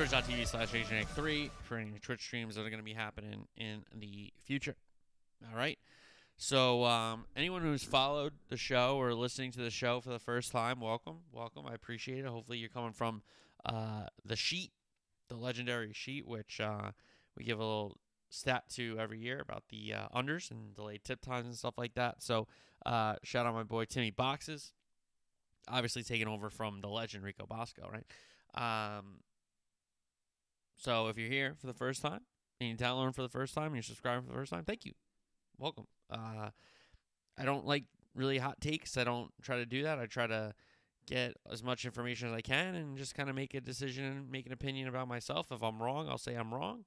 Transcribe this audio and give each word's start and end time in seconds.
twitch.tv 0.00 0.46
slash 0.46 0.70
AJ3 0.70 1.50
for 1.62 1.76
any 1.76 1.98
Twitch 1.98 2.22
streams 2.22 2.54
that 2.54 2.62
are 2.62 2.70
going 2.70 2.80
to 2.80 2.84
be 2.84 2.94
happening 2.94 3.46
in 3.58 3.84
the 3.94 4.32
future. 4.46 4.74
All 5.46 5.54
right. 5.54 5.78
So, 6.38 6.84
um, 6.86 7.26
anyone 7.36 7.60
who's 7.60 7.84
followed 7.84 8.32
the 8.48 8.56
show 8.56 8.96
or 8.96 9.12
listening 9.12 9.52
to 9.52 9.60
the 9.60 9.68
show 9.68 10.00
for 10.00 10.08
the 10.08 10.18
first 10.18 10.52
time, 10.52 10.80
welcome. 10.80 11.18
Welcome. 11.30 11.66
I 11.68 11.74
appreciate 11.74 12.20
it. 12.20 12.24
Hopefully, 12.24 12.56
you're 12.56 12.70
coming 12.70 12.94
from 12.94 13.20
uh, 13.66 14.04
the 14.24 14.36
sheet, 14.36 14.72
the 15.28 15.36
legendary 15.36 15.92
sheet, 15.92 16.26
which 16.26 16.62
uh, 16.62 16.92
we 17.36 17.44
give 17.44 17.58
a 17.58 17.62
little 17.62 17.98
stat 18.30 18.70
to 18.76 18.96
every 18.98 19.18
year 19.18 19.38
about 19.38 19.64
the 19.68 19.92
uh, 19.92 20.08
unders 20.16 20.50
and 20.50 20.74
delayed 20.74 21.04
tip 21.04 21.20
times 21.20 21.46
and 21.46 21.54
stuff 21.54 21.74
like 21.76 21.92
that. 21.96 22.22
So, 22.22 22.48
uh, 22.86 23.16
shout 23.22 23.44
out 23.44 23.52
my 23.52 23.64
boy 23.64 23.84
Timmy 23.84 24.12
Boxes, 24.12 24.72
obviously 25.68 26.04
taking 26.04 26.26
over 26.26 26.48
from 26.48 26.80
the 26.80 26.88
legend 26.88 27.22
Rico 27.22 27.44
Bosco, 27.44 27.86
right? 27.92 28.06
Um, 28.54 29.18
so, 30.80 31.08
if 31.08 31.18
you're 31.18 31.28
here 31.28 31.54
for 31.60 31.66
the 31.66 31.74
first 31.74 32.00
time 32.00 32.20
and 32.58 32.70
you're 32.70 32.76
downloading 32.76 33.12
for 33.12 33.20
the 33.20 33.28
first 33.28 33.54
time 33.54 33.66
and 33.66 33.74
you're 33.74 33.82
subscribing 33.82 34.22
for 34.22 34.28
the 34.28 34.38
first 34.38 34.50
time, 34.50 34.64
thank 34.64 34.86
you. 34.86 34.92
Welcome. 35.58 35.86
Uh, 36.08 36.48
I 37.36 37.44
don't 37.44 37.66
like 37.66 37.84
really 38.14 38.38
hot 38.38 38.62
takes. 38.62 38.96
I 38.96 39.04
don't 39.04 39.30
try 39.42 39.58
to 39.58 39.66
do 39.66 39.82
that. 39.82 39.98
I 39.98 40.06
try 40.06 40.26
to 40.26 40.54
get 41.06 41.36
as 41.52 41.62
much 41.62 41.84
information 41.84 42.28
as 42.28 42.34
I 42.34 42.40
can 42.40 42.74
and 42.74 42.96
just 42.96 43.14
kind 43.14 43.28
of 43.28 43.36
make 43.36 43.52
a 43.52 43.60
decision 43.60 44.06
and 44.06 44.30
make 44.30 44.46
an 44.46 44.52
opinion 44.52 44.88
about 44.88 45.06
myself. 45.06 45.52
If 45.52 45.62
I'm 45.62 45.82
wrong, 45.82 46.08
I'll 46.08 46.16
say 46.16 46.34
I'm 46.34 46.54
wrong. 46.54 46.86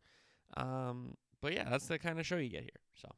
Um, 0.58 1.16
but 1.40 1.54
yeah, 1.54 1.70
that's 1.70 1.86
the 1.86 2.00
kind 2.00 2.20
of 2.20 2.26
show 2.26 2.38
you 2.38 2.50
get 2.50 2.62
here. 2.62 2.72
So 2.96 3.10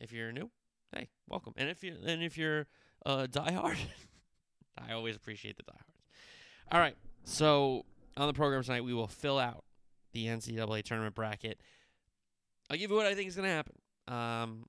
if 0.00 0.12
you're 0.12 0.32
new, 0.32 0.50
hey, 0.92 1.08
welcome. 1.28 1.52
And 1.56 1.68
if 1.68 1.84
you 1.84 1.94
and 2.04 2.20
if 2.20 2.36
you're 2.36 2.66
uh, 3.04 3.28
diehard, 3.30 3.76
I 4.88 4.92
always 4.92 5.14
appreciate 5.14 5.56
the 5.56 5.62
diehards. 5.62 5.84
All 6.72 6.80
right, 6.80 6.96
so 7.22 7.84
on 8.16 8.26
the 8.26 8.32
program 8.32 8.64
tonight, 8.64 8.82
we 8.82 8.92
will 8.92 9.06
fill 9.06 9.38
out 9.38 9.62
the 10.16 10.26
NCAA 10.26 10.82
tournament 10.82 11.14
bracket. 11.14 11.60
I'll 12.70 12.78
give 12.78 12.90
you 12.90 12.96
what 12.96 13.04
I 13.06 13.14
think 13.14 13.28
is 13.28 13.36
going 13.36 13.48
to 13.48 13.54
happen. 13.54 13.74
Um, 14.08 14.66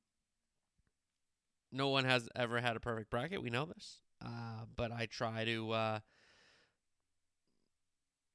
no 1.72 1.88
one 1.88 2.04
has 2.04 2.28
ever 2.36 2.60
had 2.60 2.76
a 2.76 2.82
perfect 2.82 3.10
bracket. 3.10 3.42
We 3.42 3.50
know 3.50 3.66
this. 3.66 4.02
Uh, 4.22 4.66
but 4.76 4.92
I 4.92 5.06
try 5.06 5.46
to 5.46 5.72
uh, 5.72 6.00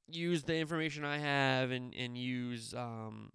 use 0.08 0.44
the 0.44 0.56
information 0.56 1.04
I 1.04 1.19
have 1.19 1.70
and, 1.70 1.94
and 1.94 2.16
use 2.16 2.72
um, 2.72 3.30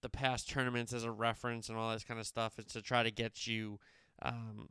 the 0.00 0.08
past 0.08 0.48
tournaments 0.48 0.94
as 0.94 1.04
a 1.04 1.10
reference 1.10 1.68
and 1.68 1.76
all 1.76 1.92
this 1.92 2.04
kind 2.04 2.18
of 2.18 2.26
stuff 2.26 2.58
is 2.58 2.66
to 2.66 2.80
try 2.80 3.02
to 3.02 3.10
get 3.10 3.46
you. 3.46 3.78
Um, 4.22 4.68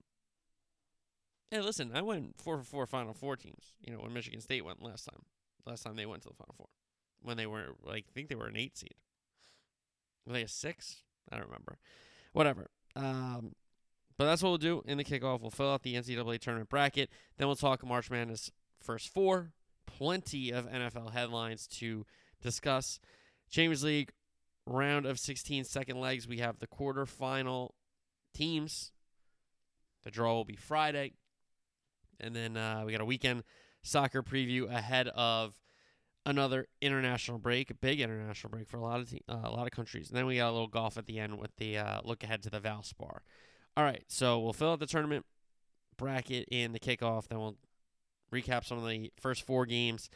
hey, 1.51 1.61
listen, 1.61 1.91
I 1.93 2.01
went 2.01 2.41
four 2.41 2.57
for 2.57 2.63
four 2.63 2.87
Final 2.87 3.13
Four 3.13 3.35
teams. 3.35 3.73
You 3.85 3.93
know 3.93 3.99
when 3.99 4.13
Michigan 4.13 4.41
State 4.41 4.65
went 4.65 4.81
last 4.81 5.05
time. 5.05 5.23
Last 5.65 5.83
time 5.83 5.95
they 5.95 6.05
went 6.05 6.23
to 6.23 6.29
the 6.29 6.35
Final 6.35 6.55
Four, 6.57 6.67
when 7.21 7.37
they 7.37 7.45
were 7.45 7.75
like 7.83 8.05
I 8.09 8.11
think 8.13 8.29
they 8.29 8.35
were 8.35 8.47
an 8.47 8.57
eight 8.57 8.77
seed. 8.77 8.95
Were 10.25 10.33
they 10.33 10.43
a 10.43 10.47
six? 10.47 11.03
I 11.31 11.37
don't 11.37 11.45
remember. 11.45 11.77
Whatever. 12.33 12.69
Um, 12.95 13.55
but 14.17 14.25
that's 14.25 14.43
what 14.43 14.49
we'll 14.49 14.57
do 14.57 14.83
in 14.85 14.97
the 14.97 15.03
kickoff. 15.03 15.41
We'll 15.41 15.49
fill 15.49 15.71
out 15.71 15.83
the 15.83 15.95
NCAA 15.95 16.39
tournament 16.39 16.69
bracket. 16.69 17.09
Then 17.37 17.47
we'll 17.47 17.55
talk 17.55 17.85
March 17.85 18.11
Madness 18.11 18.51
first 18.81 19.09
four. 19.13 19.51
Plenty 19.87 20.51
of 20.51 20.69
NFL 20.69 21.11
headlines 21.11 21.67
to 21.79 22.05
discuss. 22.41 22.99
Champions 23.49 23.83
League 23.83 24.11
round 24.65 25.05
of 25.05 25.19
16 25.19 25.63
second 25.63 25.99
legs. 25.99 26.27
We 26.27 26.37
have 26.37 26.59
the 26.59 26.67
quarterfinal 26.67 27.71
teams. 28.33 28.91
The 30.03 30.11
draw 30.11 30.33
will 30.33 30.45
be 30.45 30.55
Friday. 30.55 31.13
And 32.19 32.35
then 32.35 32.57
uh, 32.57 32.83
we 32.85 32.91
got 32.91 33.01
a 33.01 33.05
weekend 33.05 33.43
soccer 33.83 34.23
preview 34.23 34.69
ahead 34.69 35.07
of 35.09 35.59
another 36.25 36.67
international 36.81 37.39
break, 37.39 37.69
a 37.71 37.73
big 37.73 37.99
international 37.99 38.51
break 38.51 38.67
for 38.67 38.77
a 38.77 38.81
lot 38.81 38.99
of 38.99 39.09
te- 39.09 39.23
uh, 39.27 39.41
a 39.43 39.51
lot 39.51 39.65
of 39.65 39.71
countries. 39.71 40.09
And 40.09 40.17
then 40.17 40.25
we 40.25 40.37
got 40.37 40.49
a 40.49 40.53
little 40.53 40.67
golf 40.67 40.97
at 40.97 41.05
the 41.05 41.19
end 41.19 41.39
with 41.39 41.55
the 41.57 41.77
uh, 41.77 42.01
look 42.03 42.23
ahead 42.23 42.41
to 42.43 42.49
the 42.49 42.59
Valspar. 42.59 43.19
All 43.77 43.83
right, 43.83 44.03
so 44.07 44.39
we'll 44.39 44.53
fill 44.53 44.73
out 44.73 44.79
the 44.79 44.85
tournament 44.85 45.25
bracket 45.97 46.47
in 46.51 46.73
the 46.73 46.79
kickoff. 46.79 47.27
Then 47.27 47.39
we'll 47.39 47.57
recap 48.33 48.65
some 48.65 48.77
of 48.77 48.87
the 48.87 49.11
first 49.19 49.45
four 49.45 49.65
games. 49.65 50.09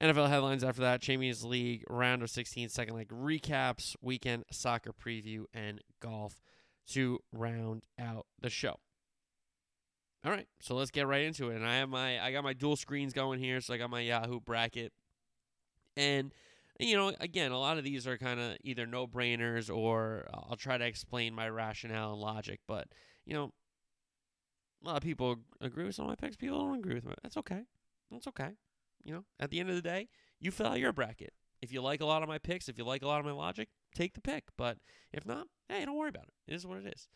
NFL 0.00 0.28
headlines 0.28 0.62
after 0.62 0.82
that 0.82 1.00
Champions 1.00 1.42
League 1.42 1.82
round 1.88 2.22
of 2.22 2.28
16 2.28 2.68
second 2.68 2.94
leg 2.94 3.08
recaps, 3.08 3.96
weekend 4.02 4.44
soccer 4.50 4.92
preview, 4.92 5.44
and 5.54 5.80
golf 6.00 6.40
to 6.88 7.20
round 7.32 7.82
out 7.98 8.26
the 8.40 8.50
show. 8.50 8.76
All 10.24 10.32
right, 10.32 10.48
so 10.60 10.74
let's 10.74 10.90
get 10.90 11.06
right 11.06 11.22
into 11.22 11.50
it. 11.50 11.56
And 11.56 11.66
I 11.66 11.76
have 11.76 11.88
my 11.88 12.20
I 12.20 12.32
got 12.32 12.42
my 12.42 12.52
dual 12.52 12.76
screens 12.76 13.12
going 13.12 13.38
here, 13.38 13.60
so 13.60 13.74
I 13.74 13.76
got 13.76 13.90
my 13.90 14.00
Yahoo 14.00 14.40
bracket. 14.40 14.92
And 15.96 16.32
you 16.78 16.96
know, 16.96 17.12
again, 17.20 17.52
a 17.52 17.58
lot 17.58 17.78
of 17.78 17.84
these 17.84 18.06
are 18.06 18.18
kind 18.18 18.38
of 18.38 18.56
either 18.62 18.86
no 18.86 19.06
brainers 19.06 19.74
or 19.74 20.28
I'll 20.32 20.56
try 20.56 20.76
to 20.76 20.84
explain 20.84 21.34
my 21.34 21.48
rationale 21.48 22.12
and 22.12 22.20
logic. 22.20 22.60
But, 22.66 22.88
you 23.24 23.34
know, 23.34 23.52
a 24.84 24.86
lot 24.86 24.96
of 24.96 25.02
people 25.02 25.36
agree 25.60 25.84
with 25.84 25.94
some 25.94 26.04
of 26.04 26.10
my 26.10 26.16
picks. 26.16 26.36
People 26.36 26.58
don't 26.58 26.78
agree 26.78 26.94
with 26.94 27.06
me. 27.06 27.14
That's 27.22 27.36
okay. 27.38 27.62
That's 28.10 28.26
okay. 28.28 28.50
You 29.04 29.14
know, 29.14 29.24
at 29.40 29.50
the 29.50 29.60
end 29.60 29.70
of 29.70 29.74
the 29.74 29.82
day, 29.82 30.08
you 30.38 30.50
fill 30.50 30.66
out 30.66 30.78
your 30.78 30.92
bracket. 30.92 31.32
If 31.62 31.72
you 31.72 31.80
like 31.80 32.02
a 32.02 32.06
lot 32.06 32.22
of 32.22 32.28
my 32.28 32.38
picks, 32.38 32.68
if 32.68 32.76
you 32.76 32.84
like 32.84 33.02
a 33.02 33.06
lot 33.06 33.20
of 33.20 33.24
my 33.24 33.32
logic, 33.32 33.68
take 33.94 34.12
the 34.12 34.20
pick. 34.20 34.44
But 34.58 34.76
if 35.12 35.24
not, 35.24 35.46
hey, 35.68 35.84
don't 35.84 35.96
worry 35.96 36.10
about 36.10 36.24
it. 36.24 36.52
It 36.52 36.54
is 36.54 36.66
what 36.66 36.78
it 36.78 36.92
is. 36.94 37.08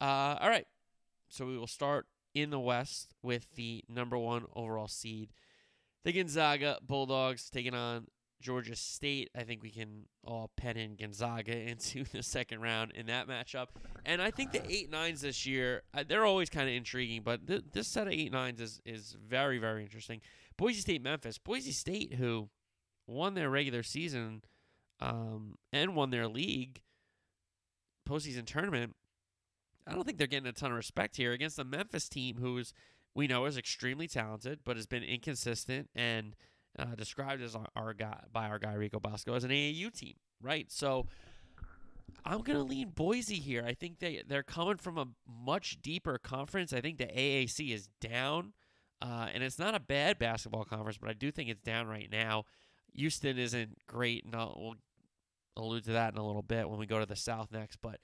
Uh, 0.00 0.36
all 0.40 0.48
right. 0.48 0.66
So 1.28 1.46
we 1.46 1.56
will 1.56 1.68
start 1.68 2.06
in 2.34 2.50
the 2.50 2.60
West 2.60 3.14
with 3.22 3.46
the 3.54 3.84
number 3.88 4.18
one 4.18 4.44
overall 4.54 4.88
seed. 4.88 5.30
The 6.04 6.12
Gonzaga 6.12 6.78
Bulldogs 6.86 7.50
taking 7.50 7.74
on 7.74 8.06
Georgia 8.40 8.76
State. 8.76 9.30
I 9.36 9.42
think 9.42 9.62
we 9.62 9.70
can 9.70 10.06
all 10.24 10.50
pen 10.56 10.76
in 10.76 10.96
Gonzaga 10.96 11.56
into 11.68 12.04
the 12.04 12.22
second 12.22 12.60
round 12.60 12.92
in 12.92 13.06
that 13.06 13.28
matchup. 13.28 13.68
And 14.04 14.22
I 14.22 14.30
think 14.30 14.52
the 14.52 14.70
eight 14.70 14.90
nines 14.90 15.22
this 15.22 15.46
year, 15.46 15.82
uh, 15.92 16.04
they're 16.06 16.24
always 16.24 16.48
kind 16.48 16.68
of 16.68 16.74
intriguing, 16.74 17.22
but 17.22 17.46
th- 17.46 17.64
this 17.72 17.88
set 17.88 18.06
of 18.06 18.12
eight 18.12 18.32
nines 18.32 18.60
is 18.60 18.80
is 18.84 19.16
very 19.26 19.58
very 19.58 19.82
interesting. 19.82 20.20
Boise 20.56 20.80
State, 20.80 21.02
Memphis, 21.02 21.38
Boise 21.38 21.72
State, 21.72 22.14
who 22.14 22.48
won 23.06 23.34
their 23.34 23.50
regular 23.50 23.82
season 23.82 24.42
um, 25.00 25.56
and 25.72 25.94
won 25.94 26.10
their 26.10 26.28
league 26.28 26.82
postseason 28.08 28.46
tournament. 28.46 28.94
I 29.88 29.94
don't 29.94 30.04
think 30.04 30.18
they're 30.18 30.26
getting 30.26 30.48
a 30.48 30.52
ton 30.52 30.70
of 30.70 30.76
respect 30.76 31.16
here 31.16 31.32
against 31.32 31.56
the 31.56 31.64
Memphis 31.64 32.08
team, 32.08 32.36
who's 32.38 32.72
we 33.14 33.26
know 33.26 33.46
is 33.46 33.56
extremely 33.56 34.06
talented, 34.06 34.60
but 34.64 34.76
has 34.76 34.86
been 34.86 35.02
inconsistent 35.02 35.88
and 35.94 36.36
uh, 36.78 36.94
described 36.94 37.42
as 37.42 37.56
our, 37.74 37.94
guy 37.94 38.20
by 38.32 38.46
our 38.48 38.58
guy 38.58 38.74
Rico 38.74 39.00
Bosco 39.00 39.34
as 39.34 39.44
an 39.44 39.50
AAU 39.50 39.92
team, 39.92 40.14
right? 40.40 40.70
So 40.70 41.06
I'm 42.24 42.42
gonna 42.42 42.62
lean 42.62 42.90
Boise 42.90 43.36
here. 43.36 43.64
I 43.66 43.74
think 43.74 43.98
they 43.98 44.22
they're 44.26 44.42
coming 44.42 44.76
from 44.76 44.98
a 44.98 45.06
much 45.26 45.80
deeper 45.82 46.18
conference. 46.18 46.72
I 46.72 46.80
think 46.80 46.98
the 46.98 47.06
AAC 47.06 47.72
is 47.72 47.88
down, 48.00 48.52
uh, 49.00 49.28
and 49.32 49.42
it's 49.42 49.58
not 49.58 49.74
a 49.74 49.80
bad 49.80 50.18
basketball 50.18 50.64
conference, 50.64 50.98
but 50.98 51.08
I 51.08 51.14
do 51.14 51.30
think 51.30 51.48
it's 51.48 51.62
down 51.62 51.86
right 51.88 52.10
now. 52.10 52.44
Houston 52.94 53.38
isn't 53.38 53.78
great, 53.86 54.24
and 54.24 54.34
I'll, 54.34 54.54
we'll 54.58 54.74
allude 55.56 55.84
to 55.84 55.92
that 55.92 56.12
in 56.12 56.18
a 56.18 56.26
little 56.26 56.42
bit 56.42 56.68
when 56.68 56.78
we 56.78 56.86
go 56.86 56.98
to 56.98 57.06
the 57.06 57.16
South 57.16 57.50
next. 57.50 57.78
But 57.82 57.98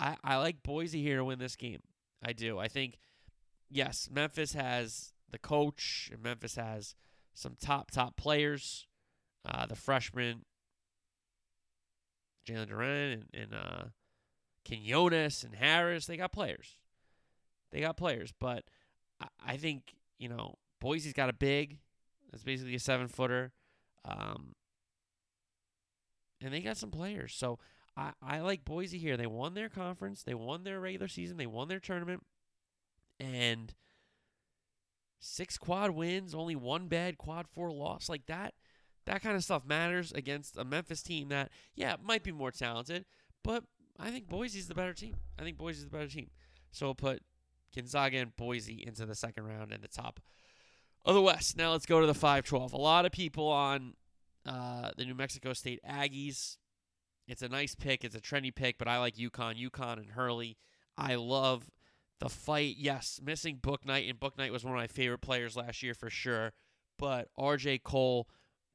I, 0.00 0.16
I 0.24 0.36
like 0.36 0.62
Boise 0.62 1.02
here 1.02 1.18
to 1.18 1.24
win 1.24 1.38
this 1.38 1.56
game. 1.56 1.80
I 2.22 2.32
do. 2.32 2.58
I 2.58 2.68
think 2.68 2.98
yes, 3.70 4.08
Memphis 4.10 4.54
has 4.54 5.12
the 5.30 5.38
coach, 5.38 6.10
and 6.12 6.22
Memphis 6.22 6.56
has 6.56 6.94
some 7.34 7.56
top 7.60 7.90
top 7.90 8.16
players. 8.16 8.86
Uh, 9.46 9.66
the 9.66 9.76
freshman 9.76 10.44
Jalen 12.46 12.68
Duren 12.68 13.12
and, 13.12 13.24
and 13.34 13.54
uh, 13.54 13.84
and 15.44 15.54
Harris, 15.54 16.06
they 16.06 16.16
got 16.16 16.32
players. 16.32 16.76
They 17.70 17.80
got 17.80 17.96
players, 17.96 18.32
but 18.38 18.64
I, 19.20 19.26
I 19.46 19.56
think 19.56 19.94
you 20.18 20.28
know 20.28 20.56
Boise's 20.80 21.12
got 21.12 21.28
a 21.28 21.34
big. 21.34 21.78
That's 22.30 22.44
basically 22.44 22.74
a 22.74 22.80
seven 22.80 23.08
footer, 23.08 23.52
um, 24.04 24.54
and 26.40 26.52
they 26.52 26.60
got 26.60 26.76
some 26.76 26.90
players. 26.90 27.34
So 27.34 27.58
I, 27.96 28.12
I 28.22 28.40
like 28.40 28.64
Boise 28.64 28.98
here. 28.98 29.16
They 29.16 29.26
won 29.26 29.54
their 29.54 29.68
conference. 29.68 30.22
They 30.22 30.34
won 30.34 30.64
their 30.64 30.80
regular 30.80 31.08
season. 31.08 31.36
They 31.36 31.46
won 31.46 31.68
their 31.68 31.80
tournament, 31.80 32.24
and 33.20 33.74
six 35.20 35.56
quad 35.56 35.90
wins, 35.90 36.34
only 36.34 36.56
one 36.56 36.88
bad 36.88 37.18
quad 37.18 37.46
four 37.48 37.70
loss 37.70 38.08
like 38.08 38.26
that. 38.26 38.54
That 39.06 39.22
kind 39.22 39.36
of 39.36 39.44
stuff 39.44 39.64
matters 39.66 40.12
against 40.12 40.56
a 40.56 40.64
Memphis 40.64 41.02
team 41.02 41.28
that, 41.28 41.50
yeah, 41.74 41.96
might 42.02 42.22
be 42.22 42.32
more 42.32 42.50
talented, 42.50 43.04
but 43.42 43.64
I 43.98 44.10
think 44.10 44.28
Boise's 44.28 44.66
the 44.66 44.74
better 44.74 44.94
team. 44.94 45.16
I 45.38 45.42
think 45.42 45.58
Boise's 45.58 45.84
the 45.84 45.90
better 45.90 46.08
team. 46.08 46.30
So 46.72 46.86
we'll 46.86 46.94
put 46.94 47.22
Gonzaga 47.74 48.18
and 48.18 48.36
Boise 48.36 48.82
into 48.86 49.06
the 49.06 49.14
second 49.14 49.44
round 49.44 49.72
and 49.72 49.82
the 49.82 49.88
top 49.88 50.20
of 51.04 51.14
the 51.14 51.22
West. 51.22 51.56
Now 51.56 51.72
let's 51.72 51.86
go 51.86 52.00
to 52.00 52.06
the 52.06 52.14
5 52.14 52.44
12. 52.44 52.72
A 52.72 52.76
lot 52.76 53.04
of 53.04 53.12
people 53.12 53.48
on 53.48 53.94
uh, 54.46 54.90
the 54.96 55.04
New 55.04 55.14
Mexico 55.14 55.52
State 55.52 55.80
Aggies. 55.88 56.56
It's 57.26 57.42
a 57.42 57.48
nice 57.48 57.74
pick. 57.74 58.04
It's 58.04 58.14
a 58.14 58.20
trendy 58.20 58.54
pick, 58.54 58.78
but 58.78 58.88
I 58.88 58.98
like 58.98 59.16
UConn. 59.16 59.60
UConn 59.70 59.98
and 59.98 60.10
Hurley. 60.10 60.56
I 60.96 61.14
love 61.14 61.70
the 62.20 62.28
fight. 62.28 62.76
Yes, 62.78 63.20
missing 63.22 63.58
Bouknight, 63.62 64.08
and 64.08 64.20
Bouknight 64.20 64.50
was 64.50 64.64
one 64.64 64.74
of 64.74 64.78
my 64.78 64.86
favorite 64.86 65.20
players 65.20 65.56
last 65.56 65.82
year 65.82 65.94
for 65.94 66.10
sure. 66.10 66.52
But 66.98 67.28
RJ 67.38 67.82
Cole, 67.82 68.28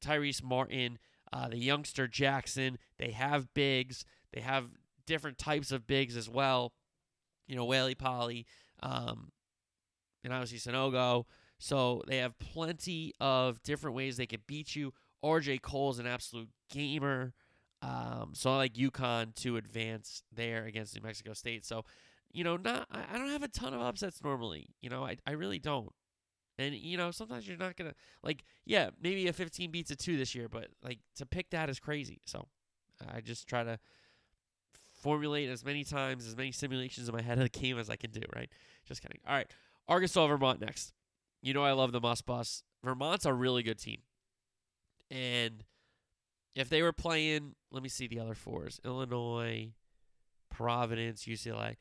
Tyrese 0.04 0.42
Martin, 0.42 0.98
uh, 1.32 1.48
the 1.48 1.58
youngster 1.58 2.08
Jackson, 2.08 2.78
they 2.98 3.12
have 3.12 3.54
bigs. 3.54 4.04
They 4.32 4.40
have 4.40 4.66
different 5.06 5.38
types 5.38 5.72
of 5.72 5.86
bigs 5.86 6.16
as 6.16 6.28
well. 6.28 6.72
You 7.46 7.56
know, 7.56 7.64
Whaley 7.64 7.94
Polley, 7.94 8.46
um, 8.82 9.32
and 10.22 10.32
obviously 10.32 10.58
Sanogo. 10.58 11.24
So 11.58 12.02
they 12.06 12.18
have 12.18 12.38
plenty 12.38 13.12
of 13.20 13.62
different 13.62 13.96
ways 13.96 14.16
they 14.16 14.26
could 14.26 14.46
beat 14.46 14.74
you. 14.74 14.92
RJ 15.24 15.60
Cole 15.62 15.90
is 15.90 15.98
an 15.98 16.06
absolute 16.06 16.48
gamer. 16.70 17.34
Um, 17.82 18.32
so 18.34 18.50
I 18.52 18.56
like 18.56 18.74
UConn 18.74 19.34
to 19.36 19.56
advance 19.56 20.22
there 20.32 20.66
against 20.66 20.94
New 20.94 21.02
Mexico 21.02 21.32
State. 21.32 21.64
So, 21.64 21.84
you 22.30 22.44
know, 22.44 22.56
not 22.56 22.86
I, 22.90 23.04
I 23.12 23.18
don't 23.18 23.30
have 23.30 23.42
a 23.42 23.48
ton 23.48 23.74
of 23.74 23.80
upsets 23.80 24.22
normally. 24.22 24.68
You 24.80 24.90
know, 24.90 25.04
I, 25.04 25.16
I 25.26 25.32
really 25.32 25.58
don't. 25.58 25.92
And 26.58 26.74
you 26.74 26.98
know, 26.98 27.10
sometimes 27.10 27.48
you're 27.48 27.56
not 27.56 27.76
gonna 27.76 27.94
like, 28.22 28.44
yeah, 28.66 28.90
maybe 29.02 29.26
a 29.28 29.32
15 29.32 29.70
beats 29.70 29.90
a 29.90 29.96
two 29.96 30.18
this 30.18 30.34
year, 30.34 30.48
but 30.48 30.68
like 30.82 30.98
to 31.16 31.24
pick 31.24 31.50
that 31.50 31.70
is 31.70 31.80
crazy. 31.80 32.20
So 32.26 32.46
I 33.10 33.20
just 33.20 33.46
try 33.46 33.64
to 33.64 33.78
formulate 34.92 35.48
as 35.48 35.64
many 35.64 35.84
times, 35.84 36.26
as 36.26 36.36
many 36.36 36.52
simulations 36.52 37.08
in 37.08 37.14
my 37.14 37.22
head 37.22 37.38
of 37.38 37.44
the 37.44 37.58
game 37.58 37.78
as 37.78 37.88
I 37.88 37.96
can 37.96 38.10
do. 38.10 38.20
Right? 38.36 38.50
Just 38.86 39.00
kidding. 39.00 39.20
All 39.26 39.34
right, 39.34 39.50
Arkansas, 39.88 40.26
Vermont 40.26 40.60
next. 40.60 40.92
You 41.40 41.54
know, 41.54 41.64
I 41.64 41.72
love 41.72 41.92
the 41.92 42.00
Muss 42.00 42.20
Bus. 42.20 42.62
Vermont's 42.84 43.24
a 43.24 43.32
really 43.32 43.62
good 43.62 43.78
team, 43.78 44.02
and 45.10 45.64
if 46.54 46.68
they 46.68 46.82
were 46.82 46.92
playing, 46.92 47.54
let 47.70 47.82
me 47.82 47.88
see 47.88 48.06
the 48.06 48.20
other 48.20 48.34
fours: 48.34 48.80
Illinois, 48.84 49.72
Providence, 50.50 51.24
UCLA. 51.24 51.76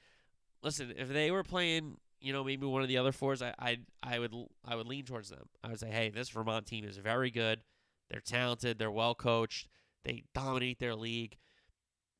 Listen, 0.61 0.93
if 0.97 1.09
they 1.09 1.31
were 1.31 1.43
playing, 1.43 1.97
you 2.19 2.33
know, 2.33 2.43
maybe 2.43 2.65
one 2.65 2.81
of 2.81 2.87
the 2.87 2.97
other 2.97 3.11
fours, 3.11 3.41
I 3.41 3.53
I 3.59 3.77
I 4.03 4.19
would 4.19 4.33
I 4.65 4.75
would 4.75 4.87
lean 4.87 5.05
towards 5.05 5.29
them. 5.29 5.49
I 5.63 5.69
would 5.69 5.79
say, 5.79 5.89
hey, 5.89 6.09
this 6.09 6.29
Vermont 6.29 6.65
team 6.65 6.85
is 6.85 6.97
very 6.97 7.31
good. 7.31 7.61
They're 8.09 8.21
talented. 8.21 8.79
They're 8.79 8.91
well 8.91 9.15
coached. 9.15 9.67
They 10.03 10.23
dominate 10.33 10.79
their 10.79 10.95
league. 10.95 11.37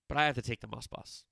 But 0.08 0.18
I 0.18 0.26
have 0.26 0.36
to 0.36 0.42
take 0.42 0.62
the 0.62 0.68
Muss 0.68 0.88
Bus. 0.88 1.24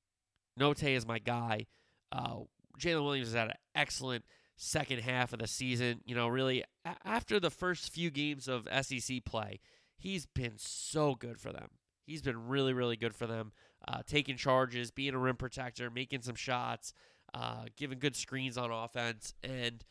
Notae 0.60 0.96
is 0.96 1.06
my 1.06 1.20
guy. 1.20 1.68
Uh, 2.12 2.42
Jaylin 2.80 3.04
Williams 3.04 3.30
has 3.30 3.36
had 3.36 3.48
an 3.50 3.56
excellent 3.76 4.24
second 4.56 5.02
half 5.02 5.34
of 5.34 5.40
the 5.40 5.48
season. 5.48 6.02
You 6.06 6.16
know, 6.16 6.28
really 6.28 6.64
after 7.04 7.40
the 7.40 7.50
first 7.50 7.92
few 7.92 8.10
games 8.12 8.48
of 8.48 8.68
SEC 8.82 9.26
play, 9.26 9.60
he's 9.98 10.26
been 10.26 10.54
so 10.58 11.16
good 11.16 11.40
for 11.40 11.52
them. 11.52 11.70
He's 12.06 12.22
been 12.22 12.48
really, 12.48 12.74
really 12.74 12.96
good 12.96 13.14
for 13.16 13.28
them, 13.28 13.52
uh, 13.88 14.02
taking 14.08 14.38
charges, 14.38 14.92
being 14.92 15.14
a 15.14 15.18
rim 15.18 15.36
protector, 15.36 15.90
making 15.90 16.22
some 16.22 16.36
shots, 16.36 16.94
uh, 17.34 17.66
giving 17.76 18.00
good 18.00 18.16
screens 18.16 18.58
on 18.58 18.72
offense. 18.72 19.34
And 19.44 19.84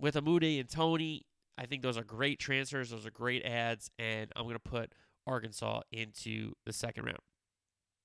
with 0.00 0.14
Umude 0.14 0.58
and 0.58 0.68
Toney, 0.68 1.26
I 1.56 1.66
think 1.66 1.82
those 1.82 1.96
are 1.96 2.04
great 2.04 2.40
transfers. 2.40 2.90
Those 2.90 3.06
are 3.06 3.10
great 3.10 3.44
ads. 3.44 3.90
And 3.98 4.32
I'm 4.34 4.44
going 4.44 4.54
to 4.54 4.60
put 4.60 4.92
Arkansas 5.26 5.82
into 5.92 6.54
the 6.64 6.72
second 6.72 7.04
round. 7.04 7.18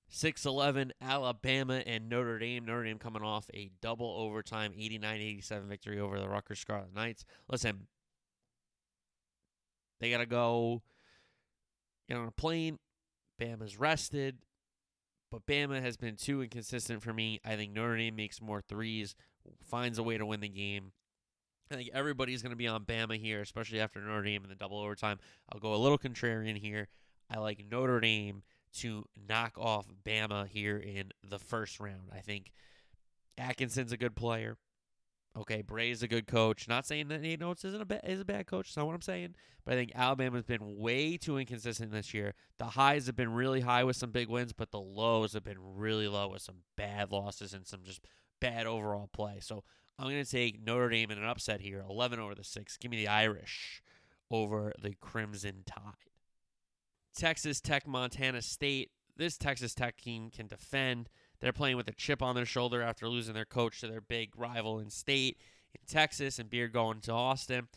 6 0.08 0.46
11, 0.46 0.92
Alabama 1.00 1.82
and 1.86 2.08
Notre 2.08 2.38
Dame. 2.38 2.64
Notre 2.66 2.84
Dame 2.84 2.98
coming 2.98 3.22
off 3.22 3.50
a 3.52 3.70
double 3.80 4.14
overtime 4.16 4.72
89 4.76 5.20
87 5.20 5.68
victory 5.68 5.98
over 5.98 6.20
the 6.20 6.28
Rutgers 6.28 6.60
Scarlet 6.60 6.94
Knights. 6.94 7.24
Listen, 7.50 7.88
they 9.98 10.10
got 10.10 10.18
to 10.18 10.26
go 10.26 10.82
get 12.08 12.16
on 12.16 12.28
a 12.28 12.32
plane. 12.32 12.78
Bama's 13.40 13.78
rested, 13.78 14.38
but 15.30 15.46
Bama 15.46 15.82
has 15.82 15.96
been 15.96 16.16
too 16.16 16.42
inconsistent 16.42 17.02
for 17.02 17.12
me. 17.12 17.40
I 17.44 17.56
think 17.56 17.72
Notre 17.72 17.96
Dame 17.96 18.14
makes 18.14 18.40
more 18.40 18.60
threes, 18.60 19.14
finds 19.64 19.98
a 19.98 20.02
way 20.02 20.16
to 20.18 20.26
win 20.26 20.40
the 20.40 20.48
game. 20.48 20.92
I 21.70 21.76
think 21.76 21.90
everybody's 21.92 22.42
going 22.42 22.50
to 22.50 22.56
be 22.56 22.68
on 22.68 22.84
Bama 22.84 23.18
here, 23.18 23.40
especially 23.40 23.80
after 23.80 24.00
Notre 24.00 24.22
Dame 24.22 24.44
in 24.44 24.50
the 24.50 24.54
double 24.54 24.78
overtime. 24.78 25.18
I'll 25.50 25.58
go 25.58 25.74
a 25.74 25.76
little 25.76 25.98
contrarian 25.98 26.56
here. 26.56 26.88
I 27.28 27.38
like 27.38 27.64
Notre 27.68 28.00
Dame 28.00 28.42
to 28.74 29.04
knock 29.28 29.54
off 29.56 29.86
Bama 30.04 30.46
here 30.46 30.76
in 30.76 31.10
the 31.28 31.38
first 31.38 31.80
round. 31.80 32.10
I 32.14 32.18
think 32.18 32.52
Atkinson's 33.38 33.92
a 33.92 33.96
good 33.96 34.14
player. 34.14 34.56
Okay, 35.36 35.62
Brey's 35.62 36.02
a 36.02 36.08
good 36.08 36.26
coach. 36.28 36.68
Not 36.68 36.86
saying 36.86 37.08
that 37.08 37.20
Nate 37.20 37.42
Oats 37.42 37.64
isn't 37.64 37.82
a 37.82 37.84
ba- 37.84 38.08
is 38.08 38.20
a 38.20 38.24
bad 38.24 38.46
coach. 38.46 38.68
That's 38.68 38.76
not 38.76 38.86
what 38.86 38.94
I'm 38.94 39.02
saying. 39.02 39.34
But 39.64 39.74
I 39.74 39.76
think 39.76 39.92
Alabama's 39.94 40.44
been 40.44 40.78
way 40.78 41.16
too 41.16 41.38
inconsistent 41.38 41.90
this 41.90 42.14
year. 42.14 42.34
The 42.58 42.66
highs 42.66 43.06
have 43.06 43.16
been 43.16 43.32
really 43.32 43.60
high 43.60 43.82
with 43.82 43.96
some 43.96 44.10
big 44.10 44.28
wins, 44.28 44.52
but 44.52 44.70
the 44.70 44.80
lows 44.80 45.32
have 45.32 45.42
been 45.42 45.58
really 45.58 46.06
low 46.06 46.28
with 46.28 46.42
some 46.42 46.58
bad 46.76 47.10
losses 47.10 47.52
and 47.52 47.66
some 47.66 47.80
just 47.82 48.04
bad 48.40 48.66
overall 48.66 49.08
play. 49.12 49.38
So 49.40 49.64
I'm 49.98 50.06
going 50.08 50.24
to 50.24 50.30
take 50.30 50.64
Notre 50.64 50.88
Dame 50.88 51.10
in 51.10 51.18
an 51.18 51.24
upset 51.24 51.60
here, 51.60 51.84
11 51.88 52.20
over 52.20 52.34
the 52.34 52.44
six. 52.44 52.76
Give 52.76 52.90
me 52.90 52.98
the 52.98 53.08
Irish 53.08 53.82
over 54.30 54.72
the 54.80 54.94
Crimson 55.00 55.62
Tide. 55.66 55.94
Texas 57.16 57.60
Tech, 57.60 57.86
Montana 57.86 58.42
State. 58.42 58.90
This 59.16 59.38
Texas 59.38 59.74
Tech 59.74 59.96
team 59.96 60.30
can 60.30 60.46
defend. 60.46 61.08
They're 61.44 61.52
playing 61.52 61.76
with 61.76 61.88
a 61.88 61.92
chip 61.92 62.22
on 62.22 62.34
their 62.34 62.46
shoulder 62.46 62.80
after 62.80 63.06
losing 63.06 63.34
their 63.34 63.44
coach 63.44 63.80
to 63.80 63.86
their 63.86 64.00
big 64.00 64.30
rival 64.34 64.78
in 64.78 64.88
state 64.88 65.36
in 65.74 65.80
Texas 65.86 66.38
and 66.38 66.48
Beard 66.48 66.72
going 66.72 67.02
to 67.02 67.12
Austin. 67.12 67.68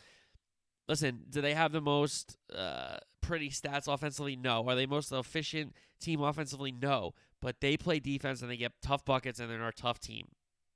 Listen, 0.88 1.24
do 1.28 1.42
they 1.42 1.52
have 1.52 1.72
the 1.72 1.82
most 1.82 2.38
uh, 2.56 2.96
pretty 3.20 3.50
stats 3.50 3.86
offensively? 3.86 4.36
No. 4.36 4.66
Are 4.66 4.74
they 4.74 4.86
most 4.86 5.12
efficient 5.12 5.74
team 6.00 6.22
offensively? 6.22 6.72
No. 6.72 7.12
But 7.42 7.60
they 7.60 7.76
play 7.76 8.00
defense 8.00 8.40
and 8.40 8.50
they 8.50 8.56
get 8.56 8.72
tough 8.80 9.04
buckets 9.04 9.38
and 9.38 9.50
they're 9.50 9.68
a 9.68 9.70
tough 9.74 10.00
team. 10.00 10.28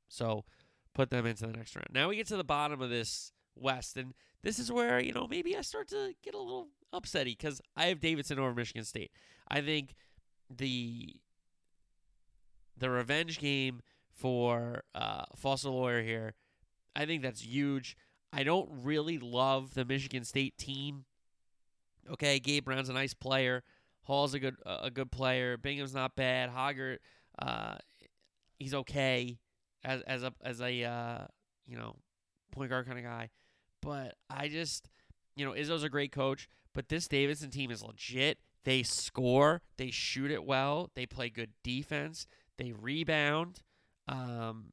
So 0.09 0.45
put 0.93 1.09
them 1.09 1.25
into 1.25 1.47
the 1.47 1.55
next 1.55 1.75
round. 1.75 1.89
Now 1.95 2.11
we 2.11 2.17
get 2.17 2.27
to 2.27 2.37
the 2.37 2.45
bottom 2.45 2.83
of 2.83 2.91
this 2.91 3.33
West, 3.57 3.97
and 3.97 4.13
this 4.43 4.59
is 4.59 4.71
where 4.71 5.03
you 5.03 5.15
know 5.15 5.27
maybe 5.27 5.57
I 5.57 5.63
start 5.63 5.89
to 5.89 6.13
get 6.23 6.35
a 6.35 6.39
little 6.39 6.69
upsetty 6.93 7.39
because 7.39 7.63
I 7.75 7.87
have 7.87 8.01
Davidson 8.01 8.39
over 8.39 8.53
Michigan 8.53 8.85
State. 8.85 9.13
I 9.49 9.63
think 9.63 9.95
the 10.55 11.17
the 12.77 12.91
revenge 12.91 13.39
game 13.39 13.81
for 14.11 14.85
uh, 14.95 15.25
Foster 15.37 15.71
Loyer 15.71 16.03
here, 16.03 16.35
I 16.95 17.07
think 17.07 17.23
that's 17.23 17.43
huge. 17.43 17.97
I 18.33 18.45
don't 18.45 18.69
really 18.71 19.19
love 19.19 19.75
the 19.75 19.85
Michigan 19.85 20.25
State 20.25 20.57
team. 20.57 21.05
Okay, 22.11 22.39
Gabe 22.39 22.65
Brown's 22.65 22.89
a 22.89 22.93
nice 22.93 23.15
player. 23.15 23.63
Hall's 24.05 24.35
a 24.35 24.41
good 24.41 24.57
a 24.67 24.91
good 24.91 25.13
player. 25.13 25.57
Bingham's 25.57 25.95
not 25.95 26.17
bad. 26.17 26.51
Hoggard, 26.51 26.99
uh, 27.39 27.77
he's 28.59 28.75
okay 28.75 29.39
as 29.85 30.03
as 30.03 30.23
a 30.23 30.33
as 30.43 30.61
a 30.61 30.83
uh, 30.83 31.27
you 31.67 31.77
know 31.77 31.97
point 32.51 32.71
guard 32.71 32.87
kind 32.87 32.99
of 32.99 33.05
guy. 33.05 33.31
But 33.81 34.15
I 34.29 34.49
just 34.49 34.89
you 35.37 35.45
know 35.45 35.53
Izzo's 35.53 35.85
a 35.85 35.89
great 35.89 36.11
coach, 36.11 36.49
but 36.75 36.89
this 36.89 37.07
Davidson 37.07 37.51
team 37.51 37.71
is 37.71 37.83
legit. 37.83 38.39
They 38.65 38.83
score, 38.83 39.63
they 39.77 39.91
shoot 39.91 40.31
it 40.31 40.45
well, 40.45 40.91
they 40.95 41.07
play 41.07 41.29
good 41.31 41.51
defense, 41.63 42.27
they 42.59 42.73
rebound. 42.73 43.63
Um, 44.07 44.73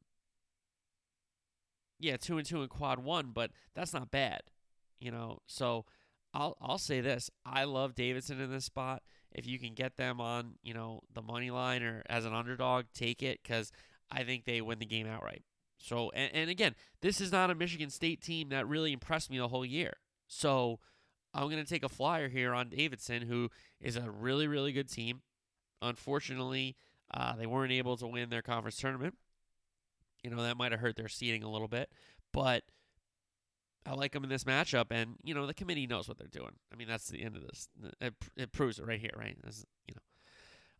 yeah, 2.00 2.18
two 2.18 2.38
and 2.38 2.46
two 2.46 2.62
in 2.62 2.70
quad 2.70 3.00
one, 3.00 3.32
but 3.34 3.52
that's 3.76 3.94
not 3.94 4.12
bad, 4.12 4.42
you 5.00 5.12
know. 5.12 5.40
So 5.48 5.86
I'll 6.34 6.58
I'll 6.62 6.78
say 6.78 7.02
this: 7.02 7.30
I 7.46 7.64
love 7.66 7.96
Davidson 7.96 8.40
in 8.40 8.52
this 8.52 8.66
spot. 8.66 9.04
If 9.32 9.46
you 9.46 9.60
can 9.60 9.74
get 9.74 9.98
them 9.98 10.20
on, 10.20 10.56
you 10.64 10.74
know, 10.74 11.02
the 11.14 11.22
money 11.22 11.52
line 11.52 11.84
or 11.84 12.04
as 12.10 12.26
an 12.26 12.34
underdog, 12.34 12.86
take 12.94 13.22
it 13.22 13.40
because 13.44 13.72
I 14.10 14.24
think 14.24 14.46
they 14.46 14.62
win 14.62 14.80
the 14.80 14.86
game 14.86 15.08
outright. 15.08 15.44
So 15.78 16.12
and, 16.12 16.32
and 16.34 16.50
again, 16.50 16.76
this 17.02 17.22
is 17.22 17.32
not 17.32 17.52
a 17.52 17.56
Michigan 17.56 17.90
State 17.90 18.22
team 18.22 18.50
that 18.50 18.68
really 18.68 18.92
impressed 18.92 19.30
me 19.30 19.38
the 19.38 19.48
whole 19.48 19.66
year. 19.66 19.94
So 20.28 20.80
I'm 21.34 21.50
going 21.50 21.64
to 21.64 21.70
take 21.70 21.84
a 21.84 21.90
flyer 21.90 22.28
here 22.28 22.54
on 22.54 22.70
Davidson, 22.70 23.24
who 23.24 23.50
is 23.80 23.96
a 23.96 24.10
really 24.10 24.48
really 24.48 24.72
good 24.72 24.90
team. 24.90 25.22
Unfortunately, 25.82 26.76
uh, 27.14 27.36
they 27.36 27.46
weren't 27.46 27.72
able 27.72 27.98
to 27.98 28.08
win 28.08 28.30
their 28.30 28.42
conference 28.42 28.78
tournament. 28.78 29.16
You 30.24 30.30
know, 30.30 30.44
that 30.44 30.58
might 30.58 30.72
have 30.72 30.82
hurt 30.82 30.98
their 30.98 31.08
seeding 31.08 31.44
a 31.44 31.50
little 31.50 31.70
bit, 31.70 31.90
but 32.34 32.64
I 33.86 33.94
like 33.94 34.12
them 34.12 34.24
in 34.24 34.30
this 34.30 34.44
matchup, 34.44 34.88
and 34.92 35.16
you 35.24 35.34
know 35.34 35.48
the 35.48 35.54
committee 35.54 35.88
knows 35.88 36.08
what 36.08 36.18
they're 36.18 36.28
doing. 36.28 36.52
I 36.72 36.76
mean, 36.76 36.88
that's 36.88 37.08
the 37.08 37.24
end 37.24 37.36
of 37.36 37.44
this. 37.44 37.70
It, 38.02 38.14
it 38.36 38.52
proves 38.52 38.80
it 38.80 38.86
right 38.86 39.00
here, 39.00 39.14
right? 39.16 39.38
This, 39.44 39.66
you 39.88 39.96
know, 39.96 40.02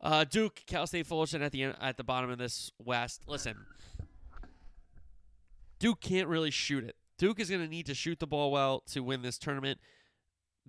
uh, 0.10 0.24
Duke, 0.26 0.62
Cal 0.68 0.86
State 0.86 1.08
Fullerton 1.08 1.42
at 1.42 1.52
the 1.52 1.64
at 1.64 1.98
the 1.98 2.04
bottom 2.04 2.30
of 2.30 2.38
this 2.38 2.72
West. 2.78 3.24
Listen, 3.28 3.56
Duke 5.80 6.02
can't 6.02 6.28
really 6.28 6.52
shoot 6.52 6.84
it. 6.84 6.96
Duke 7.18 7.40
is 7.40 7.50
going 7.50 7.62
to 7.62 7.68
need 7.68 7.86
to 7.88 7.96
shoot 7.96 8.20
the 8.20 8.28
ball 8.28 8.52
well 8.52 8.82
to 8.92 9.02
win 9.02 9.22
this 9.22 9.38
tournament. 9.38 9.80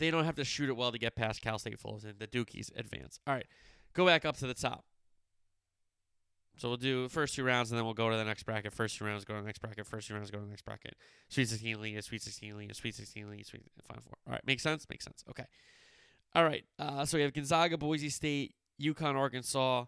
They 0.00 0.10
don't 0.10 0.24
have 0.24 0.34
to 0.36 0.44
shoot 0.44 0.68
it 0.68 0.76
well 0.76 0.90
to 0.90 0.98
get 0.98 1.14
past 1.14 1.40
Cal 1.42 1.58
State 1.58 1.78
Fullerton. 1.78 2.14
The 2.18 2.26
Dukies 2.26 2.76
advance. 2.76 3.20
All 3.26 3.34
right, 3.34 3.46
go 3.94 4.04
back 4.04 4.24
up 4.24 4.36
to 4.38 4.46
the 4.46 4.54
top. 4.54 4.84
So 6.56 6.68
we'll 6.68 6.76
do 6.76 7.08
first 7.08 7.34
two 7.34 7.44
rounds, 7.44 7.70
and 7.70 7.78
then 7.78 7.84
we'll 7.84 7.94
go 7.94 8.10
to 8.10 8.16
the 8.16 8.24
next 8.24 8.42
bracket. 8.42 8.72
First 8.72 8.98
two 8.98 9.04
rounds, 9.04 9.24
go 9.24 9.34
to 9.34 9.40
the 9.40 9.46
next 9.46 9.60
bracket. 9.60 9.86
First 9.86 10.08
two 10.08 10.14
rounds, 10.14 10.30
go 10.30 10.38
to 10.38 10.44
the 10.44 10.50
next 10.50 10.64
bracket. 10.64 10.94
Sweet 11.28 11.48
16 11.48 11.80
league, 11.80 12.02
Sweet 12.02 12.22
16 12.22 12.56
league, 12.56 12.74
Sweet 12.74 12.94
16 12.94 13.30
league, 13.30 13.46
Sweet 13.46 13.62
Final 13.88 14.02
Four. 14.02 14.18
All 14.26 14.32
right, 14.32 14.46
makes 14.46 14.62
sense? 14.62 14.86
Makes 14.90 15.04
sense. 15.04 15.24
Okay. 15.30 15.44
All 16.34 16.44
right. 16.44 16.64
Uh, 16.78 17.04
so 17.04 17.16
we 17.16 17.22
have 17.22 17.32
Gonzaga, 17.32 17.78
Boise 17.78 18.10
State, 18.10 18.54
UConn, 18.80 19.14
Arkansas, 19.14 19.86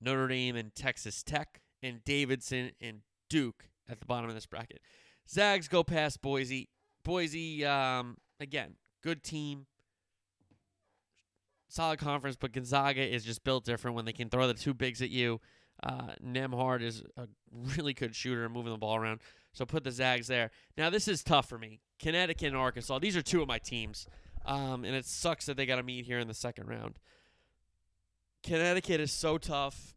Notre 0.00 0.28
Dame, 0.28 0.56
and 0.56 0.74
Texas 0.74 1.22
Tech, 1.22 1.60
and 1.82 2.04
Davidson 2.04 2.72
and 2.80 3.00
Duke 3.30 3.64
at 3.88 4.00
the 4.00 4.06
bottom 4.06 4.28
of 4.28 4.34
this 4.34 4.46
bracket. 4.46 4.80
Zags 5.28 5.68
go 5.68 5.82
past 5.82 6.20
Boise. 6.20 6.68
Boise, 7.04 7.64
um, 7.64 8.16
again, 8.40 8.74
good 9.06 9.22
team, 9.22 9.66
solid 11.68 12.00
conference, 12.00 12.34
but 12.34 12.50
Gonzaga 12.50 13.00
is 13.00 13.24
just 13.24 13.44
built 13.44 13.64
different 13.64 13.94
when 13.94 14.04
they 14.04 14.12
can 14.12 14.28
throw 14.28 14.48
the 14.48 14.54
two 14.54 14.74
bigs 14.74 15.00
at 15.00 15.10
you. 15.10 15.40
Uh, 15.80 16.08
Nembhard 16.24 16.82
is 16.82 17.04
a 17.16 17.28
really 17.52 17.94
good 17.94 18.16
shooter, 18.16 18.48
moving 18.48 18.72
the 18.72 18.78
ball 18.78 18.96
around. 18.96 19.20
So 19.52 19.64
put 19.64 19.84
the 19.84 19.92
Zags 19.92 20.26
there. 20.26 20.50
Now 20.76 20.90
this 20.90 21.06
is 21.06 21.22
tough 21.22 21.48
for 21.48 21.56
me. 21.56 21.78
Connecticut 22.00 22.48
and 22.48 22.56
Arkansas. 22.56 22.98
These 22.98 23.16
are 23.16 23.22
two 23.22 23.40
of 23.40 23.46
my 23.46 23.58
teams, 23.58 24.08
um, 24.44 24.84
and 24.84 24.96
it 24.96 25.06
sucks 25.06 25.46
that 25.46 25.56
they 25.56 25.66
got 25.66 25.76
to 25.76 25.84
meet 25.84 26.04
here 26.04 26.18
in 26.18 26.26
the 26.26 26.34
second 26.34 26.66
round. 26.66 26.98
Connecticut 28.42 29.00
is 29.00 29.12
so 29.12 29.38
tough, 29.38 29.94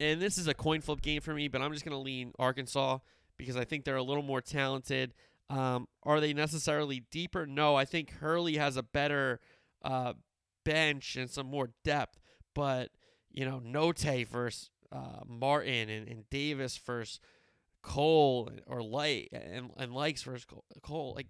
and 0.00 0.20
this 0.20 0.36
is 0.36 0.48
a 0.48 0.54
coin 0.54 0.80
flip 0.80 1.00
game 1.00 1.20
for 1.20 1.32
me. 1.32 1.46
But 1.46 1.62
I'm 1.62 1.72
just 1.72 1.84
gonna 1.84 2.00
lean 2.00 2.32
Arkansas 2.40 2.98
because 3.36 3.56
I 3.56 3.64
think 3.64 3.84
they're 3.84 3.96
a 3.96 4.02
little 4.02 4.24
more 4.24 4.40
talented. 4.40 5.14
Um, 5.50 5.88
are 6.02 6.20
they 6.20 6.34
necessarily 6.34 7.04
deeper? 7.10 7.46
No, 7.46 7.74
I 7.74 7.84
think 7.84 8.12
Hurley 8.12 8.56
has 8.56 8.76
a 8.76 8.82
better 8.82 9.40
uh, 9.82 10.12
bench 10.64 11.16
and 11.16 11.30
some 11.30 11.46
more 11.46 11.70
depth. 11.84 12.18
But 12.54 12.90
you 13.30 13.44
know, 13.44 13.60
Notae 13.64 14.26
versus 14.26 14.70
uh, 14.92 15.20
Martin 15.26 15.88
and, 15.88 16.08
and 16.08 16.28
Davis 16.30 16.76
versus 16.76 17.20
Cole 17.82 18.50
or 18.66 18.82
Light 18.82 19.28
and 19.32 19.70
and 19.76 19.92
Lykes 19.92 20.24
versus 20.24 20.46
Cole. 20.82 21.14
Like 21.16 21.28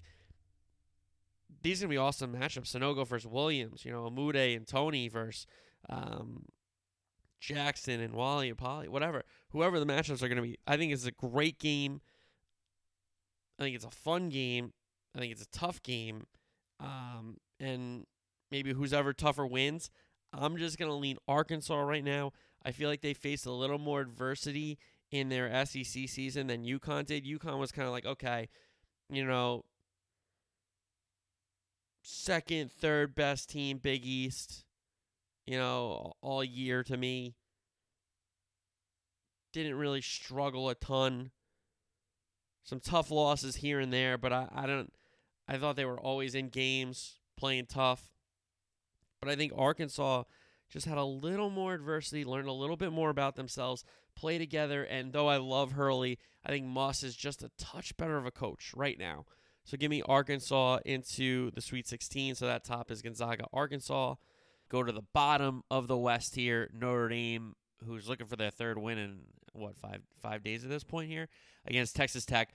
these 1.62 1.80
are 1.80 1.87
gonna 1.87 1.90
be 1.90 1.98
awesome 1.98 2.34
matchups. 2.34 2.76
Sanogo 2.76 3.06
versus 3.06 3.30
Williams. 3.30 3.84
You 3.84 3.92
know, 3.92 4.10
Umude 4.10 4.56
and 4.56 4.66
Toney 4.66 5.08
versus 5.08 5.46
um, 5.88 6.46
Jackson 7.40 8.00
and 8.00 8.14
Whaley 8.14 8.48
and 8.48 8.58
Polley. 8.58 8.88
Whatever, 8.88 9.22
whoever 9.50 9.78
the 9.78 9.87
matchups 9.87 10.22
are 10.22 10.28
gonna 10.28 10.42
be. 10.42 10.58
I 10.66 10.76
think 10.76 10.92
it's 10.92 11.06
a 11.06 11.12
great 11.12 11.58
game. 11.58 12.00
I 13.58 13.64
think 13.64 13.74
it's 13.74 13.84
a 13.84 13.90
fun 13.90 14.28
game. 14.28 14.72
I 15.14 15.18
think 15.18 15.32
it's 15.32 15.42
a 15.42 15.50
tough 15.50 15.82
game. 15.82 16.26
Um, 16.80 17.38
and 17.58 18.06
maybe 18.50 18.72
who's 18.72 18.92
ever 18.92 19.12
tougher 19.12 19.46
wins. 19.46 19.90
I'm 20.32 20.56
just 20.56 20.78
gonna 20.78 20.94
lean 20.94 21.18
Arkansas 21.26 21.80
right 21.80 22.04
now. 22.04 22.32
I 22.64 22.72
feel 22.72 22.88
like 22.88 23.00
they 23.00 23.14
faced 23.14 23.46
a 23.46 23.52
little 23.52 23.78
more 23.78 24.00
adversity 24.00 24.78
in 25.10 25.28
their 25.28 25.64
SEC 25.64 26.08
season 26.08 26.48
than 26.48 26.64
UConn 26.64 27.06
did. 27.06 27.24
UConn 27.24 27.58
was 27.58 27.72
kind 27.72 27.86
of 27.86 27.92
like, 27.92 28.04
okay, 28.04 28.48
you 29.10 29.24
know, 29.24 29.64
second, 32.02 32.70
third 32.72 33.14
best 33.14 33.48
team, 33.48 33.78
Big 33.78 34.04
East, 34.04 34.64
you 35.46 35.56
know, 35.56 36.12
all 36.20 36.44
year 36.44 36.82
to 36.84 36.96
me. 36.96 37.34
Didn't 39.52 39.76
really 39.76 40.02
struggle 40.02 40.68
a 40.68 40.74
ton. 40.74 41.30
Some 42.68 42.80
tough 42.80 43.10
losses 43.10 43.56
here 43.56 43.80
and 43.80 43.90
there, 43.90 44.18
but 44.18 44.30
I, 44.30 44.46
I 44.54 44.66
don't 44.66 44.92
I 45.48 45.56
thought 45.56 45.76
they 45.76 45.87
were 45.87 45.98
always 45.98 46.34
in 46.34 46.50
games, 46.50 47.18
playing 47.34 47.64
tough. 47.64 48.12
But 49.22 49.30
I 49.30 49.37
think 49.37 49.54
Arkansas 49.56 50.25
just 50.68 50.84
had 50.84 50.98
a 50.98 51.04
little 51.04 51.48
more 51.48 51.72
adversity, 51.72 52.26
learned 52.26 52.46
a 52.46 52.52
little 52.52 52.76
bit 52.76 52.92
more 52.92 53.08
about 53.08 53.37
themselves, 53.37 53.84
play 54.14 54.37
together. 54.37 54.84
And 54.84 55.14
though 55.14 55.28
I 55.28 55.38
love 55.38 55.72
Hurley, 55.72 56.18
I 56.44 56.50
think 56.50 56.66
Muss 56.66 57.02
is 57.02 57.16
just 57.16 57.42
a 57.42 57.50
touch 57.56 57.96
better 57.96 58.18
of 58.18 58.26
a 58.26 58.30
coach 58.30 58.75
right 58.76 58.98
now. 58.98 59.25
So 59.64 59.78
give 59.78 59.90
me 59.90 60.02
Arkansas 60.02 60.80
into 60.84 61.50
the 61.52 61.62
Sweet 61.62 61.88
16. 61.88 62.34
So 62.34 62.44
that 62.44 62.64
top 62.64 62.90
is 62.90 63.00
Gonzaga, 63.00 63.46
Arkansas. 63.50 64.16
Go 64.68 64.82
to 64.82 64.92
the 64.92 65.06
bottom 65.14 65.62
of 65.70 65.88
the 65.88 65.96
West 65.96 66.34
here, 66.34 66.68
Notre 66.75 67.08
Dame, 67.08 67.54
who's 67.87 68.10
looking 68.10 68.26
for 68.26 68.37
their 68.37 68.50
third 68.50 68.76
win 68.76 68.98
in 68.98 69.20
what 69.58 69.76
five 69.76 70.00
five 70.20 70.42
days 70.42 70.64
at 70.64 70.70
this 70.70 70.84
point 70.84 71.10
here 71.10 71.28
against 71.66 71.96
Texas 71.96 72.24
Tech. 72.24 72.54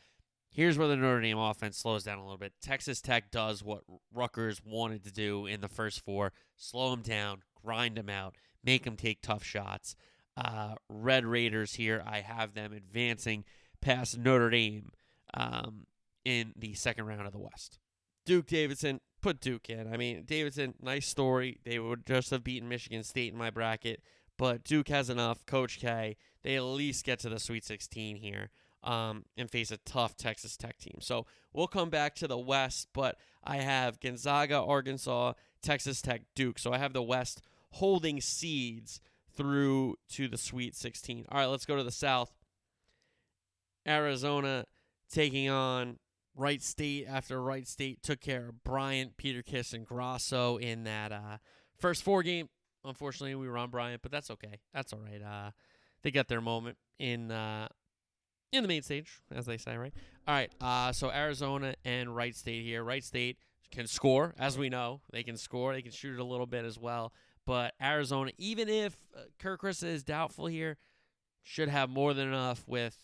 Here's 0.49 0.77
where 0.77 0.87
the 0.87 0.95
Notre 0.95 1.21
Dame 1.21 1.39
offense 1.39 1.77
slows 1.77 2.03
down 2.03 2.19
a 2.19 2.21
little 2.21 2.37
bit. 2.37 2.53
Texas 2.61 3.01
Tech 3.01 3.31
does 3.31 3.63
what 3.63 3.81
Rutgers 4.13 4.61
wanted 4.63 5.03
to 5.05 5.11
do 5.11 5.45
in 5.45 5.61
the 5.61 5.67
first 5.67 6.03
four: 6.05 6.31
slow 6.55 6.91
them 6.91 7.01
down, 7.01 7.41
grind 7.63 7.95
them 7.95 8.09
out, 8.09 8.35
make 8.63 8.83
them 8.83 8.95
take 8.95 9.21
tough 9.21 9.43
shots. 9.43 9.95
Uh, 10.35 10.75
Red 10.89 11.25
Raiders 11.25 11.75
here, 11.75 12.03
I 12.05 12.21
have 12.21 12.53
them 12.53 12.73
advancing 12.73 13.45
past 13.81 14.17
Notre 14.17 14.49
Dame 14.49 14.91
um, 15.33 15.85
in 16.25 16.53
the 16.57 16.73
second 16.73 17.05
round 17.05 17.27
of 17.27 17.33
the 17.33 17.39
West. 17.39 17.79
Duke 18.25 18.47
Davidson, 18.47 19.01
put 19.21 19.41
Duke 19.41 19.69
in. 19.69 19.91
I 19.91 19.97
mean, 19.97 20.23
Davidson, 20.25 20.75
nice 20.81 21.07
story. 21.07 21.59
They 21.65 21.79
would 21.79 22.05
just 22.05 22.29
have 22.31 22.43
beaten 22.43 22.69
Michigan 22.69 23.03
State 23.03 23.31
in 23.31 23.37
my 23.37 23.49
bracket, 23.49 24.01
but 24.37 24.63
Duke 24.63 24.89
has 24.89 25.09
enough. 25.09 25.45
Coach 25.45 25.79
K, 25.79 26.17
they 26.43 26.55
at 26.55 26.63
least 26.63 27.05
get 27.05 27.19
to 27.19 27.29
the 27.29 27.39
Sweet 27.39 27.63
16 27.63 28.17
here 28.17 28.49
um, 28.83 29.25
and 29.37 29.49
face 29.49 29.71
a 29.71 29.77
tough 29.77 30.15
Texas 30.17 30.57
Tech 30.57 30.77
team. 30.77 30.97
So 30.99 31.25
we'll 31.53 31.67
come 31.67 31.89
back 31.89 32.15
to 32.15 32.27
the 32.27 32.37
West, 32.37 32.89
but 32.93 33.17
I 33.43 33.57
have 33.57 33.99
Gonzaga, 33.99 34.61
Arkansas, 34.61 35.33
Texas 35.61 36.01
Tech, 36.01 36.23
Duke. 36.35 36.59
So 36.59 36.73
I 36.73 36.77
have 36.77 36.93
the 36.93 37.01
West 37.03 37.41
holding 37.71 38.21
seeds 38.21 38.99
through 39.35 39.95
to 40.09 40.27
the 40.27 40.37
Sweet 40.37 40.75
16. 40.75 41.25
All 41.29 41.39
right, 41.39 41.45
let's 41.47 41.65
go 41.65 41.75
to 41.75 41.83
the 41.83 41.91
South. 41.91 42.31
Arizona 43.87 44.65
taking 45.09 45.49
on 45.49 45.97
Wright 46.35 46.61
State 46.61 47.05
after 47.07 47.41
Wright 47.41 47.67
State 47.67 48.01
took 48.01 48.19
care 48.19 48.49
of 48.49 48.63
Bryant, 48.63 49.17
Peter 49.17 49.41
Kiss, 49.41 49.73
and 49.73 49.85
Grasso 49.85 50.57
in 50.57 50.83
that 50.83 51.11
uh, 51.11 51.37
first 51.77 52.03
four 52.03 52.23
game. 52.23 52.49
Unfortunately, 52.85 53.35
we 53.35 53.47
were 53.47 53.57
on 53.57 53.69
Bryant, 53.69 54.01
but 54.01 54.11
that's 54.11 54.29
okay. 54.31 54.59
That's 54.73 54.93
all 54.93 54.99
right. 54.99 55.21
Uh, 55.21 55.51
they 56.03 56.11
got 56.11 56.27
their 56.27 56.41
moment 56.41 56.77
in 56.99 57.31
uh, 57.31 57.67
in 58.51 58.61
the 58.61 58.67
main 58.67 58.83
stage, 58.83 59.21
as 59.31 59.45
they 59.45 59.57
say, 59.57 59.75
right? 59.75 59.93
All 60.27 60.35
right. 60.35 60.51
Uh, 60.61 60.91
so 60.91 61.09
Arizona 61.11 61.75
and 61.83 62.15
Wright 62.15 62.35
State 62.35 62.63
here. 62.63 62.83
Wright 62.83 63.03
State 63.03 63.37
can 63.71 63.87
score, 63.87 64.35
as 64.37 64.57
we 64.57 64.69
know. 64.69 65.01
They 65.11 65.23
can 65.23 65.37
score. 65.37 65.73
They 65.73 65.81
can 65.81 65.91
shoot 65.91 66.13
it 66.13 66.19
a 66.19 66.25
little 66.25 66.45
bit 66.45 66.63
as 66.63 66.77
well. 66.77 67.11
But 67.45 67.73
Arizona, 67.81 68.31
even 68.37 68.69
if 68.69 68.95
uh, 69.15 69.21
Kerr 69.39 69.57
Kriisa 69.57 69.85
is 69.85 70.03
doubtful 70.03 70.45
here, 70.45 70.77
should 71.41 71.67
have 71.67 71.89
more 71.89 72.13
than 72.13 72.27
enough 72.27 72.63
with 72.67 72.97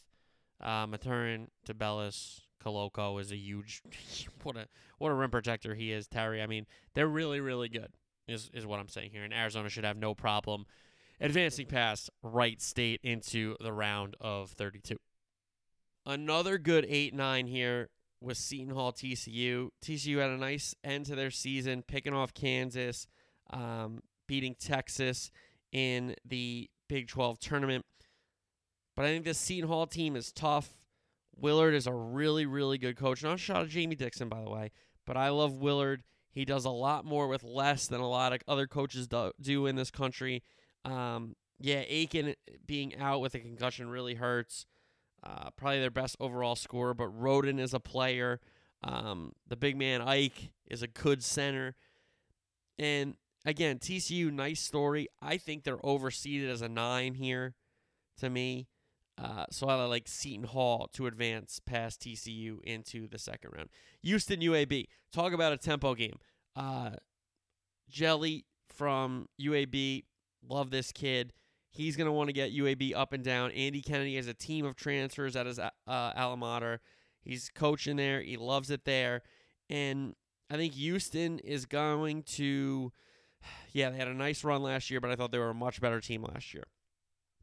uh, 0.62 0.86
Mathurin, 0.88 1.50
Tubelis, 1.68 2.42
Koloko 2.64 3.20
is 3.20 3.32
a 3.32 3.38
huge 3.38 3.82
what 4.44 4.56
a 4.56 4.68
what 4.98 5.12
a 5.12 5.14
rim 5.14 5.32
protector 5.32 5.76
he 5.76 5.92
is, 5.92 6.08
Terry. 6.08 6.42
I 6.42 6.48
mean, 6.48 6.66
they're 6.94 7.08
really, 7.08 7.40
really 7.40 7.70
good, 7.70 7.94
is 8.28 8.50
is 8.54 8.66
what 8.66 8.80
I'm 8.80 8.90
saying 8.90 9.12
here. 9.12 9.24
And 9.24 9.34
Arizona 9.34 9.70
should 9.70 9.86
have 9.86 9.98
no 9.98 10.14
problem 10.14 10.66
advancing 11.20 11.66
past 11.66 12.10
Wright 12.24 12.62
State 12.62 13.02
into 13.04 13.56
the 13.60 13.74
round 13.74 14.16
of 14.20 14.52
32. 14.52 14.98
Another 16.06 16.58
good 16.58 16.86
8 16.88 17.14
9 17.14 17.48
here 17.48 17.90
was 18.22 18.38
Seton 18.38 18.74
Hall 18.74 18.92
TCU. 18.92 19.70
TCU 19.84 20.18
had 20.18 20.30
a 20.30 20.38
nice 20.38 20.76
end 20.84 21.06
to 21.06 21.16
their 21.16 21.32
season, 21.32 21.84
picking 21.84 22.14
off 22.14 22.34
Kansas. 22.34 23.08
Um, 23.52 24.02
beating 24.30 24.56
Texas 24.58 25.32
in 25.74 26.16
the 26.24 26.70
Big 26.88 27.08
12 27.08 27.40
tournament. 27.40 27.84
But 28.96 29.06
I 29.06 29.10
think 29.10 29.26
this 29.26 29.40
Seton 29.40 29.68
Hall 29.68 29.88
team 29.88 30.16
is 30.16 30.32
tough. 30.32 30.70
Willard 31.36 31.74
is 31.74 31.88
a 31.88 31.94
really, 31.94 32.46
really 32.46 32.78
good 32.78 32.96
coach. 32.96 33.24
Not 33.24 33.36
a 33.36 33.38
shot 33.38 33.64
at 33.64 33.70
Jamie 33.70 33.96
Dixon, 33.96 34.30
by 34.30 34.42
the 34.42 34.50
way, 34.50 34.72
but 35.06 35.18
I 35.18 35.30
love 35.30 35.54
Willard. 35.54 36.04
He 36.32 36.46
does 36.46 36.66
a 36.66 36.70
lot 36.70 37.06
more 37.06 37.28
with 37.28 37.44
less 37.44 37.88
than 37.88 38.02
a 38.02 38.08
lot 38.08 38.34
of 38.34 38.42
other 38.48 38.68
coaches 38.68 39.08
do 39.42 39.66
in 39.66 39.76
this 39.76 39.90
country. 39.90 40.44
Um, 40.86 41.36
yeah, 41.60 41.84
Aiken 41.88 42.36
being 42.66 42.96
out 42.98 43.22
with 43.22 43.36
a 43.36 43.40
concussion 43.40 43.90
really 43.90 44.16
hurts. 44.16 44.66
Uh, 45.22 45.50
probably 45.58 45.80
their 45.80 45.92
best 45.92 46.16
overall 46.20 46.56
scorer, 46.56 46.94
but 46.94 47.10
Rhoden 47.10 47.60
is 47.60 47.74
a 47.74 47.80
player. 47.80 48.40
Um, 48.84 49.34
the 49.48 49.58
big 49.58 49.78
man 49.78 50.02
Ike 50.02 50.52
is 50.70 50.82
a 50.82 50.88
good 50.88 51.24
center. 51.24 51.76
And 52.78 53.16
again, 53.46 53.80
TCU, 53.80 54.32
nice 54.32 54.62
story. 54.62 55.10
I 55.22 55.38
think 55.38 55.64
they're 55.64 55.78
overseeded 55.78 56.50
as 56.50 56.62
a 56.62 56.70
nine 56.70 57.16
here 57.16 57.56
to 58.20 58.30
me. 58.30 58.68
Uh, 59.22 59.46
so 59.52 59.68
I 59.68 59.84
like 59.84 60.08
Seton 60.08 60.46
Hall 60.46 60.90
to 60.94 61.06
advance 61.06 61.60
past 61.60 62.02
TCU 62.02 62.64
into 62.64 63.08
the 63.08 63.20
second 63.20 63.52
round. 63.54 63.70
Houston 64.02 64.40
UAB. 64.40 64.86
Talk 65.12 65.34
about 65.34 65.52
a 65.52 65.58
tempo 65.58 65.94
game. 65.94 66.20
Uh, 66.56 66.92
Jelly 67.90 68.46
from 68.70 69.28
UAB. 69.42 70.04
Love 70.48 70.72
this 70.72 70.92
kid. 70.92 71.34
He's 71.72 71.96
going 71.96 72.08
to 72.08 72.12
want 72.12 72.30
to 72.30 72.34
get 72.34 72.54
UAB 72.54 72.96
up 72.96 73.14
and 73.14 73.24
down. 73.24 73.52
Andy 73.52 73.82
Kennedy 73.82 74.16
has 74.16 74.28
a 74.28 74.34
team 74.34 74.66
of 74.66 74.76
transfers 74.76 75.36
at 75.36 75.46
his 75.46 75.60
uh, 75.60 75.70
alma 75.88 76.38
mater. 76.38 76.82
He's 77.22 77.52
coaching 77.54 77.98
there. 77.98 78.22
He 78.22 78.38
loves 78.38 78.72
it 78.72 78.86
there. 78.86 79.22
And 79.70 80.16
I 80.50 80.56
think 80.56 80.74
Houston 80.74 81.40
is 81.40 81.66
going 81.66 82.24
to. 82.24 82.92
Yeah, 83.72 83.92
they 83.92 83.98
had 83.98 84.08
a 84.08 84.16
nice 84.16 84.44
run 84.44 84.64
last 84.64 84.90
year, 84.90 85.00
but 85.00 85.12
I 85.12 85.16
thought 85.16 85.32
they 85.32 85.38
were 85.38 85.52
a 85.52 85.54
much 85.54 85.80
better 85.80 86.02
team 86.02 86.24
last 86.24 86.56
year. 86.56 86.64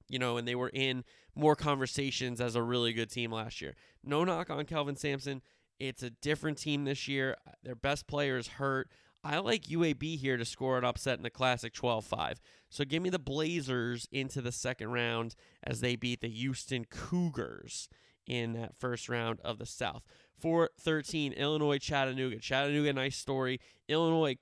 You 0.09 0.19
know, 0.19 0.37
and 0.37 0.47
they 0.47 0.57
were 0.57 0.69
in 0.69 1.05
more 1.37 1.55
conversations 1.55 2.41
as 2.41 2.57
a 2.57 2.63
really 2.63 2.93
good 2.93 3.11
team 3.11 3.31
last 3.31 3.61
year. 3.61 3.77
No 4.03 4.25
knock 4.25 4.51
on 4.51 4.65
Kelvin 4.65 4.97
Sampson. 4.97 5.41
It's 5.79 6.03
a 6.03 6.11
different 6.11 6.59
team 6.59 6.85
this 6.85 7.07
year. 7.07 7.37
Their 7.63 7.77
best 7.77 8.09
player 8.09 8.39
is 8.39 8.49
hurt. 8.49 8.91
I 9.27 9.39
like 9.39 9.65
UAB 9.65 10.19
here 10.19 10.37
to 10.37 10.45
score 10.45 10.79
an 10.79 10.85
upset 10.85 11.19
in 11.19 11.25
the 11.25 11.31
classic 11.31 11.73
12 11.75 12.05
5. 12.05 12.41
So 12.69 12.85
give 12.85 13.03
me 13.03 13.11
the 13.11 13.19
Blazers 13.19 14.07
into 14.13 14.41
the 14.41 14.53
second 14.53 14.93
round 14.93 15.35
as 15.65 15.81
they 15.81 15.97
beat 15.97 16.21
the 16.21 16.29
Houston 16.29 16.85
Cougars 16.85 17.89
in 18.27 18.53
that 18.53 18.77
first 18.79 19.09
round 19.09 19.41
of 19.41 19.59
the 19.59 19.67
South. 19.67 20.03
4 20.39 20.71
13, 20.79 21.33
Illinois 21.33 21.79
Chattanooga. 21.79 22.39
Chattanooga, 22.39 22.93
nice 22.93 23.17
story. 23.17 23.61
Illinois 23.89 24.37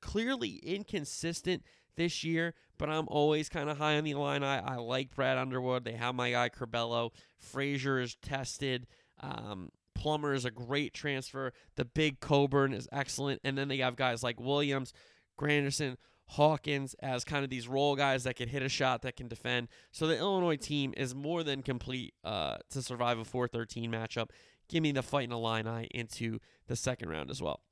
clearly 0.00 0.60
inconsistent 0.62 1.64
this 1.96 2.22
year, 2.22 2.54
but 2.78 2.88
I'm 2.88 3.08
always 3.08 3.48
kind 3.48 3.68
of 3.68 3.78
high 3.78 3.96
on 3.96 4.04
the 4.04 4.14
line. 4.14 4.44
I, 4.44 4.58
I 4.60 4.76
like 4.76 5.14
Brad 5.14 5.36
Underwood. 5.36 5.84
They 5.84 5.92
have 5.92 6.14
my 6.14 6.30
guy 6.30 6.48
Curbelo. 6.48 7.10
Frazier 7.38 7.98
is 7.98 8.14
tested. 8.22 8.86
Um, 9.20 9.70
Plummer 9.98 10.32
is 10.32 10.44
a 10.44 10.50
great 10.50 10.94
transfer. 10.94 11.52
The 11.76 11.84
big 11.84 12.20
Cockburn 12.20 12.72
is 12.72 12.88
excellent. 12.92 13.40
And 13.44 13.58
then 13.58 13.68
they 13.68 13.78
have 13.78 13.96
guys 13.96 14.22
like 14.22 14.40
Williams, 14.40 14.92
Grandison, 15.36 15.98
Hawkins 16.28 16.94
as 17.00 17.24
kind 17.24 17.42
of 17.42 17.50
these 17.50 17.66
role 17.66 17.96
guys 17.96 18.24
that 18.24 18.36
can 18.36 18.48
hit 18.48 18.62
a 18.62 18.68
shot, 18.68 19.02
that 19.02 19.16
can 19.16 19.28
defend. 19.28 19.68
So 19.90 20.06
the 20.06 20.16
Illinois 20.16 20.56
team 20.56 20.94
is 20.96 21.14
more 21.14 21.42
than 21.42 21.62
complete 21.62 22.14
uh, 22.22 22.58
to 22.70 22.82
survive 22.82 23.18
a 23.18 23.24
4 23.24 23.48
13 23.48 23.90
matchup. 23.90 24.30
Give 24.68 24.82
me 24.82 24.92
the 24.92 25.02
Fighting 25.02 25.32
Illini 25.32 25.88
into 25.90 26.38
the 26.66 26.76
second 26.76 27.08
round 27.08 27.30
as 27.30 27.42
well. 27.42 27.62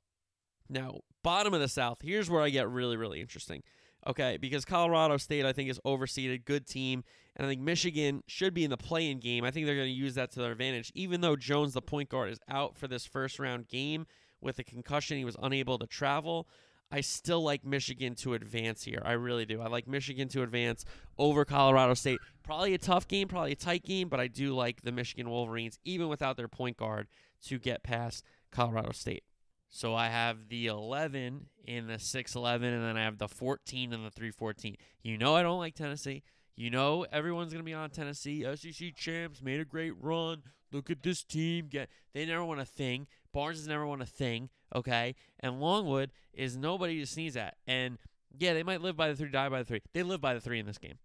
Now, 0.69 1.01
bottom 1.23 1.53
of 1.53 1.61
the 1.61 1.67
South, 1.67 1.99
here's 2.01 2.29
where 2.29 2.41
I 2.41 2.49
get 2.49 2.67
really, 2.69 2.97
really 2.97 3.21
interesting. 3.21 3.63
Okay, 4.05 4.37
because 4.37 4.63
Colorado 4.63 5.17
State, 5.17 5.45
I 5.45 5.53
think, 5.53 5.69
is 5.69 5.79
overseeded, 5.85 6.45
good 6.45 6.65
team. 6.65 7.03
And 7.35 7.45
I 7.45 7.49
think 7.49 7.61
Michigan 7.61 8.23
should 8.27 8.53
be 8.53 8.63
in 8.63 8.69
the 8.69 8.77
play 8.77 9.09
in 9.09 9.19
game. 9.19 9.43
I 9.43 9.51
think 9.51 9.65
they're 9.65 9.75
going 9.75 9.87
to 9.87 9.93
use 9.93 10.15
that 10.15 10.31
to 10.31 10.39
their 10.39 10.51
advantage. 10.51 10.91
Even 10.95 11.21
though 11.21 11.35
Jones, 11.35 11.73
the 11.73 11.81
point 11.81 12.09
guard, 12.09 12.31
is 12.31 12.39
out 12.49 12.77
for 12.77 12.87
this 12.87 13.05
first 13.05 13.39
round 13.39 13.67
game 13.67 14.05
with 14.39 14.59
a 14.59 14.63
concussion, 14.63 15.17
he 15.17 15.25
was 15.25 15.35
unable 15.41 15.77
to 15.79 15.87
travel. 15.87 16.47
I 16.89 17.01
still 17.01 17.41
like 17.41 17.65
Michigan 17.65 18.15
to 18.15 18.33
advance 18.33 18.83
here. 18.83 19.01
I 19.03 19.11
really 19.13 19.45
do. 19.45 19.61
I 19.61 19.67
like 19.67 19.87
Michigan 19.87 20.29
to 20.29 20.41
advance 20.41 20.85
over 21.17 21.43
Colorado 21.43 21.93
State. 21.93 22.19
Probably 22.43 22.73
a 22.73 22.77
tough 22.77 23.07
game, 23.07 23.27
probably 23.27 23.51
a 23.51 23.57
tight 23.57 23.83
game, 23.83 24.07
but 24.07 24.21
I 24.21 24.27
do 24.27 24.53
like 24.53 24.83
the 24.83 24.93
Michigan 24.93 25.29
Wolverines, 25.29 25.79
even 25.83 26.07
without 26.07 26.37
their 26.37 26.47
point 26.47 26.77
guard, 26.77 27.07
to 27.47 27.59
get 27.59 27.83
past 27.83 28.23
Colorado 28.51 28.93
State. 28.93 29.23
So 29.69 29.93
I 29.93 30.07
have 30.07 30.49
the 30.49 30.67
11 30.67 31.47
in 31.65 31.87
the 31.87 31.99
611, 31.99 32.73
and 32.73 32.83
then 32.83 32.97
I 32.97 33.03
have 33.03 33.17
the 33.17 33.27
14 33.27 33.93
and 33.93 34.05
the 34.05 34.11
314. 34.11 34.77
You 35.03 35.17
know 35.17 35.35
I 35.35 35.43
don't 35.43 35.59
like 35.59 35.75
Tennessee. 35.75 36.23
You 36.55 36.71
know 36.71 37.05
everyone's 37.11 37.51
gonna 37.51 37.63
be 37.63 37.73
on 37.73 37.89
Tennessee. 37.89 38.43
SEC 38.55 38.95
champs 38.95 39.41
made 39.41 39.59
a 39.59 39.65
great 39.65 39.93
run. 39.99 40.41
Look 40.71 40.89
at 40.89 41.03
this 41.03 41.23
team. 41.23 41.67
Get 41.69 41.89
they 42.13 42.25
never 42.25 42.43
won 42.43 42.59
a 42.59 42.65
thing. 42.65 43.07
Barnes 43.31 43.57
has 43.57 43.67
never 43.67 43.85
won 43.85 44.01
a 44.01 44.05
thing. 44.05 44.49
Okay, 44.75 45.15
and 45.39 45.61
Longwood 45.61 46.11
is 46.33 46.57
nobody 46.57 46.99
to 46.99 47.05
sneeze 47.05 47.37
at. 47.37 47.55
And 47.67 47.97
yeah, 48.37 48.53
they 48.53 48.63
might 48.63 48.81
live 48.81 48.97
by 48.97 49.09
the 49.09 49.15
three, 49.15 49.29
die 49.29 49.49
by 49.49 49.59
the 49.59 49.65
three. 49.65 49.81
They 49.93 50.03
live 50.03 50.19
by 50.19 50.33
the 50.33 50.41
three 50.41 50.59
in 50.59 50.65
this 50.65 50.77
game. 50.77 50.97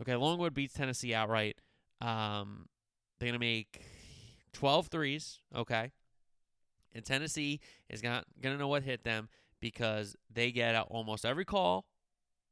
Okay, 0.00 0.14
Longwood 0.14 0.54
beats 0.54 0.74
Tennessee 0.74 1.14
outright. 1.14 1.60
Um, 2.00 2.68
they're 3.18 3.28
gonna 3.28 3.38
make 3.38 3.82
12 4.52 4.86
threes. 4.86 5.40
Okay, 5.54 5.90
and 6.94 7.04
Tennessee 7.04 7.60
is 7.88 8.02
not 8.02 8.24
gonna 8.40 8.58
know 8.58 8.68
what 8.68 8.82
hit 8.82 9.04
them 9.04 9.28
because 9.60 10.16
they 10.32 10.50
get 10.50 10.74
out 10.74 10.88
almost 10.90 11.24
every 11.24 11.44
call. 11.44 11.86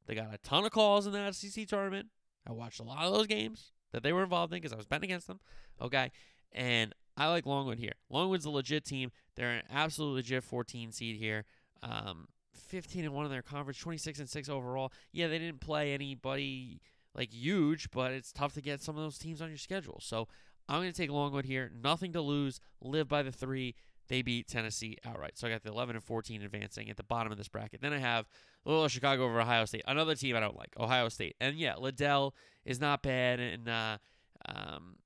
They 0.07 0.14
got 0.14 0.33
a 0.33 0.38
ton 0.38 0.64
of 0.64 0.72
calls 0.72 1.07
in 1.07 1.12
the 1.12 1.33
SEC 1.33 1.66
tournament. 1.66 2.09
I 2.46 2.53
watched 2.53 2.81
a 2.81 2.85
lot 2.85 3.05
of 3.05 3.12
those 3.12 3.27
games 3.27 3.72
that 3.92 4.03
they 4.03 4.12
were 4.12 4.22
involved 4.22 4.53
in 4.53 4.59
because 4.59 4.72
I 4.72 4.77
was 4.77 4.87
betting 4.87 5.11
against 5.11 5.27
them. 5.27 5.40
Okay. 5.81 6.11
And 6.53 6.94
I 7.16 7.29
like 7.29 7.46
Longwood 7.46 7.79
here. 7.79 7.92
Longwood's 8.09 8.44
a 8.44 8.51
legit 8.51 8.85
team. 8.85 9.11
They're 9.35 9.51
an 9.51 9.62
absolute 9.70 10.14
legit 10.14 10.44
14 10.44 10.92
seed 10.92 11.16
here. 11.16 11.44
Um, 11.83 12.29
15 12.55 13.05
and 13.05 13.14
1 13.14 13.24
in 13.27 13.31
their 13.31 13.42
conference, 13.42 13.79
26 13.79 14.20
and 14.20 14.29
6 14.29 14.48
overall. 14.48 14.92
Yeah, 15.12 15.29
they 15.29 15.38
didn't 15.38 15.61
play 15.61 15.92
anybody 15.92 16.81
like 17.14 17.33
huge, 17.33 17.90
but 17.90 18.12
it's 18.12 18.33
tough 18.33 18.55
to 18.55 18.62
get 18.62 18.81
some 18.81 18.96
of 18.96 19.03
those 19.03 19.18
teams 19.18 19.42
on 19.42 19.48
your 19.48 19.59
schedule. 19.59 19.98
So 20.01 20.29
I'm 20.68 20.81
going 20.81 20.92
to 20.92 20.96
take 20.96 21.11
Longwood 21.11 21.44
here. 21.44 21.70
Nothing 21.83 22.12
to 22.12 22.20
lose. 22.20 22.61
Live 22.81 23.09
by 23.09 23.22
the 23.22 23.33
three. 23.33 23.74
They 24.09 24.23
beat 24.23 24.49
Tennessee 24.49 24.97
outright. 25.05 25.37
So 25.37 25.47
I 25.47 25.51
got 25.51 25.62
the 25.62 25.71
11 25.71 25.97
and 25.97 26.05
14 26.05 26.42
advancing 26.42 26.88
at 26.88 26.97
the 26.97 27.03
bottom 27.03 27.31
of 27.31 27.38
this 27.38 27.49
bracket. 27.49 27.83
Then 27.83 27.92
I 27.92 27.99
have 27.99 28.27
Loyola 28.64 28.88
Chicago 28.88 29.25
over 29.25 29.40
Ohio 29.40 29.64
State. 29.64 29.83
Another 29.87 30.14
team 30.14 30.37
I 30.37 30.40
don't 30.40 30.57
like, 30.57 30.73
Ohio 30.79 31.09
State. 31.09 31.37
And 31.40 31.57
yeah, 31.57 31.77
Liddell 31.77 32.35
is 32.64 32.81
not 32.81 33.03
bad, 33.03 33.40
and 33.40 33.68
uh, 33.68 33.99
um, 34.47 34.97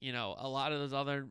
you 0.00 0.12
know 0.12 0.36
a 0.38 0.48
lot 0.48 0.72
of 0.72 0.78
those 0.78 0.92
other 0.92 1.28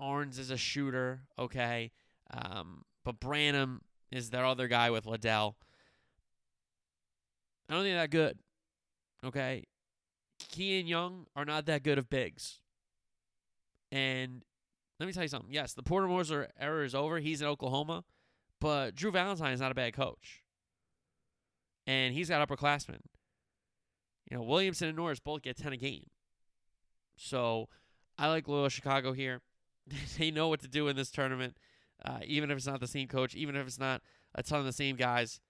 Ahrens 0.00 0.38
is 0.38 0.50
a 0.50 0.56
shooter, 0.56 1.22
okay, 1.38 1.92
um, 2.32 2.84
but 3.04 3.20
Branham 3.20 3.82
is 4.10 4.30
their 4.30 4.44
other 4.44 4.68
guy 4.68 4.90
with 4.90 5.06
Liddell. 5.06 5.56
I 7.68 7.74
don't 7.74 7.84
think 7.84 7.96
that 7.96 8.10
good, 8.10 8.38
okay. 9.24 9.64
Key 10.48 10.80
and 10.80 10.88
Young 10.88 11.26
are 11.36 11.44
not 11.44 11.66
that 11.66 11.84
good 11.84 11.98
of 11.98 12.10
bigs, 12.10 12.60
and 13.92 14.42
let 15.02 15.06
me 15.08 15.12
tell 15.12 15.24
you 15.24 15.28
something. 15.28 15.52
Yes, 15.52 15.72
the 15.74 15.82
Porter 15.82 16.06
Moser 16.06 16.48
era 16.60 16.84
is 16.84 16.94
over. 16.94 17.18
He's 17.18 17.42
in 17.42 17.48
Oklahoma. 17.48 18.04
But 18.60 18.94
Drew 18.94 19.10
Valentine 19.10 19.52
is 19.52 19.60
not 19.60 19.72
a 19.72 19.74
bad 19.74 19.94
coach. 19.94 20.44
And 21.88 22.14
he's 22.14 22.28
got 22.28 22.48
upperclassmen. 22.48 23.00
You 24.30 24.36
know, 24.36 24.44
Williamson 24.44 24.86
and 24.86 24.96
Norris 24.96 25.18
both 25.18 25.42
get 25.42 25.56
10 25.56 25.72
a 25.72 25.76
game. 25.76 26.04
So 27.16 27.68
I 28.16 28.28
like 28.28 28.46
Loyola 28.46 28.70
Chicago 28.70 29.12
here. 29.12 29.40
they 30.18 30.30
know 30.30 30.46
what 30.46 30.60
to 30.60 30.68
do 30.68 30.86
in 30.86 30.94
this 30.94 31.10
tournament, 31.10 31.56
uh, 32.04 32.20
even 32.24 32.52
if 32.52 32.56
it's 32.56 32.68
not 32.68 32.78
the 32.78 32.86
same 32.86 33.08
coach, 33.08 33.34
even 33.34 33.56
if 33.56 33.66
it's 33.66 33.80
not 33.80 34.02
a 34.36 34.44
ton 34.44 34.60
of 34.60 34.66
the 34.66 34.72
same 34.72 34.94
guys. 34.94 35.40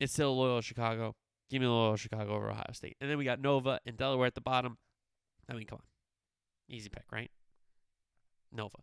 It's 0.00 0.12
still 0.12 0.36
Loyola 0.36 0.62
Chicago. 0.62 1.14
Give 1.50 1.62
me 1.62 1.68
Loyola 1.68 1.96
Chicago 1.96 2.34
over 2.34 2.50
Ohio 2.50 2.72
State. 2.72 2.96
And 3.00 3.08
then 3.08 3.16
we 3.16 3.24
got 3.24 3.40
Nova 3.40 3.78
and 3.86 3.96
Delaware 3.96 4.26
at 4.26 4.34
the 4.34 4.40
bottom. 4.40 4.78
I 5.48 5.52
mean, 5.52 5.66
come 5.66 5.76
on. 5.76 5.89
Easy 6.70 6.88
pick, 6.88 7.04
right? 7.12 7.30
Nova. 8.52 8.78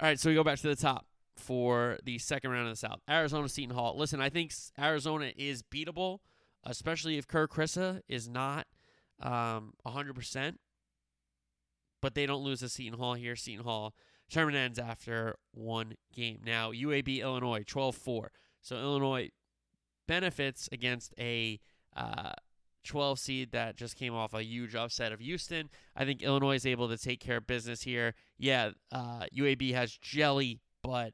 All 0.00 0.08
right, 0.08 0.18
so 0.18 0.28
we 0.28 0.34
go 0.34 0.44
back 0.44 0.58
to 0.60 0.68
the 0.68 0.76
top 0.76 1.06
for 1.36 1.98
the 2.04 2.18
second 2.18 2.50
round 2.50 2.68
of 2.68 2.72
the 2.72 2.76
South. 2.76 3.00
Arizona 3.08 3.48
Seton 3.48 3.74
Hall. 3.74 3.96
Listen, 3.96 4.20
I 4.20 4.28
think 4.28 4.52
Arizona 4.78 5.32
is 5.36 5.62
beatable, 5.62 6.18
especially 6.64 7.18
if 7.18 7.26
Kerr 7.26 7.48
Kriisa 7.48 8.00
is 8.08 8.28
not 8.28 8.66
um, 9.20 9.74
100%. 9.86 10.54
But 12.00 12.14
they 12.14 12.26
don't 12.26 12.44
lose 12.44 12.60
to 12.60 12.68
Seton 12.68 12.98
Hall 12.98 13.14
here. 13.14 13.34
Seton 13.34 13.64
Hall 13.64 13.94
tournament 14.30 14.56
ends 14.56 14.78
after 14.78 15.36
one 15.52 15.94
game. 16.14 16.40
Now, 16.44 16.70
UAB 16.70 17.20
Illinois 17.20 17.64
12 17.66 17.96
4. 17.96 18.30
So 18.60 18.76
Illinois 18.76 19.30
benefits 20.06 20.68
against 20.70 21.12
a 21.18 21.58
uh, 21.96 22.32
12 22.88 23.18
seed 23.18 23.52
that 23.52 23.76
just 23.76 23.96
came 23.96 24.14
off 24.14 24.34
a 24.34 24.42
huge 24.42 24.74
upset 24.74 25.12
of 25.12 25.20
Houston. 25.20 25.68
I 25.94 26.04
think 26.04 26.22
Illinois 26.22 26.56
is 26.56 26.66
able 26.66 26.88
to 26.88 26.98
take 26.98 27.20
care 27.20 27.36
of 27.36 27.46
business 27.46 27.82
here. 27.82 28.14
Yeah, 28.38 28.70
uh, 28.90 29.26
UAB 29.36 29.72
has 29.74 29.96
jelly, 29.96 30.60
but 30.82 31.12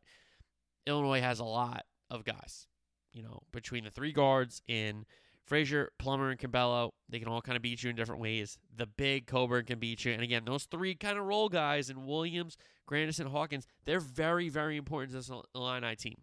Illinois 0.86 1.20
has 1.20 1.40
a 1.40 1.44
lot 1.44 1.84
of 2.10 2.24
guys. 2.24 2.66
You 3.12 3.22
know, 3.22 3.40
between 3.52 3.84
the 3.84 3.90
three 3.90 4.12
guards 4.12 4.62
in 4.66 5.04
Frazier, 5.44 5.92
Plummer, 5.98 6.30
and 6.30 6.40
Curbelo, 6.40 6.90
they 7.08 7.18
can 7.18 7.28
all 7.28 7.42
kind 7.42 7.56
of 7.56 7.62
beat 7.62 7.82
you 7.82 7.90
in 7.90 7.96
different 7.96 8.20
ways. 8.20 8.58
The 8.74 8.86
big 8.86 9.26
Cockburn 9.26 9.66
can 9.66 9.78
beat 9.78 10.04
you. 10.04 10.12
And 10.12 10.22
again, 10.22 10.44
those 10.46 10.64
three 10.64 10.94
kind 10.94 11.18
of 11.18 11.24
role 11.24 11.48
guys 11.48 11.90
in 11.90 12.06
Williams, 12.06 12.56
Grandison, 12.86 13.26
Hawkins, 13.26 13.66
they're 13.84 14.00
very, 14.00 14.48
very 14.48 14.76
important 14.76 15.12
to 15.12 15.18
this 15.18 15.30
Illini 15.54 15.96
team. 15.96 16.16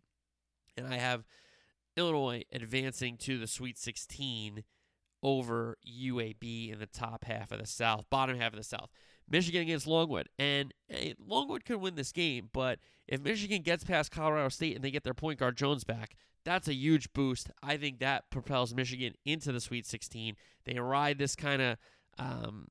And 0.76 0.88
I 0.88 0.98
have 0.98 1.26
Illinois 1.96 2.44
advancing 2.52 3.18
to 3.18 3.38
the 3.38 3.48
Sweet 3.48 3.78
16 3.78 4.64
over 5.24 5.78
UAB 5.88 6.72
in 6.72 6.80
the 6.80 6.88
top 6.88 7.26
half 7.26 7.52
of 7.52 7.60
the 7.60 7.68
South, 7.68 8.06
bottom 8.10 8.38
half 8.38 8.54
of 8.54 8.58
the 8.58 8.64
South. 8.64 8.90
Michigan 9.30 9.62
against 9.62 9.88
Longwood. 9.88 10.30
And 10.38 10.74
hey, 10.88 11.16
Longwood 11.26 11.66
could 11.66 11.78
win 11.78 11.96
this 11.96 12.12
game, 12.12 12.50
but 12.54 12.80
if 13.08 13.22
Michigan 13.22 13.62
gets 13.62 13.84
past 13.84 14.12
Colorado 14.12 14.50
State 14.50 14.76
and 14.76 14.84
they 14.84 14.92
get 14.92 15.04
their 15.04 15.14
point 15.14 15.40
guard 15.40 15.58
Jones 15.58 15.84
back, 15.84 16.16
that's 16.44 16.68
a 16.68 16.74
huge 16.74 17.14
boost. 17.14 17.52
I 17.62 17.78
think 17.78 18.00
that 18.00 18.30
propels 18.30 18.74
Michigan 18.74 19.14
into 19.26 19.52
the 19.52 19.62
Sweet 19.62 19.86
16. 19.86 20.36
They 20.66 20.80
ride 20.80 21.18
this 21.18 21.36
kind 21.36 21.62
of. 21.62 21.78
Um, 22.18 22.68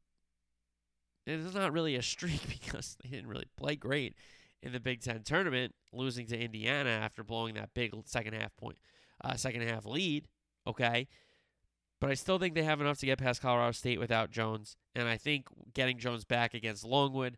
it's 1.27 1.55
not 1.55 1.73
really 1.73 1.97
a 1.97 2.03
streak 2.03 2.41
because 2.49 2.97
they 3.03 3.11
didn't 3.11 3.29
really 3.29 3.49
play 3.57 3.77
great 3.77 4.15
in 4.63 4.73
the 4.73 4.81
Big 4.81 5.01
Ten 5.01 5.23
tournament, 5.23 5.75
losing 5.93 6.27
to 6.27 6.39
Indiana 6.39 6.91
after 6.91 7.25
blowing 7.25 7.55
that 7.55 7.71
big 7.75 7.95
second 8.05 8.35
half 8.35 8.55
point, 8.57 8.77
uh, 9.25 9.35
second 9.35 9.63
half 9.63 9.87
lead. 9.87 10.29
Okay, 10.67 11.09
but 12.01 12.11
I 12.11 12.15
still 12.15 12.39
think 12.39 12.55
they 12.55 12.63
have 12.63 12.81
enough 12.81 12.99
to 12.99 13.07
get 13.07 13.19
past 13.19 13.43
Colorado 13.43 13.73
State 13.73 14.01
without 14.01 14.31
Jones. 14.31 14.77
And 14.95 15.07
I 15.07 15.17
think 15.17 15.47
getting 15.75 15.99
Jones 15.99 16.25
back 16.25 16.55
against 16.55 16.85
Longwood, 16.85 17.37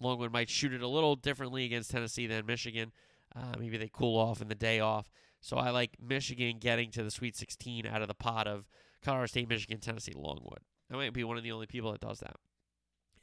Longwood 0.00 0.32
might 0.32 0.50
shoot 0.50 0.74
it 0.74 0.82
a 0.82 0.88
little 0.88 1.16
differently 1.16 1.64
against 1.64 1.90
Tennessee 1.90 2.26
than 2.26 2.44
Michigan. 2.44 2.92
Uh, 3.34 3.54
maybe 3.58 3.78
they 3.78 3.90
cool 3.90 4.18
off 4.18 4.42
in 4.42 4.48
the 4.48 4.54
day 4.54 4.80
off. 4.80 5.10
So 5.40 5.56
I 5.56 5.70
like 5.70 5.96
Michigan 6.00 6.58
getting 6.60 6.90
to 6.92 7.02
the 7.02 7.10
Sweet 7.10 7.34
16 7.34 7.86
out 7.86 8.02
of 8.02 8.08
the 8.08 8.14
pot 8.14 8.46
of 8.46 8.68
Colorado 9.02 9.26
State, 9.26 9.48
Michigan, 9.48 9.80
Tennessee, 9.80 10.12
Longwood. 10.14 10.60
I 10.90 10.96
might 10.96 11.12
be 11.14 11.24
one 11.24 11.38
of 11.38 11.42
the 11.42 11.52
only 11.52 11.66
people 11.66 11.90
that 11.92 12.00
does 12.00 12.20
that. 12.20 12.36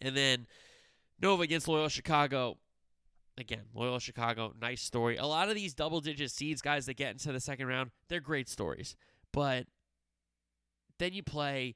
And 0.01 0.17
then 0.17 0.47
Nova 1.21 1.43
against 1.43 1.67
Loyola 1.67 1.89
Chicago. 1.89 2.57
Again, 3.37 3.63
Loyola 3.73 4.01
Chicago, 4.01 4.53
nice 4.59 4.81
story. 4.81 5.15
A 5.15 5.25
lot 5.25 5.47
of 5.47 5.55
these 5.55 5.73
double 5.73 6.01
digit 6.01 6.31
seeds, 6.31 6.61
guys 6.61 6.87
that 6.87 6.97
get 6.97 7.11
into 7.11 7.31
the 7.31 7.39
second 7.39 7.67
round, 7.67 7.91
they're 8.09 8.19
great 8.19 8.49
stories. 8.49 8.95
But 9.31 9.67
then 10.99 11.13
you 11.13 11.23
play 11.23 11.75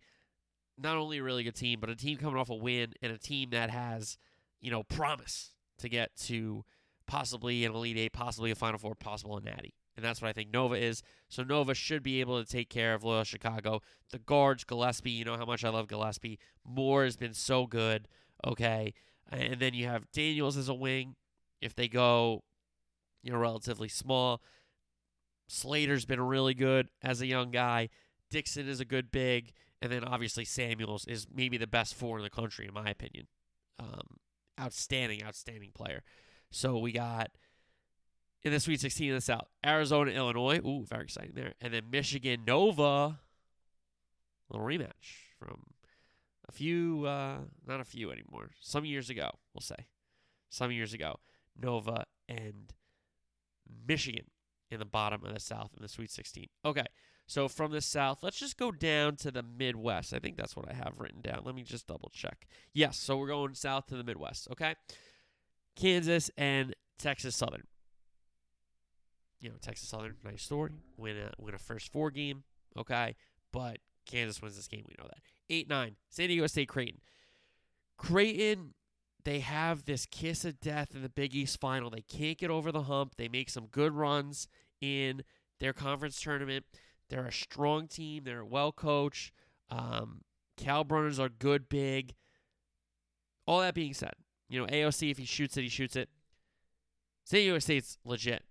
not 0.78 0.98
only 0.98 1.18
a 1.18 1.24
really 1.24 1.44
good 1.44 1.56
team, 1.56 1.80
but 1.80 1.90
a 1.90 1.96
team 1.96 2.18
coming 2.18 2.38
off 2.38 2.50
a 2.50 2.56
win 2.56 2.94
and 3.02 3.12
a 3.12 3.18
team 3.18 3.50
that 3.52 3.70
has, 3.70 4.18
you 4.62 4.72
know, 4.72 4.84
promise 4.84 5.52
to 5.80 5.90
get 5.90 6.16
to 6.16 6.64
possibly 7.08 7.66
an 7.66 7.74
Elite 7.74 7.98
Eight, 7.98 8.14
possibly 8.14 8.52
a 8.52 8.56
Final 8.56 8.80
Four, 8.80 8.96
possible 8.96 9.38
a 9.38 9.42
Natty. 9.42 9.74
And 9.96 10.04
that's 10.04 10.22
what 10.22 10.30
I 10.30 10.34
think 10.34 10.52
Nova 10.52 10.76
is. 10.76 11.04
So 11.30 11.44
Nova 11.44 11.76
should 11.76 12.02
be 12.02 12.20
able 12.20 12.44
to 12.44 12.50
take 12.50 12.70
care 12.70 12.94
of 12.94 13.04
Loyola 13.04 13.26
Chicago. 13.26 13.82
The 14.12 14.18
guards, 14.18 14.64
Gillespie, 14.64 15.12
you 15.12 15.24
know 15.24 15.38
how 15.38 15.46
much 15.46 15.64
I 15.64 15.70
love 15.70 15.88
Gillespie. 15.88 16.40
Moore 16.66 17.04
has 17.04 17.16
been 17.16 17.34
so 17.34 17.68
good. 17.68 18.08
Okay. 18.46 18.94
And 19.32 19.60
then 19.60 19.74
you 19.74 19.86
have 19.86 20.12
Daniels 20.12 20.58
as 20.58 20.68
a 20.68 20.74
wing. 20.74 21.16
If 21.62 21.76
they 21.76 21.88
go, 21.88 22.44
you 23.22 23.32
know, 23.32 23.38
relatively 23.38 23.88
small. 23.88 24.42
Slater's 25.48 26.06
been 26.06 26.22
really 26.22 26.56
good 26.56 26.90
as 27.04 27.22
a 27.22 27.28
young 27.28 27.52
guy. 27.52 27.90
Dixon 28.34 28.68
is 28.68 28.80
a 28.80 28.86
good 28.86 29.12
big. 29.12 29.54
And 29.80 29.92
then 29.92 30.04
obviously 30.04 30.44
Samuels 30.44 31.06
is 31.06 31.28
maybe 31.34 31.58
the 31.58 31.68
best 31.68 31.94
four 31.94 32.18
in 32.18 32.24
the 32.24 32.30
country, 32.30 32.68
in 32.68 32.74
my 32.74 32.90
opinion. 32.90 33.28
Um, 33.80 34.18
outstanding, 34.60 35.24
outstanding 35.24 35.72
player. 35.74 36.04
So 36.50 36.78
we 36.78 36.92
got 36.92 37.30
in 38.42 38.52
the 38.52 38.60
Sweet 38.60 38.82
16 38.82 39.10
in 39.10 39.16
the 39.16 39.22
South, 39.22 39.48
Arizona, 39.64 40.12
Illinois. 40.12 40.60
Ooh, 40.66 40.84
very 40.84 41.04
exciting 41.04 41.34
there. 41.36 41.54
And 41.62 41.74
then 41.74 41.84
Michigan, 41.92 42.44
Nova. 42.46 43.20
Little 44.50 44.66
rematch 44.66 45.30
from 45.38 45.62
a 46.48 46.52
few, 46.52 47.06
uh, 47.06 47.40
not 47.68 47.80
a 47.80 47.86
few 47.86 48.12
anymore. 48.12 48.50
Some 48.62 48.86
years 48.86 49.10
ago, 49.10 49.30
we'll 49.54 49.62
say. 49.62 49.88
Some 50.50 50.72
years 50.72 50.94
ago, 50.94 51.20
Nova 51.62 52.06
and 52.28 52.74
Michigan 53.88 54.26
in 54.72 54.80
the 54.80 54.86
bottom 54.86 55.24
of 55.24 55.34
the 55.34 55.40
South 55.40 55.72
in 55.76 55.84
the 55.84 55.90
Sweet 55.90 56.12
16. 56.12 56.48
Okay, 56.66 56.86
so 57.26 57.48
from 57.48 57.72
the 57.72 57.82
South, 57.82 58.20
let's 58.22 58.38
just 58.38 58.58
go 58.58 58.72
down 58.72 59.16
to 59.18 59.32
the 59.32 59.44
Midwest. 59.44 60.14
I 60.14 60.20
think 60.20 60.38
that's 60.38 60.56
what 60.56 60.70
I 60.70 60.74
have 60.74 60.94
written 60.98 61.22
down. 61.22 61.42
Let 61.44 61.56
me 61.56 61.64
just 61.64 61.88
double 61.88 62.12
check. 62.14 62.48
Yes, 62.74 62.98
so 62.98 63.18
we're 63.18 63.28
going 63.28 63.56
south 63.56 63.88
to 63.88 63.96
the 63.96 64.04
Midwest. 64.04 64.48
Okay, 64.52 64.76
Kansas 65.76 66.30
and 66.38 66.76
Texas 67.00 67.36
Southern. 67.36 67.64
You 69.40 69.50
know, 69.50 69.56
Texas 69.62 69.90
Southern, 69.90 70.16
nice 70.24 70.44
story. 70.44 70.72
Win 70.98 71.18
a 71.18 71.32
win 71.42 71.54
a 71.56 71.60
first 71.60 71.92
four 71.92 72.12
game. 72.12 72.44
Okay, 72.78 73.16
but 73.52 73.78
Kansas 74.06 74.42
wins 74.42 74.56
this 74.56 74.68
game. 74.68 74.84
We 74.88 74.96
know 75.00 75.08
that. 75.08 75.22
Eight 75.50 75.70
nine. 75.70 75.96
San 76.10 76.28
Diego 76.28 76.48
State 76.48 76.70
Creighton. 76.70 77.02
Creighton, 77.98 78.74
they 79.24 79.40
have 79.40 79.86
this 79.86 80.06
kiss 80.06 80.44
of 80.44 80.60
death 80.60 80.94
in 80.94 81.02
the 81.02 81.10
Big 81.10 81.36
East 81.36 81.60
final. 81.60 81.90
They 81.90 82.02
can't 82.02 82.38
get 82.38 82.50
over 82.50 82.72
the 82.72 82.84
hump. 82.84 83.16
They 83.16 83.30
make 83.30 83.50
some 83.50 83.68
good 83.68 83.94
runs 83.94 84.48
in 84.82 85.24
their 85.60 85.74
conference 85.74 86.20
tournament. 86.22 86.66
They're 87.10 87.28
a 87.28 87.32
strong 87.32 87.88
team. 87.88 88.24
They're 88.24 88.46
well 88.46 88.72
coached. 88.72 89.34
Um, 89.70 90.22
Kalkbrenner's 90.58 91.20
are 91.20 91.30
good, 91.30 91.70
big. 91.70 92.14
All 93.46 93.60
that 93.60 93.74
being 93.74 93.94
said, 93.94 94.14
you 94.50 94.60
know, 94.60 94.68
AOC, 94.68 95.12
if 95.12 95.18
he 95.18 95.26
shoots 95.26 95.58
it, 95.58 95.64
he 95.64 95.70
shoots 95.70 95.96
it. 95.96 96.10
San 97.26 97.40
Diego 97.40 97.60
State's 97.60 97.98
legit. 98.06 98.44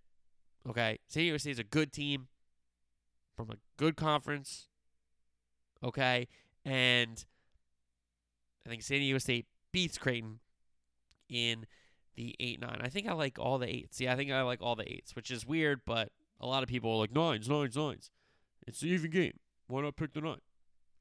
Okay. 0.69 0.99
San 1.09 1.23
Diego 1.23 1.39
State's 1.39 1.59
a 1.59 1.65
good 1.65 1.93
team 1.93 2.29
from 3.37 3.51
a 3.51 3.57
good 3.77 3.97
conference. 3.97 4.69
Okay. 5.83 6.29
And 6.65 7.25
I 8.67 8.69
think 8.69 8.83
San 8.83 8.99
Diego 8.99 9.19
State 9.19 9.47
beats 9.73 9.99
Creighton 9.99 10.41
in 11.29 11.67
the 12.15 12.37
8 12.39 12.61
9. 12.61 12.81
I 12.83 12.89
think 12.89 13.09
I 13.09 13.13
like 13.13 13.39
all 13.39 13.59
the 13.59 13.69
eights. 13.69 14.01
Yeah, 14.01 14.13
I 14.13 14.17
think 14.17 14.31
I 14.31 14.43
like 14.43 14.61
all 14.63 14.77
the 14.77 14.91
eights, 14.91 15.17
which 15.17 15.31
is 15.31 15.47
weird, 15.47 15.81
but 15.87 16.11
a 16.41 16.47
lot 16.47 16.63
of 16.63 16.69
people 16.69 16.93
are 16.93 16.99
like, 16.99 17.15
nines, 17.15 17.49
nines, 17.49 17.77
nines. 17.77 18.11
It's 18.67 18.83
an 18.83 18.89
even 18.89 19.11
game. 19.11 19.39
Why 19.67 19.83
not 19.83 19.97
pick 19.97 20.13
the 20.13 20.21
nine? 20.21 20.41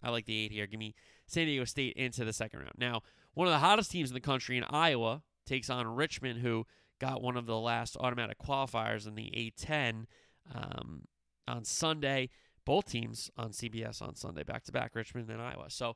I 0.04 0.10
like 0.10 0.26
the 0.26 0.46
eight 0.46 0.52
here. 0.52 0.68
Give 0.68 0.80
me 0.80 0.96
San 1.28 1.46
Diego 1.46 1.66
State 1.66 1.94
into 1.96 2.26
the 2.26 2.34
second 2.34 2.60
round. 2.60 2.74
Now, 2.78 3.02
one 3.34 3.48
of 3.48 3.54
the 3.54 3.60
hottest 3.60 3.92
teams 3.92 4.10
in 4.10 4.14
the 4.14 4.20
country 4.20 4.58
in 4.58 4.64
Iowa 4.64 5.22
takes 5.46 5.70
on 5.70 5.88
Richmond, 5.88 6.40
who 6.40 6.66
got 7.00 7.22
one 7.22 7.38
of 7.38 7.46
the 7.46 7.58
last 7.58 7.98
automatic 8.00 8.38
qualifiers 8.40 9.08
in 9.08 9.16
the 9.16 9.32
A10 9.36 10.06
um, 10.54 11.04
on 11.48 11.64
Sunday. 11.64 12.30
Both 12.66 12.92
teams 12.92 13.32
on 13.38 13.52
CBS 13.52 14.02
on 14.02 14.16
Sunday, 14.16 14.44
back 14.44 14.64
to 14.66 14.72
back, 14.72 14.96
Richmond 14.96 15.30
and 15.30 15.42
Iowa. 15.42 15.66
So, 15.70 15.96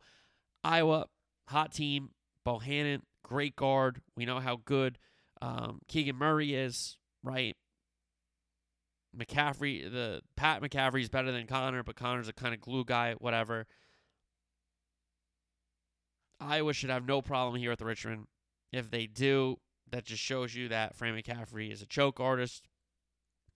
Iowa, 0.63 1.08
hot 1.47 1.71
team. 1.71 2.10
Bohannon, 2.45 3.01
great 3.23 3.56
guard. 3.56 4.01
We 4.15 4.25
know 4.25 4.39
how 4.39 4.60
good 4.65 4.97
um, 5.41 5.80
Keegan 5.88 6.15
Murray 6.15 6.54
is, 6.54 6.97
right? 7.23 7.56
McCaffery, 9.17 9.91
the 9.91 10.21
Pat 10.36 10.62
McCaffery 10.62 11.01
is 11.01 11.10
better 11.10 11.32
than 11.32 11.47
Connor, 11.47 11.84
but 11.84 11.95
Connor's 11.95 12.28
a 12.28 12.34
kind 12.34 12.54
of 12.54 12.62
glue 12.62 12.86
guy, 12.86 13.13
whatever. 13.19 13.65
Iowa 16.39 16.73
should 16.73 16.89
have 16.89 17.08
no 17.08 17.21
problem 17.21 17.60
here 17.60 17.69
with 17.69 17.82
Richmond. 17.82 18.28
If 18.71 18.91
they 18.91 19.08
do, 19.08 19.60
that 19.91 20.06
just 20.06 20.21
shows 20.21 20.54
you 20.54 20.67
that 20.69 20.95
Fran 20.95 21.15
McCaffery 21.15 21.71
is 21.71 21.82
a 21.82 21.86
choke 21.86 22.19
artist. 22.19 22.67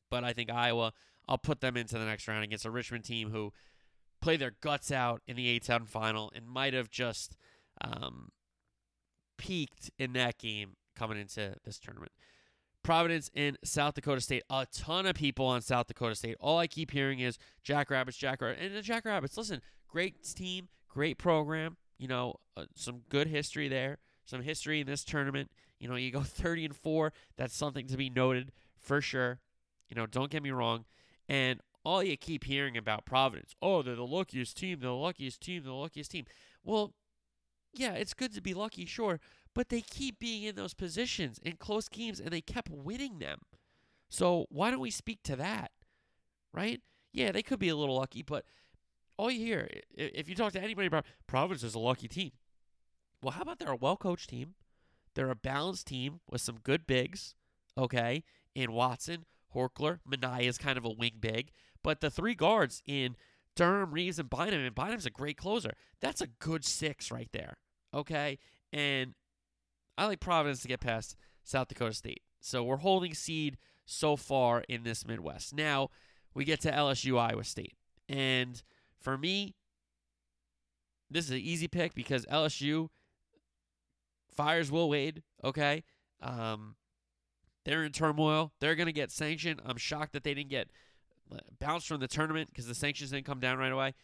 But 0.09 0.23
I 0.23 0.33
think 0.33 0.51
Iowa, 0.51 0.93
I'll 1.27 1.37
put 1.37 1.61
them 1.61 1.77
into 1.77 1.97
the 1.97 2.05
next 2.05 2.27
round 2.27 2.43
against 2.43 2.65
a 2.65 2.71
Richmond 2.71 3.03
team 3.03 3.29
who 3.29 3.53
play 4.21 4.37
their 4.37 4.55
guts 4.61 4.91
out 4.91 5.21
in 5.27 5.35
the 5.35 5.59
A10 5.59 5.87
final 5.87 6.31
and 6.35 6.47
might 6.47 6.73
have 6.73 6.89
just 6.89 7.35
um, 7.81 8.29
peaked 9.37 9.91
in 9.97 10.13
that 10.13 10.37
game 10.37 10.75
coming 10.95 11.19
into 11.19 11.55
this 11.63 11.79
tournament. 11.79 12.11
Providence 12.83 13.29
in 13.33 13.57
South 13.63 13.93
Dakota 13.93 14.21
State. 14.21 14.43
A 14.49 14.65
ton 14.71 15.05
of 15.05 15.15
people 15.15 15.45
on 15.45 15.61
South 15.61 15.87
Dakota 15.87 16.15
State. 16.15 16.37
All 16.39 16.57
I 16.57 16.67
keep 16.67 16.91
hearing 16.91 17.19
is 17.19 17.37
Jackrabbits, 17.63 18.17
Jackrabbits. 18.17 18.61
And 18.61 18.75
the 18.75 18.81
Jackrabbits, 18.81 19.37
listen, 19.37 19.61
great 19.87 20.23
team, 20.23 20.69
great 20.87 21.17
program. 21.17 21.77
You 21.97 22.07
know, 22.07 22.35
uh, 22.55 22.65
some 22.75 23.01
good 23.09 23.27
history 23.27 23.67
there, 23.67 23.97
some 24.25 24.41
history 24.41 24.79
in 24.79 24.87
this 24.87 25.03
tournament. 25.03 25.51
You 25.79 25.89
know, 25.89 25.95
you 25.95 26.11
go 26.11 26.21
30 26.23 26.65
and 26.65 26.75
4. 26.75 27.13
That's 27.37 27.55
something 27.55 27.87
to 27.87 27.97
be 27.97 28.09
noted 28.09 28.51
for 28.79 29.01
sure. 29.01 29.39
You 29.89 29.95
know, 29.95 30.05
don't 30.05 30.31
get 30.31 30.43
me 30.43 30.51
wrong. 30.51 30.85
And 31.27 31.59
all 31.83 32.03
you 32.03 32.17
keep 32.17 32.43
hearing 32.45 32.77
about 32.77 33.05
Providence, 33.05 33.55
oh, 33.61 33.81
they're 33.81 33.95
the 33.95 34.05
luckiest 34.05 34.57
team, 34.57 34.79
the 34.79 34.91
luckiest 34.91 35.41
team, 35.41 35.63
the 35.63 35.73
luckiest 35.73 36.11
team. 36.11 36.25
Well, 36.63 36.93
yeah, 37.73 37.93
it's 37.93 38.13
good 38.13 38.33
to 38.33 38.41
be 38.41 38.53
lucky, 38.53 38.85
sure, 38.85 39.19
but 39.55 39.69
they 39.69 39.81
keep 39.81 40.19
being 40.19 40.43
in 40.43 40.55
those 40.55 40.73
positions 40.73 41.39
in 41.43 41.57
close 41.57 41.89
games 41.89 42.19
and 42.19 42.29
they 42.29 42.41
kept 42.41 42.69
winning 42.69 43.19
them. 43.19 43.39
So 44.09 44.45
why 44.49 44.71
don't 44.71 44.79
we 44.79 44.91
speak 44.91 45.19
to 45.23 45.35
that? 45.35 45.71
Right? 46.53 46.81
Yeah, 47.13 47.31
they 47.31 47.43
could 47.43 47.59
be 47.59 47.69
a 47.69 47.75
little 47.75 47.97
lucky, 47.97 48.23
but 48.23 48.45
all 49.17 49.29
you 49.29 49.45
hear, 49.45 49.69
if 49.95 50.29
you 50.29 50.35
talk 50.35 50.53
to 50.53 50.61
anybody 50.61 50.87
about 50.87 51.05
Providence 51.27 51.63
is 51.63 51.75
a 51.75 51.79
lucky 51.79 52.07
team. 52.07 52.31
Well, 53.21 53.31
how 53.31 53.41
about 53.41 53.59
they're 53.59 53.71
a 53.71 53.75
well 53.75 53.97
coached 53.97 54.29
team? 54.29 54.55
They're 55.13 55.29
a 55.29 55.35
balanced 55.35 55.87
team 55.87 56.21
with 56.29 56.41
some 56.41 56.59
good 56.63 56.87
bigs, 56.87 57.35
okay, 57.77 58.23
in 58.55 58.71
Watson, 58.71 59.25
Horchler, 59.53 59.99
Minaya 60.05 60.47
is 60.47 60.57
kind 60.57 60.77
of 60.77 60.85
a 60.85 60.89
wing 60.89 61.17
big, 61.19 61.51
but 61.83 62.01
the 62.01 62.09
three 62.09 62.35
guards 62.35 62.81
in 62.85 63.15
Durham, 63.55 63.91
Reeves, 63.91 64.19
and 64.19 64.29
Bynum, 64.29 64.61
and 64.61 64.75
Bynum's 64.75 65.05
a 65.05 65.09
great 65.09 65.37
closer. 65.37 65.73
That's 66.01 66.21
a 66.21 66.27
good 66.27 66.63
six 66.63 67.11
right 67.11 67.29
there, 67.33 67.57
okay? 67.93 68.37
And 68.71 69.15
I 69.99 70.05
like 70.05 70.21
Providence 70.21 70.61
to 70.61 70.69
get 70.69 70.79
past 70.79 71.17
South 71.43 71.67
Dakota 71.67 71.93
State. 71.93 72.21
So 72.39 72.63
we're 72.63 72.77
holding 72.77 73.13
seed 73.13 73.57
so 73.85 74.15
far 74.15 74.63
in 74.69 74.83
this 74.83 75.05
Midwest. 75.05 75.53
Now 75.53 75.89
we 76.33 76.45
get 76.45 76.61
to 76.61 76.71
LSU, 76.71 77.19
Iowa 77.19 77.43
State. 77.43 77.73
And 78.07 78.63
for 79.01 79.17
me, 79.17 79.55
this 81.11 81.25
is 81.25 81.31
an 81.31 81.39
easy 81.39 81.67
pick 81.67 81.93
because 81.95 82.25
LSU 82.27 82.87
fires 84.33 84.71
Will 84.71 84.89
Wade, 84.89 85.21
okay? 85.43 85.83
Um, 86.21 86.75
they're 87.65 87.83
in 87.83 87.91
turmoil. 87.91 88.53
They're 88.61 88.75
going 88.75 88.87
to 88.87 88.93
get 88.93 89.11
sanctioned. 89.11 89.59
I'm 89.65 89.75
shocked 89.75 90.13
that 90.13 90.23
they 90.23 90.33
didn't 90.33 90.49
get 90.49 90.69
uh, 91.29 91.39
bounced 91.59 91.89
from 91.89 91.99
the 91.99 92.07
tournament 92.07 92.47
because 92.47 92.67
the 92.67 92.75
sanctions 92.75 93.11
didn't 93.11 93.25
come 93.25 93.41
down 93.41 93.57
right 93.57 93.71
away. 93.71 93.95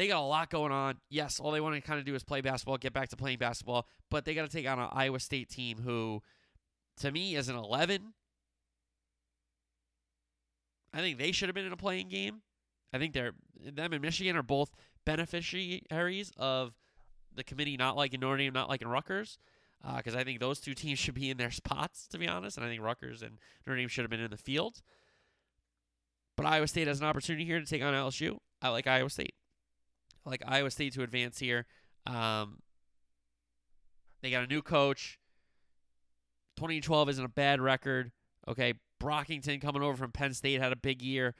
They 0.00 0.08
got 0.08 0.22
a 0.22 0.24
lot 0.24 0.48
going 0.48 0.72
on. 0.72 0.96
Yes, 1.10 1.38
all 1.38 1.50
they 1.50 1.60
want 1.60 1.74
to 1.74 1.82
kind 1.82 1.98
of 1.98 2.06
do 2.06 2.14
is 2.14 2.24
play 2.24 2.40
basketball, 2.40 2.78
get 2.78 2.94
back 2.94 3.10
to 3.10 3.18
playing 3.18 3.36
basketball, 3.36 3.86
but 4.10 4.24
they 4.24 4.32
got 4.32 4.48
to 4.48 4.48
take 4.48 4.66
on 4.66 4.78
an 4.78 4.88
Iowa 4.90 5.20
State 5.20 5.50
team 5.50 5.76
who, 5.84 6.22
to 7.00 7.12
me, 7.12 7.34
is 7.34 7.50
an 7.50 7.56
11. 7.56 8.14
I 10.94 11.00
think 11.00 11.18
they 11.18 11.32
should 11.32 11.50
have 11.50 11.54
been 11.54 11.66
in 11.66 11.72
a 11.74 11.76
playing 11.76 12.08
game. 12.08 12.40
I 12.94 12.98
think 12.98 13.12
they're 13.12 13.32
them 13.62 13.92
and 13.92 14.00
Michigan 14.00 14.36
are 14.36 14.42
both 14.42 14.74
beneficiaries 15.04 16.32
of 16.38 16.72
the 17.34 17.44
committee 17.44 17.76
not 17.76 17.94
liking 17.94 18.20
Notre 18.20 18.38
Dame, 18.38 18.54
not 18.54 18.70
liking 18.70 18.88
Rutgers. 18.88 19.36
Uh, 19.84 19.98
because 19.98 20.14
I 20.14 20.24
think 20.24 20.40
those 20.40 20.60
two 20.60 20.72
teams 20.72 20.98
should 20.98 21.12
be 21.12 21.28
in 21.28 21.36
their 21.36 21.50
spots, 21.50 22.06
to 22.06 22.16
be 22.16 22.26
honest. 22.26 22.56
And 22.56 22.64
I 22.64 22.70
think 22.70 22.80
Rutgers 22.80 23.20
and 23.20 23.36
Notre 23.66 23.76
Dame 23.78 23.88
should 23.88 24.04
have 24.04 24.10
been 24.10 24.20
in 24.20 24.30
the 24.30 24.38
field. 24.38 24.80
But 26.38 26.46
Iowa 26.46 26.68
State 26.68 26.88
has 26.88 27.00
an 27.00 27.06
opportunity 27.06 27.44
here 27.44 27.60
to 27.60 27.66
take 27.66 27.82
on 27.82 27.92
LSU. 27.92 28.38
I 28.62 28.70
like 28.70 28.86
Iowa 28.86 29.10
State. 29.10 29.34
Like 30.24 30.42
Iowa 30.46 30.70
State 30.70 30.94
to 30.94 31.02
advance 31.02 31.38
here. 31.38 31.66
Um, 32.06 32.60
they 34.22 34.30
got 34.30 34.44
a 34.44 34.46
new 34.46 34.62
coach. 34.62 35.18
2012 36.56 37.08
isn't 37.10 37.24
a 37.24 37.28
bad 37.28 37.60
record. 37.60 38.12
Okay, 38.46 38.74
Brockington 39.00 39.60
coming 39.60 39.82
over 39.82 39.96
from 39.96 40.12
Penn 40.12 40.34
State 40.34 40.60
had 40.60 40.72
a 40.72 40.76
big 40.76 41.02
year. 41.02 41.34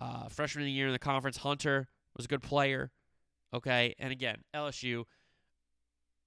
Uh, 0.00 0.28
freshman 0.28 0.62
of 0.62 0.66
the 0.66 0.72
year 0.72 0.86
in 0.86 0.92
the 0.92 0.98
conference, 0.98 1.38
Hunter 1.38 1.88
was 2.16 2.24
a 2.24 2.28
good 2.28 2.42
player. 2.42 2.90
Okay, 3.52 3.94
and 3.98 4.10
again, 4.10 4.38
LSU, 4.54 5.04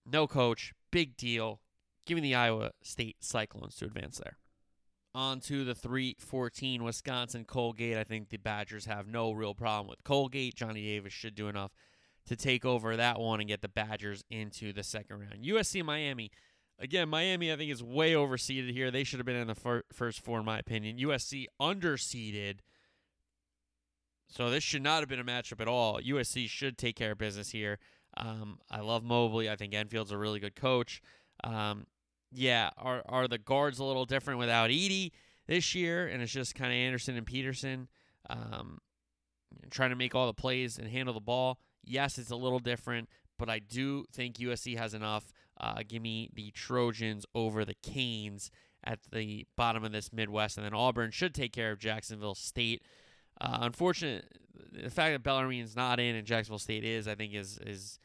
no 0.05 0.27
coach, 0.27 0.73
big 0.91 1.17
deal. 1.17 1.61
Give 2.05 2.15
me 2.15 2.21
the 2.21 2.35
Iowa 2.35 2.71
State 2.81 3.17
Cyclones 3.19 3.75
to 3.77 3.85
advance 3.85 4.17
there. 4.17 4.37
On 5.17 5.39
to 5.39 5.65
the 5.65 5.73
314 5.73 6.83
Wisconsin 6.83 7.43
Colgate. 7.43 7.97
I 7.97 8.03
think 8.03 8.29
the 8.29 8.37
Badgers 8.37 8.85
have 8.85 9.07
no 9.07 9.31
real 9.31 9.55
problem 9.55 9.87
with 9.87 10.03
Colgate. 10.03 10.53
Johnny 10.53 10.83
Davis 10.83 11.11
should 11.11 11.33
do 11.33 11.47
enough 11.47 11.71
to 12.27 12.35
take 12.35 12.63
over 12.63 12.95
that 12.95 13.19
one 13.19 13.39
and 13.39 13.49
get 13.49 13.63
the 13.63 13.67
Badgers 13.67 14.23
into 14.29 14.71
the 14.71 14.83
second 14.83 15.21
round. 15.21 15.43
USC 15.43 15.83
Miami. 15.83 16.29
Again, 16.77 17.09
Miami, 17.09 17.51
I 17.51 17.55
think, 17.55 17.71
is 17.71 17.81
way 17.81 18.13
overseeded 18.13 18.71
here. 18.71 18.91
They 18.91 19.03
should 19.03 19.17
have 19.17 19.25
been 19.25 19.37
in 19.37 19.47
the 19.47 19.55
fir- 19.55 19.85
first 19.91 20.19
four, 20.19 20.37
in 20.37 20.45
my 20.45 20.59
opinion. 20.59 20.99
USC 20.99 21.47
underseeded. 21.59 22.59
So 24.27 24.51
this 24.51 24.63
should 24.63 24.83
not 24.83 24.99
have 24.99 25.09
been 25.09 25.19
a 25.19 25.23
matchup 25.23 25.59
at 25.59 25.67
all. 25.67 25.99
USC 25.99 26.47
should 26.47 26.77
take 26.77 26.95
care 26.95 27.13
of 27.13 27.17
business 27.17 27.49
here. 27.49 27.79
Um, 28.17 28.59
I 28.69 28.81
love 28.81 29.03
Mobley. 29.03 29.49
I 29.49 29.55
think 29.55 29.73
Enfield's 29.73 30.11
a 30.11 30.17
really 30.19 30.39
good 30.39 30.55
coach. 30.55 31.01
Um, 31.43 31.87
yeah, 32.31 32.69
are 32.77 33.03
are 33.07 33.27
the 33.27 33.37
guards 33.37 33.79
a 33.79 33.83
little 33.83 34.05
different 34.05 34.39
without 34.39 34.69
Eaddy 34.69 35.11
this 35.47 35.73
year? 35.75 36.07
And 36.07 36.21
it's 36.21 36.31
just 36.31 36.55
kind 36.55 36.71
of 36.71 36.75
Anderson 36.75 37.15
and 37.15 37.25
Peterson 37.25 37.87
um, 38.29 38.79
trying 39.71 39.89
to 39.91 39.95
make 39.95 40.15
all 40.15 40.27
the 40.27 40.33
plays 40.33 40.77
and 40.77 40.87
handle 40.87 41.13
the 41.13 41.19
ball. 41.19 41.59
Yes, 41.83 42.17
it's 42.17 42.31
a 42.31 42.35
little 42.35 42.59
different, 42.59 43.09
but 43.39 43.49
I 43.49 43.59
do 43.59 44.05
think 44.11 44.37
USC 44.37 44.77
has 44.77 44.93
enough. 44.93 45.31
Uh, 45.59 45.81
give 45.87 46.01
me 46.01 46.29
the 46.33 46.51
Trojans 46.51 47.25
over 47.33 47.65
the 47.65 47.75
Canes 47.81 48.51
at 48.83 48.99
the 49.11 49.45
bottom 49.55 49.83
of 49.83 49.91
this 49.91 50.13
Midwest, 50.13 50.57
and 50.57 50.65
then 50.65 50.73
Auburn 50.73 51.11
should 51.11 51.33
take 51.33 51.53
care 51.53 51.71
of 51.71 51.79
Jacksonville 51.79 52.35
State. 52.35 52.83
Uh, 53.39 53.59
unfortunate, 53.61 54.37
the 54.71 54.89
fact 54.89 55.13
that 55.13 55.23
Bellarmine's 55.23 55.75
not 55.75 55.99
in 55.99 56.15
and 56.15 56.27
Jacksonville 56.27 56.59
State 56.59 56.83
is, 56.83 57.07
I 57.07 57.15
think, 57.15 57.33
is 57.33 57.57
is 57.65 57.99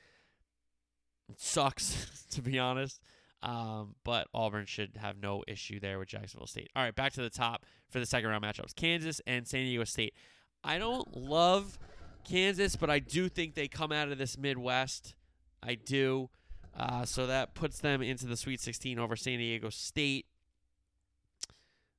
sucks 1.36 2.26
to 2.30 2.42
be 2.42 2.58
honest. 2.58 3.00
Um, 3.42 3.96
but 4.04 4.28
Auburn 4.32 4.66
should 4.66 4.96
have 4.98 5.16
no 5.20 5.42
issue 5.48 5.80
there 5.80 5.98
with 5.98 6.08
Jacksonville 6.08 6.46
State. 6.46 6.70
All 6.76 6.82
right, 6.82 6.94
back 6.94 7.12
to 7.14 7.22
the 7.22 7.30
top 7.30 7.66
for 7.90 7.98
the 7.98 8.06
second 8.06 8.30
round 8.30 8.44
matchups: 8.44 8.74
Kansas 8.74 9.20
and 9.26 9.46
San 9.46 9.64
Diego 9.64 9.84
State. 9.84 10.14
I 10.62 10.78
don't 10.78 11.16
love 11.16 11.78
Kansas, 12.24 12.76
but 12.76 12.88
I 12.88 13.00
do 13.00 13.28
think 13.28 13.54
they 13.54 13.66
come 13.66 13.90
out 13.90 14.10
of 14.10 14.18
this 14.18 14.38
Midwest. 14.38 15.14
I 15.62 15.74
do. 15.74 16.30
Uh, 16.78 17.04
so 17.04 17.26
that 17.26 17.54
puts 17.54 17.80
them 17.80 18.00
into 18.00 18.26
the 18.26 18.36
Sweet 18.36 18.60
16 18.60 18.98
over 18.98 19.16
San 19.16 19.38
Diego 19.38 19.70
State. 19.70 20.26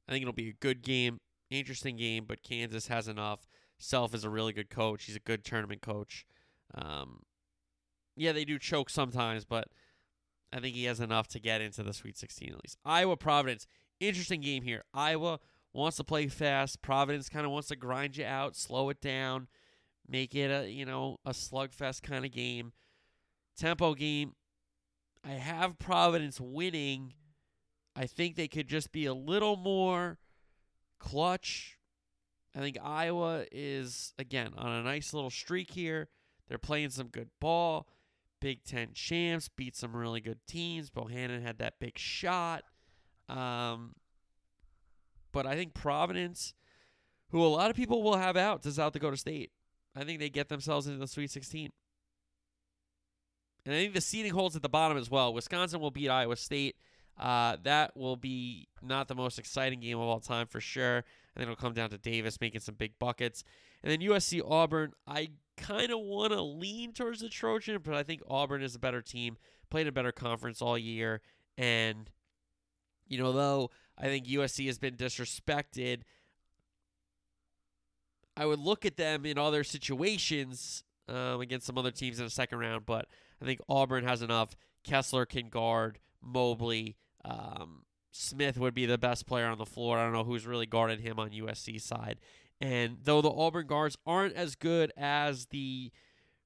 I 0.07 0.11
think 0.11 0.23
it'll 0.23 0.33
be 0.33 0.49
a 0.49 0.53
good 0.53 0.81
game, 0.81 1.19
interesting 1.49 1.95
game, 1.97 2.25
but 2.25 2.41
Kansas 2.43 2.87
has 2.87 3.07
enough. 3.07 3.47
Self 3.77 4.13
is 4.15 4.23
a 4.23 4.29
really 4.29 4.53
good 4.53 4.69
coach. 4.69 5.05
He's 5.05 5.15
a 5.15 5.19
good 5.19 5.43
tournament 5.43 5.81
coach. 5.81 6.25
Um, 6.73 7.21
yeah, 8.15 8.31
they 8.31 8.45
do 8.45 8.57
choke 8.57 8.89
sometimes, 8.89 9.45
but 9.45 9.67
I 10.53 10.59
think 10.59 10.75
he 10.75 10.85
has 10.85 10.99
enough 10.99 11.27
to 11.29 11.39
get 11.39 11.61
into 11.61 11.81
the 11.81 11.93
Sweet 11.93 12.15
16 12.15 12.49
at 12.49 12.63
least. 12.63 12.77
Iowa 12.85 13.17
Providence, 13.17 13.65
interesting 13.99 14.41
game 14.41 14.61
here. 14.61 14.83
Iowa 14.93 15.39
wants 15.73 15.97
to 15.97 16.03
play 16.03 16.27
fast. 16.27 16.83
Providence 16.83 17.27
kind 17.27 17.45
of 17.45 17.51
wants 17.51 17.69
to 17.69 17.75
grind 17.75 18.17
you 18.17 18.25
out, 18.25 18.55
slow 18.55 18.89
it 18.89 19.01
down, 19.01 19.47
make 20.07 20.35
it 20.35 20.51
a 20.51 20.69
you 20.69 20.85
know 20.85 21.17
a 21.25 21.31
slugfest 21.31 22.03
kind 22.03 22.23
of 22.23 22.31
game. 22.31 22.71
Tempo 23.57 23.95
game. 23.95 24.33
I 25.25 25.31
have 25.31 25.79
Providence 25.79 26.39
winning. 26.39 27.13
I 27.95 28.05
think 28.05 28.35
they 28.35 28.47
could 28.47 28.67
just 28.67 28.91
be 28.91 29.05
a 29.05 29.13
little 29.13 29.55
more 29.55 30.19
clutch. 30.99 31.77
I 32.55 32.59
think 32.59 32.77
Iowa 32.83 33.45
is 33.51 34.13
again 34.19 34.53
on 34.55 34.71
a 34.71 34.83
nice 34.83 35.13
little 35.13 35.29
streak 35.31 35.71
here. 35.71 36.09
They're 36.47 36.57
playing 36.59 36.89
some 36.89 37.07
good 37.07 37.29
ball. 37.39 37.87
Big 38.43 38.65
Ten 38.65 38.89
champs 38.93 39.47
beat 39.47 39.73
some 39.73 39.95
really 39.95 40.19
good 40.19 40.45
teams. 40.45 40.89
Bohannon 40.89 41.41
had 41.41 41.59
that 41.59 41.79
big 41.79 41.97
shot. 41.97 42.65
Um, 43.29 43.95
but 45.31 45.47
I 45.47 45.55
think 45.55 45.73
Providence, 45.73 46.53
who 47.29 47.41
a 47.41 47.47
lot 47.47 47.69
of 47.69 47.77
people 47.77 48.03
will 48.03 48.17
have 48.17 48.35
out 48.35 48.61
to 48.63 48.71
South 48.73 48.91
Dakota 48.91 49.15
State, 49.15 49.51
I 49.95 50.03
think 50.03 50.19
they 50.19 50.29
get 50.29 50.49
themselves 50.49 50.87
into 50.87 50.99
the 50.99 51.07
Sweet 51.07 51.31
16. 51.31 51.69
And 53.65 53.73
I 53.73 53.77
think 53.77 53.93
the 53.93 54.01
seeding 54.01 54.33
holds 54.33 54.57
at 54.57 54.61
the 54.61 54.67
bottom 54.67 54.97
as 54.97 55.09
well. 55.09 55.33
Wisconsin 55.33 55.79
will 55.79 55.91
beat 55.91 56.09
Iowa 56.09 56.35
State. 56.35 56.75
Uh, 57.17 57.55
that 57.63 57.95
will 57.95 58.17
be 58.17 58.67
not 58.81 59.07
the 59.07 59.15
most 59.15 59.39
exciting 59.39 59.79
game 59.79 59.97
of 59.97 60.03
all 60.03 60.19
time 60.19 60.47
for 60.47 60.59
sure. 60.59 61.05
And 61.35 61.41
then 61.41 61.43
it'll 61.43 61.61
come 61.61 61.73
down 61.73 61.89
to 61.89 61.97
Davis 61.97 62.41
making 62.41 62.61
some 62.61 62.75
big 62.75 62.97
buckets. 62.99 63.43
And 63.81 63.91
then 63.91 64.07
USC 64.07 64.41
Auburn, 64.47 64.93
I 65.07 65.29
kind 65.57 65.91
of 65.91 65.99
want 65.99 66.31
to 66.31 66.41
lean 66.41 66.93
towards 66.93 67.21
the 67.21 67.29
Trojan, 67.29 67.79
but 67.83 67.95
I 67.95 68.03
think 68.03 68.21
Auburn 68.29 68.61
is 68.61 68.75
a 68.75 68.79
better 68.79 69.01
team, 69.01 69.37
played 69.69 69.87
a 69.87 69.91
better 69.91 70.11
conference 70.11 70.61
all 70.61 70.77
year. 70.77 71.21
And, 71.57 72.09
you 73.07 73.17
know, 73.17 73.31
though 73.31 73.71
I 73.97 74.05
think 74.05 74.27
USC 74.27 74.65
has 74.67 74.77
been 74.77 74.95
disrespected, 74.95 76.01
I 78.35 78.45
would 78.45 78.59
look 78.59 78.85
at 78.85 78.97
them 78.97 79.25
in 79.25 79.37
other 79.37 79.63
situations 79.63 80.83
um, 81.07 81.41
against 81.41 81.67
some 81.67 81.77
other 81.77 81.91
teams 81.91 82.19
in 82.19 82.25
the 82.25 82.31
second 82.31 82.59
round, 82.59 82.85
but 82.85 83.07
I 83.41 83.45
think 83.45 83.59
Auburn 83.69 84.05
has 84.05 84.21
enough. 84.21 84.55
Kessler 84.83 85.25
can 85.25 85.49
guard 85.49 85.99
Mobley. 86.21 86.95
Um, 87.25 87.83
Smith 88.13 88.57
would 88.57 88.75
be 88.75 88.85
the 88.85 88.97
best 88.97 89.25
player 89.25 89.47
on 89.47 89.57
the 89.57 89.65
floor. 89.65 89.97
I 89.97 90.03
don't 90.03 90.13
know 90.13 90.23
who's 90.23 90.45
really 90.45 90.67
guarded 90.67 90.99
him 90.99 91.19
on 91.19 91.31
USC 91.31 91.81
side. 91.81 92.19
And 92.61 92.97
though 93.03 93.21
the 93.21 93.31
Auburn 93.31 93.65
guards 93.65 93.97
aren't 94.05 94.35
as 94.35 94.55
good 94.55 94.93
as 94.95 95.47
the 95.47 95.91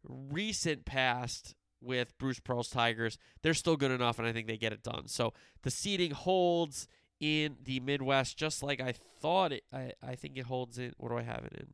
recent 0.04 0.86
past 0.86 1.54
with 1.82 2.18
Bruce 2.18 2.40
Pearl's 2.40 2.70
Tigers, 2.70 3.18
they're 3.42 3.54
still 3.54 3.76
good 3.76 3.92
enough, 3.92 4.18
and 4.18 4.28
I 4.28 4.32
think 4.32 4.48
they 4.48 4.58
get 4.58 4.72
it 4.72 4.82
done. 4.82 5.08
So 5.08 5.34
the 5.64 5.70
seeding 5.70 6.12
holds 6.12 6.88
in 7.20 7.58
the 7.62 7.82
Midwest, 7.82 8.38
just 8.38 8.64
like 8.64 8.80
I 8.80 8.94
thought 9.22 9.52
it. 9.52 9.64
I, 9.74 9.92
I 10.02 10.16
think 10.16 10.38
it 10.38 10.46
holds 10.46 10.78
in. 10.78 10.94
What 10.98 11.10
do 11.10 11.18
I 11.18 11.24
have 11.24 11.44
it 11.44 11.54
in? 11.54 11.68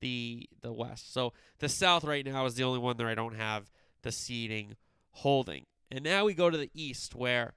The 0.00 0.48
the 0.60 0.72
West. 0.72 1.12
So 1.12 1.32
the 1.58 1.68
South 1.70 2.04
right 2.04 2.24
now 2.24 2.44
is 2.44 2.54
the 2.54 2.64
only 2.64 2.78
one 2.78 2.98
that 2.98 3.06
I 3.06 3.14
don't 3.14 3.34
have 3.34 3.70
the 4.02 4.12
seeding 4.12 4.76
holding. 5.10 5.64
And 5.90 6.04
now 6.04 6.26
we 6.26 6.34
go 6.34 6.50
to 6.50 6.58
the 6.58 6.70
East, 6.74 7.14
where 7.14 7.54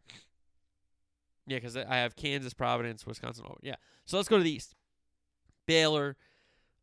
yeah, 1.47 1.57
because 1.57 1.75
I 1.77 1.97
have 1.97 2.15
Kansas, 2.15 2.53
Providence, 2.53 3.05
Wisconsin. 3.05 3.45
Yeah, 3.61 3.75
so 4.05 4.17
let's 4.17 4.29
go 4.29 4.37
to 4.37 4.43
the 4.43 4.51
East. 4.51 4.75
Baylor 5.65 6.17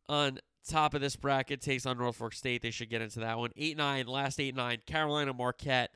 on 0.07 0.39
top 0.67 0.93
of 0.93 1.01
this 1.01 1.15
bracket 1.15 1.61
takes 1.61 1.85
on 1.85 1.97
Norfolk 1.97 2.33
State. 2.33 2.61
They 2.61 2.71
should 2.71 2.89
get 2.89 3.01
into 3.01 3.19
that 3.19 3.37
one. 3.37 3.51
Eight 3.57 3.77
nine, 3.77 4.07
last 4.07 4.39
eight 4.39 4.55
nine. 4.55 4.79
Carolina 4.85 5.33
Marquette. 5.33 5.91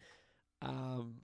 Um, 0.61 1.15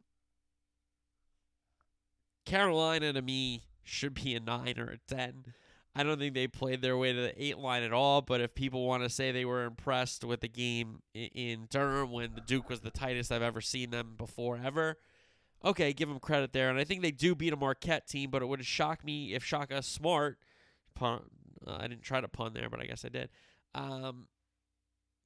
Carolina 2.45 3.13
to 3.13 3.21
me 3.21 3.63
should 3.83 4.13
be 4.13 4.35
a 4.35 4.39
nine 4.39 4.75
or 4.77 4.89
a 4.91 4.97
ten. 5.13 5.53
I 5.95 6.03
don't 6.03 6.19
think 6.19 6.33
they 6.33 6.47
played 6.47 6.81
their 6.81 6.97
way 6.97 7.13
to 7.13 7.21
the 7.21 7.43
eight 7.43 7.57
line 7.57 7.83
at 7.83 7.93
all. 7.93 8.21
But 8.21 8.41
if 8.41 8.55
people 8.55 8.85
want 8.85 9.03
to 9.03 9.09
say 9.09 9.31
they 9.31 9.45
were 9.45 9.65
impressed 9.65 10.23
with 10.23 10.41
the 10.41 10.47
game 10.47 11.01
in 11.13 11.67
Durham 11.69 12.11
when 12.11 12.35
the 12.35 12.41
Duke 12.41 12.69
was 12.69 12.81
the 12.81 12.91
tightest 12.91 13.31
I've 13.31 13.41
ever 13.41 13.61
seen 13.61 13.89
them 13.89 14.13
before 14.17 14.59
ever, 14.63 14.97
okay, 15.63 15.93
give 15.93 16.09
them 16.09 16.19
credit 16.19 16.53
there. 16.53 16.69
And 16.69 16.79
I 16.79 16.83
think 16.83 17.01
they 17.01 17.11
do 17.11 17.35
beat 17.35 17.53
a 17.53 17.57
Marquette 17.57 18.07
team, 18.07 18.29
but 18.29 18.41
it 18.41 18.47
would 18.47 18.63
shock 18.65 19.03
me 19.03 19.33
if 19.33 19.43
Shaka 19.43 19.81
Smart, 19.81 20.37
pun, 20.95 21.21
uh, 21.65 21.77
I 21.79 21.87
didn't 21.87 22.03
try 22.03 22.21
to 22.21 22.27
pun 22.27 22.53
there, 22.53 22.69
but 22.69 22.79
I 22.79 22.85
guess 22.85 23.05
I 23.05 23.09
did. 23.09 23.29
Um, 23.75 24.27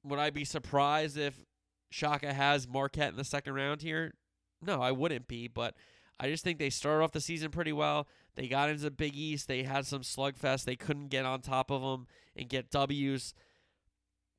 would 0.02 0.18
I 0.18 0.30
be 0.30 0.44
surprised 0.44 1.16
if 1.16 1.44
Shaka 1.90 2.32
has 2.32 2.68
Marquette 2.68 3.10
in 3.10 3.16
the 3.16 3.24
second 3.24 3.54
round 3.54 3.82
here? 3.82 4.14
No, 4.60 4.82
I 4.82 4.92
wouldn't 4.92 5.28
be, 5.28 5.48
but 5.48 5.74
I 6.18 6.28
just 6.28 6.44
think 6.44 6.58
they 6.58 6.70
started 6.70 7.04
off 7.04 7.12
the 7.12 7.20
season 7.20 7.50
pretty 7.50 7.72
well. 7.72 8.06
They 8.34 8.48
got 8.48 8.70
into 8.70 8.82
the 8.82 8.90
Big 8.90 9.16
East. 9.16 9.46
They 9.46 9.62
had 9.62 9.86
some 9.86 10.02
slugfest. 10.02 10.64
They 10.64 10.76
couldn't 10.76 11.08
get 11.08 11.24
on 11.24 11.40
top 11.40 11.70
of 11.70 11.82
them 11.82 12.06
and 12.36 12.48
get 12.48 12.70
W's. 12.70 13.34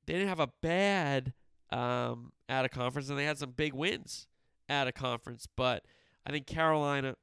They 0.05 0.13
didn't 0.13 0.29
have 0.29 0.39
a 0.39 0.51
bad 0.62 1.34
um, 1.71 2.31
at 2.47 2.65
a 2.65 2.69
conference, 2.69 3.10
and 3.10 3.17
they 3.17 3.25
had 3.25 3.38
some 3.38 3.51
big 3.51 3.73
wins 3.73 4.27
at 4.69 4.88
a 4.88 4.91
conference. 4.91 5.47
But 5.56 5.84
I 6.25 6.32
think 6.32 6.47
Carolina 6.47 7.15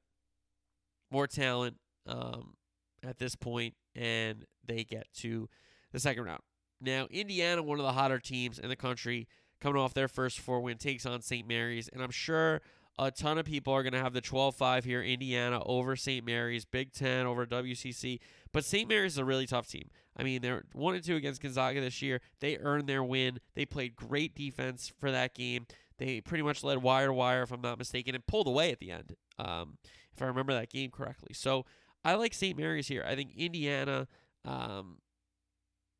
more 1.10 1.26
talent 1.26 1.76
um, 2.06 2.54
at 3.02 3.18
this 3.18 3.36
point, 3.36 3.74
and 3.94 4.44
they 4.66 4.84
get 4.84 5.06
to 5.18 5.48
the 5.92 6.00
second 6.00 6.24
round. 6.24 6.40
Now, 6.80 7.06
Indiana, 7.10 7.62
one 7.62 7.78
of 7.78 7.84
the 7.84 7.92
hotter 7.92 8.18
teams 8.18 8.58
in 8.58 8.68
the 8.68 8.76
country, 8.76 9.28
coming 9.60 9.80
off 9.80 9.94
their 9.94 10.08
first 10.08 10.40
four 10.40 10.60
win, 10.60 10.78
takes 10.78 11.06
on 11.06 11.20
St. 11.22 11.46
Mary's, 11.46 11.88
and 11.88 12.02
I'm 12.02 12.10
sure 12.10 12.60
a 12.98 13.10
ton 13.10 13.38
of 13.38 13.46
people 13.46 13.72
are 13.72 13.82
going 13.82 13.92
to 13.92 14.00
have 14.00 14.12
the 14.12 14.20
12-5 14.20 14.84
here, 14.84 15.02
Indiana 15.02 15.62
over 15.64 15.96
St. 15.96 16.24
Mary's, 16.24 16.64
Big 16.64 16.92
Ten 16.92 17.26
over 17.26 17.46
WCC. 17.46 18.18
But 18.52 18.64
St. 18.64 18.88
Mary's 18.88 19.12
is 19.12 19.18
a 19.18 19.24
really 19.24 19.46
tough 19.46 19.66
team. 19.66 19.88
I 20.16 20.24
mean, 20.24 20.42
they're 20.42 20.64
one 20.72 20.94
and 20.94 21.02
two 21.02 21.16
against 21.16 21.40
Gonzaga 21.40 21.80
this 21.80 22.02
year. 22.02 22.20
They 22.40 22.58
earned 22.58 22.86
their 22.86 23.02
win. 23.02 23.40
They 23.54 23.64
played 23.64 23.96
great 23.96 24.34
defense 24.34 24.92
for 24.98 25.10
that 25.10 25.34
game. 25.34 25.66
They 26.02 26.20
pretty 26.20 26.42
much 26.42 26.64
led 26.64 26.78
wire 26.78 27.06
to 27.06 27.12
wire, 27.12 27.42
if 27.42 27.52
I'm 27.52 27.60
not 27.60 27.78
mistaken, 27.78 28.14
and 28.16 28.26
pulled 28.26 28.48
away 28.48 28.72
at 28.72 28.80
the 28.80 28.90
end, 28.90 29.14
um, 29.38 29.78
if 30.12 30.20
I 30.20 30.26
remember 30.26 30.52
that 30.52 30.70
game 30.70 30.90
correctly. 30.90 31.32
So 31.32 31.64
I 32.04 32.14
like 32.14 32.34
St. 32.34 32.58
Mary's 32.58 32.88
here. 32.88 33.04
I 33.06 33.14
think 33.14 33.30
Indiana, 33.36 34.08
um, 34.44 34.98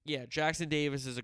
yeah, 0.04 0.26
Jackson 0.28 0.68
Davis 0.68 1.06
is 1.06 1.18
a 1.18 1.22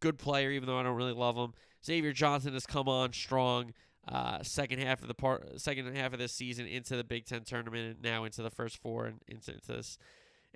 good 0.00 0.18
player, 0.18 0.52
even 0.52 0.68
though 0.68 0.78
I 0.78 0.84
don't 0.84 0.94
really 0.94 1.12
love 1.12 1.36
him. 1.36 1.52
Xavier 1.84 2.12
Johnson 2.12 2.52
has 2.52 2.64
come 2.64 2.88
on 2.88 3.12
strong. 3.12 3.72
Uh, 4.06 4.40
second 4.40 4.78
half 4.78 5.02
of 5.02 5.08
the 5.08 5.14
part, 5.14 5.60
second 5.60 5.96
half 5.96 6.12
of 6.12 6.20
this 6.20 6.32
season 6.32 6.64
into 6.68 6.96
the 6.96 7.02
Big 7.02 7.24
Ten 7.24 7.42
tournament, 7.42 7.96
and 7.96 8.02
now 8.02 8.22
into 8.22 8.40
the 8.40 8.50
first 8.50 8.76
four 8.76 9.06
and 9.06 9.20
into, 9.26 9.52
into 9.52 9.72
this 9.72 9.98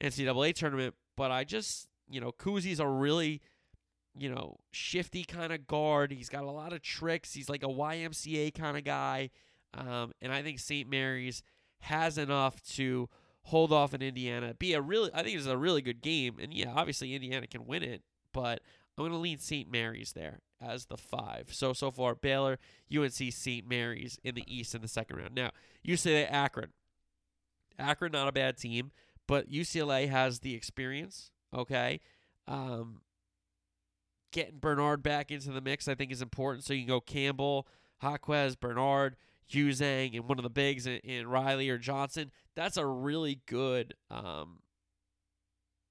NCAA 0.01 0.55
tournament. 0.55 0.95
But 1.17 1.33
I 1.33 1.43
just, 1.43 1.89
you 2.09 2.21
know, 2.21 2.31
Kuhse's 2.31 2.79
a 2.79 2.87
really, 2.87 3.41
you 4.19 4.29
know, 4.29 4.57
shifty 4.73 5.25
kind 5.25 5.53
of 5.53 5.67
guard. 5.67 6.13
He's 6.13 6.29
got 6.29 6.45
a 6.45 6.51
lot 6.51 6.73
of 6.73 6.83
tricks. 6.83 7.33
He's 7.33 7.49
like 7.49 7.63
a 7.63 7.69
YMCA 7.69 8.55
kind 8.55 8.77
of 8.77 8.85
guy, 8.85 9.31
um, 9.75 10.13
and 10.21 10.33
I 10.33 10.43
think 10.43 10.59
St. 10.59 10.89
Mary's 10.89 11.43
has 11.81 12.19
enough 12.19 12.63
to 12.75 13.09
hold 13.45 13.73
off 13.73 13.95
in 13.95 14.03
Indiana. 14.03 14.55
Be 14.55 14.75
a 14.75 14.81
really, 14.81 15.11
I 15.15 15.23
think 15.23 15.37
it's 15.37 15.47
a 15.47 15.57
really 15.57 15.83
good 15.83 16.03
game, 16.03 16.37
and 16.41 16.53
yeah, 16.53 16.73
obviously 16.75 17.15
Indiana 17.15 17.47
can 17.47 17.67
win 17.67 17.83
it, 17.83 18.03
but 18.33 18.61
I'm 18.97 19.05
going 19.05 19.13
to 19.13 19.19
lean 19.19 19.39
St. 19.39 19.71
Mary's 19.71 20.13
there 20.13 20.41
as 20.61 20.87
the 20.87 20.97
five. 20.97 21.49
So, 21.53 21.73
so 21.73 21.91
far, 21.91 22.15
Baylor, 22.15 22.59
UNC, 22.95 23.33
St. 23.33 23.67
Mary's 23.67 24.19
in 24.23 24.35
the 24.35 24.45
East 24.47 24.75
in 24.75 24.83
the 24.83 24.89
second 24.89 25.17
round. 25.17 25.35
Now, 25.35 25.51
you 25.83 25.97
say 25.97 26.21
that 26.21 26.33
Akron. 26.33 26.71
Akron, 27.79 28.13
not 28.13 28.29
a 28.29 28.33
bad 28.33 28.59
team, 28.59 28.91
but 29.27 29.51
UCLA 29.51 30.09
has 30.09 30.41
the 30.41 30.55
experience, 30.55 31.31
okay? 31.55 32.01
Um, 32.47 33.01
getting 34.33 34.59
Bernard 34.59 35.03
back 35.03 35.31
into 35.31 35.51
the 35.51 35.61
mix, 35.61 35.89
I 35.89 35.95
think, 35.95 36.13
is 36.13 36.23
important. 36.23 36.65
So 36.65 36.73
you 36.73 36.81
can 36.81 36.89
go 36.89 37.01
Campbell, 37.01 37.67
Jaquez, 38.03 38.57
Bernard, 38.57 39.17
Juzang, 39.51 40.17
and 40.17 40.29
one 40.29 40.39
of 40.39 40.45
the 40.45 40.51
bigs 40.51 40.87
in, 40.87 40.99
in 40.99 41.29
Riley 41.29 41.69
or 41.69 41.79
Johnson. 41.79 42.31
That's 42.55 42.77
a 42.77 42.87
really 42.87 43.41
good 43.47 43.95
um, 44.11 44.61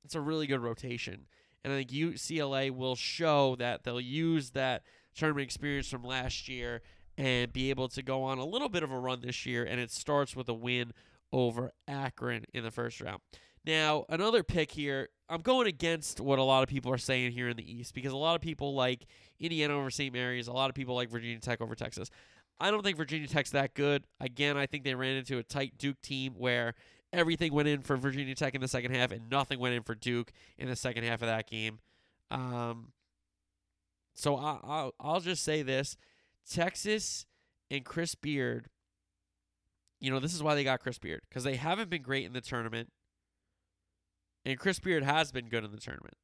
it's 0.04 0.16
a 0.16 0.22
really 0.22 0.48
good 0.48 0.62
rotation. 0.62 1.28
And 1.64 1.74
I 1.74 1.78
think 1.78 1.92
UCLA 1.92 2.72
will 2.72 2.96
show 2.96 3.56
that 3.58 3.84
they'll 3.84 4.00
use 4.00 4.52
that 4.52 4.84
tournament 5.14 5.44
experience 5.44 5.90
from 5.90 6.04
last 6.04 6.48
year 6.48 6.82
and 7.18 7.52
be 7.52 7.70
able 7.70 7.90
to 7.90 8.02
go 8.02 8.24
on 8.24 8.38
a 8.38 8.46
little 8.46 8.70
bit 8.70 8.82
of 8.82 8.92
a 8.92 9.00
run 9.00 9.22
this 9.22 9.46
year. 9.46 9.66
And 9.66 9.80
it 9.80 9.92
starts 9.92 10.36
with 10.36 10.48
a 10.48 10.54
win 10.54 10.94
over 11.34 11.74
Akron 11.88 12.46
in 12.54 12.64
the 12.64 12.72
first 12.72 13.02
round. 13.02 13.20
Now, 13.66 14.06
another 14.08 14.42
pick 14.42 14.72
here, 14.72 15.10
I'm 15.30 15.42
going 15.42 15.68
against 15.68 16.20
what 16.20 16.40
a 16.40 16.44
lot 16.44 16.64
of 16.64 16.70
people 16.70 16.92
are 16.92 16.98
saying 16.98 17.32
here 17.34 17.50
in 17.50 17.58
the 17.58 17.72
East 17.72 17.94
because 17.94 18.12
a 18.12 18.18
lot 18.18 18.36
of 18.36 18.42
people 18.42 18.74
like 18.74 19.06
Indiana 19.40 19.78
over 19.78 19.92
St. 19.92 20.12
Mary's, 20.12 20.48
a 20.48 20.54
lot 20.54 20.70
of 20.70 20.76
people 20.76 20.96
like 20.96 21.10
Virginia 21.10 21.40
Tech 21.40 21.62
over 21.62 21.76
Texas. 21.76 22.10
I 22.60 22.72
don't 22.72 22.84
think 22.84 22.98
Virginia 22.98 23.28
Tech's 23.28 23.52
that 23.52 23.74
good. 23.74 24.06
Again, 24.20 24.58
I 24.58 24.66
think 24.66 24.84
they 24.84 24.96
ran 24.96 25.16
into 25.16 25.38
a 25.38 25.44
tight 25.44 25.78
Duke 25.78 26.02
team 26.02 26.34
where 26.38 26.74
everything 27.14 27.54
went 27.54 27.68
in 27.68 27.82
for 27.82 27.96
Virginia 27.96 28.36
Tech 28.36 28.56
in 28.56 28.62
the 28.62 28.68
second 28.68 28.94
half, 28.94 29.12
and 29.12 29.30
nothing 29.30 29.60
went 29.60 29.76
in 29.76 29.84
for 29.84 29.96
Duke 29.96 30.32
in 30.58 30.68
the 30.68 30.76
second 30.76 31.04
half 31.04 31.22
of 31.22 31.28
that 31.28 31.50
game. 31.50 31.80
Um, 32.32 32.92
so 34.16 34.36
I, 34.36 34.60
I'll 34.64 34.94
I'll 35.00 35.20
just 35.22 35.44
say 35.44 35.62
this: 35.62 35.96
Texas 36.50 37.26
and 37.72 37.86
Chris 37.86 38.16
Beard. 38.16 38.68
You 40.02 40.12
know, 40.12 40.20
this 40.20 40.34
is 40.34 40.42
why 40.42 40.56
they 40.56 40.64
got 40.64 40.80
Chris 40.80 40.98
Beard 40.98 41.22
because 41.30 41.44
they 41.44 41.56
haven't 41.56 41.90
been 41.90 42.02
great 42.02 42.26
in 42.26 42.34
the 42.34 42.42
tournament, 42.42 42.90
and 44.50 44.58
Chris 44.60 44.80
Beard 44.80 45.04
has 45.04 45.32
been 45.32 45.48
good 45.48 45.64
in 45.64 45.72
the 45.72 45.78
tournament 45.78 46.18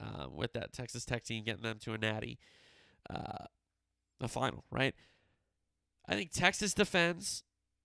um, 0.00 0.34
with 0.34 0.54
that 0.54 0.72
Texas 0.72 1.04
Tech 1.04 1.22
team 1.22 1.44
getting 1.44 1.62
them 1.62 1.78
to 1.80 1.92
a 1.92 1.98
natty, 1.98 2.38
uh, 3.10 3.44
the 4.20 4.28
final, 4.28 4.64
right? 4.70 4.94
I 6.08 6.14
think 6.14 6.32
Texas 6.32 6.72
defends. 6.72 7.44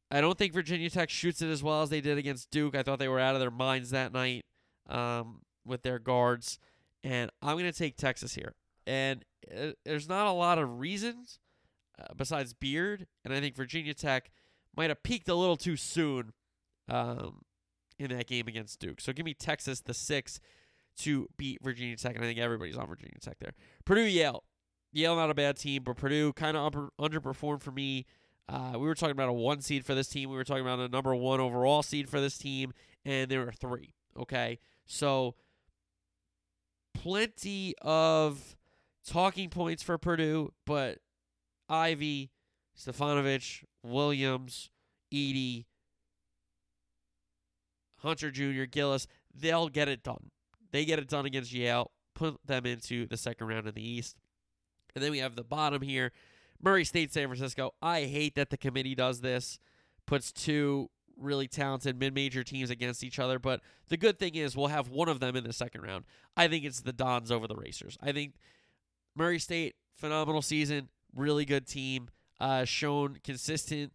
I 0.09 0.21
don't 0.21 0.37
think 0.37 0.53
Virginia 0.53 0.89
Tech 0.89 1.09
shoots 1.09 1.41
it 1.41 1.49
as 1.49 1.61
well 1.61 1.81
as 1.81 1.89
they 1.89 1.99
did 1.99 2.17
against 2.17 2.49
Duke. 2.49 2.75
I 2.75 2.83
thought 2.83 2.97
they 2.97 3.09
were 3.09 3.19
out 3.19 3.35
of 3.35 3.41
their 3.41 3.51
minds 3.51 3.89
that 3.89 4.13
night 4.13 4.45
um, 4.89 5.41
with 5.65 5.83
their 5.83 5.99
guards. 5.99 6.59
And 7.03 7.29
I'm 7.41 7.57
going 7.57 7.71
to 7.71 7.77
take 7.77 7.97
Texas 7.97 8.35
here. 8.35 8.55
And 8.85 9.25
uh, 9.53 9.71
there's 9.83 10.07
not 10.07 10.27
a 10.27 10.31
lot 10.31 10.59
of 10.59 10.79
reasons 10.79 11.39
uh, 11.99 12.13
besides 12.15 12.53
Beard. 12.53 13.05
And 13.25 13.33
I 13.33 13.41
think 13.41 13.57
Virginia 13.57 13.93
Tech 13.93 14.31
might 14.77 14.89
have 14.89 15.03
peaked 15.03 15.27
a 15.27 15.35
little 15.35 15.57
too 15.57 15.75
soon 15.75 16.31
um, 16.87 17.41
in 17.99 18.15
that 18.15 18.27
game 18.27 18.47
against 18.47 18.79
Duke. 18.79 19.01
So 19.01 19.13
give 19.13 19.25
me 19.25 19.33
Texas, 19.33 19.81
the 19.81 19.93
six, 19.93 20.39
to 20.99 21.27
beat 21.37 21.63
Virginia 21.63 21.95
Tech. 21.95 22.15
And 22.15 22.23
I 22.23 22.27
think 22.27 22.39
everybody's 22.39 22.77
on 22.77 22.87
Virginia 22.87 23.17
Tech 23.21 23.39
there. 23.39 23.53
Purdue, 23.85 24.01
Yale. 24.01 24.43
Yale, 24.93 25.15
not 25.15 25.29
a 25.29 25.35
bad 25.35 25.57
team, 25.57 25.83
but 25.83 25.97
Purdue 25.97 26.33
kind 26.33 26.57
of 26.57 26.73
underperformed 26.99 27.61
for 27.61 27.71
me 27.71 28.05
uh, 28.49 28.73
we 28.73 28.87
were 28.87 28.95
talking 28.95 29.11
about 29.11 29.29
a 29.29 29.33
one 29.33 29.61
seed 29.61 29.85
for 29.85 29.93
this 29.93 30.07
team. 30.07 30.29
We 30.29 30.37
were 30.37 30.43
talking 30.43 30.61
about 30.61 30.79
a 30.79 30.87
number 30.87 31.13
one 31.13 31.39
overall 31.39 31.83
seed 31.83 32.09
for 32.09 32.21
this 32.21 32.37
team, 32.37 32.73
and 33.05 33.29
there 33.29 33.45
were 33.45 33.51
three. 33.51 33.93
Okay, 34.17 34.59
so 34.85 35.35
plenty 36.93 37.75
of 37.81 38.55
talking 39.05 39.49
points 39.49 39.83
for 39.83 39.97
Purdue, 39.97 40.53
but 40.65 40.99
Ivey, 41.67 42.31
Stefanovic, 42.77 43.63
Williams, 43.83 44.69
Edey, 45.13 45.65
Hunter 47.97 48.31
Jr., 48.31 48.63
Gillis, 48.63 49.07
they'll 49.33 49.69
get 49.69 49.87
it 49.87 50.03
done. 50.03 50.31
They 50.71 50.85
get 50.85 50.99
it 50.99 51.07
done 51.07 51.25
against 51.25 51.53
Yale, 51.53 51.91
put 52.13 52.39
them 52.45 52.65
into 52.65 53.05
the 53.05 53.17
second 53.17 53.47
round 53.47 53.67
in 53.67 53.73
the 53.73 53.87
East. 53.87 54.17
And 54.95 55.03
then 55.03 55.11
we 55.11 55.19
have 55.19 55.35
the 55.35 55.43
bottom 55.43 55.81
here 55.81 56.11
Murray 56.61 56.85
State, 56.85 57.13
San 57.13 57.27
Francisco. 57.27 57.73
I 57.81 58.01
hate 58.01 58.35
that 58.35 58.49
the 58.49 58.57
committee 58.57 58.95
does 58.95 59.21
this, 59.21 59.59
puts 60.05 60.31
two 60.31 60.89
really 61.15 61.47
talented 61.47 61.99
mid-major 61.99 62.43
teams 62.43 62.69
against 62.69 63.03
each 63.03 63.19
other. 63.19 63.39
But 63.39 63.61
the 63.89 63.97
good 63.97 64.19
thing 64.19 64.35
is 64.35 64.55
we'll 64.55 64.67
have 64.67 64.89
one 64.89 65.09
of 65.09 65.19
them 65.19 65.35
in 65.35 65.43
the 65.43 65.53
second 65.53 65.81
round. 65.81 66.05
I 66.35 66.47
think 66.47 66.65
it's 66.65 66.81
the 66.81 66.93
Dons 66.93 67.31
over 67.31 67.47
the 67.47 67.55
Racers. 67.55 67.97
I 68.01 68.11
think 68.11 68.33
Murray 69.15 69.39
State 69.39 69.75
phenomenal 69.95 70.41
season, 70.41 70.89
really 71.15 71.45
good 71.45 71.67
team, 71.67 72.09
uh, 72.39 72.65
shown 72.65 73.17
consistent 73.23 73.93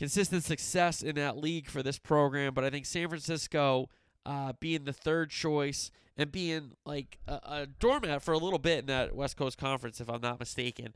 consistent 0.00 0.42
success 0.42 1.02
in 1.02 1.16
that 1.16 1.36
league 1.36 1.68
for 1.68 1.82
this 1.82 1.98
program. 1.98 2.54
But 2.54 2.64
I 2.64 2.70
think 2.70 2.86
San 2.86 3.06
Francisco 3.06 3.90
uh, 4.24 4.54
being 4.58 4.84
the 4.84 4.94
third 4.94 5.28
choice 5.28 5.90
and 6.16 6.32
being 6.32 6.72
like 6.86 7.18
a, 7.28 7.34
a 7.44 7.66
doormat 7.66 8.22
for 8.22 8.32
a 8.32 8.38
little 8.38 8.58
bit 8.58 8.78
in 8.78 8.86
that 8.86 9.14
West 9.14 9.36
Coast 9.36 9.58
Conference, 9.58 10.00
if 10.00 10.08
I'm 10.08 10.22
not 10.22 10.40
mistaken 10.40 10.94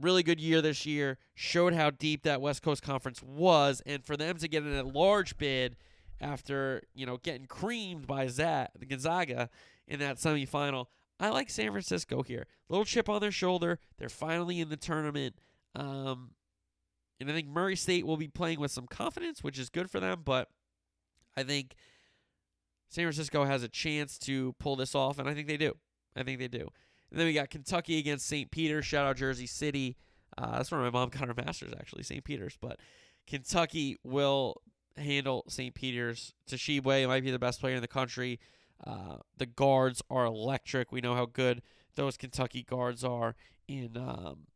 really 0.00 0.22
good 0.22 0.40
year 0.40 0.62
this 0.62 0.86
year, 0.86 1.18
showed 1.34 1.74
how 1.74 1.90
deep 1.90 2.22
that 2.22 2.40
West 2.40 2.62
Coast 2.62 2.82
Conference 2.82 3.22
was, 3.22 3.82
and 3.84 4.02
for 4.02 4.16
them 4.16 4.38
to 4.38 4.48
get 4.48 4.64
in 4.64 4.72
a 4.72 4.82
large 4.82 5.36
bid 5.36 5.76
after 6.20 6.82
you 6.94 7.04
know 7.04 7.18
getting 7.18 7.46
creamed 7.46 8.06
by 8.06 8.26
Zat, 8.26 8.70
Gonzaga 8.88 9.50
in 9.86 10.00
that 10.00 10.16
semifinal, 10.16 10.86
I 11.18 11.28
like 11.28 11.50
San 11.50 11.70
Francisco 11.70 12.22
here. 12.22 12.46
Little 12.68 12.84
chip 12.84 13.08
on 13.08 13.20
their 13.20 13.30
shoulder. 13.30 13.78
They're 13.98 14.08
finally 14.08 14.60
in 14.60 14.68
the 14.68 14.76
tournament. 14.76 15.34
Um, 15.74 16.30
and 17.20 17.30
I 17.30 17.34
think 17.34 17.48
Murray 17.48 17.76
State 17.76 18.06
will 18.06 18.16
be 18.16 18.28
playing 18.28 18.60
with 18.60 18.70
some 18.70 18.86
confidence, 18.86 19.44
which 19.44 19.58
is 19.58 19.68
good 19.68 19.90
for 19.90 20.00
them. 20.00 20.22
But 20.24 20.48
I 21.36 21.42
think 21.42 21.74
San 22.88 23.04
Francisco 23.04 23.44
has 23.44 23.62
a 23.62 23.68
chance 23.68 24.18
to 24.20 24.54
pull 24.58 24.76
this 24.76 24.94
off, 24.94 25.18
and 25.18 25.28
I 25.28 25.34
think 25.34 25.46
they 25.46 25.56
do. 25.56 25.74
I 26.16 26.22
think 26.22 26.38
they 26.38 26.48
do. 26.48 26.68
And 27.10 27.18
then 27.18 27.26
we 27.26 27.32
got 27.32 27.50
Kentucky 27.50 27.98
against 27.98 28.26
St. 28.26 28.50
Peter's. 28.50 28.86
Shout 28.86 29.06
out 29.06 29.16
Jersey 29.16 29.46
City. 29.46 29.96
Uh, 30.38 30.56
that's 30.56 30.70
where 30.70 30.80
my 30.80 30.90
mom 30.90 31.08
got 31.10 31.28
her 31.28 31.34
master's, 31.34 31.72
actually, 31.72 32.02
St. 32.02 32.24
Peter's. 32.24 32.56
But 32.60 32.78
Kentucky 33.26 33.96
will 34.02 34.62
handle 34.96 35.44
St. 35.48 35.74
Peter's. 35.74 36.32
Tshiebwe 36.48 37.06
might 37.06 37.24
be 37.24 37.30
the 37.30 37.38
best 37.38 37.60
player 37.60 37.74
in 37.74 37.82
the 37.82 37.88
country. 37.88 38.40
Uh, 38.84 39.16
the 39.36 39.46
guards 39.46 40.02
are 40.10 40.24
electric. 40.24 40.90
We 40.90 41.00
know 41.00 41.14
how 41.14 41.26
good 41.26 41.62
those 41.96 42.16
Kentucky 42.16 42.62
guards 42.62 43.04
are 43.04 43.34
in 43.68 43.96
um, 43.96 44.46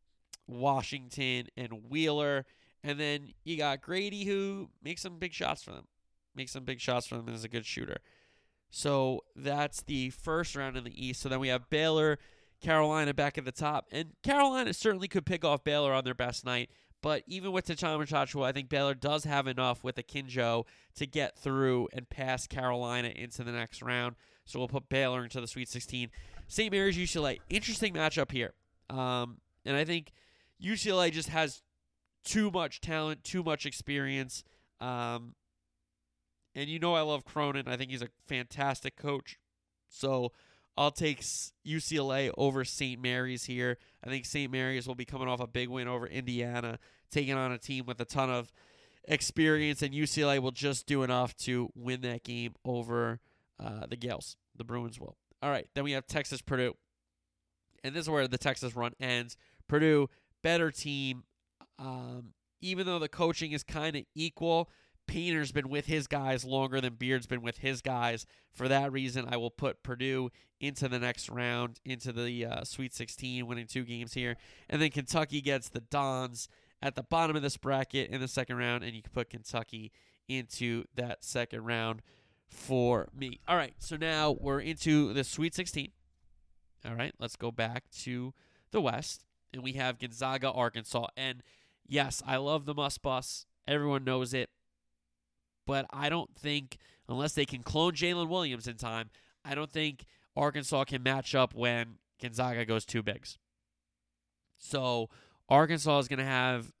Washington 0.47 1.47
and 1.57 1.89
Wheeler. 1.89 2.45
And 2.83 2.99
then 2.99 3.33
you 3.43 3.57
got 3.57 3.81
Grady, 3.81 4.25
who 4.25 4.69
makes 4.83 5.01
some 5.01 5.17
big 5.17 5.33
shots 5.33 5.63
for 5.63 5.71
them. 5.71 5.87
Makes 6.35 6.51
some 6.51 6.65
big 6.65 6.79
shots 6.79 7.07
for 7.07 7.15
them 7.15 7.27
and 7.27 7.35
is 7.35 7.43
a 7.43 7.49
good 7.49 7.65
shooter. 7.65 7.97
So 8.69 9.23
that's 9.35 9.81
the 9.83 10.09
first 10.09 10.55
round 10.55 10.77
in 10.77 10.83
the 10.83 11.05
East. 11.07 11.21
So 11.21 11.29
then 11.29 11.39
we 11.39 11.47
have 11.47 11.69
Baylor 11.69 12.19
Carolina 12.61 13.13
back 13.13 13.37
at 13.37 13.45
the 13.45 13.51
top. 13.51 13.87
And 13.91 14.13
Carolina 14.23 14.73
certainly 14.73 15.07
could 15.07 15.25
pick 15.25 15.45
off 15.45 15.63
Baylor 15.63 15.93
on 15.93 16.03
their 16.03 16.13
best 16.13 16.45
night. 16.45 16.69
But 17.01 17.23
even 17.27 17.51
with 17.51 17.67
Tchamwa 17.67 18.07
Tchatchoua, 18.07 18.45
I 18.45 18.51
think 18.51 18.67
Baylor 18.67 18.95
does 18.95 19.25
have 19.25 19.47
enough 19.47 19.83
with 19.83 19.95
Akinjo 19.95 20.65
to 20.95 21.05
get 21.05 21.37
through 21.37 21.87
and 21.93 22.09
pass 22.09 22.47
Carolina 22.47 23.09
into 23.15 23.43
the 23.43 23.51
next 23.51 23.81
round. 23.81 24.15
So 24.45 24.59
we'll 24.59 24.67
put 24.67 24.89
Baylor 24.89 25.23
into 25.23 25.39
the 25.39 25.47
Sweet 25.47 25.69
16. 25.69 26.09
St. 26.47 26.71
Mary's 26.71 26.97
UCLA. 26.97 27.39
Interesting 27.49 27.93
matchup 27.93 28.31
here. 28.31 28.53
Um, 28.89 29.37
and 29.65 29.75
I 29.75 29.85
think 29.85 30.11
UCLA 30.63 31.11
just 31.11 31.29
has 31.29 31.61
too 32.23 32.49
much 32.51 32.81
talent, 32.81 33.23
too 33.23 33.43
much 33.43 33.65
experience. 33.65 34.43
Um, 34.79 35.35
and 36.53 36.69
you 36.69 36.79
know 36.79 36.95
I 36.95 37.01
love 37.01 37.25
Cronin. 37.25 37.67
I 37.67 37.77
think 37.77 37.91
he's 37.91 38.01
a 38.01 38.09
fantastic 38.27 38.95
coach. 38.95 39.37
So 39.89 40.31
I'll 40.77 40.91
take 40.91 41.21
UCLA 41.21 42.31
over 42.37 42.65
St. 42.65 43.01
Mary's 43.01 43.45
here. 43.45 43.77
I 44.03 44.09
think 44.09 44.25
St. 44.25 44.51
Mary's 44.51 44.87
will 44.87 44.95
be 44.95 45.05
coming 45.05 45.27
off 45.27 45.39
a 45.39 45.47
big 45.47 45.69
win 45.69 45.87
over 45.87 46.07
Indiana, 46.07 46.79
taking 47.11 47.35
on 47.35 47.51
a 47.51 47.57
team 47.57 47.85
with 47.85 47.99
a 48.01 48.05
ton 48.05 48.29
of 48.29 48.51
experience, 49.07 49.81
and 49.81 49.93
UCLA 49.93 50.39
will 50.39 50.51
just 50.51 50.85
do 50.85 51.03
enough 51.03 51.35
to 51.37 51.69
win 51.75 52.01
that 52.01 52.23
game 52.23 52.55
over 52.65 53.19
uh, 53.59 53.85
the 53.87 53.95
Gales. 53.95 54.35
The 54.55 54.63
Bruins 54.63 54.99
will. 54.99 55.15
All 55.41 55.49
right, 55.49 55.67
then 55.75 55.83
we 55.83 55.91
have 55.91 56.07
Texas 56.07 56.41
Purdue. 56.41 56.75
And 57.83 57.93
this 57.93 58.03
is 58.03 58.09
where 58.09 58.27
the 58.27 58.37
Texas 58.37 58.75
run 58.75 58.93
ends. 58.99 59.37
Purdue, 59.67 60.09
better 60.45 60.69
team. 60.69 61.23
Um, 61.79 62.33
even 62.61 62.85
though 62.85 62.99
the 62.99 63.09
coaching 63.09 63.51
is 63.51 63.63
kind 63.63 63.95
of 63.95 64.03
equal, 64.13 64.69
Painter's 65.07 65.51
been 65.51 65.69
with 65.69 65.87
his 65.87 66.05
guys 66.05 66.45
longer 66.45 66.79
than 66.79 66.93
Beard's 66.93 67.25
been 67.25 67.41
with 67.41 67.57
his 67.57 67.81
guys. 67.81 68.27
For 68.53 68.67
that 68.67 68.91
reason, 68.91 69.25
I 69.27 69.37
will 69.37 69.49
put 69.49 69.81
Purdue 69.81 70.29
into 70.61 70.87
the 70.87 70.99
next 70.99 71.29
round, 71.29 71.79
into 71.83 72.11
the 72.11 72.45
uh, 72.45 72.63
Sweet 72.63 72.93
16, 72.93 73.47
winning 73.47 73.65
two 73.65 73.83
games 73.83 74.13
here. 74.13 74.37
And 74.69 74.79
then 74.79 74.91
Kentucky 74.91 75.41
gets 75.41 75.69
the 75.69 75.81
Dons 75.81 76.47
at 76.79 76.93
the 76.93 77.03
bottom 77.03 77.35
of 77.35 77.41
this 77.41 77.57
bracket 77.57 78.11
in 78.11 78.21
the 78.21 78.27
second 78.27 78.57
round, 78.57 78.83
and 78.83 78.93
you 78.93 79.01
can 79.01 79.11
put 79.11 79.31
Kentucky 79.31 79.91
into 80.27 80.83
that 80.93 81.23
second 81.23 81.65
round 81.65 82.03
for 82.47 83.09
me. 83.17 83.39
All 83.47 83.57
right, 83.57 83.73
so 83.79 83.97
now 83.97 84.37
we're 84.39 84.61
into 84.61 85.11
the 85.11 85.23
Sweet 85.23 85.55
16. 85.55 85.89
All 86.87 86.93
right, 86.93 87.15
let's 87.19 87.35
go 87.35 87.51
back 87.51 87.89
to 88.01 88.35
the 88.69 88.79
West, 88.79 89.25
and 89.55 89.63
we 89.63 89.73
have 89.73 89.97
Gonzaga, 89.97 90.51
Arkansas. 90.51 91.07
And 91.17 91.41
yes, 91.87 92.21
I 92.27 92.37
love 92.37 92.65
the 92.65 92.75
Muss 92.75 92.99
Bus. 92.99 93.47
Everyone 93.67 94.03
knows 94.03 94.33
it 94.33 94.49
but 95.65 95.85
I 95.91 96.09
don't 96.09 96.33
think 96.35 96.77
unless 97.07 97.33
they 97.33 97.45
can 97.45 97.63
clone 97.63 97.93
Jaylin 97.93 98.29
Williams 98.29 98.67
in 98.67 98.75
time, 98.77 99.09
I 99.43 99.55
don't 99.55 99.71
think 99.71 100.05
Arkansas 100.35 100.85
can 100.85 101.03
match 101.03 101.35
up 101.35 101.53
when 101.53 101.95
Gonzaga 102.21 102.65
goes 102.65 102.85
two 102.85 103.03
bigs. 103.03 103.37
So 104.57 105.09
Arkansas 105.49 105.99
is 105.99 106.07
going 106.07 106.19
to 106.19 106.25
have 106.25 106.71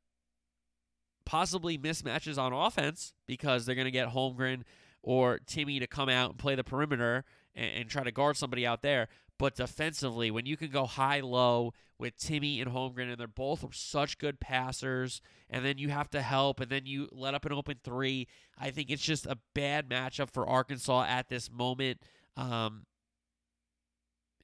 possibly 1.25 1.77
mismatches 1.77 2.37
on 2.37 2.53
offense 2.53 3.13
because 3.27 3.65
they're 3.65 3.75
going 3.75 3.85
to 3.85 3.91
get 3.91 4.09
Holmgren 4.09 4.63
or 5.01 5.39
Timme 5.45 5.79
to 5.79 5.87
come 5.87 6.09
out 6.09 6.31
and 6.31 6.39
play 6.39 6.55
the 6.55 6.63
perimeter 6.63 7.25
and, 7.55 7.81
and, 7.81 7.89
try 7.89 8.03
to 8.03 8.11
guard 8.11 8.37
somebody 8.37 8.65
out 8.65 8.81
there. 8.81 9.07
But 9.37 9.55
defensively, 9.55 10.31
when 10.31 10.45
you 10.45 10.55
can 10.55 10.69
go 10.69 10.85
high 10.85 11.19
low 11.19 11.73
with 11.99 12.17
Timme 12.17 12.61
and 12.61 12.71
Holmgren, 12.71 13.09
and 13.09 13.17
they're 13.17 13.27
both 13.27 13.65
such 13.75 14.17
good 14.17 14.39
passers, 14.39 15.21
and 15.49 15.65
then 15.65 15.77
you 15.77 15.89
have 15.89 16.09
to 16.11 16.21
help, 16.21 16.59
and 16.61 16.69
then 16.69 16.85
you 16.85 17.09
let 17.11 17.33
up 17.33 17.45
an 17.45 17.51
open 17.51 17.79
three, 17.83 18.27
I 18.57 18.71
think 18.71 18.89
it's 18.89 19.01
just 19.01 19.25
a 19.25 19.37
bad 19.53 19.89
matchup 19.89 20.29
for 20.29 20.47
Arkansas 20.47 21.05
at 21.07 21.27
this 21.27 21.51
moment. 21.51 22.01
Um, 22.37 22.85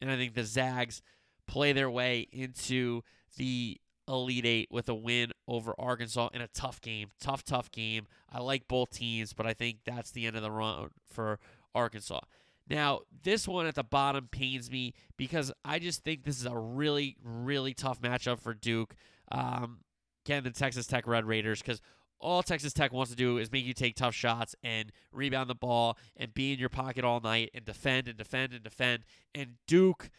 and 0.02 0.12
I 0.12 0.18
think 0.18 0.34
the 0.34 0.44
Zags 0.44 1.02
play 1.48 1.72
their 1.72 1.90
way 1.90 2.28
into 2.32 3.02
the 3.38 3.80
Elite 4.08 4.46
Eight 4.46 4.68
with 4.72 4.90
a 4.90 4.96
win 4.96 5.32
over 5.48 5.74
Arkansas 5.78 6.30
in 6.34 6.42
a 6.42 6.48
tough 6.48 6.82
game. 6.82 7.12
Tough, 7.20 7.44
tough 7.46 7.72
game. 7.72 8.08
I 8.30 8.40
like 8.40 8.68
both 8.68 8.92
teams, 8.92 9.34
but 9.34 9.46
I 9.46 9.54
think 9.54 9.80
that's 9.86 10.12
the 10.12 10.26
end 10.26 10.36
of 10.36 10.42
the 10.42 10.52
run 10.52 10.90
for 11.10 11.40
Arkansas. 11.74 12.22
Now, 12.70 13.02
this 13.24 13.48
one 13.48 13.66
at 13.66 13.76
the 13.76 13.84
bottom 13.84 14.30
pains 14.32 14.72
me 14.72 14.94
because 15.18 15.52
I 15.66 15.80
just 15.80 16.04
think 16.04 16.24
this 16.24 16.40
is 16.40 16.46
a 16.46 16.58
really, 16.58 17.18
really 17.24 17.74
tough 17.74 18.02
matchup 18.02 18.40
for 18.40 18.54
Duke. 18.54 18.96
Um, 19.32 19.80
again, 20.26 20.44
the 20.44 20.52
Texas 20.52 20.88
Tech 20.88 21.08
Red 21.08 21.26
Raiders, 21.26 21.62
because 21.62 21.82
all 22.20 22.44
Texas 22.44 22.72
Tech 22.74 22.94
wants 22.94 23.12
to 23.12 23.18
do 23.18 23.38
is 23.38 23.52
make 23.52 23.66
you 23.66 23.74
take 23.74 23.96
tough 23.96 24.14
shots 24.14 24.56
and 24.64 24.92
rebound 25.12 25.50
the 25.50 25.56
ball 25.56 25.98
and 26.16 26.34
be 26.34 26.54
in 26.54 26.60
your 26.60 26.70
pocket 26.70 27.04
all 27.04 27.20
night 27.20 27.50
and 27.54 27.66
defend 27.66 28.08
and 28.08 28.18
defend 28.18 28.54
and 28.54 28.64
defend. 28.64 29.04
And 29.34 29.56
Duke 29.68 30.10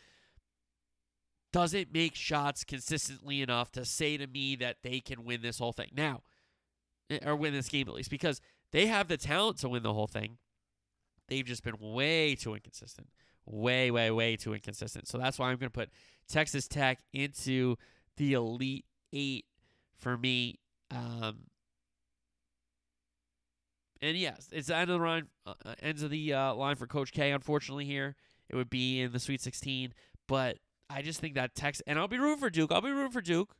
doesn't 1.52 1.92
make 1.92 2.14
shots 2.14 2.64
consistently 2.64 3.40
enough 3.42 3.70
to 3.72 3.84
say 3.84 4.16
to 4.16 4.26
me 4.26 4.56
that 4.56 4.78
they 4.82 5.00
can 5.00 5.24
win 5.24 5.42
this 5.42 5.58
whole 5.58 5.72
thing. 5.72 5.90
Now, 5.94 6.22
eh, 7.08 7.18
or 7.24 7.36
win 7.36 7.52
this 7.52 7.68
game 7.68 7.88
at 7.88 7.94
least, 7.94 8.10
because 8.10 8.40
they 8.72 8.86
have 8.86 9.08
the 9.08 9.16
talent 9.16 9.58
to 9.58 9.68
win 9.68 9.82
the 9.82 9.92
whole 9.92 10.06
thing. 10.06 10.38
They've 11.28 11.44
just 11.44 11.64
been 11.64 11.78
way 11.78 12.34
too 12.34 12.54
inconsistent. 12.54 13.08
Way, 13.44 13.90
way, 13.90 14.10
way 14.10 14.36
too 14.36 14.54
inconsistent. 14.54 15.08
So 15.08 15.18
that's 15.18 15.38
why 15.38 15.50
I'm 15.50 15.56
going 15.56 15.70
to 15.70 15.78
put 15.78 15.90
Texas 16.28 16.68
Tech 16.68 17.00
into 17.12 17.76
the 18.16 18.34
Elite 18.34 18.84
Eight 19.12 19.46
for 19.98 20.16
me. 20.16 20.58
Um, 20.90 21.46
and 24.00 24.16
yes, 24.16 24.48
it's 24.52 24.68
the 24.68 24.76
end 24.76 24.90
of 24.90 25.00
the 25.00 25.06
line, 25.06 25.28
uh, 25.46 25.54
uh, 25.64 25.74
ends 25.80 26.02
of 26.02 26.10
the 26.10 26.34
uh, 26.34 26.54
line 26.54 26.76
for 26.76 26.86
Coach 26.86 27.12
K. 27.12 27.30
Unfortunately, 27.30 27.84
here 27.84 28.16
it 28.48 28.56
would 28.56 28.70
be 28.70 29.00
in 29.00 29.12
the 29.12 29.20
Sweet 29.20 29.40
16. 29.40 29.94
But 30.28 30.58
I 30.90 31.02
just 31.02 31.20
think 31.20 31.34
that 31.34 31.54
Texas, 31.54 31.82
and 31.86 31.98
I'll 31.98 32.08
be 32.08 32.18
rooting 32.18 32.38
for 32.38 32.50
Duke. 32.50 32.72
I'll 32.72 32.80
be 32.80 32.90
rooting 32.90 33.12
for 33.12 33.20
Duke. 33.20 33.54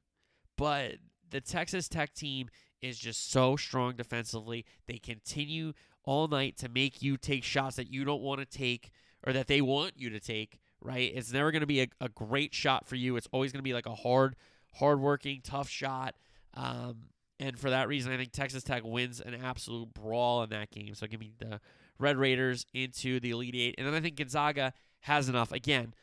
But 0.59 0.97
the 1.31 1.41
Texas 1.41 1.89
Tech 1.89 2.13
team 2.15 2.49
is 2.83 2.99
just 2.99 3.31
so 3.31 3.57
strong 3.57 3.95
defensively. 3.95 4.65
They 4.87 4.99
continue 4.99 5.73
all 6.05 6.29
night 6.29 6.57
to 6.59 6.69
make 6.69 7.03
you 7.03 7.17
take 7.17 7.45
shots 7.45 7.77
that 7.77 7.93
you 7.93 8.05
don't 8.05 8.23
want 8.23 8.41
to 8.41 8.47
take 8.47 8.91
or 9.27 9.33
that 9.33 9.47
they 9.47 9.61
want 9.61 9.93
you 9.97 10.11
to 10.11 10.21
take, 10.21 10.59
right? 10.81 11.13
It's 11.15 11.33
never 11.33 11.53
going 11.53 11.61
to 11.61 11.67
be 11.67 11.83
a, 11.83 11.89
a, 12.01 12.09
great 12.09 12.55
shot 12.55 12.87
for 12.87 12.97
you. 12.97 13.17
It's 13.17 13.29
always 13.33 13.53
going 13.53 13.61
to 13.61 13.65
be 13.65 13.75
like 13.75 13.87
a 13.87 13.95
hard, 13.95 14.35
hard-working, 14.75 15.43
tough 15.45 15.69
shot. 15.69 16.17
Um, 16.55 17.05
and 17.39 17.59
for 17.59 17.71
that 17.71 17.89
reason, 17.89 18.13
I 18.13 18.17
think 18.17 18.33
Texas 18.33 18.63
Tech 18.63 18.83
wins 18.85 19.21
an 19.21 19.35
absolute 19.35 19.95
brawl 19.95 20.43
in 20.43 20.51
that 20.51 20.71
game. 20.71 20.95
So 20.95 21.07
give 21.07 21.21
me 21.21 21.33
the 21.39 21.61
Red 21.99 22.17
Raiders 22.17 22.67
into 22.75 23.21
the 23.21 23.31
Elite 23.31 23.55
Eight. 23.55 23.75
And 23.79 23.87
then 23.87 23.95
I 23.95 24.01
think 24.01 24.17
Gonzaga 24.17 24.73
has 25.01 25.29
enough. 25.29 25.53
Again, 25.53 25.95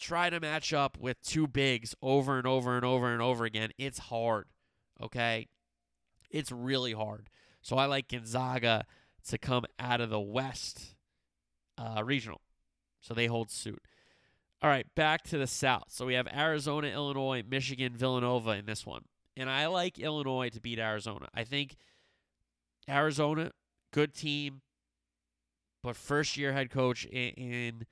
try 0.00 0.30
to 0.30 0.40
match 0.40 0.72
up 0.72 0.98
with 0.98 1.20
two 1.22 1.46
bigs 1.46 1.94
over 2.02 2.38
and 2.38 2.46
over 2.46 2.76
and 2.76 2.84
over 2.84 3.12
and 3.12 3.22
over 3.22 3.44
again. 3.44 3.70
It's 3.78 3.98
hard, 3.98 4.46
okay? 5.00 5.48
It's 6.30 6.50
really 6.50 6.92
hard. 6.92 7.28
So 7.62 7.76
I 7.76 7.86
like 7.86 8.08
Gonzaga 8.08 8.84
to 9.28 9.38
come 9.38 9.64
out 9.78 10.00
of 10.00 10.10
the 10.10 10.20
West 10.20 10.94
uh, 11.78 12.02
regional. 12.04 12.40
So 13.00 13.14
they 13.14 13.26
hold 13.26 13.50
suit. 13.50 13.82
All 14.60 14.70
right, 14.70 14.86
back 14.94 15.22
to 15.24 15.38
the 15.38 15.46
South. 15.46 15.86
So 15.88 16.06
we 16.06 16.14
have 16.14 16.28
Arizona, 16.28 16.88
Illinois, 16.88 17.42
Michigan, 17.48 17.94
Villanova 17.96 18.50
in 18.50 18.66
this 18.66 18.86
one. 18.86 19.02
And 19.36 19.48
I 19.48 19.66
like 19.66 19.98
Illinois 19.98 20.50
to 20.50 20.60
beat 20.60 20.78
Arizona. 20.78 21.28
I 21.34 21.44
think 21.44 21.76
Arizona, 22.88 23.52
good 23.92 24.14
team, 24.14 24.60
but 25.82 25.96
first 25.96 26.36
year 26.36 26.52
head 26.52 26.70
coach 26.70 27.04
in, 27.06 27.30
in 27.30 27.86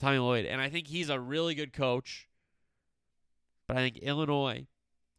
Tommy 0.00 0.18
Lloyd. 0.18 0.44
And 0.44 0.60
I 0.60 0.68
think 0.68 0.88
he's 0.88 1.08
a 1.08 1.20
really 1.20 1.54
good 1.54 1.72
coach. 1.72 2.28
But 3.66 3.76
I 3.76 3.80
think 3.80 3.98
Illinois 3.98 4.66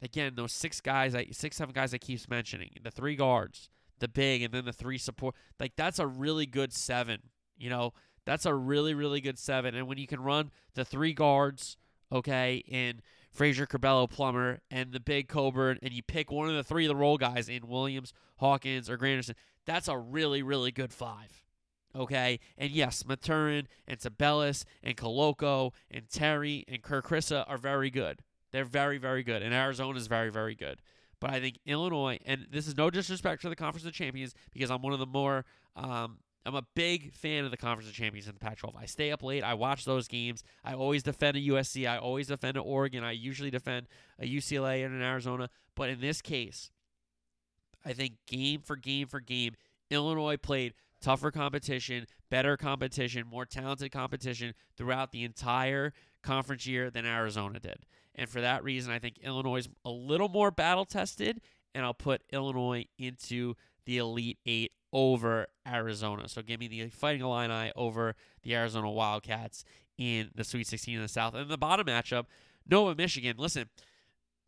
Again, 0.02 0.34
those 0.36 0.54
six 0.54 0.80
guys, 0.80 1.14
I, 1.14 1.28
six 1.32 1.58
seven 1.58 1.74
guys 1.74 1.94
I 1.94 1.98
keeps 1.98 2.30
mentioning, 2.30 2.72
the 2.82 2.92
three 2.92 3.16
guards, 3.16 3.70
the 4.00 4.08
big, 4.08 4.42
and 4.42 4.54
then 4.54 4.66
the 4.66 4.74
three 4.74 4.98
support. 4.98 5.36
Like 5.60 5.74
that's 5.76 6.00
a 6.00 6.08
really 6.08 6.46
good 6.46 6.72
seven. 6.74 7.20
You 7.58 7.70
know, 7.70 7.94
that's 8.26 8.46
a 8.46 8.54
really 8.54 8.94
really 8.94 9.22
good 9.22 9.38
seven. 9.38 9.76
And 9.76 9.88
when 9.88 9.98
you 9.98 10.08
can 10.08 10.22
run 10.22 10.52
the 10.74 10.86
three 10.86 11.14
guards, 11.14 11.76
okay, 12.12 12.64
in 12.68 13.02
Frazier, 13.32 13.68
Curbelo, 13.68 14.10
Plummer, 14.10 14.60
and 14.72 14.92
the 14.92 15.00
big 15.00 15.28
Cockburn, 15.28 15.80
and 15.84 15.94
you 15.94 16.02
pick 16.02 16.32
one 16.32 16.50
of 16.50 16.56
the 16.56 16.64
three 16.64 16.86
of 16.86 16.90
the 16.90 16.96
role 16.96 17.18
guys 17.18 17.50
in 17.50 17.68
Williams, 17.68 18.14
Hawkins, 18.38 18.90
or 18.90 18.98
Grandison, 18.98 19.36
that's 19.66 19.88
a 19.88 19.98
really 19.98 20.42
really 20.42 20.72
good 20.72 20.94
five. 20.94 21.44
Okay, 21.96 22.40
and 22.58 22.70
yes, 22.70 23.04
Mathurin 23.06 23.68
and 23.88 24.00
Tubelis 24.00 24.64
and 24.84 24.96
Koloko 24.96 25.74
and 25.90 26.08
Terry 26.08 26.64
and 26.68 26.84
Kerr 26.84 27.02
Kriisa 27.02 27.44
are 27.48 27.58
very 27.58 27.90
good. 27.90 28.22
They're 28.52 28.66
very, 28.66 28.98
very 28.98 29.24
good. 29.24 29.42
And 29.42 29.54
Arizona 29.54 29.98
is 29.98 30.08
very, 30.08 30.30
very 30.30 30.56
good. 30.56 30.82
But 31.20 31.32
I 31.32 31.40
think 31.40 31.60
Illinois, 31.66 32.20
and 32.26 32.48
this 32.52 32.68
is 32.68 32.78
no 32.78 32.90
disrespect 32.90 33.42
to 33.42 33.50
the 33.50 33.56
Conference 33.56 33.86
of 33.86 33.94
Champions 33.94 34.34
because 34.54 34.72
I'm 34.72 34.82
one 34.82 34.94
of 34.94 35.00
the 35.00 35.06
more, 35.06 35.46
um, 35.76 36.20
I'm 36.46 36.56
a 36.56 36.66
big 36.76 37.14
fan 37.14 37.44
of 37.44 37.52
the 37.52 37.58
Conference 37.58 37.90
of 37.90 37.96
Champions 37.96 38.28
in 38.28 38.34
the 38.34 38.40
Pac 38.40 38.58
12. 38.58 38.76
I 38.78 38.86
stay 38.86 39.12
up 39.12 39.22
late. 39.22 39.44
I 39.44 39.54
watch 39.54 39.84
those 39.84 40.08
games. 40.08 40.44
I 40.64 40.74
always 40.74 41.04
defend 41.04 41.36
a 41.36 41.42
USC. 41.42 41.90
I 41.90 41.98
always 41.98 42.28
defend 42.28 42.56
a 42.56 42.62
Oregon. 42.62 43.04
I 43.04 43.12
usually 43.12 43.52
defend 43.52 43.88
a 44.18 44.26
UCLA 44.26 44.86
and 44.86 44.96
an 44.96 45.02
Arizona. 45.02 45.50
But 45.76 45.90
in 45.90 46.00
this 46.00 46.22
case, 46.22 46.72
I 47.86 47.94
think 47.94 48.14
game 48.26 48.62
for 48.62 48.78
game 48.78 49.08
for 49.08 49.20
game, 49.20 49.56
Illinois 49.90 50.38
played 50.38 50.74
tougher 51.02 51.32
competition, 51.32 52.06
better 52.30 52.58
competition, 52.58 53.26
more 53.28 53.46
talented 53.46 53.92
competition 53.92 54.54
throughout 54.78 55.12
the 55.12 55.24
entire 55.24 55.94
conference 56.22 56.66
year 56.68 56.90
than 56.90 57.06
Arizona 57.06 57.60
did. 57.60 57.86
And 58.16 58.30
for 58.30 58.42
that 58.42 58.64
reason, 58.64 58.92
I 58.92 59.00
think 59.00 59.18
Illinois 59.20 59.60
is 59.60 59.70
a 59.86 59.90
little 59.90 60.30
more 60.30 60.52
battle 60.52 60.86
tested, 60.86 61.42
and 61.74 61.86
I'll 61.86 61.94
put 61.94 62.22
Illinois 62.32 62.86
into 62.98 63.56
the 63.86 63.98
Elite 63.98 64.40
Eight 64.46 64.72
over 64.92 65.48
Arizona. 65.68 66.28
So 66.28 66.42
give 66.42 66.60
me 66.60 66.68
the 66.68 66.90
Fighting 66.90 67.22
Illini 67.22 67.72
over 67.76 68.16
the 68.44 68.56
Arizona 68.56 68.90
Wildcats 68.90 69.64
in 69.98 70.32
the 70.36 70.44
Sweet 70.44 70.68
16 70.68 70.96
in 70.96 71.02
the 71.02 71.08
South. 71.08 71.36
And 71.36 71.50
the 71.50 71.58
bottom 71.58 71.88
matchup, 71.88 72.26
Nova, 72.68 72.96
Michigan. 72.96 73.36
Listen, 73.38 73.70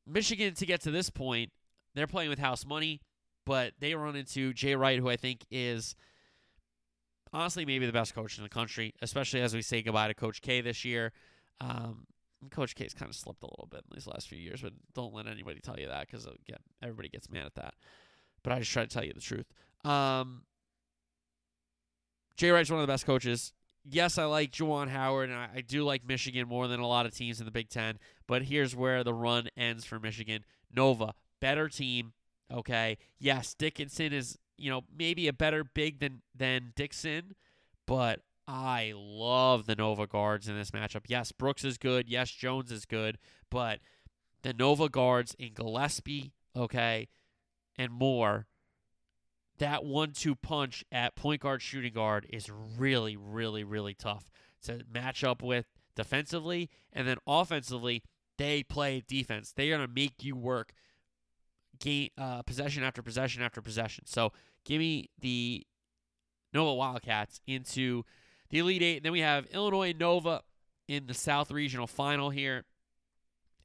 Michigan 0.08 0.54
to 0.56 0.66
get 0.66 0.82
to 0.82 0.92
this 0.92 1.10
point, 1.10 1.52
they're 1.94 2.08
playing 2.08 2.30
with 2.30 2.40
house 2.40 2.66
money, 2.66 3.02
but 3.46 3.74
they 3.80 3.94
run 3.96 4.16
into 4.16 4.54
Jay 4.54 4.76
Wright, 4.76 5.00
who 5.00 5.10
I 5.10 5.18
think 5.18 5.46
is 5.52 5.96
honestly 7.34 7.66
maybe 7.66 7.86
the 7.86 7.92
best 7.92 8.16
coach 8.16 8.38
in 8.38 8.44
the 8.44 8.50
country, 8.50 8.94
especially 9.02 9.42
as 9.42 9.54
we 9.54 9.62
say 9.62 9.82
goodbye 9.82 10.08
to 10.08 10.14
Coach 10.14 10.42
K 10.42 10.62
this 10.62 10.86
year. 10.86 11.12
Um, 11.60 12.06
Coach 12.50 12.76
K's 12.76 12.94
kind 12.94 13.10
of 13.10 13.16
slipped 13.16 13.44
a 13.44 13.48
little 13.48 13.68
bit 13.70 13.84
in 13.90 13.96
these 13.96 14.08
last 14.08 14.28
few 14.28 14.38
years, 14.38 14.62
but 14.62 14.74
don't 14.94 15.14
let 15.14 15.28
anybody 15.28 15.60
tell 15.60 15.80
you 15.80 15.88
that 15.88 16.08
because 16.08 16.26
again, 16.26 16.60
everybody 16.82 17.10
gets 17.10 17.30
mad 17.30 17.46
at 17.46 17.56
that. 17.56 17.74
But 18.44 18.54
I 18.54 18.60
just 18.60 18.72
try 18.72 18.84
to 18.84 18.90
tell 18.90 19.04
you 19.04 19.14
the 19.14 19.22
truth. 19.22 19.46
Um, 19.86 20.44
Jay 22.38 22.50
Wright's 22.50 22.72
one 22.72 22.80
of 22.80 22.88
the 22.88 22.92
best 22.92 23.06
coaches. 23.06 23.54
Yes, 23.84 24.18
I 24.18 24.26
like 24.26 24.52
Juwan 24.52 24.90
Howard, 24.90 25.30
and 25.30 25.38
I, 25.38 25.50
I 25.56 25.62
do 25.62 25.84
like 25.84 26.08
Michigan 26.08 26.48
more 26.48 26.68
than 26.68 26.80
a 26.80 26.88
lot 26.88 27.06
of 27.06 27.16
teams 27.16 27.40
in 27.40 27.46
the 27.46 27.52
Big 27.52 27.70
Ten. 27.70 28.00
But 28.28 28.44
here's 28.44 28.76
where 28.76 29.04
the 29.04 29.14
run 29.14 29.50
ends 29.58 29.86
for 29.86 30.00
Michigan. 30.00 30.44
Nova, 30.74 31.14
better 31.40 31.68
team. 31.68 32.14
Okay. 32.52 32.98
Yes, 33.20 33.54
Dickinson 33.54 34.14
is, 34.14 34.38
you 34.58 34.70
know, 34.70 34.82
maybe 34.96 35.28
a 35.28 35.34
better 35.34 35.64
big 35.64 36.00
than 36.00 36.22
than 36.36 36.74
Dixon, 36.76 37.36
but 37.88 38.22
I 38.54 38.92
love 38.94 39.66
the 39.66 39.78
Nova 39.78 40.06
guards 40.08 40.50
in 40.50 40.58
this 40.58 40.72
matchup. 40.72 41.04
Yes, 41.08 41.32
Brooks 41.32 41.64
is 41.64 41.78
good. 41.78 42.10
Yes, 42.10 42.30
Jones 42.30 42.70
is 42.70 42.84
good, 42.84 43.18
but 43.50 43.80
the 44.42 44.52
Nova 44.52 44.90
guards 44.90 45.34
in 45.40 45.54
Gillespie, 45.54 46.34
okay, 46.54 47.08
and 47.78 47.94
more 47.94 48.48
that 49.60 49.86
one 49.86 50.12
two 50.12 50.36
punch 50.36 50.84
at 50.92 51.16
point 51.16 51.40
guard, 51.42 51.62
shooting 51.62 51.94
guard 51.94 52.26
is 52.30 52.50
really, 52.50 53.16
really, 53.16 53.64
really 53.64 53.94
tough 53.94 54.30
to 54.64 54.82
match 54.92 55.24
up 55.24 55.42
with 55.42 55.68
defensively. 55.96 56.70
And 56.92 57.08
then 57.08 57.18
offensively, 57.26 58.04
they 58.38 58.64
play 58.64 59.02
defense. 59.08 59.54
They 59.56 59.72
are 59.72 59.78
going 59.78 59.88
to 59.88 59.94
make 59.94 60.24
you 60.24 60.36
work 60.36 60.74
game, 61.80 62.10
uh, 62.18 62.42
possession 62.42 62.84
after 62.84 63.02
possession 63.02 63.44
after 63.44 63.62
possession. 63.62 64.06
So 64.08 64.34
give 64.66 64.80
me 64.80 65.10
the 65.18 65.66
Nova 66.54 66.74
Wildcats 66.74 67.40
into 67.48 68.04
the 68.52 68.60
Elite 68.60 68.84
Eight. 68.84 68.98
And 68.98 69.06
then 69.06 69.12
we 69.12 69.22
have 69.22 69.48
Illinois 69.48 69.94
Nova 70.00 70.44
in 70.88 71.08
the 71.08 71.14
South 71.14 71.52
Regional 71.52 71.88
Final 71.88 72.30
here. 72.30 72.64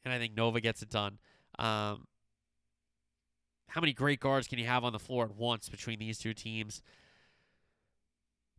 And 0.05 0.15
I 0.15 0.19
think 0.19 0.37
Nova 0.37 0.61
gets 0.61 0.83
it 0.83 0.89
done. 0.89 1.19
Um, 1.59 2.07
how 3.69 3.81
many 3.81 3.93
great 3.93 4.21
guards 4.21 4.47
can 4.49 4.59
you 4.59 4.67
have 4.67 4.85
on 4.85 4.93
the 4.93 4.99
floor 4.99 5.25
at 5.25 5.35
once 5.35 5.69
between 5.69 5.99
these 5.99 6.19
two 6.19 6.33
teams? 6.33 6.81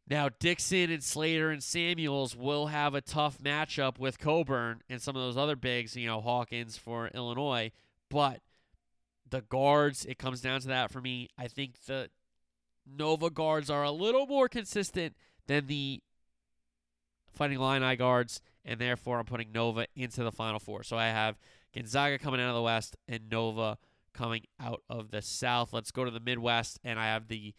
Now, 0.10 0.30
Dixon 0.40 0.90
and 0.90 1.04
Slater 1.04 1.50
and 1.50 1.62
Samuels 1.62 2.36
will 2.36 2.68
have 2.68 2.94
a 2.94 3.02
tough 3.02 3.40
matchup 3.40 4.00
with 4.00 4.20
Cockburn 4.20 4.82
and 4.90 5.02
some 5.02 5.16
of 5.16 5.22
those 5.22 5.36
other 5.36 5.56
bigs, 5.56 5.98
you 5.98 6.08
know, 6.08 6.22
Hawkins 6.22 6.78
for 6.78 7.08
Illinois. 7.10 7.72
But 8.10 8.42
the 9.30 9.42
guards, 9.42 10.06
it 10.06 10.18
comes 10.18 10.40
down 10.40 10.62
to 10.62 10.68
that 10.68 10.92
for 10.92 11.02
me. 11.02 11.30
I 11.38 11.48
think 11.48 11.84
the 11.86 12.10
Nova 12.86 13.30
guards 13.30 13.70
are 13.70 13.84
a 13.84 13.92
little 13.92 14.28
more 14.28 14.48
consistent 14.48 15.16
than 15.48 15.68
the 15.68 16.02
Fighting 17.38 17.60
Illini 17.60 17.96
guards, 17.96 18.42
and 18.66 18.80
therefore 18.80 19.20
I'm 19.20 19.26
putting 19.26 19.52
Nova 19.52 19.86
into 19.96 20.24
the 20.24 20.32
Final 20.32 20.60
Four. 20.60 20.84
So 20.84 20.98
I 20.98 21.08
have 21.08 21.38
Gonzaga 21.74 22.18
coming 22.18 22.42
out 22.42 22.50
of 22.50 22.56
the 22.56 22.62
West 22.62 22.98
and 23.08 23.30
Nova 23.30 23.78
coming 24.14 24.44
out 24.60 24.82
of 24.90 25.12
the 25.12 25.22
South. 25.22 25.72
Let's 25.72 25.92
go 25.92 26.04
to 26.04 26.12
the 26.12 26.20
Midwest, 26.20 26.80
and 26.84 27.00
I 27.00 27.06
have 27.06 27.28
the 27.28 27.54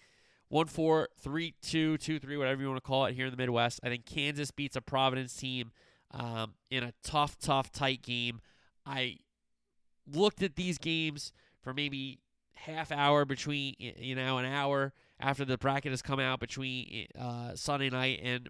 one 0.48 0.66
four 0.66 1.08
three 1.20 1.54
two 1.62 1.96
two 1.98 2.18
three 2.18 2.36
whatever 2.36 2.60
you 2.60 2.68
want 2.68 2.78
to 2.78 2.86
call 2.86 3.06
it 3.06 3.14
here 3.14 3.26
in 3.26 3.30
the 3.30 3.36
Midwest. 3.36 3.80
I 3.82 3.88
think 3.88 4.04
Kansas 4.04 4.50
beats 4.50 4.76
a 4.76 4.80
Providence 4.80 5.34
team 5.34 5.72
um, 6.12 6.54
in 6.70 6.82
a 6.82 6.92
tough, 7.04 7.38
tough, 7.38 7.70
tight 7.70 8.02
game. 8.02 8.40
I 8.84 9.18
looked 10.10 10.42
at 10.42 10.56
these 10.56 10.78
games 10.78 11.32
for 11.62 11.72
maybe 11.72 12.18
half 12.54 12.90
hour 12.90 13.24
between 13.24 13.74
you 13.78 14.14
know 14.14 14.38
an 14.38 14.44
hour 14.44 14.92
after 15.20 15.44
the 15.44 15.58
bracket 15.58 15.92
has 15.92 16.02
come 16.02 16.18
out 16.18 16.40
between 16.40 17.06
uh, 17.18 17.54
Sunday 17.54 17.90
night 17.90 18.20
and 18.22 18.48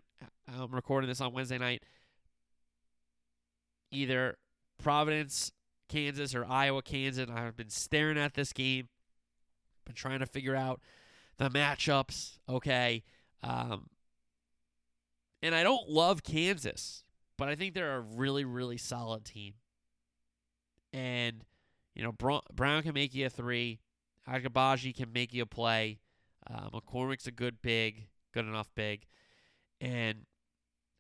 I'm 0.48 0.70
recording 0.72 1.08
this 1.08 1.20
on 1.20 1.32
Wednesday 1.32 1.58
night. 1.58 1.82
Either 3.90 4.38
Providence 4.82 5.52
Kansas 5.88 6.34
or 6.34 6.44
Iowa, 6.44 6.82
Kansas. 6.82 7.28
I've 7.30 7.56
been 7.56 7.70
staring 7.70 8.18
at 8.18 8.34
this 8.34 8.52
game, 8.52 8.88
been 9.84 9.94
trying 9.94 10.20
to 10.20 10.26
figure 10.26 10.54
out 10.54 10.80
the 11.38 11.48
matchups. 11.48 12.38
Okay. 12.48 13.02
Um, 13.42 13.88
and 15.42 15.54
I 15.54 15.62
don't 15.62 15.88
love 15.88 16.22
Kansas, 16.22 17.04
but 17.36 17.48
I 17.48 17.54
think 17.54 17.74
they're 17.74 17.96
a 17.96 18.00
really, 18.00 18.44
really 18.44 18.76
solid 18.76 19.24
team. 19.24 19.54
And, 20.92 21.44
you 21.94 22.02
know, 22.02 22.12
Brown 22.12 22.82
can 22.82 22.94
make 22.94 23.14
you 23.14 23.26
a 23.26 23.30
three. 23.30 23.80
Agbaji 24.28 24.94
can 24.94 25.12
make 25.12 25.32
you 25.32 25.42
a 25.42 25.46
play. 25.46 26.00
Uh, 26.50 26.70
McCormack's 26.70 27.26
a 27.26 27.30
good 27.30 27.62
big, 27.62 28.08
good 28.32 28.46
enough 28.46 28.68
big. 28.74 29.04
And 29.80 30.26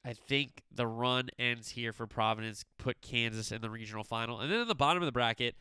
I 0.08 0.14
think 0.14 0.62
the 0.74 0.86
run 0.86 1.28
ends 1.38 1.68
here 1.68 1.92
for 1.92 2.06
Providence, 2.06 2.64
put 2.78 3.02
Kansas 3.02 3.52
in 3.52 3.60
the 3.60 3.68
regional 3.68 4.04
final. 4.04 4.40
And 4.40 4.50
then 4.50 4.60
in 4.60 4.66
the 4.66 4.74
bottom 4.74 5.02
of 5.02 5.06
the 5.06 5.12
bracket, 5.12 5.54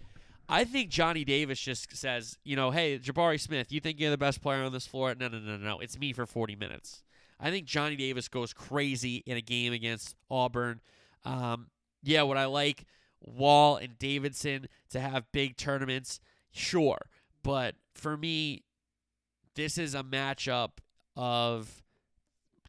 I 0.47 0.63
think 0.63 0.89
Johnny 0.89 1.25
Davis 1.25 1.59
just 1.59 1.93
says, 1.93 2.37
you 2.45 2.55
know, 2.55 2.71
hey, 2.71 2.97
Jabari 2.97 3.41
Smith, 3.41 3.73
you 3.73 3.81
think 3.81 3.99
you're 3.99 4.09
the 4.09 4.17
best 4.17 4.41
player 4.41 4.63
on 4.63 4.71
this 4.71 4.87
floor? 4.87 5.13
No, 5.19 5.27
no, 5.27 5.39
no, 5.39 5.57
no. 5.57 5.79
It's 5.79 5.99
me 5.99 6.13
for 6.13 6.25
40 6.25 6.55
minutes. 6.55 7.03
I 7.41 7.51
think 7.51 7.65
Johnny 7.65 7.97
Davis 7.97 8.29
goes 8.29 8.53
crazy 8.53 9.17
in 9.25 9.35
a 9.35 9.41
game 9.41 9.73
against 9.73 10.15
Auburn. 10.31 10.79
Um, 11.25 11.67
yeah, 12.01 12.21
would 12.21 12.37
I 12.37 12.45
like 12.45 12.85
Wahl 13.19 13.75
and 13.75 13.99
Davison 13.99 14.69
to 14.91 15.01
have 15.01 15.29
big 15.33 15.57
tournaments? 15.57 16.21
Sure. 16.51 16.99
But 17.43 17.75
for 17.95 18.15
me, 18.15 18.63
this 19.55 19.77
is 19.77 19.93
a 19.93 20.03
matchup 20.03 20.77
of 21.17 21.83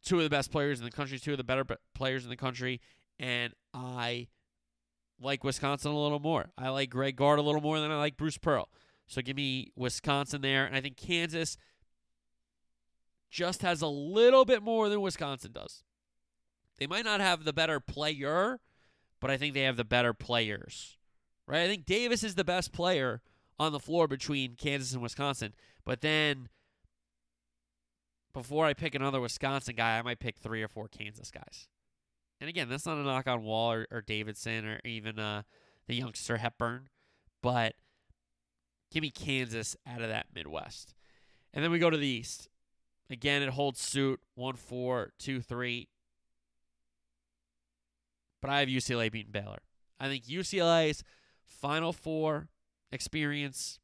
two 0.01 0.17
of 0.17 0.23
the 0.23 0.29
best 0.29 0.51
players 0.51 0.79
in 0.79 0.85
the 0.85 0.91
country, 0.91 1.19
two 1.19 1.31
of 1.31 1.37
the 1.37 1.43
better 1.43 1.65
players 1.93 2.23
in 2.23 2.29
the 2.29 2.35
country, 2.35 2.81
and 3.19 3.53
I 3.73 4.27
like 5.21 5.43
Wisconsin 5.43 5.91
a 5.91 5.99
little 5.99 6.19
more. 6.19 6.49
I 6.57 6.69
like 6.69 6.89
Greg 6.89 7.15
Gard 7.15 7.39
a 7.39 7.41
little 7.41 7.61
more 7.61 7.79
than 7.79 7.91
I 7.91 7.97
like 7.97 8.17
Bruce 8.17 8.37
Pearl. 8.37 8.69
So 9.07 9.21
give 9.21 9.35
me 9.35 9.71
Wisconsin 9.75 10.41
there, 10.41 10.65
and 10.65 10.75
I 10.75 10.81
think 10.81 10.97
Kansas 10.97 11.57
just 13.29 13.61
has 13.61 13.81
a 13.81 13.87
little 13.87 14.45
bit 14.45 14.63
more 14.63 14.89
than 14.89 15.01
Wisconsin 15.01 15.51
does. 15.51 15.83
They 16.77 16.87
might 16.87 17.05
not 17.05 17.19
have 17.19 17.43
the 17.43 17.53
better 17.53 17.79
player, 17.79 18.59
but 19.19 19.29
I 19.29 19.37
think 19.37 19.53
they 19.53 19.63
have 19.63 19.77
the 19.77 19.83
better 19.83 20.13
players. 20.13 20.97
Right? 21.45 21.63
I 21.63 21.67
think 21.67 21.85
Davis 21.85 22.23
is 22.23 22.35
the 22.35 22.43
best 22.43 22.71
player 22.71 23.21
on 23.57 23.71
the 23.71 23.79
floor 23.79 24.07
between 24.07 24.55
Kansas 24.55 24.93
and 24.93 25.01
Wisconsin, 25.01 25.53
but 25.83 26.01
then 26.01 26.47
before 28.33 28.65
I 28.65 28.73
pick 28.73 28.95
another 28.95 29.19
Wisconsin 29.19 29.75
guy, 29.75 29.97
I 29.97 30.01
might 30.01 30.19
pick 30.19 30.37
three 30.37 30.61
or 30.61 30.67
four 30.67 30.87
Kansas 30.87 31.31
guys. 31.31 31.67
And 32.41 32.49
again, 32.49 32.69
that's 32.69 32.85
not 32.85 32.97
a 32.97 33.03
knock 33.03 33.27
on 33.27 33.43
Wahl 33.43 33.71
or, 33.71 33.87
or 33.91 34.01
Davison 34.01 34.65
or 34.65 34.79
even 34.85 35.19
uh, 35.19 35.43
the 35.87 35.95
youngster 35.95 36.37
Hepburn, 36.37 36.89
but 37.41 37.75
give 38.91 39.01
me 39.01 39.09
Kansas 39.09 39.75
out 39.87 40.01
of 40.01 40.09
that 40.09 40.27
Midwest. 40.33 40.93
And 41.53 41.63
then 41.63 41.71
we 41.71 41.79
go 41.79 41.89
to 41.89 41.97
the 41.97 42.07
East. 42.07 42.47
Again, 43.09 43.41
it 43.41 43.49
holds 43.49 43.81
suit 43.81 44.19
1 44.35 44.55
4, 44.55 45.13
2 45.17 45.41
3. 45.41 45.89
But 48.41 48.51
I 48.51 48.59
have 48.59 48.69
UCLA 48.69 49.11
beating 49.11 49.31
Baylor. 49.31 49.59
I 49.99 50.07
think 50.07 50.25
UCLA's 50.25 51.03
Final 51.43 51.91
Four 51.91 52.49
experience 52.91 53.79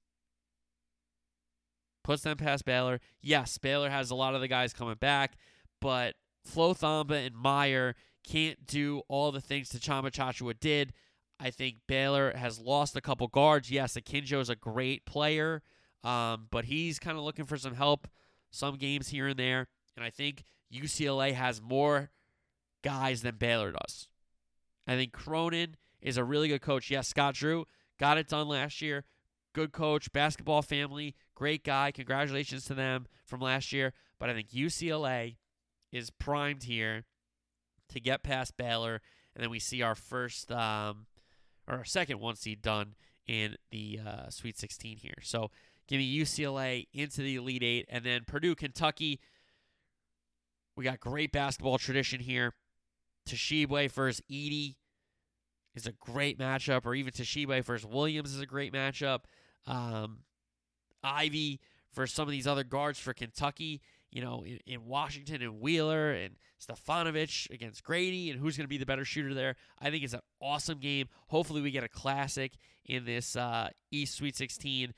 puts 2.06 2.22
them 2.22 2.38
past 2.38 2.66
Baylor. 2.66 3.00
Yes, 3.20 3.58
Baylor 3.58 3.90
has 3.90 4.12
a 4.12 4.16
lot 4.16 4.36
of 4.36 4.42
the 4.42 4.48
guys 4.48 4.74
coming 4.74 4.96
back, 4.96 5.38
but 5.82 6.14
Flo 6.44 6.76
Thamba 6.76 7.26
and 7.26 7.36
Mayer 7.36 7.96
can't 8.24 8.68
do 8.68 9.02
all 9.08 9.32
the 9.32 9.42
things 9.42 9.70
Tchamwa 9.70 10.12
Tchatchoua 10.12 10.60
did. 10.60 10.94
I 11.40 11.50
think 11.50 11.78
Baylor 11.88 12.32
has 12.38 12.60
lost 12.60 12.96
a 12.96 13.02
couple 13.02 13.28
guards. 13.28 13.72
Yes, 13.72 13.96
Akinjo 13.96 14.40
is 14.40 14.52
a 14.52 14.56
great 14.56 15.08
player, 15.08 15.64
um, 16.04 16.48
but 16.52 16.66
he's 16.66 17.00
kind 17.00 17.18
of 17.18 17.24
looking 17.24 17.46
for 17.46 17.58
some 17.58 17.74
help 17.74 18.08
some 18.52 18.76
games 18.78 19.10
here 19.10 19.28
and 19.30 19.40
there. 19.40 19.68
And 19.98 20.06
I 20.06 20.12
think 20.12 20.44
UCLA 20.72 21.34
has 21.34 21.60
more 21.60 22.12
guys 22.84 23.24
than 23.24 23.38
Baylor 23.38 23.72
does. 23.72 24.10
I 24.88 24.96
think 24.96 25.12
Cronin 25.12 25.76
is 26.02 26.18
a 26.18 26.24
really 26.24 26.50
good 26.50 26.62
coach. 26.62 26.92
Yes, 26.92 27.08
Scott 27.08 27.34
Drew 27.34 27.66
got 28.00 28.20
it 28.20 28.28
done 28.28 28.48
last 28.48 28.80
year. 28.80 29.06
Good 29.56 29.72
coach, 29.72 30.12
basketball 30.12 30.62
family, 30.62 31.16
Great 31.36 31.66
guy. 31.66 31.92
Congratulations 31.92 32.66
to 32.66 32.74
them 32.74 33.08
from 33.26 33.42
last 33.42 33.74
year. 33.74 33.94
But 34.20 34.30
I 34.30 34.34
think 34.34 34.50
UCLA 34.50 35.36
is 35.92 36.10
primed 36.10 36.64
here 36.64 37.04
to 37.90 38.00
get 38.00 38.24
past 38.24 38.58
Baylor. 38.58 39.02
And 39.36 39.44
then 39.44 39.50
we 39.50 39.60
see 39.60 39.82
our 39.82 39.96
first 39.96 40.52
um, 40.52 41.06
or 41.68 41.76
our 41.76 41.86
second 41.86 42.22
one 42.22 42.36
seed 42.36 42.62
done 42.62 42.96
in 43.28 43.56
the 43.70 44.00
uh, 44.06 44.30
Sweet 44.30 44.58
16 44.58 44.98
here. 44.98 45.16
So 45.22 45.52
give 45.88 46.00
me 46.00 46.20
UCLA 46.20 46.88
into 46.94 47.22
the 47.22 47.36
Elite 47.36 47.64
Eight. 47.64 47.86
And 47.90 48.06
then 48.06 48.24
Purdue, 48.26 48.56
Kentucky. 48.56 49.20
We 50.78 50.86
got 50.86 51.00
great 51.00 51.32
basketball 51.32 51.78
tradition 51.78 52.22
here. 52.22 52.54
Tshiebwe 53.28 53.92
versus 53.92 54.22
Edey 54.32 54.76
is 55.74 55.88
a 55.88 55.92
great 55.94 56.38
matchup, 56.38 56.86
or 56.86 56.96
even 56.96 57.12
Tshiebwe 57.12 57.64
versus 57.64 57.86
Williams 57.86 58.34
is 58.34 58.40
a 58.40 58.46
great 58.46 58.72
matchup. 58.72 59.22
Um, 59.68 60.20
Ivey 61.04 61.60
for 61.92 62.08
some 62.08 62.28
of 62.28 62.32
these 62.32 62.48
other 62.48 62.64
guards 62.64 63.00
for 63.00 63.14
Kentucky, 63.14 63.82
you 64.12 64.22
know, 64.22 64.44
in, 64.44 64.60
in 64.66 64.86
Washington 64.86 65.42
and 65.42 65.60
Wheeler 65.60 66.12
and 66.12 66.36
Stefanovic 66.60 67.50
against 67.52 67.84
Grady, 67.84 68.30
and 68.30 68.40
who's 68.40 68.58
going 68.58 68.66
to 68.66 68.70
be 68.70 68.78
the 68.78 68.86
better 68.86 69.06
shooter 69.06 69.34
there. 69.34 69.56
I 69.80 69.90
think 69.90 70.04
it's 70.04 70.14
an 70.14 70.22
awesome 70.42 70.80
game. 70.80 71.08
Hopefully, 71.28 71.62
we 71.62 71.72
get 71.72 71.84
a 71.84 71.90
classic 71.90 72.54
in 72.86 73.06
this 73.06 73.36
uh, 73.36 73.70
East 73.92 74.16
Sweet 74.16 74.36
16. 74.36 74.94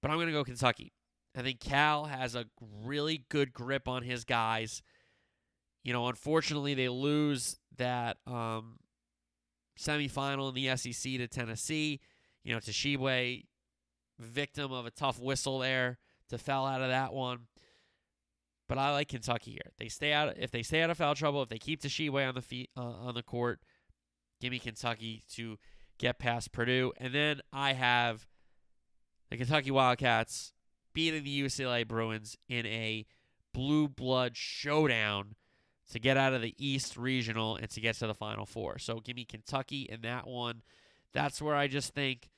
But 0.00 0.10
I'm 0.10 0.16
going 0.16 0.26
to 0.26 0.32
go 0.32 0.44
Kentucky. 0.44 0.92
I 1.36 1.42
think 1.42 1.60
Cal 1.60 2.04
has 2.04 2.34
a 2.34 2.46
really 2.84 3.24
good 3.28 3.52
grip 3.52 3.88
on 3.88 4.02
his 4.02 4.24
guys. 4.24 4.82
You 5.82 5.92
know, 5.92 6.06
unfortunately, 6.08 6.74
they 6.74 6.88
lose 6.88 7.58
that 7.76 8.18
um, 8.26 8.78
semifinal 9.78 10.48
in 10.48 10.54
the 10.54 10.76
SEC 10.76 11.12
to 11.14 11.26
Tennessee. 11.26 12.00
You 12.44 12.54
know, 12.54 12.60
Tshiebwe, 12.60 13.44
victim 14.18 14.72
of 14.72 14.86
a 14.86 14.90
tough 14.90 15.18
whistle 15.20 15.60
there 15.60 15.98
to 16.28 16.38
foul 16.38 16.66
out 16.66 16.82
of 16.82 16.88
that 16.88 17.12
one. 17.12 17.46
But 18.68 18.78
I 18.78 18.92
like 18.92 19.08
Kentucky 19.08 19.52
here. 19.52 19.72
They 19.78 19.88
stay 19.88 20.12
out 20.12 20.34
if 20.38 20.50
they 20.50 20.62
stay 20.62 20.82
out 20.82 20.90
of 20.90 20.96
foul 20.96 21.14
trouble. 21.14 21.42
If 21.42 21.50
they 21.50 21.58
keep 21.58 21.82
Tshiebwe 21.82 22.26
on 22.26 22.34
the 22.34 22.42
feet 22.42 22.70
uh, 22.76 22.80
on 22.80 23.14
the 23.14 23.22
court, 23.22 23.60
give 24.40 24.50
me 24.50 24.58
Kentucky 24.58 25.22
to 25.34 25.58
get 25.98 26.18
past 26.18 26.52
Purdue. 26.52 26.92
And 26.96 27.14
then 27.14 27.40
I 27.52 27.74
have 27.74 28.26
the 29.30 29.36
Kentucky 29.36 29.70
Wildcats 29.70 30.52
beating 30.94 31.24
the 31.24 31.42
UCLA 31.42 31.86
Bruins 31.86 32.36
in 32.48 32.64
a 32.66 33.04
blue 33.52 33.88
blood 33.88 34.36
showdown 34.36 35.34
to 35.90 35.98
get 35.98 36.16
out 36.16 36.32
of 36.32 36.40
the 36.40 36.54
East 36.58 36.96
Regional 36.96 37.56
and 37.56 37.68
to 37.70 37.80
get 37.80 37.96
to 37.96 38.06
the 38.06 38.14
Final 38.14 38.46
Four. 38.46 38.78
So 38.78 39.00
give 39.00 39.16
me 39.16 39.24
Kentucky 39.24 39.82
in 39.82 40.00
that 40.02 40.26
one. 40.26 40.62
That's 41.12 41.42
where 41.42 41.54
I 41.54 41.68
just 41.68 41.94
think 41.94 42.30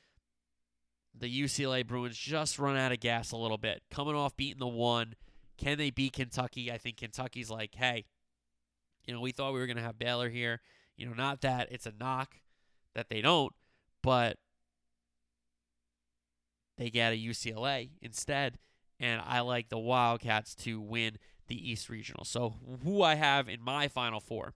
the 1.19 1.43
UCLA 1.43 1.87
Bruins 1.87 2.17
just 2.17 2.59
run 2.59 2.77
out 2.77 2.93
of 2.93 3.01
gas 3.01 3.33
a 3.33 3.37
little 3.37 3.59
bit. 3.59 3.83
Coming 3.91 4.15
off 4.15 4.37
beating 4.37 4.59
the 4.61 4.67
one, 4.67 5.15
can 5.57 5.79
they 5.79 5.91
beat 5.91 6.15
Kentucky? 6.15 6.71
I 6.71 6.79
think 6.79 6.99
Kentucky's 6.99 7.51
like, 7.51 7.75
hey, 7.75 8.05
you 9.07 9.15
know, 9.15 9.21
we 9.21 9.33
thought 9.33 9.53
we 9.53 9.61
were 9.61 9.67
going 9.67 9.77
to 9.77 9.83
have 9.83 9.99
Baylor 9.99 10.29
here. 10.29 10.61
You 10.97 11.07
know, 11.07 11.15
not 11.15 11.41
that 11.43 11.69
it's 11.71 11.87
a 11.87 11.93
knock 11.99 12.37
that 12.95 13.09
they 13.09 13.21
don't, 13.21 13.53
but 14.03 14.37
they 16.77 16.91
get 16.91 17.13
a 17.13 17.17
UCLA 17.17 17.91
instead. 18.03 18.59
And 18.99 19.21
I 19.25 19.41
like 19.41 19.69
the 19.69 19.79
Wildcats 19.79 20.55
to 20.57 20.81
win 20.81 21.19
the 21.49 21.71
East 21.71 21.89
Regional. 21.89 22.25
So, 22.25 22.55
who 22.83 23.03
I 23.03 23.15
have 23.15 23.49
in 23.49 23.63
my 23.63 23.89
Final 23.89 24.21
Four 24.21 24.55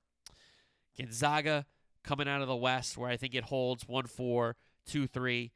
Gonzaga 0.99 1.67
coming 2.03 2.29
out 2.29 2.41
of 2.43 2.49
the 2.49 2.57
West, 2.57 2.97
where 2.97 3.11
I 3.11 3.17
think 3.17 3.35
it 3.35 3.45
holds 3.45 3.87
1 3.87 4.07
4, 4.07 4.57
2 4.87 5.07
3. 5.07 5.53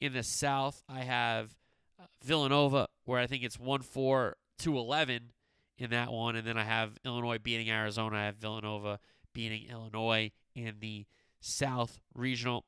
In 0.00 0.12
the 0.12 0.22
South, 0.22 0.82
I 0.88 1.00
have 1.00 1.56
uh, 2.00 2.04
Villanova, 2.22 2.88
where 3.04 3.18
I 3.18 3.26
think 3.26 3.42
it's 3.42 3.58
1 3.58 3.82
4, 3.82 4.36
2 4.58 4.78
11 4.78 5.32
in 5.78 5.90
that 5.90 6.12
one. 6.12 6.36
And 6.36 6.46
then 6.46 6.58
I 6.58 6.64
have 6.64 6.98
Illinois 7.04 7.38
beating 7.38 7.70
Arizona. 7.70 8.16
I 8.16 8.24
have 8.24 8.36
Villanova 8.36 8.98
beating 9.32 9.68
Illinois 9.70 10.32
in 10.54 10.76
the 10.80 11.06
South 11.40 11.98
Regional. 12.14 12.64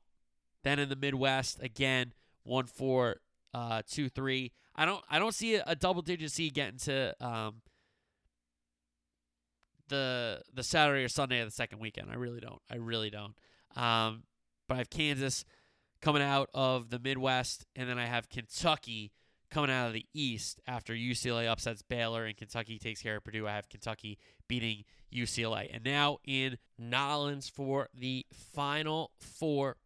Then 0.63 0.79
in 0.79 0.89
the 0.89 0.95
Midwest, 0.95 1.61
again, 1.61 2.13
1 2.43 2.65
4, 2.65 3.17
uh, 3.53 3.81
2 3.87 4.09
3. 4.09 4.51
I 4.75 4.85
don't 4.85 5.03
I 5.09 5.19
don't 5.19 5.35
see 5.35 5.55
a, 5.55 5.63
a 5.67 5.75
double 5.75 6.01
digit 6.01 6.31
seed 6.31 6.53
getting 6.53 6.79
to 6.79 7.13
um, 7.19 7.61
the 9.89 10.41
the 10.53 10.63
Saturday 10.63 11.03
or 11.03 11.09
Sunday 11.09 11.41
of 11.41 11.47
the 11.47 11.51
second 11.51 11.79
weekend. 11.79 12.09
I 12.09 12.15
really 12.15 12.39
don't. 12.39 12.61
I 12.71 12.77
really 12.77 13.09
don't. 13.09 13.33
Um, 13.75 14.23
but 14.67 14.75
I 14.75 14.77
have 14.77 14.89
Kansas 14.89 15.43
coming 16.01 16.21
out 16.21 16.49
of 16.53 16.89
the 16.89 16.99
Midwest, 16.99 17.65
and 17.75 17.89
then 17.89 17.99
I 17.99 18.05
have 18.05 18.29
Kentucky 18.29 19.11
coming 19.51 19.71
out 19.71 19.87
of 19.87 19.93
the 19.93 20.05
East 20.13 20.61
after 20.67 20.93
UCLA 20.93 21.47
upsets 21.47 21.81
Baylor 21.81 22.25
and 22.25 22.37
Kentucky 22.37 22.77
takes 22.77 23.01
care 23.01 23.17
of 23.17 23.23
Purdue. 23.23 23.47
I 23.47 23.53
have 23.53 23.69
Kentucky 23.69 24.19
beating 24.47 24.83
UCLA. 25.13 25.69
And 25.73 25.83
now 25.83 26.19
in 26.23 26.57
Nollins 26.79 27.49
for 27.49 27.89
the 27.93 28.25
final 28.31 29.11
four 29.19 29.77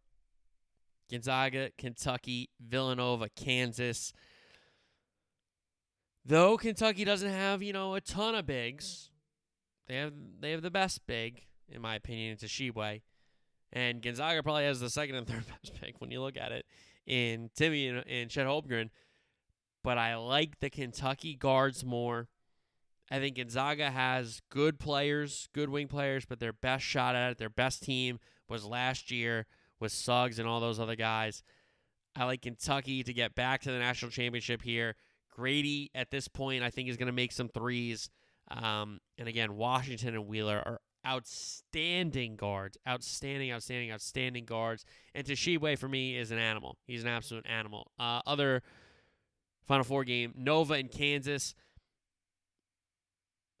Gonzaga, 1.10 1.70
Kentucky, 1.76 2.50
Villanova, 2.60 3.28
Kansas. 3.28 4.12
Though 6.24 6.56
Kentucky 6.56 7.04
doesn't 7.04 7.30
have, 7.30 7.62
you 7.62 7.72
know, 7.72 7.94
a 7.94 8.00
ton 8.00 8.34
of 8.34 8.46
bigs, 8.46 9.10
they 9.86 9.96
have 9.96 10.12
they 10.40 10.52
have 10.52 10.62
the 10.62 10.70
best 10.70 11.06
big, 11.06 11.44
in 11.68 11.82
my 11.82 11.96
opinion, 11.96 12.32
it's 12.32 12.44
Tshiebwe. 12.44 13.02
And 13.74 14.00
Gonzaga 14.00 14.42
probably 14.42 14.64
has 14.64 14.80
the 14.80 14.88
second 14.88 15.16
and 15.16 15.26
third 15.28 15.44
best 15.46 15.74
pick 15.80 16.00
when 16.00 16.10
you 16.10 16.22
look 16.22 16.36
at 16.36 16.52
it 16.52 16.64
in 17.06 17.50
Timme 17.58 17.90
and, 17.90 18.04
and 18.08 18.30
Chet 18.30 18.46
Holmgren. 18.46 18.88
But 19.82 19.98
I 19.98 20.16
like 20.16 20.60
the 20.60 20.70
Kentucky 20.70 21.34
guards 21.34 21.84
more. 21.84 22.28
I 23.10 23.18
think 23.18 23.36
Gonzaga 23.36 23.90
has 23.90 24.40
good 24.48 24.78
players, 24.78 25.48
good 25.52 25.68
wing 25.68 25.88
players, 25.88 26.24
but 26.24 26.40
their 26.40 26.54
best 26.54 26.84
shot 26.84 27.14
at 27.14 27.32
it, 27.32 27.38
their 27.38 27.50
best 27.50 27.82
team 27.82 28.18
was 28.48 28.64
last 28.64 29.10
year 29.10 29.44
with 29.78 29.92
Suggs 29.92 30.38
and 30.38 30.48
all 30.48 30.60
those 30.60 30.80
other 30.80 30.96
guys. 30.96 31.42
I 32.16 32.24
like 32.24 32.42
Kentucky 32.42 33.02
to 33.02 33.12
get 33.12 33.34
back 33.34 33.60
to 33.62 33.72
the 33.72 33.78
national 33.78 34.10
championship 34.10 34.62
here. 34.62 34.94
Grady 35.30 35.90
at 35.94 36.10
this 36.10 36.28
point, 36.28 36.62
I 36.62 36.70
think, 36.70 36.88
is 36.88 36.96
going 36.96 37.08
to 37.08 37.12
make 37.12 37.32
some 37.32 37.48
threes. 37.48 38.08
Um, 38.50 39.00
and 39.18 39.28
again, 39.28 39.56
Washington 39.56 40.14
and 40.14 40.26
Wheeler 40.26 40.62
are 40.64 40.80
outstanding 41.06 42.36
guards, 42.36 42.78
outstanding, 42.88 43.52
outstanding, 43.52 43.92
outstanding 43.92 44.44
guards. 44.44 44.84
And 45.14 45.26
Tshiebwe 45.26 45.78
for 45.78 45.88
me 45.88 46.16
is 46.16 46.30
an 46.30 46.38
animal. 46.38 46.78
He's 46.86 47.02
an 47.02 47.08
absolute 47.08 47.46
animal. 47.46 47.90
Uh, 47.98 48.20
other 48.26 48.62
Final 49.66 49.84
Four 49.84 50.04
game, 50.04 50.34
Nova 50.36 50.74
and 50.74 50.90
Kansas. 50.90 51.54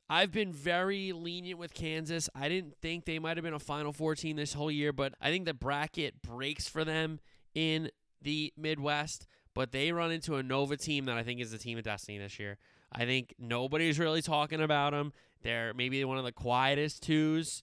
I've 0.08 0.32
been 0.32 0.52
very 0.52 1.12
lenient 1.12 1.58
with 1.58 1.72
Kansas. 1.72 2.28
I 2.34 2.48
didn't 2.48 2.76
think 2.82 3.06
they 3.06 3.18
might 3.18 3.36
have 3.36 3.44
been 3.44 3.54
a 3.54 3.58
Final 3.58 3.92
Four 3.92 4.14
team 4.14 4.36
this 4.36 4.52
whole 4.52 4.70
year, 4.70 4.92
but 4.92 5.14
I 5.20 5.30
think 5.30 5.46
the 5.46 5.54
bracket 5.54 6.20
breaks 6.22 6.68
for 6.68 6.84
them 6.84 7.20
in 7.54 7.90
the 8.20 8.52
Midwest. 8.56 9.26
But 9.54 9.70
they 9.70 9.92
run 9.92 10.10
into 10.10 10.34
a 10.34 10.42
Nova 10.42 10.76
team 10.76 11.04
that 11.06 11.16
I 11.16 11.22
think 11.22 11.40
is 11.40 11.52
the 11.52 11.58
team 11.58 11.78
of 11.78 11.84
destiny 11.84 12.18
this 12.18 12.38
year. 12.38 12.58
I 12.94 13.04
think 13.04 13.34
nobody's 13.38 13.98
really 13.98 14.22
talking 14.22 14.60
about 14.60 14.92
them. 14.92 15.12
They're 15.42 15.74
maybe 15.74 16.04
one 16.04 16.18
of 16.18 16.24
the 16.24 16.32
quietest 16.32 17.02
twos. 17.02 17.62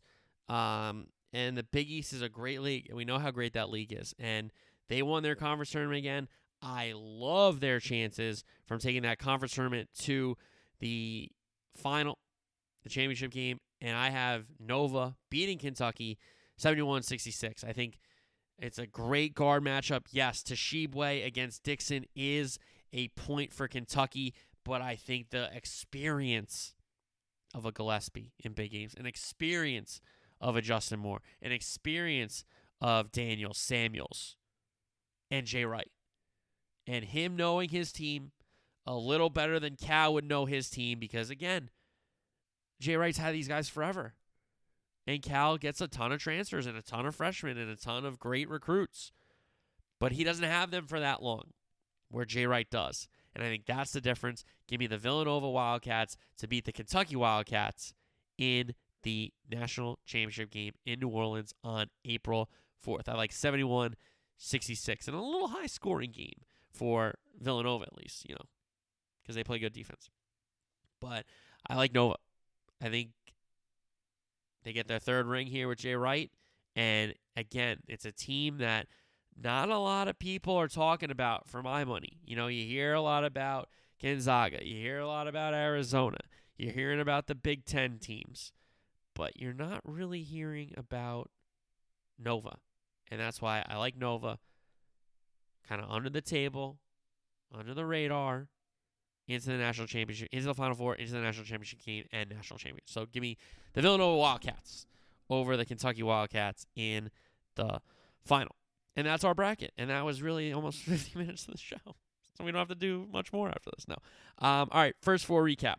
Um, 0.49 1.07
and 1.33 1.57
the 1.57 1.63
Big 1.63 1.89
East 1.89 2.13
is 2.13 2.21
a 2.21 2.29
great 2.29 2.61
league, 2.61 2.87
and 2.89 2.97
we 2.97 3.05
know 3.05 3.17
how 3.17 3.31
great 3.31 3.53
that 3.53 3.69
league 3.69 3.93
is. 3.93 4.13
And 4.19 4.51
they 4.89 5.01
won 5.01 5.23
their 5.23 5.35
conference 5.35 5.71
tournament 5.71 5.99
again. 5.99 6.27
I 6.61 6.93
love 6.95 7.59
their 7.59 7.79
chances 7.79 8.43
from 8.67 8.79
taking 8.79 9.03
that 9.03 9.17
conference 9.17 9.53
tournament 9.53 9.89
to 9.99 10.37
the 10.79 11.29
final 11.75 12.17
the 12.83 12.89
championship 12.89 13.31
game, 13.31 13.59
and 13.79 13.95
I 13.95 14.09
have 14.09 14.45
Nova 14.59 15.15
beating 15.29 15.57
Kentucky 15.57 16.17
71 16.57 17.03
66. 17.03 17.63
I 17.63 17.73
think 17.73 17.99
it's 18.59 18.77
a 18.77 18.85
great 18.85 19.33
guard 19.33 19.63
matchup. 19.63 20.05
Yes, 20.11 20.43
Tshiebwe 20.43 21.25
against 21.25 21.63
Dixon 21.63 22.05
is 22.15 22.59
a 22.93 23.07
point 23.09 23.53
for 23.53 23.67
Kentucky, 23.67 24.33
but 24.63 24.81
I 24.81 24.95
think 24.95 25.29
the 25.29 25.49
experience 25.55 26.75
of 27.53 27.65
a 27.65 27.71
Gillespie 27.71 28.33
in 28.39 28.53
big 28.53 28.71
games, 28.71 28.93
an 28.97 29.05
experience 29.05 30.01
of 30.39 30.55
a 30.55 30.61
Justin 30.61 30.99
Moore, 30.99 31.21
an 31.41 31.51
experience 31.51 32.45
of 32.79 33.11
Daniel 33.11 33.53
Samuels 33.53 34.35
and 35.29 35.45
Jay 35.45 35.65
Wright, 35.65 35.91
and 36.87 37.05
him 37.05 37.35
knowing 37.35 37.69
his 37.69 37.91
team 37.91 38.31
a 38.85 38.95
little 38.95 39.29
better 39.29 39.59
than 39.59 39.75
Cal 39.75 40.13
would 40.13 40.27
know 40.27 40.45
his 40.45 40.69
team 40.69 40.99
because, 40.99 41.29
again, 41.29 41.69
Jay 42.79 42.95
Wright's 42.95 43.19
had 43.19 43.35
these 43.35 43.47
guys 43.47 43.69
forever. 43.69 44.15
And 45.07 45.21
Cal 45.21 45.57
gets 45.57 45.81
a 45.81 45.87
ton 45.87 46.11
of 46.11 46.19
transfers 46.19 46.65
and 46.65 46.77
a 46.77 46.81
ton 46.81 47.05
of 47.05 47.15
freshmen 47.15 47.57
and 47.57 47.69
a 47.69 47.75
ton 47.75 48.05
of 48.05 48.19
great 48.19 48.49
recruits. 48.49 49.11
But 49.99 50.13
he 50.13 50.23
doesn't 50.23 50.43
have 50.43 50.71
them 50.71 50.87
for 50.87 50.99
that 50.99 51.21
long, 51.21 51.51
where 52.09 52.25
Jay 52.25 52.45
Wright 52.45 52.69
does. 52.69 53.07
And 53.33 53.43
I 53.43 53.47
think 53.47 53.65
that's 53.65 53.91
the 53.91 54.01
difference. 54.01 54.43
Give 54.67 54.79
me 54.79 54.87
the 54.87 54.97
Villanova 54.97 55.49
Wildcats 55.49 56.17
to 56.37 56.47
beat 56.47 56.65
the 56.65 56.71
Kentucky 56.71 57.15
Wildcats 57.15 57.93
in 58.37 58.73
the 59.03 59.31
national 59.49 59.99
championship 60.05 60.51
game 60.51 60.73
in 60.85 60.99
New 60.99 61.09
Orleans 61.09 61.53
on 61.63 61.87
April 62.05 62.49
4th. 62.85 63.07
I 63.07 63.13
like 63.13 63.31
71 63.31 63.95
66 64.37 65.07
and 65.07 65.15
a 65.15 65.21
little 65.21 65.49
high 65.49 65.67
scoring 65.67 66.11
game 66.11 66.41
for 66.71 67.13
Villanova, 67.39 67.83
at 67.83 67.97
least, 67.97 68.27
you 68.27 68.33
know, 68.33 68.45
because 69.21 69.35
they 69.35 69.43
play 69.43 69.59
good 69.59 69.73
defense. 69.73 70.09
But 70.99 71.25
I 71.67 71.75
like 71.75 71.93
Nova. 71.93 72.15
I 72.81 72.89
think 72.89 73.09
they 74.63 74.73
get 74.73 74.87
their 74.87 74.99
third 74.99 75.27
ring 75.27 75.47
here 75.47 75.67
with 75.67 75.79
Jay 75.79 75.95
Wright. 75.95 76.31
And 76.75 77.13
again, 77.35 77.77
it's 77.87 78.05
a 78.05 78.11
team 78.11 78.57
that 78.57 78.87
not 79.39 79.69
a 79.69 79.77
lot 79.77 80.07
of 80.07 80.19
people 80.19 80.55
are 80.55 80.67
talking 80.67 81.11
about 81.11 81.47
for 81.47 81.61
my 81.61 81.83
money. 81.83 82.19
You 82.25 82.35
know, 82.35 82.47
you 82.47 82.65
hear 82.65 82.93
a 82.93 83.01
lot 83.01 83.23
about 83.23 83.69
Gonzaga, 84.01 84.65
you 84.65 84.75
hear 84.77 84.99
a 84.99 85.07
lot 85.07 85.27
about 85.27 85.53
Arizona, 85.53 86.17
you're 86.57 86.73
hearing 86.73 86.99
about 86.99 87.27
the 87.27 87.35
Big 87.35 87.65
Ten 87.65 87.99
teams, 87.99 88.51
but 89.15 89.39
you're 89.39 89.53
not 89.53 89.81
really 89.85 90.23
hearing 90.23 90.73
about 90.77 91.29
Nova. 92.17 92.57
And 93.09 93.19
that's 93.19 93.41
why 93.41 93.63
I 93.67 93.77
like 93.77 93.97
Nova 93.97 94.39
kind 95.67 95.81
of 95.81 95.89
under 95.89 96.09
the 96.09 96.21
table, 96.21 96.79
under 97.53 97.73
the 97.73 97.85
radar, 97.85 98.47
into 99.27 99.47
the 99.47 99.57
national 99.57 99.87
championship, 99.87 100.29
into 100.31 100.47
the 100.47 100.53
Final 100.53 100.75
Four, 100.75 100.95
into 100.95 101.13
the 101.13 101.19
national 101.19 101.45
championship 101.45 101.83
game, 101.83 102.05
and 102.11 102.29
national 102.29 102.59
champion. 102.59 102.83
So 102.85 103.05
give 103.05 103.21
me 103.21 103.37
the 103.73 103.81
Villanova 103.81 104.17
Wildcats 104.17 104.85
over 105.29 105.55
the 105.55 105.65
Kentucky 105.65 106.03
Wildcats 106.03 106.65
in 106.75 107.09
the 107.55 107.81
final. 108.25 108.55
And 108.95 109.07
that's 109.07 109.23
our 109.23 109.33
bracket. 109.33 109.71
And 109.77 109.89
that 109.89 110.05
was 110.05 110.21
really 110.21 110.53
almost 110.53 110.79
50 110.83 111.17
minutes 111.19 111.47
of 111.47 111.53
the 111.53 111.59
show. 111.59 111.77
So 112.37 112.45
we 112.45 112.53
don't 112.53 112.59
have 112.59 112.69
to 112.69 112.75
do 112.75 113.07
much 113.11 113.33
more 113.33 113.49
after 113.49 113.71
this. 113.75 113.85
No. 113.89 113.95
Um, 114.39 114.69
all 114.71 114.81
right, 114.81 114.95
first 115.01 115.25
four 115.25 115.43
recap. 115.43 115.75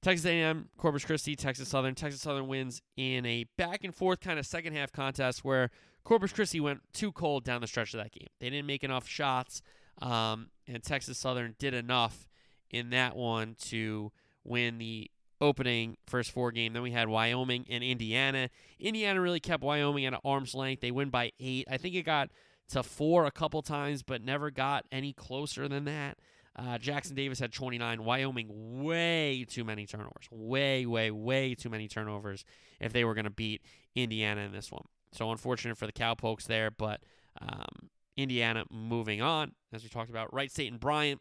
Texas 0.00 0.24
A&M, 0.24 0.70
Corpus 0.78 1.04
Christi, 1.04 1.36
Texas 1.36 1.68
Southern. 1.68 1.94
Texas 1.94 2.22
Southern 2.22 2.46
wins 2.48 2.80
in 2.96 3.26
a 3.26 3.44
back 3.58 3.84
and 3.84 3.94
forth 3.94 4.20
kind 4.20 4.38
of 4.38 4.46
second 4.46 4.72
half 4.72 4.92
contest 4.92 5.44
where 5.44 5.70
Corpus 6.02 6.32
Christi 6.32 6.58
went 6.58 6.80
too 6.94 7.12
cold 7.12 7.44
down 7.44 7.60
the 7.60 7.66
stretch 7.66 7.92
of 7.92 8.02
that 8.02 8.12
game. 8.12 8.28
They 8.40 8.48
didn't 8.48 8.66
make 8.66 8.82
enough 8.82 9.06
shots, 9.06 9.60
um, 10.00 10.48
and 10.66 10.82
Texas 10.82 11.18
Southern 11.18 11.54
did 11.58 11.74
enough 11.74 12.28
in 12.70 12.90
that 12.90 13.14
one 13.14 13.56
to 13.66 14.10
win 14.42 14.78
the 14.78 15.10
opening 15.40 15.96
first 16.06 16.30
four 16.30 16.52
game. 16.52 16.72
Then 16.72 16.82
we 16.82 16.90
had 16.90 17.08
Wyoming 17.08 17.66
and 17.68 17.82
Indiana. 17.84 18.50
Indiana 18.78 19.20
really 19.20 19.40
kept 19.40 19.62
Wyoming 19.62 20.06
at 20.06 20.14
arm's 20.24 20.54
length. 20.54 20.80
They 20.80 20.90
win 20.90 21.10
by 21.10 21.32
eight. 21.40 21.66
I 21.70 21.76
think 21.76 21.94
it 21.94 22.02
got 22.02 22.30
to 22.70 22.82
four 22.82 23.26
a 23.26 23.30
couple 23.30 23.62
times, 23.62 24.02
but 24.02 24.22
never 24.22 24.50
got 24.50 24.84
any 24.90 25.12
closer 25.12 25.68
than 25.68 25.84
that. 25.84 26.18
Uh, 26.56 26.78
Jackson 26.78 27.16
Davis 27.16 27.40
had 27.40 27.52
29. 27.52 28.04
Wyoming, 28.04 28.48
way 28.84 29.44
too 29.48 29.64
many 29.64 29.86
turnovers. 29.86 30.28
Way, 30.30 30.86
way, 30.86 31.10
way 31.10 31.54
too 31.54 31.68
many 31.68 31.88
turnovers 31.88 32.44
if 32.80 32.92
they 32.92 33.04
were 33.04 33.14
going 33.14 33.24
to 33.24 33.30
beat 33.30 33.62
Indiana 33.94 34.42
in 34.42 34.52
this 34.52 34.70
one. 34.70 34.84
So 35.12 35.30
unfortunate 35.30 35.76
for 35.76 35.86
the 35.86 35.92
Cowpokes 35.92 36.46
there, 36.46 36.70
but 36.70 37.00
um, 37.40 37.90
Indiana 38.16 38.64
moving 38.70 39.20
on, 39.20 39.52
as 39.72 39.82
we 39.82 39.88
talked 39.88 40.10
about. 40.10 40.32
Wright 40.32 40.50
State 40.50 40.70
and 40.70 40.80
Bryant. 40.80 41.20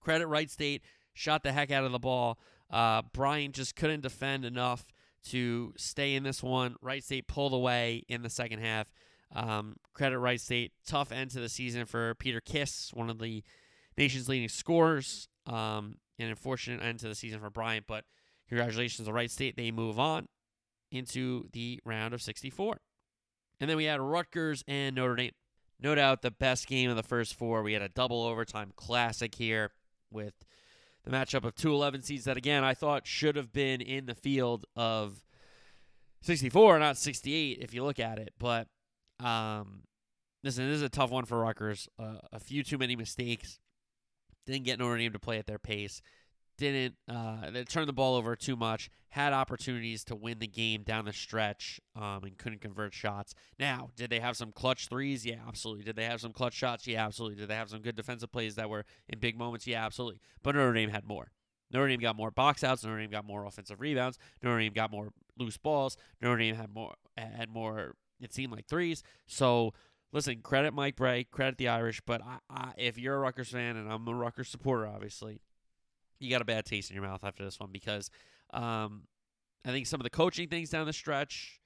Credit 0.00 0.26
Wright 0.26 0.50
State, 0.50 0.82
shot 1.14 1.42
the 1.42 1.52
heck 1.52 1.70
out 1.70 1.84
of 1.84 1.92
the 1.92 1.98
ball. 1.98 2.38
Uh, 2.72 3.02
Bryant 3.12 3.54
just 3.54 3.76
couldn't 3.76 4.00
defend 4.00 4.44
enough 4.44 4.86
to 5.24 5.72
stay 5.76 6.14
in 6.14 6.22
this 6.22 6.42
one. 6.42 6.76
Wright 6.80 7.04
State 7.04 7.28
pulled 7.28 7.52
away 7.52 8.04
in 8.08 8.22
the 8.22 8.30
second 8.30 8.60
half. 8.60 8.90
Um, 9.34 9.76
credit 9.94 10.18
Wright 10.18 10.40
State. 10.40 10.72
Tough 10.86 11.12
end 11.12 11.30
to 11.32 11.40
the 11.40 11.48
season 11.48 11.86
for 11.86 12.14
Peter 12.14 12.40
Kiss, 12.40 12.90
one 12.92 13.10
of 13.10 13.18
the 13.18 13.42
nation's 13.96 14.28
leading 14.28 14.48
scorers. 14.48 15.28
Um, 15.46 15.96
an 16.18 16.28
unfortunate 16.28 16.82
end 16.82 17.00
to 17.00 17.08
the 17.08 17.14
season 17.14 17.40
for 17.40 17.50
Bryant, 17.50 17.86
but 17.86 18.04
congratulations 18.48 19.06
to 19.06 19.12
Wright 19.12 19.30
State. 19.30 19.56
They 19.56 19.70
move 19.70 19.98
on 19.98 20.28
into 20.90 21.48
the 21.52 21.80
round 21.84 22.14
of 22.14 22.22
64. 22.22 22.78
And 23.60 23.70
then 23.70 23.76
we 23.76 23.84
had 23.84 24.00
Rutgers 24.00 24.62
and 24.66 24.96
Notre 24.96 25.16
Dame. 25.16 25.32
No 25.80 25.94
doubt 25.94 26.22
the 26.22 26.30
best 26.30 26.66
game 26.66 26.90
of 26.90 26.96
the 26.96 27.02
first 27.02 27.34
four. 27.34 27.62
We 27.62 27.72
had 27.72 27.82
a 27.82 27.88
double 27.88 28.22
overtime 28.22 28.72
classic 28.76 29.34
here 29.34 29.70
with 30.10 30.34
the 31.04 31.10
matchup 31.10 31.44
of 31.44 31.54
two 31.54 31.72
11 31.72 32.02
seeds 32.02 32.24
that, 32.24 32.36
again, 32.36 32.64
I 32.64 32.74
thought 32.74 33.06
should 33.06 33.36
have 33.36 33.52
been 33.52 33.80
in 33.80 34.06
the 34.06 34.14
field 34.14 34.66
of 34.76 35.24
64, 36.22 36.78
not 36.78 36.96
68, 36.96 37.58
if 37.60 37.74
you 37.74 37.84
look 37.84 37.98
at 37.98 38.18
it. 38.18 38.32
But 38.38 38.68
um, 39.20 39.82
listen, 40.44 40.68
this 40.68 40.76
is 40.76 40.82
a 40.82 40.88
tough 40.88 41.10
one 41.10 41.24
for 41.24 41.40
Rutgers. 41.40 41.88
Uh, 41.98 42.18
a 42.32 42.38
few 42.38 42.62
too 42.62 42.78
many 42.78 42.96
mistakes. 42.96 43.58
Didn't 44.46 44.64
get 44.64 44.78
Notre 44.78 44.98
Dame 44.98 45.12
to 45.12 45.18
play 45.18 45.38
at 45.38 45.46
their 45.46 45.58
pace. 45.58 46.02
Didn't 46.62 46.94
uh, 47.08 47.50
they 47.50 47.64
turned 47.64 47.88
the 47.88 47.92
ball 47.92 48.14
over 48.14 48.36
too 48.36 48.54
much. 48.54 48.88
Had 49.08 49.32
opportunities 49.32 50.04
to 50.04 50.14
win 50.14 50.38
the 50.38 50.46
game 50.46 50.84
down 50.84 51.04
the 51.06 51.12
stretch, 51.12 51.80
um, 51.96 52.20
and 52.22 52.38
couldn't 52.38 52.60
convert 52.60 52.94
shots. 52.94 53.34
Now, 53.58 53.90
did 53.96 54.10
they 54.10 54.20
have 54.20 54.36
some 54.36 54.52
clutch 54.52 54.86
threes? 54.88 55.26
Yeah, 55.26 55.40
absolutely. 55.46 55.82
Did 55.82 55.96
they 55.96 56.04
have 56.04 56.20
some 56.20 56.32
clutch 56.32 56.54
shots? 56.54 56.86
Yeah, 56.86 57.04
absolutely. 57.04 57.40
Did 57.40 57.48
they 57.48 57.56
have 57.56 57.68
some 57.68 57.80
good 57.80 57.96
defensive 57.96 58.30
plays 58.30 58.54
that 58.54 58.70
were 58.70 58.84
in 59.08 59.18
big 59.18 59.36
moments? 59.36 59.66
Yeah, 59.66 59.84
absolutely. 59.84 60.20
But 60.44 60.54
Notre 60.54 60.72
Dame 60.72 60.90
had 60.90 61.04
more. 61.04 61.32
Notre 61.72 61.88
Dame 61.88 61.98
got 61.98 62.14
more 62.14 62.30
box 62.30 62.62
outs. 62.62 62.84
Notre 62.84 63.00
Dame 63.00 63.10
got 63.10 63.26
more 63.26 63.44
offensive 63.44 63.80
rebounds. 63.80 64.18
Notre 64.40 64.60
Dame 64.60 64.72
got 64.72 64.92
more 64.92 65.08
loose 65.36 65.56
balls. 65.56 65.96
Notre 66.20 66.38
Dame 66.38 66.54
had 66.54 66.72
more 66.72 66.94
had 67.16 67.50
more. 67.50 67.96
It 68.20 68.32
seemed 68.32 68.52
like 68.52 68.68
threes. 68.68 69.02
So 69.26 69.74
listen, 70.12 70.42
credit 70.42 70.74
Mike 70.74 70.94
Brey, 70.94 71.24
credit 71.24 71.58
the 71.58 71.66
Irish. 71.68 72.00
But 72.06 72.22
I, 72.22 72.38
I, 72.48 72.72
if 72.76 72.98
you're 72.98 73.16
a 73.16 73.18
Rutgers 73.18 73.48
fan, 73.50 73.76
and 73.76 73.90
I'm 73.90 74.06
a 74.06 74.14
Rutgers 74.14 74.48
supporter, 74.48 74.86
obviously, 74.86 75.40
you 76.22 76.30
got 76.30 76.42
a 76.42 76.46
bad 76.46 76.64
taste 76.64 76.90
in 76.90 76.94
your 76.94 77.04
mouth 77.04 77.24
after 77.24 77.44
this 77.44 77.58
one 77.58 77.70
because 77.72 78.10
um, 78.52 79.02
I 79.64 79.70
think 79.70 79.86
some 79.86 80.00
of 80.00 80.04
the 80.04 80.10
coaching 80.10 80.48
things 80.48 80.70
down 80.70 80.86
the 80.86 80.92
stretch, 80.92 81.60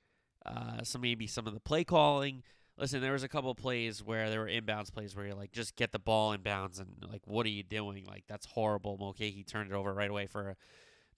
uh, 0.44 0.82
some 0.82 1.00
maybe 1.00 1.26
some 1.26 1.46
of 1.46 1.54
the 1.54 1.60
play 1.60 1.84
calling. 1.84 2.42
Listen, 2.78 3.00
there 3.00 3.12
was 3.12 3.22
a 3.22 3.28
couple 3.28 3.54
plays 3.54 4.02
where 4.02 4.28
there 4.28 4.40
were 4.40 4.48
inbounds 4.48 4.92
plays 4.92 5.16
where 5.16 5.26
you're 5.26 5.34
like, 5.34 5.50
just 5.50 5.76
get 5.76 5.92
the 5.92 5.98
ball 5.98 6.32
in 6.32 6.42
bounds 6.42 6.78
and 6.78 6.88
like, 7.10 7.22
what 7.24 7.46
are 7.46 7.50
you 7.50 7.62
doing? 7.62 8.04
Like 8.04 8.24
that's 8.28 8.46
horrible. 8.46 8.98
Mulcahy 8.98 9.44
turned 9.44 9.70
it 9.70 9.74
over 9.74 9.94
right 9.94 10.10
away 10.10 10.26
for 10.26 10.50
a 10.50 10.56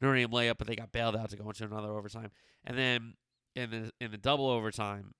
Notre 0.00 0.28
layup, 0.28 0.58
but 0.58 0.68
they 0.68 0.76
got 0.76 0.92
bailed 0.92 1.16
out 1.16 1.30
to 1.30 1.36
go 1.36 1.48
into 1.48 1.64
another 1.64 1.90
overtime. 1.90 2.30
And 2.64 2.78
then 2.78 3.14
in 3.56 3.70
the 3.70 3.92
in 4.00 4.12
the 4.12 4.18
double 4.18 4.48
overtime, 4.48 5.14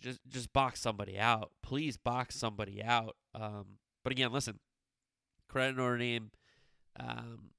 just 0.00 0.20
just 0.28 0.52
box 0.52 0.80
somebody 0.80 1.18
out. 1.18 1.52
Please 1.62 1.96
box 1.96 2.34
somebody 2.34 2.82
out. 2.82 3.16
Um, 3.34 3.78
but 4.02 4.12
again, 4.12 4.32
listen, 4.32 4.58
credit 5.48 5.76
Notre 5.76 5.98
Dame. 5.98 6.30
Um, 6.98 7.50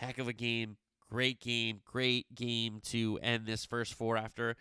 heck 0.00 0.18
of 0.18 0.28
a 0.28 0.32
game, 0.32 0.76
great 1.10 1.40
game, 1.40 1.80
great 1.84 2.34
game 2.34 2.80
to 2.84 3.18
end 3.22 3.46
this 3.46 3.64
first 3.66 3.92
four 3.94 4.16
after, 4.16 4.56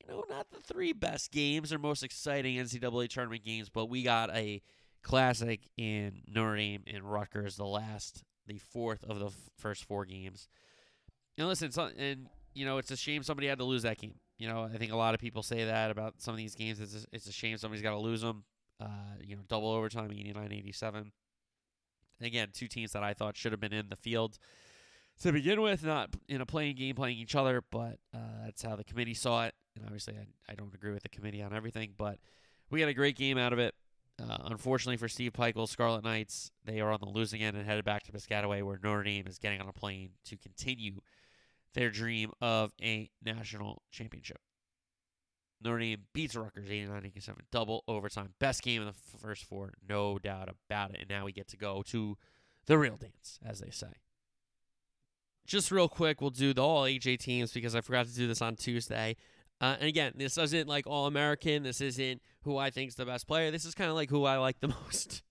you 0.00 0.06
know, 0.12 0.24
not 0.30 0.50
the 0.50 0.60
three 0.60 0.92
best 0.92 1.32
games 1.32 1.72
or 1.72 1.78
most 1.78 2.02
exciting 2.02 2.56
NCAA 2.56 3.08
tournament 3.08 3.44
games, 3.44 3.68
but 3.68 3.86
we 3.86 4.02
got 4.04 4.30
a 4.30 4.62
classic 5.02 5.60
in 5.76 6.22
Notre 6.28 6.56
Dame 6.56 6.84
and 6.86 7.02
Rutgers, 7.02 7.56
the 7.56 7.66
last, 7.66 8.22
the 8.46 8.58
fourth 8.58 9.02
of 9.04 9.18
the 9.18 9.26
f- 9.26 9.50
first 9.58 9.84
four 9.84 10.04
games. 10.04 10.48
And 11.36 11.48
listen, 11.48 11.72
so, 11.72 11.90
and 11.98 12.28
you 12.54 12.64
know, 12.64 12.78
it's 12.78 12.92
a 12.92 12.96
shame 12.96 13.24
somebody 13.24 13.48
had 13.48 13.58
to 13.58 13.64
lose 13.64 13.82
that 13.82 13.98
game. 13.98 14.14
You 14.38 14.48
know, 14.48 14.62
I 14.62 14.78
think 14.78 14.92
a 14.92 14.96
lot 14.96 15.14
of 15.14 15.20
people 15.20 15.42
say 15.42 15.64
that 15.64 15.90
about 15.90 16.14
some 16.18 16.34
of 16.34 16.38
these 16.38 16.54
games. 16.54 16.80
It's 16.80 16.94
a, 16.94 17.06
it's 17.12 17.26
a 17.26 17.32
shame 17.32 17.56
somebody's 17.56 17.82
got 17.82 17.90
to 17.90 17.98
lose 17.98 18.20
them. 18.20 18.44
Uh, 18.80 19.16
you 19.20 19.34
know, 19.36 19.42
double 19.48 19.70
overtime, 19.70 20.10
89 20.12 20.52
87. 20.52 21.12
Again, 22.20 22.48
two 22.52 22.68
teams 22.68 22.92
that 22.92 23.02
I 23.02 23.12
thought 23.12 23.36
should 23.36 23.52
have 23.52 23.60
been 23.60 23.72
in 23.72 23.88
the 23.88 23.96
field 23.96 24.38
to 25.20 25.32
begin 25.32 25.60
with, 25.60 25.84
not 25.84 26.10
in 26.28 26.40
a 26.40 26.46
playing 26.46 26.76
game 26.76 26.94
playing 26.94 27.18
each 27.18 27.34
other, 27.34 27.62
but 27.70 27.98
uh, 28.14 28.44
that's 28.44 28.62
how 28.62 28.76
the 28.76 28.84
committee 28.84 29.14
saw 29.14 29.44
it. 29.46 29.54
And 29.76 29.84
obviously, 29.84 30.14
I, 30.14 30.52
I 30.52 30.54
don't 30.54 30.74
agree 30.74 30.92
with 30.92 31.02
the 31.02 31.08
committee 31.08 31.42
on 31.42 31.54
everything, 31.54 31.94
but 31.96 32.18
we 32.70 32.80
got 32.80 32.88
a 32.88 32.94
great 32.94 33.16
game 33.16 33.38
out 33.38 33.52
of 33.52 33.58
it. 33.58 33.74
Uh, 34.22 34.38
unfortunately 34.44 34.96
for 34.96 35.08
Steve 35.08 35.32
Pikiell, 35.32 35.68
Scarlet 35.68 36.04
Knights, 36.04 36.52
they 36.64 36.80
are 36.80 36.92
on 36.92 37.00
the 37.00 37.08
losing 37.08 37.42
end 37.42 37.56
and 37.56 37.66
headed 37.66 37.84
back 37.84 38.04
to 38.04 38.12
Piscataway, 38.12 38.62
where 38.62 38.78
Notre 38.82 39.02
Dame 39.02 39.26
is 39.26 39.38
getting 39.38 39.60
on 39.60 39.68
a 39.68 39.72
plane 39.72 40.10
to 40.26 40.36
continue 40.36 41.00
their 41.74 41.90
dream 41.90 42.30
of 42.40 42.72
a 42.80 43.10
national 43.24 43.82
championship. 43.90 44.38
Notre 45.60 45.80
Dame 45.80 46.02
beats 46.12 46.36
Rutgers 46.36 46.70
89 46.70 47.06
87, 47.06 47.42
double 47.50 47.82
overtime. 47.88 48.34
Best 48.38 48.62
game 48.62 48.82
in 48.82 48.86
the 48.86 49.18
first 49.18 49.44
four, 49.44 49.72
no 49.88 50.18
doubt 50.18 50.48
about 50.48 50.90
it. 50.90 50.98
And 51.00 51.08
now 51.08 51.24
we 51.24 51.32
get 51.32 51.48
to 51.48 51.56
go 51.56 51.82
to 51.86 52.16
the 52.66 52.78
real 52.78 52.96
dance, 52.96 53.40
as 53.44 53.60
they 53.60 53.70
say. 53.70 53.94
Just 55.46 55.70
real 55.70 55.88
quick, 55.88 56.20
we'll 56.20 56.30
do 56.30 56.54
the 56.54 56.62
all 56.62 56.84
AJ 56.84 57.18
teams 57.18 57.52
because 57.52 57.74
I 57.74 57.80
forgot 57.80 58.06
to 58.06 58.14
do 58.14 58.26
this 58.26 58.40
on 58.40 58.56
Tuesday. 58.56 59.16
Uh, 59.60 59.76
and 59.78 59.88
again, 59.88 60.12
this 60.16 60.36
isn't 60.38 60.68
like 60.68 60.86
all 60.86 61.06
American. 61.06 61.62
This 61.62 61.80
isn't 61.80 62.20
who 62.42 62.56
I 62.56 62.70
think 62.70 62.88
is 62.88 62.94
the 62.96 63.06
best 63.06 63.26
player. 63.26 63.50
This 63.50 63.64
is 63.64 63.74
kind 63.74 63.90
of 63.90 63.96
like 63.96 64.10
who 64.10 64.24
I 64.24 64.38
like 64.38 64.60
the 64.60 64.68
most, 64.84 65.22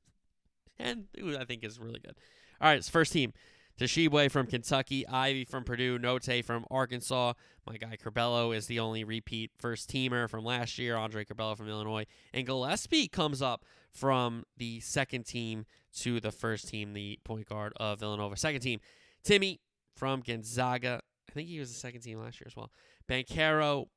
and 0.78 1.06
who 1.20 1.38
I 1.38 1.46
think 1.46 1.64
is 1.64 1.80
really 1.80 2.00
good. 2.00 2.16
All 2.62 2.70
right, 2.70 2.78
it's 2.78 2.90
first 2.90 3.12
team. 3.14 3.34
Tshiebwe 3.80 4.30
from 4.32 4.46
Kentucky, 4.46 5.06
Ivey 5.08 5.46
from 5.46 5.64
Purdue, 5.64 5.98
Notae 5.98 6.46
from 6.46 6.66
Arkansas. 6.70 7.34
My 7.66 7.78
guy 7.78 7.98
Curbelo 8.02 8.56
is 8.56 8.68
the 8.68 8.80
only 8.80 9.04
repeat 9.04 9.52
first 9.58 9.90
teamer 9.90 10.30
from 10.30 10.46
last 10.46 10.78
year. 10.78 10.96
Andre 10.96 11.26
Curbelo 11.26 11.58
from 11.58 11.68
Illinois. 11.68 12.06
And 12.34 12.46
Gillespie 12.46 13.08
comes 13.08 13.42
up 13.42 13.66
from 13.92 14.46
the 14.58 14.80
second 14.80 15.26
team 15.26 15.66
to 15.98 16.20
the 16.20 16.32
first 16.32 16.68
team, 16.68 16.94
the 16.94 17.20
point 17.24 17.48
guard 17.48 17.74
of 17.78 18.00
Villanova. 18.00 18.38
Second 18.38 18.62
team, 18.62 18.80
Timme 19.26 19.60
from 19.96 20.22
Gonzaga. 20.22 21.02
I 21.30 21.32
think 21.32 21.50
he 21.50 21.60
was 21.60 21.70
the 21.70 21.80
second 21.80 22.02
team 22.02 22.20
last 22.20 22.40
year 22.40 22.48
as 22.48 22.56
well. 22.56 22.72
Bancaro, 23.10 23.88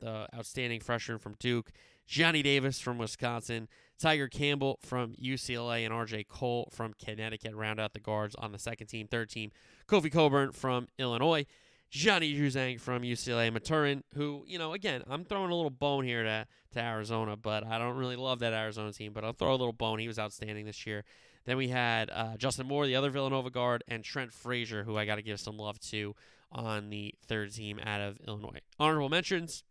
the 0.00 0.26
outstanding 0.34 0.80
freshman 0.80 1.18
from 1.18 1.34
Duke. 1.38 1.70
Johnny 2.06 2.42
Davis 2.42 2.80
from 2.80 2.98
Wisconsin. 2.98 3.68
Tiger 3.98 4.28
Campbell 4.28 4.78
from 4.82 5.14
UCLA 5.14 5.84
and 5.84 5.94
RJ 5.94 6.26
Cole 6.26 6.68
from 6.72 6.94
Connecticut 6.94 7.54
round 7.54 7.78
out 7.78 7.92
the 7.92 8.00
guards 8.00 8.34
on 8.36 8.50
the 8.50 8.58
second 8.58 8.88
team. 8.88 9.06
Third 9.06 9.30
team, 9.30 9.52
Kofi 9.86 10.10
Coburn 10.10 10.52
from 10.52 10.88
Illinois. 10.98 11.46
Johnny 11.90 12.32
Juzang 12.34 12.80
from 12.80 13.02
UCLA. 13.02 13.52
Mathurin, 13.52 14.04
who, 14.14 14.44
you 14.46 14.58
know, 14.58 14.72
again, 14.72 15.02
I'm 15.08 15.24
throwing 15.24 15.50
a 15.50 15.54
little 15.54 15.70
bone 15.70 16.04
here 16.04 16.22
to, 16.22 16.46
to 16.72 16.80
Arizona, 16.80 17.36
but 17.36 17.66
I 17.66 17.78
don't 17.78 17.96
really 17.96 18.16
love 18.16 18.38
that 18.40 18.52
Arizona 18.52 18.92
team, 18.92 19.12
but 19.12 19.24
I'll 19.24 19.32
throw 19.32 19.50
a 19.50 19.52
little 19.52 19.72
bone. 19.72 19.98
He 19.98 20.08
was 20.08 20.18
outstanding 20.18 20.66
this 20.66 20.86
year. 20.86 21.04
Then 21.44 21.56
we 21.56 21.68
had 21.68 22.10
uh, 22.10 22.36
Justin 22.36 22.66
Moore, 22.66 22.86
the 22.86 22.96
other 22.96 23.10
Villanova 23.10 23.50
guard, 23.50 23.82
and 23.88 24.04
Trent 24.04 24.32
Frazier, 24.32 24.84
who 24.84 24.96
I 24.96 25.06
got 25.06 25.16
to 25.16 25.22
give 25.22 25.40
some 25.40 25.56
love 25.56 25.80
to 25.90 26.14
on 26.52 26.90
the 26.90 27.14
third 27.26 27.52
team 27.52 27.80
out 27.84 28.00
of 28.00 28.18
Illinois. 28.26 28.60
Honorable 28.78 29.08
mentions 29.08 29.64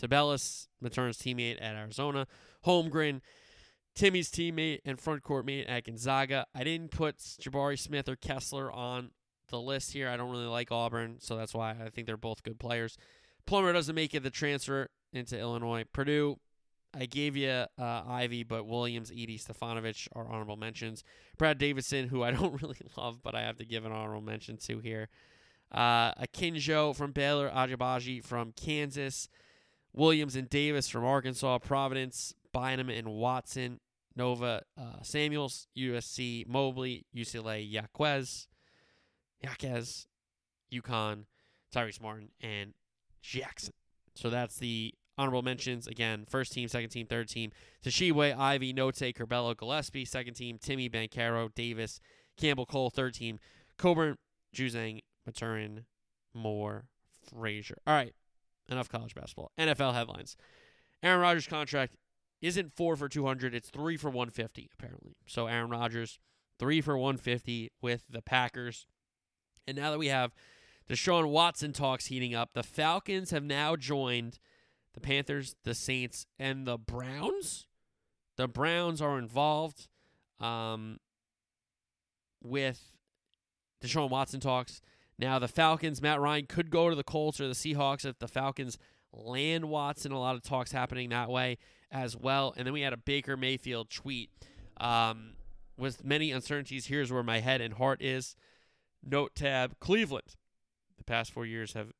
Tubelis, 0.00 0.68
Mathurin's 0.82 1.18
teammate 1.18 1.62
at 1.62 1.76
Arizona. 1.76 2.26
Holmgren, 2.66 3.20
Timme's 3.94 4.28
teammate 4.28 4.80
and 4.84 5.00
front 5.00 5.22
court 5.22 5.46
mate 5.46 5.66
at 5.66 5.84
Gonzaga. 5.84 6.46
I 6.54 6.64
didn't 6.64 6.90
put 6.90 7.18
Jabari 7.18 7.78
Smith 7.78 8.08
or 8.08 8.16
Kessler 8.16 8.72
on 8.72 9.10
the 9.48 9.60
list 9.60 9.92
here. 9.92 10.08
I 10.08 10.16
don't 10.16 10.30
really 10.30 10.46
like 10.46 10.72
Auburn, 10.72 11.16
so 11.20 11.36
that's 11.36 11.54
why 11.54 11.70
I 11.70 11.90
think 11.90 12.06
they're 12.06 12.16
both 12.16 12.42
good 12.42 12.58
players. 12.58 12.96
Plummer 13.46 13.72
doesn't 13.72 13.94
make 13.94 14.14
it 14.14 14.22
the 14.22 14.30
transfer 14.30 14.88
into 15.12 15.38
Illinois. 15.38 15.84
Purdue, 15.92 16.38
I 16.96 17.06
gave 17.06 17.36
you 17.36 17.48
uh, 17.48 17.66
Ivey, 17.78 18.44
but 18.44 18.66
Williams, 18.66 19.10
Edey, 19.10 19.40
Stefanovic 19.42 20.08
are 20.14 20.28
honorable 20.28 20.56
mentions. 20.56 21.02
Brad 21.38 21.58
Davison, 21.58 22.08
who 22.08 22.22
I 22.22 22.30
don't 22.30 22.52
really 22.62 22.76
love, 22.96 23.22
but 23.22 23.34
I 23.34 23.42
have 23.42 23.56
to 23.58 23.64
give 23.64 23.84
an 23.84 23.92
honorable 23.92 24.22
mention 24.22 24.56
to 24.58 24.78
here. 24.78 25.08
Uh, 25.72 26.14
Akinjo 26.14 26.94
from 26.94 27.12
Baylor, 27.12 27.50
Agbaji 27.50 28.24
from 28.24 28.52
Kansas, 28.52 29.28
Williams 29.92 30.36
and 30.36 30.48
Davis 30.48 30.88
from 30.88 31.04
Arkansas, 31.04 31.58
Providence, 31.58 32.34
Bynum 32.52 32.90
and 32.90 33.08
Watson, 33.08 33.80
Nova, 34.16 34.62
uh, 34.78 35.02
Samuels, 35.02 35.66
USC, 35.76 36.46
Mobley, 36.46 37.06
UCLA, 37.14 37.68
Jaquez, 37.68 38.46
Jaquez, 39.42 40.06
UConn, 40.72 41.24
Tyrese 41.74 42.00
Martin, 42.00 42.28
and 42.40 42.74
Jackson. 43.20 43.72
So 44.14 44.30
that's 44.30 44.56
the 44.56 44.94
honorable 45.16 45.42
mentions. 45.42 45.86
Again, 45.86 46.24
first 46.28 46.52
team, 46.52 46.68
second 46.68 46.90
team, 46.90 47.06
third 47.06 47.28
team. 47.28 47.52
Tshiebwe, 47.84 48.36
Ivey, 48.36 48.72
Notae, 48.72 49.14
Curbelo, 49.14 49.56
Gillespie. 49.56 50.04
Second 50.04 50.34
team, 50.34 50.58
Timme, 50.58 50.90
Banchero, 50.90 51.54
Davis, 51.54 52.00
Campbell, 52.36 52.66
Cole. 52.66 52.90
Third 52.90 53.14
team, 53.14 53.38
Cockburn, 53.78 54.16
Juzang, 54.54 55.00
Mathurin, 55.26 55.84
Moore, 56.32 56.86
Frazier. 57.32 57.78
All 57.86 57.94
right, 57.94 58.14
enough 58.68 58.88
college 58.88 59.14
basketball. 59.14 59.50
NFL 59.58 59.94
headlines. 59.94 60.36
Aaron 61.02 61.20
Rodgers' 61.20 61.46
contract 61.46 61.96
isn't 62.40 62.74
four 62.74 62.96
for 62.96 63.08
200, 63.08 63.54
it's 63.54 63.70
three 63.70 63.96
for 63.96 64.08
150, 64.08 64.70
apparently. 64.78 65.16
So 65.26 65.46
Aaron 65.46 65.70
Rodgers, 65.70 66.18
three 66.58 66.80
for 66.80 66.96
150 66.96 67.72
with 67.80 68.04
the 68.08 68.22
Packers. 68.22 68.86
And 69.66 69.76
now 69.76 69.90
that 69.90 69.98
we 69.98 70.08
have 70.08 70.34
the 70.86 70.94
Deshaun 70.94 71.30
Watson 71.30 71.72
talks 71.72 72.06
heating 72.06 72.34
up, 72.34 72.50
the 72.52 72.62
Falcons 72.62 73.30
have 73.30 73.44
now 73.44 73.76
joined 73.76 74.38
the 74.94 75.00
Panthers, 75.00 75.56
the 75.64 75.74
Saints, 75.74 76.26
and 76.38 76.66
the 76.66 76.78
Browns. 76.78 77.66
The 78.36 78.48
Browns 78.48 79.02
are 79.02 79.18
involved 79.18 79.88
um, 80.40 80.98
with 82.42 82.92
Deshaun 83.82 84.10
Watson 84.10 84.40
talks. 84.40 84.80
Now, 85.18 85.38
the 85.38 85.48
Falcons, 85.48 86.02
Matt 86.02 86.20
Ryan 86.20 86.46
could 86.46 86.70
go 86.70 86.90
to 86.90 86.96
the 86.96 87.04
Colts 87.04 87.40
or 87.40 87.46
the 87.46 87.54
Seahawks 87.54 88.04
if 88.04 88.18
the 88.18 88.26
Falcons 88.26 88.78
land 89.12 89.66
Watson. 89.66 90.12
A 90.12 90.18
lot 90.18 90.34
of 90.34 90.42
talks 90.42 90.72
happening 90.72 91.10
that 91.10 91.28
way 91.28 91.58
as 91.90 92.16
well. 92.16 92.52
And 92.56 92.66
then 92.66 92.72
we 92.72 92.80
had 92.80 92.92
a 92.92 92.96
Baker 92.96 93.36
Mayfield 93.36 93.90
tweet. 93.90 94.30
Um, 94.78 95.34
with 95.76 96.04
many 96.04 96.30
uncertainties, 96.32 96.86
here's 96.86 97.12
where 97.12 97.22
my 97.22 97.40
head 97.40 97.60
and 97.60 97.74
heart 97.74 98.02
is. 98.02 98.34
Note 99.04 99.34
tab 99.34 99.78
Cleveland. 99.80 100.34
The 100.98 101.04
past 101.04 101.32
four 101.32 101.46
years 101.46 101.74
have 101.74 101.92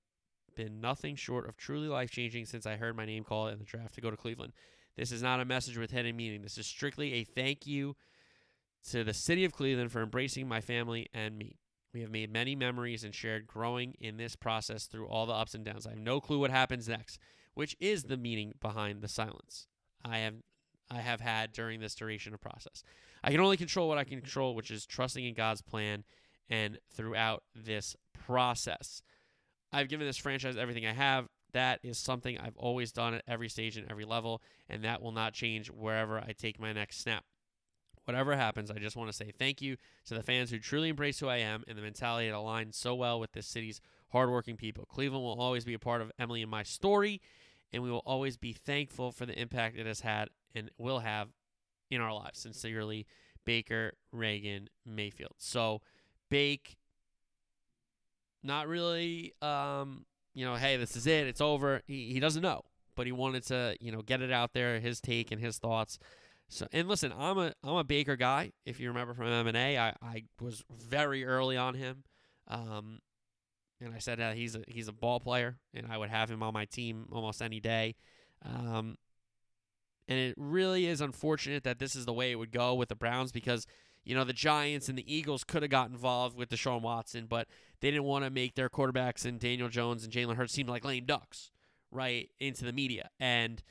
been 0.55 0.81
nothing 0.81 1.17
short 1.17 1.49
of 1.49 1.57
truly 1.57 1.89
life 1.89 2.11
changing 2.11 2.47
since 2.47 2.67
I 2.67 2.77
heard 2.77 2.97
my 2.97 3.05
name 3.05 3.25
called 3.25 3.53
in 3.53 3.59
the 3.59 3.65
draft 3.65 3.95
to 3.95 4.01
go 4.01 4.11
to 4.11 4.17
Cleveland. 4.17 4.53
This 4.97 5.13
is 5.13 5.23
not 5.23 5.41
a 5.41 5.45
message 5.45 5.77
with 5.77 5.91
hidden 5.91 6.17
meaning. 6.17 6.43
This 6.43 6.59
is 6.59 6.67
strictly 6.67 7.15
a 7.15 7.25
thank 7.25 7.67
you 7.67 7.97
to 8.91 9.03
the 9.03 9.15
city 9.15 9.45
of 9.45 9.53
Cleveland 9.53 9.91
for 9.91 10.03
embracing 10.03 10.47
my 10.47 10.61
family 10.61 11.09
and 11.13 11.37
me. 11.37 11.59
We 11.93 12.01
have 12.01 12.11
made 12.11 12.33
many 12.33 12.57
memories 12.57 13.05
and 13.05 13.15
shared 13.15 13.47
growing 13.47 13.95
in 14.01 14.17
this 14.17 14.37
process 14.37 14.87
through 14.87 15.07
all 15.07 15.27
the 15.27 15.33
ups 15.33 15.55
and 15.55 15.65
downs. 15.65 15.87
I 15.87 15.91
have 15.91 15.99
no 15.99 16.21
clue 16.21 16.41
what 16.41 16.51
happens 16.51 16.89
next, 16.89 17.19
which 17.55 17.77
is 17.81 18.05
the 18.05 18.17
meaning 18.17 18.53
behind 18.61 19.01
the 19.01 19.09
silence 19.09 19.69
I 20.05 20.19
have 20.19 20.35
I 20.91 21.01
have 21.01 21.21
had 21.21 21.53
during 21.53 21.81
this 21.81 21.95
duration 21.95 22.35
of 22.35 22.41
process. 22.41 22.83
I 23.23 23.31
can 23.31 23.41
only 23.41 23.57
control 23.57 23.89
what 23.89 23.97
I 23.97 24.05
can 24.05 24.21
control, 24.21 24.55
which 24.55 24.71
is 24.71 24.85
trusting 24.85 25.25
in 25.25 25.35
God's 25.35 25.63
plan 25.63 26.05
and 26.51 26.79
throughout 26.93 27.43
this 27.55 27.97
process. 28.13 29.03
I've 29.75 29.89
given 29.89 30.07
this 30.07 30.17
franchise 30.17 30.57
everything 30.57 30.87
I 30.87 30.93
have. 30.93 31.27
That 31.53 31.81
is 31.83 31.99
something 31.99 32.39
I've 32.39 32.57
always 32.57 32.93
done 32.93 33.15
at 33.15 33.23
every 33.27 33.49
stage 33.49 33.77
and 33.77 33.91
every 33.91 34.05
level, 34.05 34.43
and 34.69 34.85
that 34.85 35.03
will 35.03 35.13
not 35.13 35.35
change 35.35 35.69
wherever 35.69 36.19
I 36.19 36.33
take 36.37 36.61
my 36.61 36.73
next 36.73 37.01
snap. 37.01 37.25
Whatever 38.05 38.37
happens, 38.37 38.71
I 38.71 38.79
just 38.79 38.97
want 38.97 39.11
to 39.11 39.17
say 39.17 39.33
thank 39.39 39.63
you 39.63 39.77
to 40.07 40.15
the 40.15 40.23
fans 40.23 40.51
who 40.51 40.59
truly 40.59 40.91
embrace 40.91 41.19
who 41.19 41.29
I 41.29 41.39
am 41.39 41.65
and 41.67 41.77
the 41.77 41.83
mentality 41.83 42.29
that 42.29 42.37
aligns 42.37 42.75
so 42.75 42.95
well 42.95 43.19
with 43.19 43.33
this 43.33 43.47
city's 43.47 43.81
hardworking 44.11 44.57
people. 44.57 44.85
Cleveland 44.85 45.25
will 45.25 45.41
always 45.41 45.65
be 45.65 45.75
a 45.75 45.79
part 45.79 46.03
of 46.03 46.13
Emily 46.19 46.43
and 46.43 46.51
my 46.51 46.63
story, 46.63 47.21
and 47.73 47.83
we 47.83 47.91
will 47.91 48.03
always 48.05 48.37
be 48.37 48.53
thankful 48.53 49.11
for 49.11 49.27
the 49.27 49.39
impact 49.39 49.79
it 49.79 49.87
has 49.87 50.01
had 50.01 50.29
and 50.55 50.71
will 50.77 51.01
have 51.01 51.29
in 51.91 52.01
our 52.01 52.13
lives. 52.13 52.41
Sincerely, 52.41 53.07
Baker, 53.45 53.95
Reagan, 54.13 54.69
Mayfield. 54.85 55.35
So, 55.39 55.81
Bake, 56.31 56.77
not 58.45 58.69
really, 58.69 59.33
um, 59.43 60.05
you 60.35 60.45
know, 60.45 60.55
hey, 60.55 60.77
this 60.77 60.97
is 60.97 61.07
it, 61.07 61.27
it's 61.27 61.41
over. 61.41 61.83
He, 61.87 62.13
he 62.13 62.21
doesn't 62.21 62.43
know, 62.43 62.63
but 62.95 63.07
he 63.07 63.13
wanted 63.13 63.45
to, 63.47 63.77
you 63.81 63.91
know, 63.91 64.03
get 64.03 64.21
it 64.21 64.31
out 64.31 64.53
there, 64.53 64.79
his 64.79 65.01
take 65.01 65.33
and 65.33 65.41
his 65.41 65.59
thoughts. 65.59 65.99
So 66.49 66.67
and 66.73 66.87
listen, 66.87 67.13
I'm 67.17 67.39
a 67.39 67.53
I'm 67.65 67.77
a 67.77 67.85
Baker 67.85 68.17
guy. 68.17 68.53
If 68.67 68.79
you 68.79 68.89
remember 68.89 69.15
from 69.15 69.27
M 69.27 69.47
and 69.47 69.57
I, 69.57 69.95
I 70.03 70.25
was 70.41 70.63
very 70.71 71.25
early 71.25 71.57
on 71.57 71.75
him, 71.75 72.05
um, 72.49 73.01
and 73.81 73.95
I 73.95 73.99
said 73.99 74.19
that 74.19 74.37
he's 74.37 74.55
a 74.55 74.63
he's 74.69 74.89
a 74.89 74.93
ball 74.93 75.21
player, 75.21 75.57
and 75.73 75.91
I 75.91 75.97
would 75.97 76.11
have 76.11 76.31
him 76.31 76.43
on 76.43 76.53
my 76.53 76.67
team 76.67 77.07
almost 77.11 77.41
any 77.41 77.61
day. 77.61 77.97
Um, 78.45 78.97
and 80.07 80.19
it 80.19 80.35
really 80.37 80.87
is 80.87 81.01
unfortunate 81.01 81.65
that 81.65 81.79
this 81.79 81.97
is 81.97 82.05
the 82.05 82.13
way 82.13 82.31
it 82.31 82.37
would 82.37 82.53
go 82.53 82.75
with 82.75 82.91
the 82.91 82.95
Browns 82.95 83.33
because 83.33 83.67
you 84.05 84.15
know 84.15 84.25
the 84.25 84.33
Giants 84.33 84.89
and 84.89 84.99
the 84.99 85.15
Eagles 85.15 85.45
could 85.45 85.63
have 85.63 85.71
got 85.71 85.91
involved 85.91 86.37
with 86.37 86.51
Deshaun 86.51 86.83
Watson, 86.83 87.27
but 87.27 87.49
they 87.81 87.91
didn't 87.91 88.05
want 88.05 88.25
to 88.25 88.31
make 88.31 88.55
their 88.55 88.69
quarterbacks 88.69 89.25
and 89.25 89.39
Daniel 89.39 89.69
Jones 89.69 90.05
and 90.05 90.13
Jalen 90.13 90.37
Hurts 90.37 90.53
seem 90.53 90.67
like 90.67 90.85
lame 90.85 91.05
ducks, 91.05 91.51
right, 91.91 92.31
into 92.39 92.65
the 92.65 92.73
media 92.73 93.11
and 93.19 93.63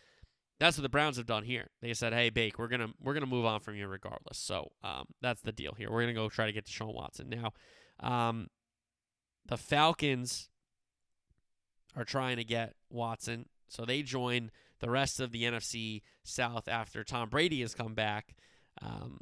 that's 0.60 0.78
what 0.78 0.84
the 0.84 0.90
Browns 0.90 1.18
have 1.18 1.26
done 1.26 1.44
here. 1.44 1.70
They 1.82 1.94
said, 1.94 2.14
"Hey, 2.14 2.30
Bake, 2.30 2.58
we're 2.58 2.70
gonna 2.70 2.88
we're 3.02 3.14
gonna 3.14 3.26
move 3.26 3.46
on 3.46 3.60
from 3.60 3.76
you 3.76 3.88
regardless." 3.88 4.38
So 4.38 4.72
um, 4.84 5.08
that's 5.22 5.42
the 5.42 5.52
deal 5.52 5.74
here. 5.78 5.92
We're 5.92 6.02
gonna 6.02 6.14
go 6.14 6.30
try 6.30 6.46
to 6.46 6.54
get 6.54 6.66
Deshaun 6.66 6.94
Watson 6.94 7.30
now. 7.30 7.52
Um, 8.00 8.48
the 9.46 9.58
Falcons 9.58 10.50
are 11.96 12.06
trying 12.06 12.38
to 12.38 12.46
get 12.46 12.76
Watson, 12.90 13.48
so 13.68 13.84
they 13.84 14.04
join 14.04 14.52
the 14.80 14.90
rest 14.90 15.20
of 15.20 15.32
the 15.32 15.44
NFC 15.44 16.02
South 16.24 16.68
after 16.68 17.04
Tom 17.04 17.30
Brady 17.30 17.62
has 17.62 17.76
come 17.76 17.94
back. 17.94 18.36
Um, 18.82 19.20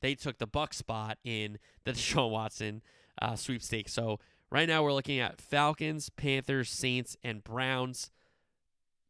they 0.00 0.14
took 0.14 0.38
the 0.38 0.46
Buck 0.46 0.74
spot 0.74 1.18
in 1.24 1.58
the 1.84 1.92
Deshaun 1.94 2.30
Watson 2.30 2.82
uh, 3.20 3.36
sweepstakes. 3.36 3.92
So 3.92 4.20
right 4.50 4.68
now 4.68 4.82
we're 4.82 4.92
looking 4.92 5.18
at 5.18 5.40
Falcons, 5.40 6.10
Panthers, 6.10 6.70
Saints, 6.70 7.16
and 7.22 7.42
Browns 7.42 8.10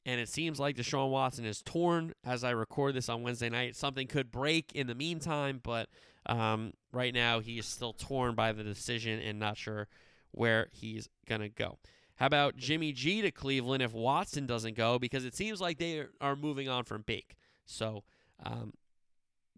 and 0.07 0.21
it 0.21 0.29
seems 0.29 0.61
like 0.61 0.77
Deshaun 0.77 1.11
Watson 1.11 1.45
is 1.45 1.61
torn 1.63 2.15
as 2.25 2.45
I 2.45 2.51
record 2.51 2.95
this 2.95 3.09
on 3.09 3.23
Wednesday 3.23 3.51
night. 3.51 3.75
Something 3.75 4.07
could 4.07 4.31
break 4.31 4.71
in 4.73 4.87
the 4.87 4.95
meantime, 4.95 5.61
but 5.63 5.89
um, 6.27 6.73
right 6.93 7.13
now 7.13 7.41
he 7.41 7.59
is 7.59 7.67
still 7.67 7.93
torn 7.93 8.37
by 8.37 8.53
the 8.53 8.63
decision 8.63 9.19
and 9.19 9.41
not 9.41 9.59
sure 9.59 9.89
where 10.31 10.69
he's 10.71 11.09
going 11.27 11.41
to 11.41 11.49
go. 11.49 11.79
How 12.15 12.27
about 12.27 12.57
Jimmy 12.57 12.93
G 12.93 13.21
to 13.21 13.33
Cleveland 13.33 13.83
if 13.83 13.93
Watson 13.93 14.47
doesn't 14.47 14.77
go? 14.77 15.01
Because 15.01 15.25
it 15.25 15.35
seems 15.35 15.61
like 15.61 15.79
they 15.79 16.05
are 16.21 16.37
moving 16.37 16.69
on 16.69 16.85
from 16.85 17.03
Bake. 17.03 17.35
So 17.67 18.05
um, 18.45 18.75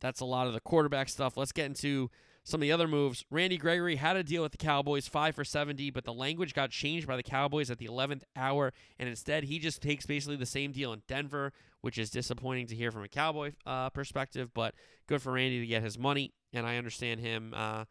that's 0.00 0.20
a 0.20 0.24
lot 0.24 0.46
of 0.46 0.52
the 0.52 0.60
quarterback 0.60 1.08
stuff. 1.08 1.36
Let's 1.36 1.52
get 1.52 1.66
into 1.66 2.10
some 2.48 2.58
of 2.58 2.62
the 2.62 2.72
other 2.72 2.88
moves, 2.88 3.26
Randy 3.30 3.58
Gregory 3.58 3.96
had 3.96 4.14
to 4.14 4.22
deal 4.22 4.42
with 4.42 4.52
the 4.52 4.58
Cowboys 4.58 5.06
5 5.06 5.34
for 5.34 5.44
70, 5.44 5.90
but 5.90 6.04
the 6.04 6.14
language 6.14 6.54
got 6.54 6.70
changed 6.70 7.06
by 7.06 7.14
the 7.14 7.22
Cowboys 7.22 7.70
at 7.70 7.76
the 7.76 7.86
11th 7.86 8.22
hour, 8.34 8.72
and 8.98 9.06
instead 9.06 9.44
he 9.44 9.58
just 9.58 9.82
takes 9.82 10.06
basically 10.06 10.36
the 10.36 10.46
same 10.46 10.72
deal 10.72 10.94
in 10.94 11.02
Denver, 11.06 11.52
which 11.82 11.98
is 11.98 12.08
disappointing 12.08 12.66
to 12.68 12.74
hear 12.74 12.90
from 12.90 13.04
a 13.04 13.08
Cowboy 13.08 13.52
uh, 13.66 13.90
perspective, 13.90 14.54
but 14.54 14.74
good 15.06 15.20
for 15.20 15.32
Randy 15.32 15.60
to 15.60 15.66
get 15.66 15.82
his 15.82 15.98
money, 15.98 16.32
and 16.54 16.66
I 16.66 16.78
understand 16.78 17.20
him 17.20 17.52
uh, 17.54 17.84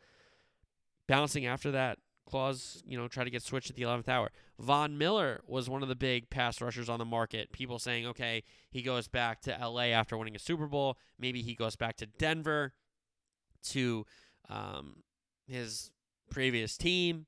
bouncing 1.08 1.45
after 1.45 1.70
that 1.70 1.99
clause, 2.28 2.84
you 2.86 2.98
know, 2.98 3.08
try 3.08 3.24
to 3.24 3.30
get 3.30 3.42
switched 3.42 3.70
at 3.70 3.76
the 3.76 3.84
11th 3.84 4.08
hour. 4.08 4.30
Von 4.60 4.98
Miller 4.98 5.42
was 5.48 5.70
one 5.70 5.82
of 5.82 5.90
the 5.90 5.96
big 5.96 6.30
pass 6.30 6.62
rushers 6.62 6.90
on 6.90 7.00
the 7.00 7.06
market. 7.06 7.52
People 7.52 7.80
saying, 7.80 8.06
okay, 8.06 8.44
he 8.70 8.82
goes 8.82 9.08
back 9.08 9.42
to 9.42 9.58
LA 9.60 9.88
after 9.88 10.18
winning 10.18 10.36
a 10.36 10.40
Super 10.40 10.68
Bowl. 10.68 10.98
Maybe 11.18 11.42
he 11.42 11.56
goes 11.56 11.76
back 11.76 11.98
to 11.98 12.06
Denver 12.06 12.74
to 13.70 14.06
um, 14.50 15.04
his 15.48 15.92
previous 16.30 16.78
team, 16.78 17.26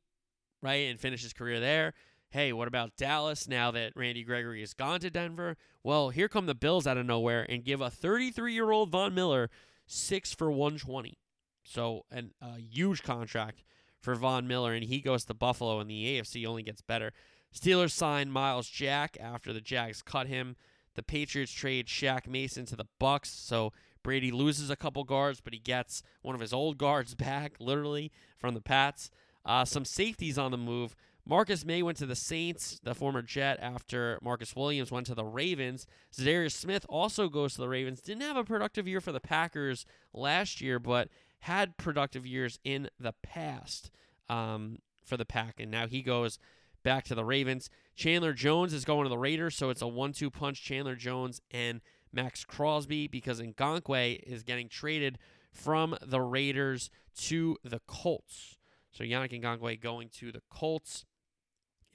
right, 0.61 0.89
and 0.89 0.99
finish 0.99 1.23
his 1.23 1.33
career 1.33 1.59
there. 1.59 1.93
Hey, 2.31 2.53
what 2.53 2.67
about 2.67 2.95
Dallas 2.95 3.47
now 3.47 3.71
that 3.71 3.93
Randy 3.95 4.23
Gregory 4.23 4.59
has 4.59 4.73
gone 4.73 4.99
to 4.99 5.09
Denver? 5.09 5.57
Well, 5.83 6.09
here 6.09 6.29
come 6.29 6.45
the 6.45 6.53
Bills 6.53 6.85
out 6.85 6.97
of 6.97 7.05
nowhere 7.05 7.45
and 7.49 7.63
give 7.63 7.81
a 7.81 7.89
33 7.89 8.53
year 8.53 8.69
old 8.69 8.91
Von 8.91 9.15
Miller 9.15 9.49
six 9.87 10.33
for 10.33 10.51
120. 10.51 11.17
So, 11.63 12.05
an, 12.11 12.31
a 12.41 12.59
huge 12.59 13.01
contract 13.03 13.63
for 13.99 14.15
Von 14.15 14.47
Miller, 14.47 14.73
and 14.73 14.85
he 14.85 15.01
goes 15.01 15.25
to 15.25 15.33
Buffalo, 15.33 15.79
and 15.79 15.89
the 15.89 16.17
AFC 16.17 16.45
only 16.45 16.63
gets 16.63 16.81
better. 16.81 17.11
Steelers 17.53 17.91
signed 17.91 18.31
Myles 18.31 18.69
Jack 18.69 19.17
after 19.19 19.51
the 19.51 19.61
Jags 19.61 20.01
cut 20.01 20.27
him. 20.27 20.55
The 20.95 21.03
Patriots 21.03 21.51
trade 21.51 21.87
Shaq 21.87 22.27
Mason 22.27 22.65
to 22.67 22.75
the 22.75 22.87
Bucks, 22.99 23.29
so 23.29 23.73
Brady 24.03 24.31
loses 24.31 24.69
a 24.69 24.75
couple 24.75 25.03
guards, 25.03 25.41
but 25.41 25.53
he 25.53 25.59
gets 25.59 26.03
one 26.21 26.35
of 26.35 26.41
his 26.41 26.53
old 26.53 26.77
guards 26.77 27.15
back, 27.15 27.53
literally 27.59 28.11
from 28.37 28.53
the 28.53 28.61
Pats. 28.61 29.09
Uh, 29.45 29.65
some 29.65 29.85
safeties 29.85 30.37
on 30.37 30.51
the 30.51 30.57
move. 30.57 30.95
Marcus 31.25 31.63
Maye 31.63 31.83
went 31.83 31.97
to 31.99 32.07
the 32.07 32.15
Saints, 32.15 32.79
the 32.83 32.95
former 32.95 33.21
Jet, 33.21 33.59
after 33.61 34.17
Marcus 34.21 34.55
Williams 34.55 34.91
went 34.91 35.05
to 35.07 35.15
the 35.15 35.23
Ravens. 35.25 35.85
Za'Darius 36.13 36.53
Smith 36.53 36.85
also 36.89 37.29
goes 37.29 37.53
to 37.53 37.61
the 37.61 37.69
Ravens. 37.69 38.01
Didn't 38.01 38.23
have 38.23 38.37
a 38.37 38.43
productive 38.43 38.87
year 38.87 38.99
for 38.99 39.11
the 39.11 39.19
Packers 39.19 39.85
last 40.11 40.59
year, 40.59 40.79
but 40.79 41.09
had 41.39 41.77
productive 41.77 42.25
years 42.25 42.59
in 42.63 42.89
the 42.99 43.13
past 43.23 43.91
um, 44.29 44.79
for 45.05 45.17
the 45.17 45.25
Pack, 45.25 45.59
and 45.59 45.71
now 45.71 45.87
he 45.87 46.01
goes 46.01 46.37
back 46.83 47.05
to 47.05 47.15
the 47.15 47.25
Ravens. 47.25 47.69
Chandler 47.95 48.33
Jones 48.33 48.73
is 48.73 48.85
going 48.85 49.03
to 49.03 49.09
the 49.09 49.17
Raiders, 49.17 49.55
so 49.55 49.69
it's 49.69 49.81
a 49.81 49.87
one-two 49.87 50.29
punch. 50.29 50.63
Chandler 50.63 50.95
Jones 50.95 51.41
and 51.51 51.81
Maxx 52.11 52.45
Crosby 52.45 53.07
because 53.07 53.41
Ngakoue 53.41 54.19
is 54.23 54.43
getting 54.43 54.69
traded 54.69 55.17
from 55.51 55.95
the 56.01 56.21
Raiders 56.21 56.89
to 57.17 57.57
the 57.63 57.81
Colts. 57.87 58.57
So 58.91 59.03
Yannick 59.03 59.39
Ngakoue 59.41 59.79
going 59.79 60.09
to 60.19 60.31
the 60.31 60.41
Colts 60.49 61.05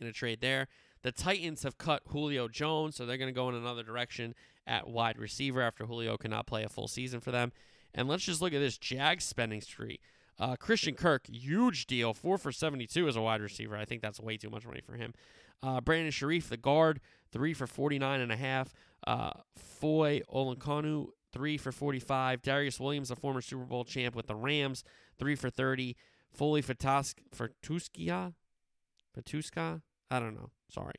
in 0.01 0.07
a 0.07 0.12
trade 0.12 0.40
there. 0.40 0.68
The 1.03 1.12
Titans 1.12 1.62
have 1.64 1.78
cut 1.78 2.03
Julio 2.09 2.49
Jones, 2.49 2.97
so 2.97 3.05
they're 3.05 3.18
going 3.18 3.32
to 3.32 3.38
go 3.38 3.49
in 3.49 3.55
another 3.55 3.82
direction 3.82 4.34
at 4.66 4.88
wide 4.88 5.18
receiver 5.18 5.61
after 5.61 5.84
Julio 5.84 6.16
cannot 6.16 6.47
play 6.47 6.64
a 6.64 6.68
full 6.68 6.88
season 6.88 7.20
for 7.20 7.30
them. 7.30 7.53
And 7.95 8.09
let's 8.09 8.24
just 8.24 8.42
look 8.42 8.53
at 8.53 8.59
this 8.59 8.76
Jags 8.78 9.24
spending 9.24 9.61
spree. 9.61 10.01
Uh, 10.38 10.57
Christian 10.57 10.95
Kirk, 10.95 11.28
huge 11.28 11.86
deal, 11.86 12.12
four 12.12 12.38
for 12.38 12.51
72 12.51 13.07
as 13.07 13.14
a 13.14 13.20
wide 13.20 13.40
receiver. 13.40 13.76
I 13.76 13.84
think 13.84 14.03
that's 14.03 14.18
way 14.18 14.36
too 14.36 14.51
much 14.51 14.66
money 14.66 14.80
for 14.84 14.95
him. 14.95 15.14
Uh, 15.62 15.80
Brandon 15.80 16.11
Scherff, 16.11 16.49
the 16.49 16.57
guard, 16.57 17.01
three 17.30 17.55
for 17.55 17.66
49 17.66 18.20
and 18.20 18.32
a 18.32 18.36
half. 18.36 18.74
Uh, 19.07 19.30
Foye 19.57 20.22
Oluokun, 20.32 21.07
three 21.32 21.57
for 21.57 21.70
45. 21.70 22.42
Darious 22.42 22.80
Williams, 22.80 23.11
a 23.11 23.16
former 23.16 23.40
Super 23.40 23.64
Bowl 23.64 23.84
champ 23.84 24.16
with 24.16 24.26
the 24.26 24.34
Rams, 24.34 24.82
three 25.18 25.36
for 25.36 25.51
30. 25.51 25.97
Foley 26.32 26.62
Fatuskia, 26.62 28.34
Fatuska, 29.16 29.82
I 30.11 30.18
don't 30.18 30.34
know. 30.34 30.51
Sorry. 30.68 30.95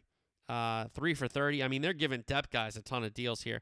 Uh, 0.48 0.86
three 0.94 1.14
for 1.14 1.28
30. 1.28 1.62
I 1.62 1.68
mean, 1.68 1.82
they're 1.82 1.94
giving 1.94 2.24
depth 2.26 2.52
guys 2.52 2.78
a 2.78 2.82
ton 2.82 3.04
of 3.04 3.14
deals 3.14 3.42
here. 3.42 3.62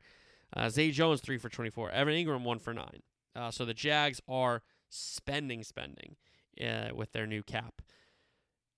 Uh, 0.56 0.70
Zay 0.70 0.92
Jones, 0.92 1.22
three 1.22 1.38
for 1.38 1.50
24. 1.50 1.90
Evan 1.92 2.14
Engram, 2.14 2.44
one 2.44 2.60
for 2.60 2.74
nine. 2.74 3.02
Uh, 3.36 3.52
so 3.52 3.66
the 3.66 3.74
Jags 3.74 4.22
are 4.28 4.62
spending, 4.90 5.64
spending 5.64 6.16
uh, 6.64 6.90
with 6.94 7.12
their 7.12 7.26
new 7.26 7.44
cap. 7.44 7.82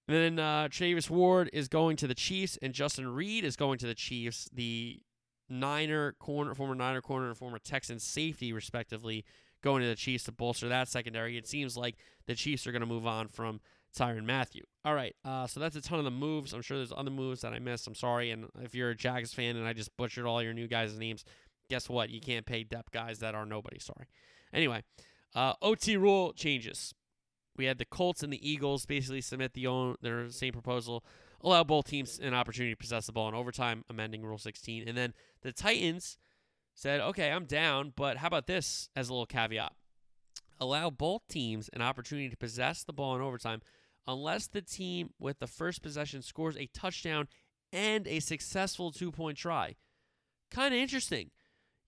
And 0.08 0.18
then 0.18 0.40
uh, 0.40 0.68
Travis 0.70 1.10
Ward 1.10 1.50
is 1.52 1.68
going 1.68 1.98
to 1.98 2.08
the 2.08 2.14
Chiefs, 2.14 2.58
and 2.62 2.74
Justin 2.74 3.08
Reid 3.08 3.44
is 3.44 3.56
going 3.56 3.80
to 3.80 3.88
the 3.88 3.96
Chiefs. 3.96 4.48
The 4.54 5.02
Niner 5.50 6.14
corner, 6.14 6.54
former 6.54 6.76
Niner 6.76 7.02
corner, 7.02 7.28
and 7.28 7.38
former 7.38 7.60
Texan 7.60 8.00
safety, 8.00 8.54
respectively, 8.54 9.26
going 9.64 9.82
to 9.82 9.88
the 9.88 9.96
Chiefs 9.96 10.26
to 10.26 10.32
bolster 10.32 10.70
that 10.70 10.88
secondary. 10.88 11.38
It 11.38 11.48
seems 11.48 11.76
like 11.76 11.96
the 12.28 12.36
Chiefs 12.36 12.68
are 12.68 12.72
going 12.72 12.82
to 12.82 12.88
move 12.88 13.08
on 13.08 13.28
from 13.28 13.62
Tyrann 13.98 14.26
Mathieu. 14.26 14.64
All 14.84 14.94
right, 14.94 15.16
uh, 15.26 15.48
so 15.48 15.60
that's 15.60 15.76
a 15.76 15.82
ton 15.82 15.98
of 15.98 16.06
the 16.06 16.12
moves. 16.12 16.54
I'm 16.54 16.62
sure 16.62 16.78
there's 16.78 16.94
other 16.96 17.12
moves 17.12 17.42
that 17.42 17.54
I 17.54 17.60
missed. 17.60 17.88
I'm 17.88 17.96
sorry. 17.96 18.30
And 18.30 18.46
if 18.62 18.76
you're 18.76 18.92
a 18.92 18.96
Jags 18.96 19.34
fan 19.34 19.56
and 19.56 19.68
I 19.68 19.74
just 19.74 19.96
butchered 19.98 20.26
all 20.26 20.42
your 20.42 20.54
new 20.54 20.68
guys' 20.68 20.98
names, 21.00 21.26
guess 21.70 21.90
what? 21.90 22.10
You 22.10 22.22
can't 22.22 22.46
pay 22.46 22.64
depth 22.64 22.92
guys 22.92 23.20
that 23.20 23.34
are 23.34 23.46
nobody. 23.46 23.80
Sorry. 23.80 24.06
Anyway, 24.56 24.84
uh, 25.36 25.54
OT 25.62 25.98
rule 25.98 26.34
changes. 26.34 26.94
We 27.58 27.66
had 27.66 27.78
the 27.78 27.86
Colts 27.86 28.24
and 28.24 28.34
the 28.34 28.50
Eagles 28.50 28.86
basically 28.86 29.22
submit 29.22 29.54
the 29.54 29.68
own 29.68 29.96
their 30.02 30.30
same 30.30 30.54
proposal, 30.54 31.06
allow 31.42 31.64
both 31.64 31.86
teams 31.86 32.20
an 32.20 32.34
opportunity 32.34 32.74
to 32.74 32.78
possess 32.78 33.06
the 33.06 33.12
ball 33.12 33.30
in 33.30 33.36
overtime, 33.36 33.84
amending 33.90 34.24
Rule 34.24 34.38
16, 34.38 34.88
and 34.88 34.98
then 34.98 35.14
the 35.42 35.52
Titans 35.52 36.18
said, 36.74 37.00
"Okay, 37.00 37.32
I'm 37.32 37.46
down, 37.46 37.94
but 37.96 38.18
how 38.18 38.28
about 38.28 38.48
this 38.48 38.90
as 38.96 39.10
a 39.10 39.14
little 39.14 39.26
caveat? 39.26 39.74
Allow 40.60 40.90
both 40.90 41.28
teams 41.28 41.70
an 41.70 41.82
opportunity 41.82 42.30
to 42.30 42.38
possess 42.38 42.84
the 42.84 42.94
ball 42.94 43.16
in 43.16 43.22
overtime." 43.22 43.62
unless 44.08 44.48
the 44.48 44.62
team 44.62 45.12
with 45.20 45.40
the 45.40 45.48
first 45.48 45.82
possession 45.82 46.22
scores 46.22 46.58
a 46.58 46.68
touchdown 46.68 47.28
and 47.74 48.08
a 48.08 48.20
successful 48.20 48.92
two 48.92 49.12
point 49.12 49.38
try. 49.38 49.76
Kind 50.52 50.74
of 50.74 50.80
interesting. 50.80 51.32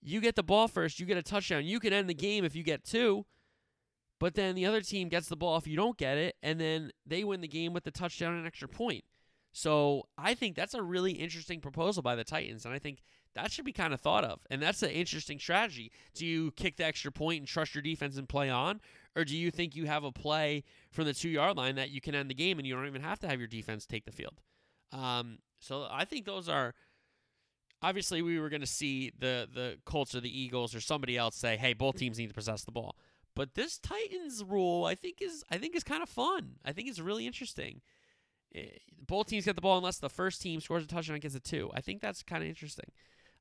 You 0.00 0.20
get 0.20 0.36
the 0.36 0.42
ball 0.42 0.68
first, 0.68 1.00
you 1.00 1.06
get 1.06 1.16
a 1.16 1.22
touchdown. 1.22 1.64
You 1.64 1.80
can 1.80 1.92
end 1.92 2.08
the 2.08 2.14
game 2.14 2.44
if 2.44 2.54
you 2.54 2.62
get 2.62 2.84
two, 2.84 3.26
but 4.18 4.34
then 4.34 4.54
the 4.54 4.66
other 4.66 4.80
team 4.80 5.08
gets 5.08 5.28
the 5.28 5.36
ball 5.36 5.56
if 5.56 5.66
you 5.66 5.76
don't 5.76 5.98
get 5.98 6.18
it, 6.18 6.36
and 6.42 6.60
then 6.60 6.92
they 7.06 7.24
win 7.24 7.40
the 7.40 7.48
game 7.48 7.72
with 7.72 7.84
the 7.84 7.90
touchdown 7.90 8.34
and 8.34 8.46
extra 8.46 8.68
point. 8.68 9.04
So 9.52 10.08
I 10.16 10.34
think 10.34 10.54
that's 10.54 10.74
a 10.74 10.82
really 10.82 11.12
interesting 11.12 11.60
proposal 11.60 12.02
by 12.02 12.14
the 12.14 12.24
Titans, 12.24 12.64
and 12.64 12.74
I 12.74 12.78
think 12.78 13.02
that 13.34 13.50
should 13.50 13.64
be 13.64 13.72
kind 13.72 13.94
of 13.94 14.00
thought 14.00 14.24
of. 14.24 14.40
And 14.50 14.60
that's 14.60 14.82
an 14.82 14.90
interesting 14.90 15.38
strategy. 15.38 15.92
Do 16.14 16.26
you 16.26 16.50
kick 16.52 16.76
the 16.76 16.84
extra 16.84 17.12
point 17.12 17.38
and 17.38 17.48
trust 17.48 17.74
your 17.74 17.82
defense 17.82 18.16
and 18.16 18.28
play 18.28 18.50
on? 18.50 18.80
Or 19.16 19.24
do 19.24 19.36
you 19.36 19.50
think 19.50 19.74
you 19.74 19.86
have 19.86 20.04
a 20.04 20.12
play 20.12 20.64
from 20.90 21.04
the 21.04 21.14
two 21.14 21.28
yard 21.28 21.56
line 21.56 21.76
that 21.76 21.90
you 21.90 22.00
can 22.00 22.14
end 22.14 22.30
the 22.30 22.34
game 22.34 22.58
and 22.58 22.66
you 22.66 22.74
don't 22.74 22.86
even 22.86 23.02
have 23.02 23.18
to 23.20 23.28
have 23.28 23.38
your 23.38 23.48
defense 23.48 23.86
take 23.86 24.04
the 24.04 24.12
field? 24.12 24.40
Um, 24.92 25.38
so 25.60 25.86
I 25.90 26.04
think 26.04 26.24
those 26.24 26.48
are 26.48 26.74
obviously 27.82 28.22
we 28.22 28.38
were 28.38 28.48
going 28.48 28.60
to 28.60 28.66
see 28.66 29.12
the 29.18 29.48
the 29.52 29.78
Colts 29.84 30.14
or 30.14 30.20
the 30.20 30.40
Eagles 30.40 30.74
or 30.74 30.80
somebody 30.80 31.16
else 31.16 31.36
say, 31.36 31.56
"Hey, 31.56 31.72
both 31.72 31.96
teams 31.96 32.18
need 32.18 32.28
to 32.28 32.34
possess 32.34 32.64
the 32.64 32.72
ball." 32.72 32.96
But 33.34 33.54
this 33.54 33.78
Titans 33.78 34.42
rule, 34.42 34.84
I 34.84 34.94
think 34.94 35.22
is 35.22 35.44
I 35.50 35.58
think 35.58 35.76
is 35.76 35.84
kind 35.84 36.02
of 36.02 36.08
fun. 36.08 36.56
I 36.64 36.72
think 36.72 36.88
it's 36.88 37.00
really 37.00 37.26
interesting. 37.26 37.80
Eh, 38.54 38.66
both 39.06 39.28
teams 39.28 39.44
get 39.44 39.54
the 39.54 39.62
ball 39.62 39.78
unless 39.78 39.98
the 39.98 40.08
first 40.08 40.42
team 40.42 40.60
scores 40.60 40.84
a 40.84 40.86
touchdown 40.86 41.14
and 41.14 41.22
gets 41.22 41.34
a 41.34 41.40
two. 41.40 41.70
I 41.74 41.80
think 41.80 42.00
that's 42.00 42.22
kind 42.22 42.42
of 42.42 42.48
interesting. 42.48 42.90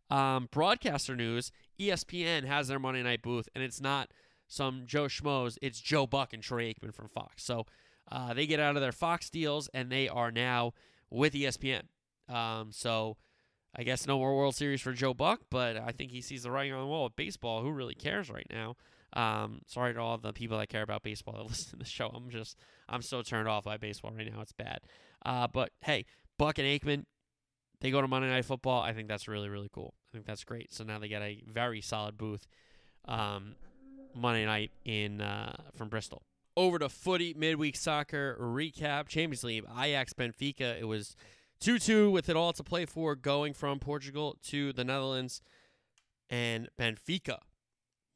Um, 0.09 0.47
broadcaster 0.51 1.15
news: 1.15 1.51
ESPN 1.79 2.45
has 2.45 2.67
their 2.67 2.79
Monday 2.79 3.03
night 3.03 3.21
booth, 3.21 3.49
and 3.55 3.63
it's 3.63 3.81
not 3.81 4.11
some 4.47 4.83
Joe 4.85 5.05
Schmoes. 5.05 5.57
It's 5.61 5.81
Joe 5.81 6.07
Buck 6.07 6.33
and 6.33 6.43
Troy 6.43 6.73
Aikman 6.73 6.93
from 6.93 7.09
Fox. 7.09 7.43
So 7.43 7.65
uh, 8.11 8.33
they 8.33 8.47
get 8.47 8.59
out 8.59 8.75
of 8.75 8.81
their 8.81 8.91
Fox 8.91 9.29
deals, 9.29 9.67
and 9.73 9.91
they 9.91 10.07
are 10.07 10.31
now 10.31 10.73
with 11.09 11.33
ESPN. 11.33 11.83
Um, 12.29 12.71
so 12.71 13.17
I 13.77 13.83
guess 13.83 14.07
no 14.07 14.17
more 14.17 14.35
World 14.35 14.55
Series 14.55 14.81
for 14.81 14.91
Joe 14.91 15.13
Buck, 15.13 15.41
but 15.51 15.77
I 15.77 15.91
think 15.91 16.11
he 16.11 16.21
sees 16.21 16.43
the 16.43 16.51
writing 16.51 16.73
on 16.73 16.81
the 16.81 16.87
wall 16.87 17.03
with 17.03 17.15
baseball. 17.15 17.61
Who 17.61 17.69
really 17.69 17.93
cares 17.93 18.29
right 18.29 18.47
now? 18.49 18.75
Um, 19.13 19.61
sorry 19.67 19.93
to 19.93 19.99
all 19.99 20.17
the 20.17 20.33
people 20.33 20.57
that 20.57 20.69
care 20.69 20.81
about 20.81 21.03
baseball 21.03 21.35
that 21.37 21.43
listen 21.47 21.71
to 21.71 21.75
the 21.77 21.85
show. 21.85 22.07
I'm 22.07 22.29
just 22.29 22.57
I'm 22.89 23.01
so 23.01 23.21
turned 23.21 23.47
off 23.47 23.65
by 23.65 23.77
baseball 23.77 24.11
right 24.11 24.31
now. 24.31 24.41
It's 24.41 24.51
bad. 24.51 24.79
Uh, 25.23 25.47
but 25.47 25.71
hey, 25.81 26.05
Buck 26.39 26.57
and 26.57 26.67
Aikman, 26.67 27.05
they 27.79 27.91
go 27.91 28.01
to 28.01 28.07
Monday 28.07 28.29
Night 28.29 28.45
Football. 28.45 28.81
I 28.81 28.93
think 28.93 29.07
that's 29.07 29.27
really 29.27 29.49
really 29.49 29.69
cool. 29.71 29.93
I 30.09 30.17
think 30.17 30.25
that's 30.25 30.43
great. 30.43 30.73
So 30.73 30.83
now 30.83 30.97
they 30.97 31.07
get 31.07 31.21
a 31.21 31.43
very 31.47 31.81
solid 31.81 32.17
booth 32.17 32.47
um, 33.05 33.55
Monday 34.15 34.45
night 34.45 34.71
in 34.85 35.21
uh, 35.21 35.55
from 35.75 35.89
Bristol. 35.89 36.23
Over 36.55 36.79
to 36.79 36.89
footy 36.89 37.35
midweek 37.37 37.75
soccer 37.75 38.35
recap. 38.41 39.07
Champions 39.07 39.43
League 39.43 39.65
Ajax 39.79 40.13
Benfica. 40.13 40.79
It 40.79 40.87
was 40.87 41.15
two 41.59 41.79
two 41.79 42.11
with 42.11 42.29
it 42.29 42.35
all 42.35 42.53
to 42.53 42.63
play 42.63 42.85
for, 42.85 43.15
going 43.15 43.53
from 43.53 43.79
Portugal 43.79 44.37
to 44.47 44.73
the 44.73 44.83
Netherlands, 44.83 45.41
and 46.29 46.69
Benfica 46.79 47.39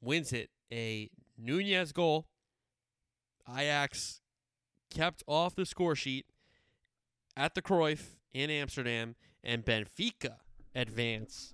wins 0.02 0.34
it 0.34 0.50
a 0.72 1.10
Nunez 1.38 1.92
goal. 1.92 2.28
Ajax 3.50 4.22
kept 4.90 5.24
off 5.28 5.56
the 5.56 5.66
score 5.66 5.96
sheet 5.96 6.26
at 7.36 7.56
the 7.56 7.62
Cruyff 7.62 8.18
in 8.34 8.50
Amsterdam, 8.50 9.16
and 9.44 9.66
Benfica 9.66 10.38
advance 10.76 11.54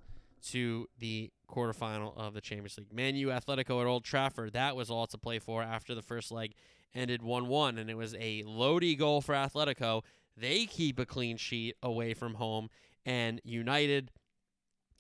to 0.50 0.88
the 0.98 1.32
quarterfinal 1.50 2.16
of 2.18 2.34
the 2.34 2.42
Champions 2.42 2.78
League. 2.78 2.94
Man 2.94 3.16
U 3.16 3.28
Atletico 3.28 3.82
at 3.82 3.88
Old 3.88 4.04
Trafford, 4.04 4.54
that 4.54 4.76
was 4.76 4.90
all 4.90 5.08
to 5.08 5.18
play 5.18 5.40
for 5.40 5.64
after 5.64 5.96
the 5.96 6.02
first 6.02 6.32
leg 6.32 6.54
ended 6.94 7.22
1 7.22 7.48
1, 7.48 7.78
and 7.78 7.90
it 7.90 7.98
was 7.98 8.16
a 8.20 8.44
Lodi 8.44 8.96
goal 8.96 9.22
for 9.22 9.36
Atletico. 9.36 10.04
They 10.38 10.66
keep 10.66 11.00
a 11.00 11.06
clean 11.06 11.38
sheet 11.38 11.76
away 11.82 12.14
from 12.14 12.36
home, 12.36 12.70
and 13.06 13.42
United 13.44 14.12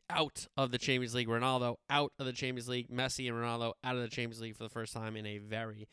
out 0.09 0.47
of 0.55 0.71
the 0.71 0.77
Champions 0.77 1.13
League. 1.13 1.27
Ronaldo 1.27 1.75
out 1.89 2.11
of 2.19 2.25
the 2.25 2.33
Champions 2.33 2.69
League. 2.69 2.89
Messi 2.89 3.27
and 3.27 3.37
Ronaldo 3.37 3.73
out 3.83 3.95
of 3.95 4.01
the 4.01 4.07
Champions 4.07 4.41
League 4.41 4.55
for 4.55 4.63
the 4.63 4.69
first 4.69 4.93
time 4.93 5.15
in 5.15 5.25
a 5.25 5.37
very, 5.37 5.87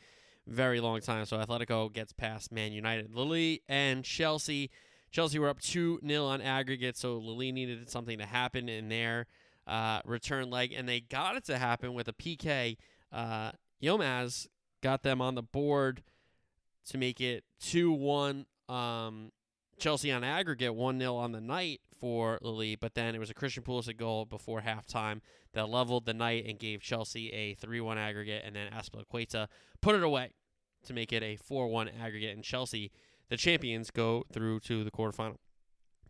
very 0.46 0.80
long 0.80 1.00
time. 1.00 1.24
So 1.26 1.36
Atletico 1.38 1.92
gets 1.92 2.12
past 2.12 2.52
Man 2.52 2.72
United. 2.72 3.14
Lille 3.14 3.58
and 3.68 4.04
Chelsea. 4.04 4.70
Chelsea 5.10 5.38
were 5.38 5.48
up 5.48 5.60
2 5.60 6.00
0 6.06 6.24
on 6.24 6.40
aggregate, 6.40 6.96
so 6.96 7.18
Lille 7.18 7.52
needed 7.52 7.88
something 7.88 8.18
to 8.18 8.26
happen 8.26 8.68
in 8.68 8.88
their 8.88 9.26
uh, 9.66 10.00
return 10.04 10.50
leg, 10.50 10.72
and 10.76 10.88
they 10.88 11.00
got 11.00 11.36
it 11.36 11.44
to 11.44 11.58
happen 11.58 11.94
with 11.94 12.08
a 12.08 12.12
PK. 12.12 12.76
Uh, 13.12 13.52
got 14.82 15.02
them 15.02 15.20
on 15.20 15.34
the 15.34 15.42
board 15.42 16.02
to 16.88 16.98
make 16.98 17.20
it 17.20 17.44
2 17.60 17.92
1. 17.92 18.46
Um, 18.68 19.30
Chelsea 19.78 20.12
on 20.12 20.24
aggregate 20.24 20.74
1 20.74 20.98
0 20.98 21.16
on 21.16 21.32
the 21.32 21.40
night 21.40 21.80
for 21.98 22.38
Lille, 22.42 22.76
but 22.80 22.94
then 22.94 23.14
it 23.14 23.18
was 23.18 23.30
a 23.30 23.34
Christian 23.34 23.62
Pulisic 23.62 23.96
goal 23.96 24.24
before 24.24 24.62
halftime 24.62 25.20
that 25.52 25.68
leveled 25.68 26.06
the 26.06 26.14
night 26.14 26.44
and 26.46 26.58
gave 26.58 26.80
Chelsea 26.80 27.32
a 27.32 27.54
3 27.54 27.80
1 27.80 27.98
aggregate, 27.98 28.42
and 28.44 28.56
then 28.56 28.70
Azpilicueta 28.70 29.48
put 29.80 29.94
it 29.94 30.02
away 30.02 30.32
to 30.84 30.92
make 30.92 31.12
it 31.12 31.22
a 31.22 31.36
4 31.36 31.68
1 31.68 31.90
aggregate, 32.00 32.34
and 32.34 32.44
Chelsea, 32.44 32.90
the 33.28 33.36
champions, 33.36 33.90
go 33.90 34.24
through 34.32 34.60
to 34.60 34.84
the 34.84 34.90
quarterfinal. 34.90 35.36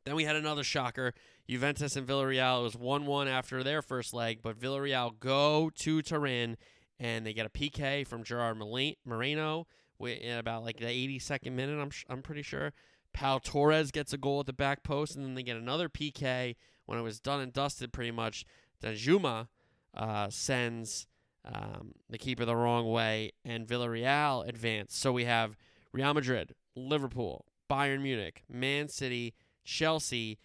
Then 0.05 0.17
we 0.17 0.25
had 0.25 0.37
another 0.37 0.65
shocker. 0.65 1.15
Juventus 1.49 1.97
and 1.97 2.07
Villarreal. 2.07 2.61
It 2.61 2.65
was 2.65 2.77
1 2.77 3.07
1 3.07 3.29
after 3.29 3.63
their 3.63 3.83
first 3.83 4.13
leg, 4.13 4.41
but 4.43 4.59
Villarreal 4.59 5.19
go 5.19 5.71
to 5.77 6.03
Turin 6.03 6.57
and 7.01 7.27
they 7.27 7.33
get 7.33 7.47
a 7.47 7.51
PK 7.51 8.07
from 8.07 8.23
Gerard 8.23 8.57
Moreno 8.57 9.67
in 10.01 10.39
about 10.39 10.65
like 10.65 10.79
the 10.79 10.87
82nd 10.87 11.53
minute, 11.53 11.81
I'm, 11.81 11.91
I'm 12.09 12.23
pretty 12.23 12.43
sure. 12.43 12.73
Pau 13.15 13.39
Torres 13.39 13.91
gets 13.93 14.13
a 14.13 14.19
goal 14.19 14.41
at 14.41 14.47
the 14.47 14.53
back 14.53 14.83
post, 14.83 15.17
and 15.17 15.25
then 15.25 15.35
they 15.35 15.43
get 15.43 15.57
another 15.57 15.89
PK 15.89 16.57
when 16.85 16.99
it 16.99 17.03
was 17.03 17.21
done 17.21 17.41
and 17.41 17.53
dusted 17.53 17.93
pretty 17.93 18.11
much. 18.11 18.45
Danjuma 18.83 19.49
uh, 19.95 20.29
sends 20.29 21.07
um, 21.45 21.93
the 22.11 22.19
keeper 22.19 22.45
the 22.45 22.57
wrong 22.57 22.91
way, 22.91 23.33
and 23.45 23.67
Villarreal 23.67 24.47
advance. 24.47 24.97
So 24.97 25.13
we 25.13 25.25
have 25.25 25.57
Real 25.93 26.13
Madrid, 26.13 26.55
Liverpool, 26.75 27.47
Bayern 27.71 28.03
Munich, 28.03 28.43
Man 28.51 28.89
City, 28.89 29.33
Chelsea, 29.65 30.39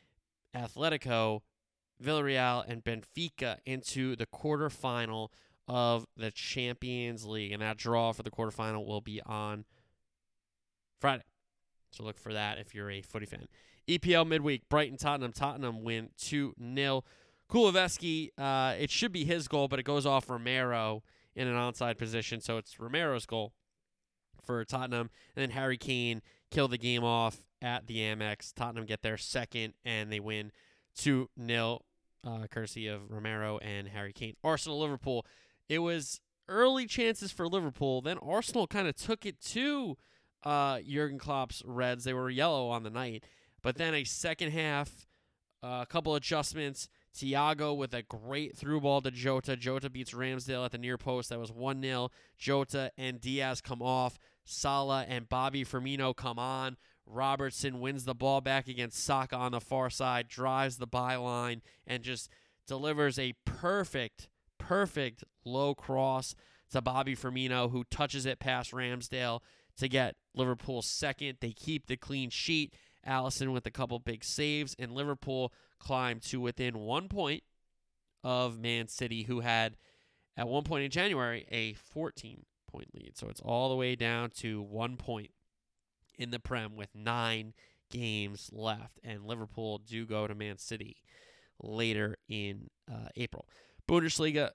Atletico, 0.55 1.41
Villarreal, 2.01 2.63
and 2.67 2.83
Benfica 2.83 3.57
into 3.65 4.15
the 4.15 4.27
quarterfinal 4.27 5.29
of 5.67 6.05
the 6.15 6.31
Champions 6.31 7.25
League. 7.25 7.51
And 7.51 7.61
that 7.61 7.77
draw 7.77 8.11
for 8.11 8.23
the 8.23 8.31
quarterfinal 8.31 8.85
will 8.85 9.01
be 9.01 9.21
on 9.25 9.65
Friday. 10.99 11.23
So 11.91 12.03
look 12.03 12.17
for 12.17 12.33
that 12.33 12.57
if 12.57 12.75
you're 12.75 12.89
a 12.89 13.01
footy 13.01 13.25
fan. 13.25 13.47
EPL 13.87 14.27
midweek, 14.27 14.69
Brighton 14.69 14.97
Tottenham. 14.97 15.31
Tottenham 15.31 15.83
win 15.83 16.09
2 16.17 16.55
0. 16.75 17.03
Kulusevski, 17.51 18.29
uh, 18.37 18.75
it 18.79 18.91
should 18.91 19.11
be 19.11 19.25
his 19.25 19.47
goal, 19.47 19.67
but 19.67 19.79
it 19.79 19.83
goes 19.83 20.05
off 20.05 20.29
Romero 20.29 21.03
in 21.35 21.47
an 21.47 21.55
onside 21.55 21.97
position. 21.97 22.41
So 22.41 22.57
it's 22.57 22.79
Romero's 22.79 23.25
goal 23.25 23.53
for 24.45 24.63
Tottenham. 24.65 25.09
And 25.35 25.41
then 25.41 25.49
Harry 25.51 25.77
Kane 25.77 26.21
killed 26.51 26.71
the 26.71 26.77
game 26.77 27.03
off 27.03 27.43
at 27.61 27.87
the 27.87 27.97
Amex. 27.97 28.53
Tottenham 28.53 28.85
get 28.85 29.01
their 29.01 29.17
second, 29.17 29.73
and 29.83 30.11
they 30.11 30.19
win 30.19 30.51
2 30.97 31.29
0, 31.43 31.81
uh, 32.25 32.47
courtesy 32.51 32.87
of 32.87 33.09
Romero 33.09 33.57
and 33.59 33.87
Harry 33.87 34.13
Kane. 34.13 34.35
Arsenal 34.43 34.79
Liverpool. 34.79 35.25
It 35.67 35.79
was 35.79 36.21
early 36.47 36.85
chances 36.85 37.31
for 37.31 37.47
Liverpool. 37.47 38.01
Then 38.01 38.17
Arsenal 38.19 38.67
kind 38.67 38.87
of 38.87 38.95
took 38.95 39.25
it 39.25 39.39
to 39.41 39.97
uh, 40.43 40.79
Jurgen 40.81 41.19
Klopp's 41.19 41.61
Reds. 41.65 42.03
They 42.03 42.13
were 42.13 42.29
yellow 42.29 42.69
on 42.69 42.83
the 42.83 42.89
night. 42.89 43.23
But 43.61 43.77
then 43.77 43.93
a 43.93 44.03
second 44.03 44.51
half, 44.51 45.07
a 45.61 45.67
uh, 45.67 45.85
couple 45.85 46.15
adjustments. 46.15 46.89
Thiago 47.15 47.75
with 47.75 47.93
a 47.93 48.03
great 48.03 48.55
through 48.55 48.81
ball 48.81 49.01
to 49.01 49.11
Jota. 49.11 49.57
Jota 49.57 49.89
beats 49.89 50.13
Ramsdale 50.13 50.63
at 50.63 50.71
the 50.71 50.77
near 50.77 50.97
post. 50.97 51.29
That 51.29 51.39
was 51.39 51.51
1 51.51 51.81
0. 51.81 52.09
Jota 52.37 52.91
and 52.97 53.19
Diaz 53.19 53.61
come 53.61 53.81
off. 53.81 54.19
Salah 54.45 55.05
and 55.07 55.27
Bobby 55.27 55.65
Firmino 55.65 56.15
come 56.15 56.39
on. 56.39 56.77
Robertson 57.05 57.79
wins 57.79 58.05
the 58.05 58.13
ball 58.13 58.39
back 58.39 58.67
against 58.67 59.03
Saka 59.03 59.35
on 59.35 59.51
the 59.51 59.59
far 59.59 59.89
side, 59.89 60.27
drives 60.27 60.77
the 60.77 60.87
byline, 60.87 61.61
and 61.87 62.03
just 62.03 62.29
delivers 62.67 63.17
a 63.17 63.33
perfect, 63.45 64.29
perfect 64.59 65.23
low 65.43 65.73
cross 65.73 66.35
to 66.71 66.81
Bobby 66.81 67.15
Firmino, 67.15 67.71
who 67.71 67.83
touches 67.85 68.27
it 68.27 68.39
past 68.39 68.71
Ramsdale 68.71 69.39
to 69.79 69.89
get 69.89 70.15
Liverpool 70.35 70.81
second. 70.81 71.37
They 71.41 71.51
keep 71.51 71.87
the 71.87 71.97
clean 71.97 72.29
sheet. 72.29 72.73
Alisson 73.07 73.53
with 73.53 73.65
a 73.65 73.71
couple 73.71 73.97
big 73.99 74.23
saves, 74.23 74.75
and 74.77 74.91
Liverpool 74.91 75.53
climb 75.79 76.19
to 76.19 76.41
within 76.41 76.79
one 76.79 77.07
point 77.07 77.43
of 78.23 78.59
Man 78.59 78.87
City, 78.87 79.23
who 79.23 79.39
had 79.39 79.77
at 80.35 80.47
one 80.47 80.63
point 80.63 80.83
in 80.83 80.91
January 80.91 81.45
a 81.49 81.73
14 81.73 82.45
point 82.69 82.93
lead. 82.93 83.17
So 83.17 83.27
it's 83.29 83.41
all 83.41 83.69
the 83.69 83.75
way 83.75 83.95
down 83.95 84.29
to 84.37 84.61
one 84.61 84.97
point 84.97 85.31
in 86.17 86.31
the 86.31 86.39
Prem 86.39 86.75
with 86.75 86.89
nine 86.93 87.53
games 87.89 88.49
left. 88.53 88.99
And 89.03 89.25
Liverpool 89.25 89.79
do 89.79 90.05
go 90.05 90.27
to 90.27 90.35
Man 90.35 90.57
City 90.57 90.97
later 91.61 92.17
in 92.27 92.69
uh, 92.91 93.09
April. 93.15 93.47
Bundesliga, 93.89 94.51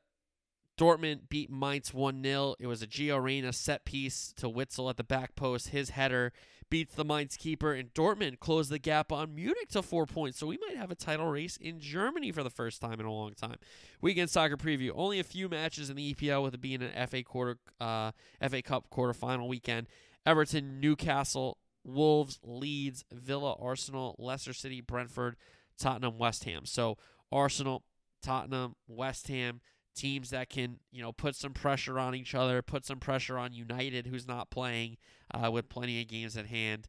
Dortmund 0.76 1.28
beat 1.28 1.50
Mainz 1.50 1.94
1 1.94 2.22
0. 2.22 2.54
It 2.58 2.66
was 2.66 2.82
a 2.82 2.86
Gio 2.86 3.22
Reyna 3.22 3.52
set 3.52 3.84
piece 3.84 4.32
to 4.36 4.48
Witsel 4.48 4.90
at 4.90 4.96
the 4.96 5.04
back 5.04 5.36
post. 5.36 5.68
His 5.68 5.90
header 5.90 6.32
beats 6.68 6.94
the 6.94 7.04
Mainz 7.04 7.36
keeper, 7.36 7.72
and 7.72 7.94
Dortmund 7.94 8.40
closed 8.40 8.70
the 8.70 8.80
gap 8.80 9.12
on 9.12 9.34
Munich 9.34 9.68
to 9.70 9.82
four 9.82 10.06
points. 10.06 10.38
So 10.38 10.48
we 10.48 10.58
might 10.66 10.76
have 10.76 10.90
a 10.90 10.96
title 10.96 11.28
race 11.28 11.56
in 11.56 11.78
Germany 11.78 12.32
for 12.32 12.42
the 12.42 12.50
first 12.50 12.80
time 12.80 12.98
in 12.98 13.06
a 13.06 13.12
long 13.12 13.34
time. 13.34 13.56
Weekend 14.00 14.30
soccer 14.30 14.56
preview: 14.56 14.90
only 14.94 15.20
a 15.20 15.24
few 15.24 15.48
matches 15.48 15.90
in 15.90 15.96
the 15.96 16.14
EPL, 16.14 16.42
with 16.42 16.54
it 16.54 16.60
being 16.60 16.82
an 16.82 17.06
FA 17.06 17.22
quarter, 17.22 17.58
uh, 17.80 18.10
FA 18.48 18.62
Cup 18.62 18.90
quarterfinal 18.90 19.46
weekend. 19.46 19.86
Everton, 20.26 20.80
Newcastle, 20.80 21.58
Wolves, 21.84 22.40
Leeds, 22.42 23.04
Villa, 23.12 23.54
Arsenal, 23.60 24.16
Leicester 24.18 24.54
City, 24.54 24.80
Brentford, 24.80 25.36
Tottenham, 25.78 26.18
West 26.18 26.44
Ham. 26.44 26.64
So 26.64 26.96
Arsenal, 27.30 27.84
Tottenham, 28.22 28.74
West 28.88 29.28
Ham 29.28 29.60
teams 29.94 30.30
that 30.30 30.50
can 30.50 30.78
you 30.92 31.02
know 31.02 31.12
put 31.12 31.36
some 31.36 31.52
pressure 31.52 31.98
on 31.98 32.14
each 32.14 32.34
other, 32.34 32.62
put 32.62 32.84
some 32.84 32.98
pressure 32.98 33.38
on 33.38 33.52
United, 33.52 34.06
who's 34.06 34.26
not 34.26 34.50
playing 34.50 34.96
uh, 35.32 35.50
with 35.50 35.68
plenty 35.68 36.00
of 36.00 36.08
games 36.08 36.36
at 36.36 36.46
hand. 36.46 36.88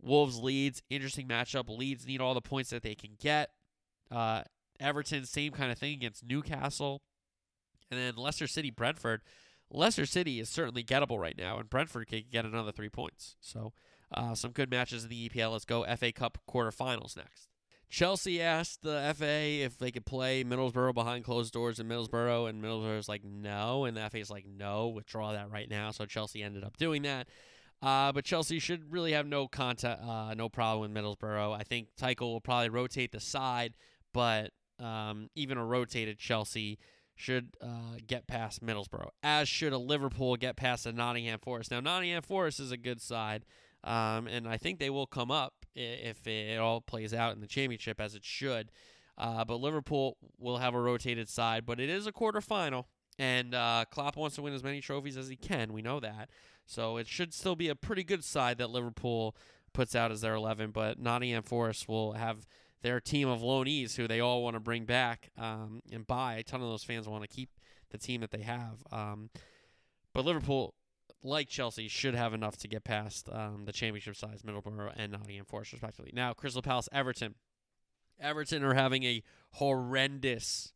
Wolves 0.00 0.38
leads 0.38 0.82
interesting 0.90 1.26
matchup. 1.26 1.68
Leeds 1.68 2.06
need 2.06 2.20
all 2.20 2.34
the 2.34 2.40
points 2.40 2.70
that 2.70 2.82
they 2.82 2.94
can 2.94 3.16
get. 3.18 3.50
Uh, 4.10 4.42
Everton, 4.80 5.24
same 5.24 5.52
kind 5.52 5.72
of 5.72 5.78
thing 5.78 5.94
against 5.94 6.24
Newcastle, 6.24 7.02
and 7.90 7.98
then 7.98 8.14
Leicester 8.16 8.46
City, 8.46 8.70
Brentford. 8.70 9.22
Leicester 9.70 10.06
City 10.06 10.40
is 10.40 10.48
certainly 10.48 10.82
gettable 10.82 11.18
right 11.18 11.36
now, 11.36 11.58
and 11.58 11.68
Brentford 11.68 12.06
can 12.06 12.22
get 12.30 12.44
another 12.44 12.72
three 12.72 12.88
points. 12.88 13.36
So, 13.40 13.72
uh, 14.12 14.34
some 14.34 14.52
good 14.52 14.70
matches 14.70 15.04
in 15.04 15.10
the 15.10 15.28
EPL. 15.28 15.52
Let's 15.52 15.64
go 15.64 15.84
FA 15.96 16.12
Cup 16.12 16.38
quarterfinals 16.48 17.16
next. 17.16 17.47
Chelsea 17.88 18.42
asked 18.42 18.82
the 18.82 19.14
FA 19.16 19.64
if 19.64 19.78
they 19.78 19.90
could 19.90 20.04
play 20.04 20.44
Middlesbrough 20.44 20.94
behind 20.94 21.24
closed 21.24 21.52
doors 21.52 21.78
in 21.78 21.88
Middlesbrough, 21.88 22.48
and 22.48 22.62
Middlesbrough's 22.62 23.08
like 23.08 23.24
no, 23.24 23.84
and 23.84 23.96
the 23.96 24.08
FA 24.10 24.18
is 24.18 24.30
like 24.30 24.46
no, 24.46 24.88
withdraw 24.88 25.32
that 25.32 25.50
right 25.50 25.70
now. 25.70 25.90
So 25.90 26.04
Chelsea 26.04 26.42
ended 26.42 26.64
up 26.64 26.76
doing 26.76 27.02
that. 27.02 27.28
Uh, 27.80 28.12
but 28.12 28.24
Chelsea 28.24 28.58
should 28.58 28.92
really 28.92 29.12
have 29.12 29.26
no 29.26 29.46
contact, 29.46 30.02
uh, 30.02 30.34
no 30.34 30.48
problem 30.48 30.92
with 30.92 31.02
Middlesbrough. 31.02 31.56
I 31.56 31.62
think 31.62 31.88
Tuchel 31.98 32.20
will 32.32 32.40
probably 32.40 32.70
rotate 32.70 33.12
the 33.12 33.20
side, 33.20 33.74
but 34.12 34.50
um, 34.80 35.30
even 35.34 35.58
a 35.58 35.64
rotated 35.64 36.18
Chelsea 36.18 36.78
should 37.14 37.56
uh, 37.62 37.98
get 38.06 38.26
past 38.26 38.64
Middlesbrough, 38.64 39.08
as 39.22 39.48
should 39.48 39.72
a 39.72 39.78
Liverpool 39.78 40.36
get 40.36 40.56
past 40.56 40.86
a 40.86 40.92
Nottingham 40.92 41.38
Forest. 41.38 41.70
Now 41.70 41.80
Nottingham 41.80 42.22
Forest 42.22 42.60
is 42.60 42.72
a 42.72 42.76
good 42.76 43.00
side, 43.00 43.44
um, 43.84 44.26
and 44.26 44.46
I 44.46 44.56
think 44.56 44.78
they 44.78 44.90
will 44.90 45.06
come 45.06 45.30
up 45.30 45.57
if 45.74 46.26
it 46.26 46.58
all 46.58 46.80
plays 46.80 47.14
out 47.14 47.34
in 47.34 47.40
the 47.40 47.46
championship 47.46 48.00
as 48.00 48.14
it 48.14 48.24
should. 48.24 48.70
Uh, 49.16 49.44
but 49.44 49.56
Liverpool 49.56 50.16
will 50.38 50.58
have 50.58 50.74
a 50.74 50.80
rotated 50.80 51.28
side, 51.28 51.66
but 51.66 51.80
it 51.80 51.90
is 51.90 52.06
a 52.06 52.12
quarterfinal, 52.12 52.84
and 53.18 53.52
uh, 53.52 53.84
Klopp 53.90 54.16
wants 54.16 54.36
to 54.36 54.42
win 54.42 54.54
as 54.54 54.62
many 54.62 54.80
trophies 54.80 55.16
as 55.16 55.28
he 55.28 55.34
can. 55.34 55.72
We 55.72 55.82
know 55.82 55.98
that, 55.98 56.30
so 56.66 56.98
it 56.98 57.08
should 57.08 57.34
still 57.34 57.56
be 57.56 57.68
a 57.68 57.74
pretty 57.74 58.04
good 58.04 58.22
side 58.22 58.58
that 58.58 58.70
Liverpool 58.70 59.36
puts 59.72 59.96
out 59.96 60.12
as 60.12 60.20
their 60.20 60.34
11. 60.34 60.70
But 60.70 61.00
Nottingham 61.00 61.42
Forest 61.42 61.88
will 61.88 62.12
have 62.12 62.46
their 62.82 63.00
team 63.00 63.28
of 63.28 63.40
loanees 63.40 63.96
who 63.96 64.06
they 64.06 64.20
all 64.20 64.42
want 64.42 64.54
to 64.54 64.60
bring 64.60 64.84
back 64.84 65.30
um, 65.36 65.82
and 65.90 66.06
buy. 66.06 66.34
A 66.34 66.42
ton 66.42 66.62
of 66.62 66.68
those 66.68 66.84
fans 66.84 67.08
want 67.08 67.22
to 67.22 67.28
keep 67.28 67.50
the 67.90 67.98
team 67.98 68.20
that 68.20 68.30
they 68.30 68.42
have. 68.42 68.84
Um, 68.92 69.30
but 70.14 70.24
Liverpool 70.24 70.74
like 71.22 71.48
Chelsea, 71.48 71.88
should 71.88 72.14
have 72.14 72.34
enough 72.34 72.56
to 72.58 72.68
get 72.68 72.84
past 72.84 73.28
um, 73.32 73.64
the 73.64 73.72
championship 73.72 74.16
sides, 74.16 74.42
Middlesbrough 74.42 74.92
and 74.96 75.12
Nottingham 75.12 75.44
Forest, 75.44 75.72
respectively. 75.72 76.12
Now, 76.14 76.32
Crystal 76.32 76.62
Palace, 76.62 76.88
Everton. 76.92 77.34
Everton 78.20 78.64
are 78.64 78.74
having 78.74 79.04
a 79.04 79.22
horrendous 79.52 80.72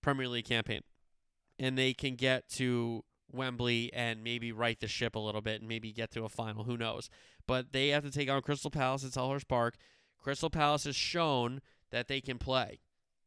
Premier 0.00 0.28
League 0.28 0.44
campaign, 0.44 0.82
and 1.58 1.76
they 1.76 1.92
can 1.92 2.14
get 2.14 2.48
to 2.50 3.04
Wembley 3.32 3.92
and 3.92 4.22
maybe 4.22 4.52
right 4.52 4.78
the 4.78 4.88
ship 4.88 5.16
a 5.16 5.18
little 5.18 5.40
bit 5.40 5.60
and 5.60 5.68
maybe 5.68 5.92
get 5.92 6.10
to 6.12 6.24
a 6.24 6.28
final. 6.28 6.64
Who 6.64 6.76
knows? 6.76 7.08
But 7.46 7.72
they 7.72 7.88
have 7.88 8.04
to 8.04 8.10
take 8.10 8.30
on 8.30 8.42
Crystal 8.42 8.70
Palace 8.70 9.04
at 9.04 9.12
Selhurst 9.12 9.48
Park. 9.48 9.76
Crystal 10.18 10.50
Palace 10.50 10.84
has 10.84 10.96
shown 10.96 11.60
that 11.90 12.08
they 12.08 12.20
can 12.20 12.38
play. 12.38 12.80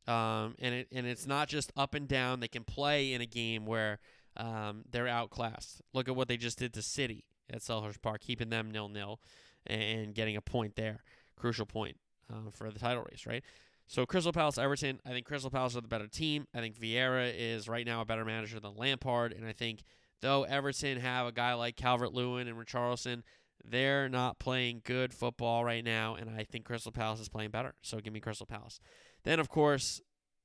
Um, 0.07 0.55
and 0.59 0.75
it 0.75 0.87
and 0.91 1.07
it's 1.07 1.25
not 1.25 1.47
just 1.47 1.71
up 1.75 1.95
and 1.95 2.07
down. 2.07 2.39
They 2.39 2.47
can 2.47 2.63
play 2.63 3.11
in 3.11 3.21
a 3.21 3.25
game 3.25 3.65
where 3.65 3.99
um, 4.37 4.83
they're 4.91 5.07
outclassed. 5.07 5.81
Look 5.93 6.07
at 6.07 6.15
what 6.15 6.27
they 6.27 6.37
just 6.37 6.59
did 6.59 6.73
to 6.73 6.81
City 6.81 7.25
at 7.49 7.61
Selhurst 7.61 8.01
Park, 8.01 8.21
keeping 8.21 8.49
them 8.49 8.71
nil 8.71 8.89
nil 8.89 9.19
and 9.65 10.13
getting 10.13 10.35
a 10.35 10.41
point 10.41 10.75
there, 10.75 11.03
crucial 11.35 11.65
point 11.65 11.97
uh, 12.31 12.51
for 12.51 12.71
the 12.71 12.79
title 12.79 13.03
race, 13.09 13.25
right? 13.25 13.43
So 13.87 14.05
Crystal 14.05 14.33
Palace, 14.33 14.57
Everton. 14.57 14.99
I 15.05 15.09
think 15.09 15.25
Crystal 15.25 15.51
Palace 15.51 15.75
are 15.75 15.81
the 15.81 15.87
better 15.87 16.07
team. 16.07 16.47
I 16.53 16.59
think 16.59 16.77
Vieira 16.77 17.31
is 17.35 17.69
right 17.69 17.85
now 17.85 18.01
a 18.01 18.05
better 18.05 18.25
manager 18.25 18.59
than 18.59 18.75
Lampard, 18.75 19.31
and 19.31 19.45
I 19.45 19.53
think 19.53 19.83
though 20.21 20.43
Everton 20.43 20.99
have 20.99 21.27
a 21.27 21.31
guy 21.31 21.53
like 21.53 21.75
Calvert 21.75 22.13
Lewin 22.13 22.47
and 22.47 22.57
Richarlison, 22.57 23.21
they're 23.63 24.09
not 24.09 24.39
playing 24.39 24.81
good 24.83 25.13
football 25.13 25.63
right 25.63 25.83
now, 25.83 26.15
and 26.15 26.29
I 26.29 26.43
think 26.43 26.65
Crystal 26.65 26.91
Palace 26.91 27.19
is 27.19 27.29
playing 27.29 27.51
better. 27.51 27.75
So 27.81 27.99
give 27.99 28.13
me 28.13 28.19
Crystal 28.19 28.45
Palace. 28.45 28.79
Then 29.23 29.39
of 29.39 29.49
course, 29.49 30.01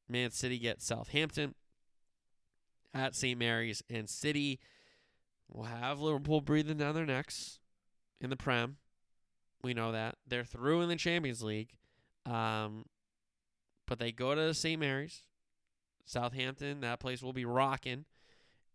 Man 0.09 0.31
City 0.31 0.59
gets 0.59 0.87
Southampton 0.87 1.55
at 2.95 3.15
St. 3.15 3.39
Mary's, 3.39 3.83
and 3.89 4.09
City 4.09 4.61
will 5.49 5.65
have 5.65 6.01
Liverpool 6.01 6.41
breathing 6.41 6.79
down 6.79 6.95
their 6.95 7.07
necks 7.07 7.59
in 8.21 8.31
the 8.31 8.37
Prem. 8.37 8.77
We 9.62 9.75
know 9.75 9.93
that. 9.93 10.17
They're 10.27 10.45
through 10.45 10.83
in 10.83 10.89
the 10.89 10.97
Champions 10.97 11.43
League. 11.43 11.75
Um, 12.27 12.87
but 13.87 13.99
they 13.99 14.12
go 14.12 14.35
to 14.35 14.55
St. 14.55 14.81
Mary's, 14.81 15.23
Southampton. 16.05 16.81
That 16.81 17.01
place 17.01 17.23
will 17.23 17.33
be 17.33 17.45
rocking. 17.45 18.05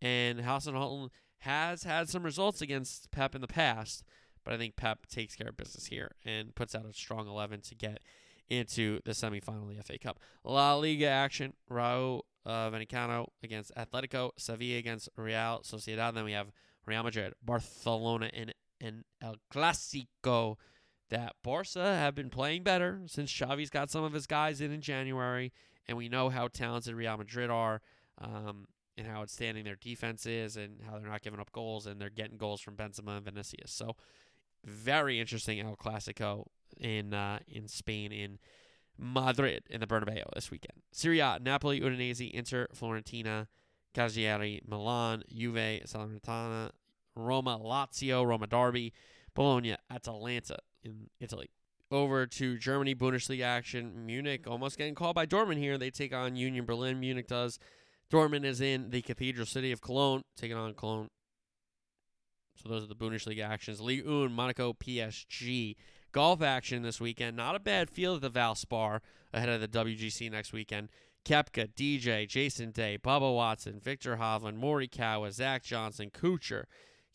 And 0.02 0.40
Hasenhüttl 0.40 1.10
has 1.38 1.84
had 1.84 2.08
some 2.08 2.22
results 2.22 2.60
against 2.60 3.10
Pep 3.10 3.34
in 3.34 3.40
the 3.40 3.46
past, 3.46 4.04
but 4.44 4.52
I 4.52 4.58
think 4.58 4.76
Pep 4.76 5.06
takes 5.06 5.34
care 5.34 5.48
of 5.48 5.56
business 5.56 5.86
here 5.86 6.12
and 6.24 6.54
puts 6.54 6.74
out 6.74 6.84
a 6.84 6.92
strong 6.92 7.28
11 7.28 7.62
to 7.62 7.74
get 7.74 8.00
into 8.48 9.00
the 9.04 9.12
semifinal 9.12 9.68
of 9.70 9.76
the 9.76 9.82
FA 9.82 9.98
Cup. 9.98 10.18
La 10.44 10.74
Liga 10.74 11.08
action: 11.08 11.52
Rayo 11.68 12.22
uh, 12.46 12.70
Vallecano 12.70 13.26
against 13.42 13.74
Atletico, 13.74 14.30
Sevilla 14.38 14.78
against 14.78 15.08
Real 15.16 15.60
Sociedad. 15.64 16.14
Then 16.14 16.24
we 16.24 16.32
have 16.32 16.52
Real 16.86 17.02
Madrid, 17.02 17.34
Barcelona, 17.42 18.30
and 18.32 18.54
and 18.80 19.04
El 19.20 19.36
Clasico. 19.52 20.56
That 21.08 21.34
Barca 21.44 21.84
have 21.84 22.16
been 22.16 22.30
playing 22.30 22.64
better 22.64 23.02
since 23.06 23.30
Xavi's 23.30 23.70
got 23.70 23.90
some 23.90 24.02
of 24.02 24.12
his 24.12 24.26
guys 24.26 24.60
in 24.60 24.72
in 24.72 24.80
January, 24.80 25.52
and 25.86 25.96
we 25.96 26.08
know 26.08 26.28
how 26.30 26.48
talented 26.48 26.94
Real 26.94 27.16
Madrid 27.16 27.48
are, 27.48 27.80
um, 28.20 28.66
and 28.96 29.06
how 29.06 29.20
outstanding 29.20 29.64
their 29.64 29.76
defense 29.76 30.26
is, 30.26 30.56
and 30.56 30.80
how 30.84 30.98
they're 30.98 31.08
not 31.08 31.22
giving 31.22 31.38
up 31.38 31.52
goals, 31.52 31.86
and 31.86 32.00
they're 32.00 32.10
getting 32.10 32.36
goals 32.36 32.60
from 32.60 32.74
Benzema 32.74 33.18
and 33.18 33.24
Vinicius. 33.24 33.70
So, 33.70 33.94
very 34.64 35.20
interesting 35.20 35.60
El 35.60 35.76
Clasico 35.76 36.46
in 36.80 37.14
uh, 37.14 37.38
in 37.48 37.68
Spain 37.68 38.12
in 38.12 38.38
Madrid 38.98 39.64
in 39.68 39.80
the 39.80 39.86
Bernabeu 39.86 40.24
this 40.34 40.50
weekend. 40.50 40.82
Serie 40.92 41.20
A, 41.20 41.38
Napoli, 41.40 41.80
Udinese, 41.80 42.30
Inter, 42.30 42.66
Florentina, 42.72 43.48
Cagliari, 43.94 44.62
Milan, 44.66 45.22
Juve, 45.32 45.82
Salernitana, 45.86 46.70
Roma, 47.14 47.58
Lazio, 47.58 48.26
Roma 48.26 48.46
Derby, 48.46 48.92
Bologna, 49.34 49.76
Atalanta 49.90 50.58
in 50.82 51.08
Italy. 51.20 51.50
Over 51.90 52.26
to 52.26 52.58
Germany 52.58 52.94
Bundesliga 52.94 53.44
action. 53.44 54.06
Munich 54.06 54.46
almost 54.48 54.76
getting 54.76 54.94
called 54.94 55.14
by 55.14 55.24
Dortmund 55.24 55.58
here. 55.58 55.78
They 55.78 55.90
take 55.90 56.12
on 56.12 56.34
Union 56.36 56.64
Berlin. 56.64 56.98
Munich 56.98 57.28
does. 57.28 57.58
Dortmund 58.10 58.44
is 58.44 58.60
in 58.60 58.90
the 58.90 59.02
cathedral 59.02 59.46
city 59.46 59.72
of 59.72 59.80
Cologne, 59.80 60.22
taking 60.36 60.56
on 60.56 60.74
Cologne. 60.74 61.08
So 62.56 62.68
those 62.68 62.84
are 62.84 62.88
the 62.88 62.96
Bundesliga 62.96 63.46
actions. 63.46 63.80
Ligue 63.80 64.06
1, 64.06 64.32
Monaco, 64.32 64.72
PSG. 64.72 65.76
Golf 66.16 66.40
action 66.40 66.80
this 66.80 66.98
weekend. 66.98 67.36
Not 67.36 67.56
a 67.56 67.60
bad 67.60 67.90
field 67.90 68.24
at 68.24 68.32
the 68.32 68.40
Valspar 68.40 69.00
ahead 69.34 69.50
of 69.50 69.60
the 69.60 69.68
WGC 69.68 70.30
next 70.30 70.50
weekend. 70.50 70.88
Koepka, 71.26 71.68
DJ, 71.74 72.26
Jason 72.26 72.70
Day, 72.70 72.96
Bubba 72.96 73.36
Watson, 73.36 73.78
Viktor 73.78 74.16
Hovland, 74.16 74.58
Morikawa, 74.58 75.30
Zach 75.30 75.62
Johnson, 75.62 76.08
Kuchar, 76.08 76.64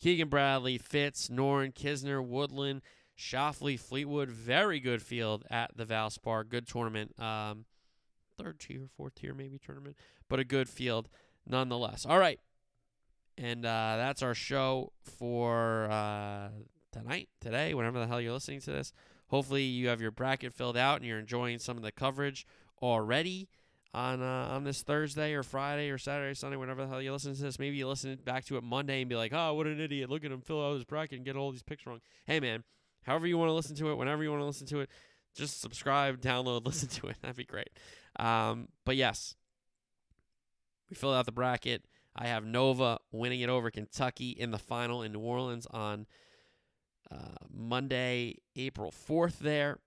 Keegan 0.00 0.28
Bradley, 0.28 0.78
Fitz, 0.78 1.30
Noren, 1.30 1.74
Kisner, 1.74 2.24
Woodland, 2.24 2.82
Schauffele, 3.18 3.76
Fleetwood. 3.76 4.28
Very 4.28 4.78
good 4.78 5.02
field 5.02 5.44
at 5.50 5.76
the 5.76 5.84
Valspar. 5.84 6.48
Good 6.48 6.68
tournament. 6.68 7.20
Um, 7.20 7.64
third 8.38 8.60
tier, 8.60 8.82
fourth 8.96 9.16
tier, 9.16 9.34
maybe 9.34 9.58
tournament, 9.58 9.96
but 10.28 10.38
a 10.38 10.44
good 10.44 10.68
field 10.68 11.08
nonetheless. 11.44 12.06
All 12.06 12.20
right. 12.20 12.38
And 13.36 13.66
uh, 13.66 13.96
that's 13.96 14.22
our 14.22 14.34
show 14.34 14.92
for 15.18 15.90
uh, 15.90 16.50
tonight, 16.92 17.28
today, 17.40 17.74
whenever 17.74 17.98
the 17.98 18.06
hell 18.06 18.20
you're 18.20 18.32
listening 18.32 18.60
to 18.60 18.70
this. 18.70 18.92
Hopefully, 19.28 19.62
you 19.62 19.88
have 19.88 20.00
your 20.00 20.10
bracket 20.10 20.52
filled 20.52 20.76
out 20.76 20.96
and 20.96 21.06
you're 21.06 21.18
enjoying 21.18 21.58
some 21.58 21.76
of 21.76 21.82
the 21.82 21.92
coverage 21.92 22.46
already 22.82 23.48
on 23.94 24.22
uh, 24.22 24.48
on 24.50 24.64
this 24.64 24.82
Thursday 24.82 25.34
or 25.34 25.42
Friday 25.42 25.90
or 25.90 25.98
Saturday, 25.98 26.34
Sunday, 26.34 26.56
whenever 26.56 26.82
the 26.82 26.88
hell 26.88 27.02
you 27.02 27.12
listen 27.12 27.34
to 27.34 27.42
this. 27.42 27.58
Maybe 27.58 27.76
you 27.76 27.88
listen 27.88 28.18
back 28.24 28.44
to 28.46 28.56
it 28.56 28.62
Monday 28.62 29.00
and 29.00 29.08
be 29.08 29.16
like, 29.16 29.32
"Oh, 29.34 29.54
what 29.54 29.66
an 29.66 29.80
idiot! 29.80 30.10
Look 30.10 30.24
at 30.24 30.32
him 30.32 30.40
fill 30.40 30.64
out 30.64 30.74
his 30.74 30.84
bracket 30.84 31.16
and 31.16 31.24
get 31.24 31.36
all 31.36 31.50
these 31.50 31.62
picks 31.62 31.86
wrong." 31.86 32.00
Hey, 32.26 32.40
man, 32.40 32.64
however 33.02 33.26
you 33.26 33.38
want 33.38 33.48
to 33.48 33.54
listen 33.54 33.76
to 33.76 33.90
it, 33.90 33.96
whenever 33.96 34.22
you 34.22 34.30
want 34.30 34.42
to 34.42 34.46
listen 34.46 34.66
to 34.68 34.80
it, 34.80 34.90
just 35.34 35.60
subscribe, 35.60 36.20
download, 36.20 36.64
listen 36.66 36.88
to 36.88 37.08
it. 37.08 37.16
That'd 37.22 37.36
be 37.36 37.44
great. 37.44 37.70
Um, 38.18 38.68
but 38.84 38.96
yes, 38.96 39.34
we 40.88 40.96
filled 40.96 41.14
out 41.14 41.26
the 41.26 41.32
bracket. 41.32 41.84
I 42.14 42.26
have 42.26 42.44
Nova 42.44 42.98
winning 43.10 43.40
it 43.40 43.48
over 43.48 43.70
Kentucky 43.70 44.30
in 44.30 44.50
the 44.50 44.58
final 44.58 45.02
in 45.02 45.12
New 45.12 45.20
Orleans 45.20 45.66
on 45.70 46.06
uh, 47.12 47.46
Monday, 47.52 48.36
April 48.56 48.92
4th 48.92 49.38
there. 49.38 49.78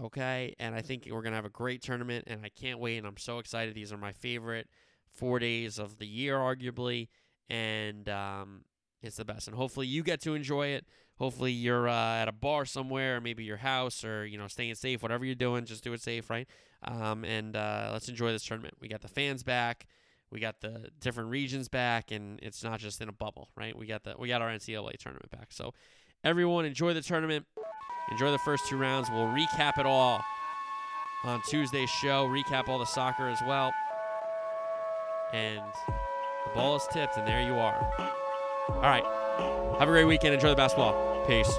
Okay. 0.00 0.54
And 0.58 0.74
I 0.74 0.80
think 0.80 1.06
we're 1.10 1.22
going 1.22 1.32
to 1.32 1.36
have 1.36 1.44
a 1.44 1.50
great 1.50 1.82
tournament, 1.82 2.24
and 2.26 2.44
I 2.44 2.48
can't 2.48 2.78
wait. 2.78 2.98
And 2.98 3.06
I'm 3.06 3.16
so 3.16 3.38
excited. 3.38 3.74
These 3.74 3.92
are 3.92 3.98
my 3.98 4.12
favorite 4.12 4.68
four 5.12 5.38
days 5.38 5.78
of 5.78 5.98
the 5.98 6.06
year, 6.06 6.38
arguably. 6.38 7.08
And 7.50 8.08
um, 8.08 8.64
it's 9.02 9.16
the 9.16 9.24
best. 9.24 9.48
And 9.48 9.56
hopefully 9.56 9.86
you 9.86 10.02
get 10.02 10.20
to 10.22 10.34
enjoy 10.34 10.68
it. 10.68 10.86
Hopefully 11.18 11.52
you're 11.52 11.88
uh, 11.88 12.16
at 12.16 12.28
a 12.28 12.32
bar 12.32 12.64
somewhere, 12.64 13.16
or 13.16 13.20
maybe 13.20 13.44
your 13.44 13.58
house, 13.58 14.04
or 14.04 14.24
you 14.26 14.38
know, 14.38 14.48
staying 14.48 14.74
safe. 14.74 15.02
Whatever 15.02 15.24
you're 15.24 15.34
doing, 15.34 15.64
just 15.64 15.84
do 15.84 15.92
it 15.92 16.00
safe, 16.00 16.30
right? 16.30 16.48
Um, 16.82 17.24
and 17.24 17.54
uh, 17.54 17.90
let's 17.92 18.08
enjoy 18.08 18.32
this 18.32 18.44
tournament. 18.44 18.74
We 18.80 18.88
got 18.88 19.02
the 19.02 19.08
fans 19.08 19.42
back. 19.42 19.86
We 20.30 20.40
got 20.40 20.60
the 20.60 20.88
different 20.98 21.28
regions 21.28 21.68
back, 21.68 22.10
and 22.10 22.40
it's 22.42 22.64
not 22.64 22.80
just 22.80 23.02
in 23.02 23.08
a 23.08 23.12
bubble, 23.12 23.50
right? 23.54 23.76
We 23.76 23.86
got 23.86 24.02
the 24.02 24.14
we 24.18 24.28
got 24.28 24.40
our 24.40 24.48
NCAA 24.48 24.96
tournament 24.96 25.30
back. 25.30 25.52
So 25.52 25.74
everyone 26.24 26.64
enjoy 26.64 26.94
the 26.94 27.02
tournament. 27.02 27.46
Enjoy 28.10 28.30
the 28.30 28.38
first 28.38 28.66
two 28.68 28.76
rounds. 28.76 29.08
We'll 29.10 29.26
recap 29.26 29.78
it 29.78 29.86
all 29.86 30.24
on 31.24 31.40
Tuesday's 31.48 31.90
show. 31.90 32.26
Recap 32.26 32.68
all 32.68 32.78
the 32.78 32.84
soccer 32.84 33.28
as 33.28 33.38
well. 33.46 33.72
And 35.32 35.60
the 36.46 36.50
ball 36.54 36.76
is 36.76 36.86
tipped, 36.92 37.16
and 37.16 37.26
there 37.26 37.42
you 37.42 37.54
are. 37.54 37.92
All 38.68 38.80
right. 38.82 39.04
Have 39.78 39.88
a 39.88 39.92
great 39.92 40.04
weekend. 40.04 40.34
Enjoy 40.34 40.50
the 40.50 40.56
basketball. 40.56 41.24
Peace. 41.26 41.58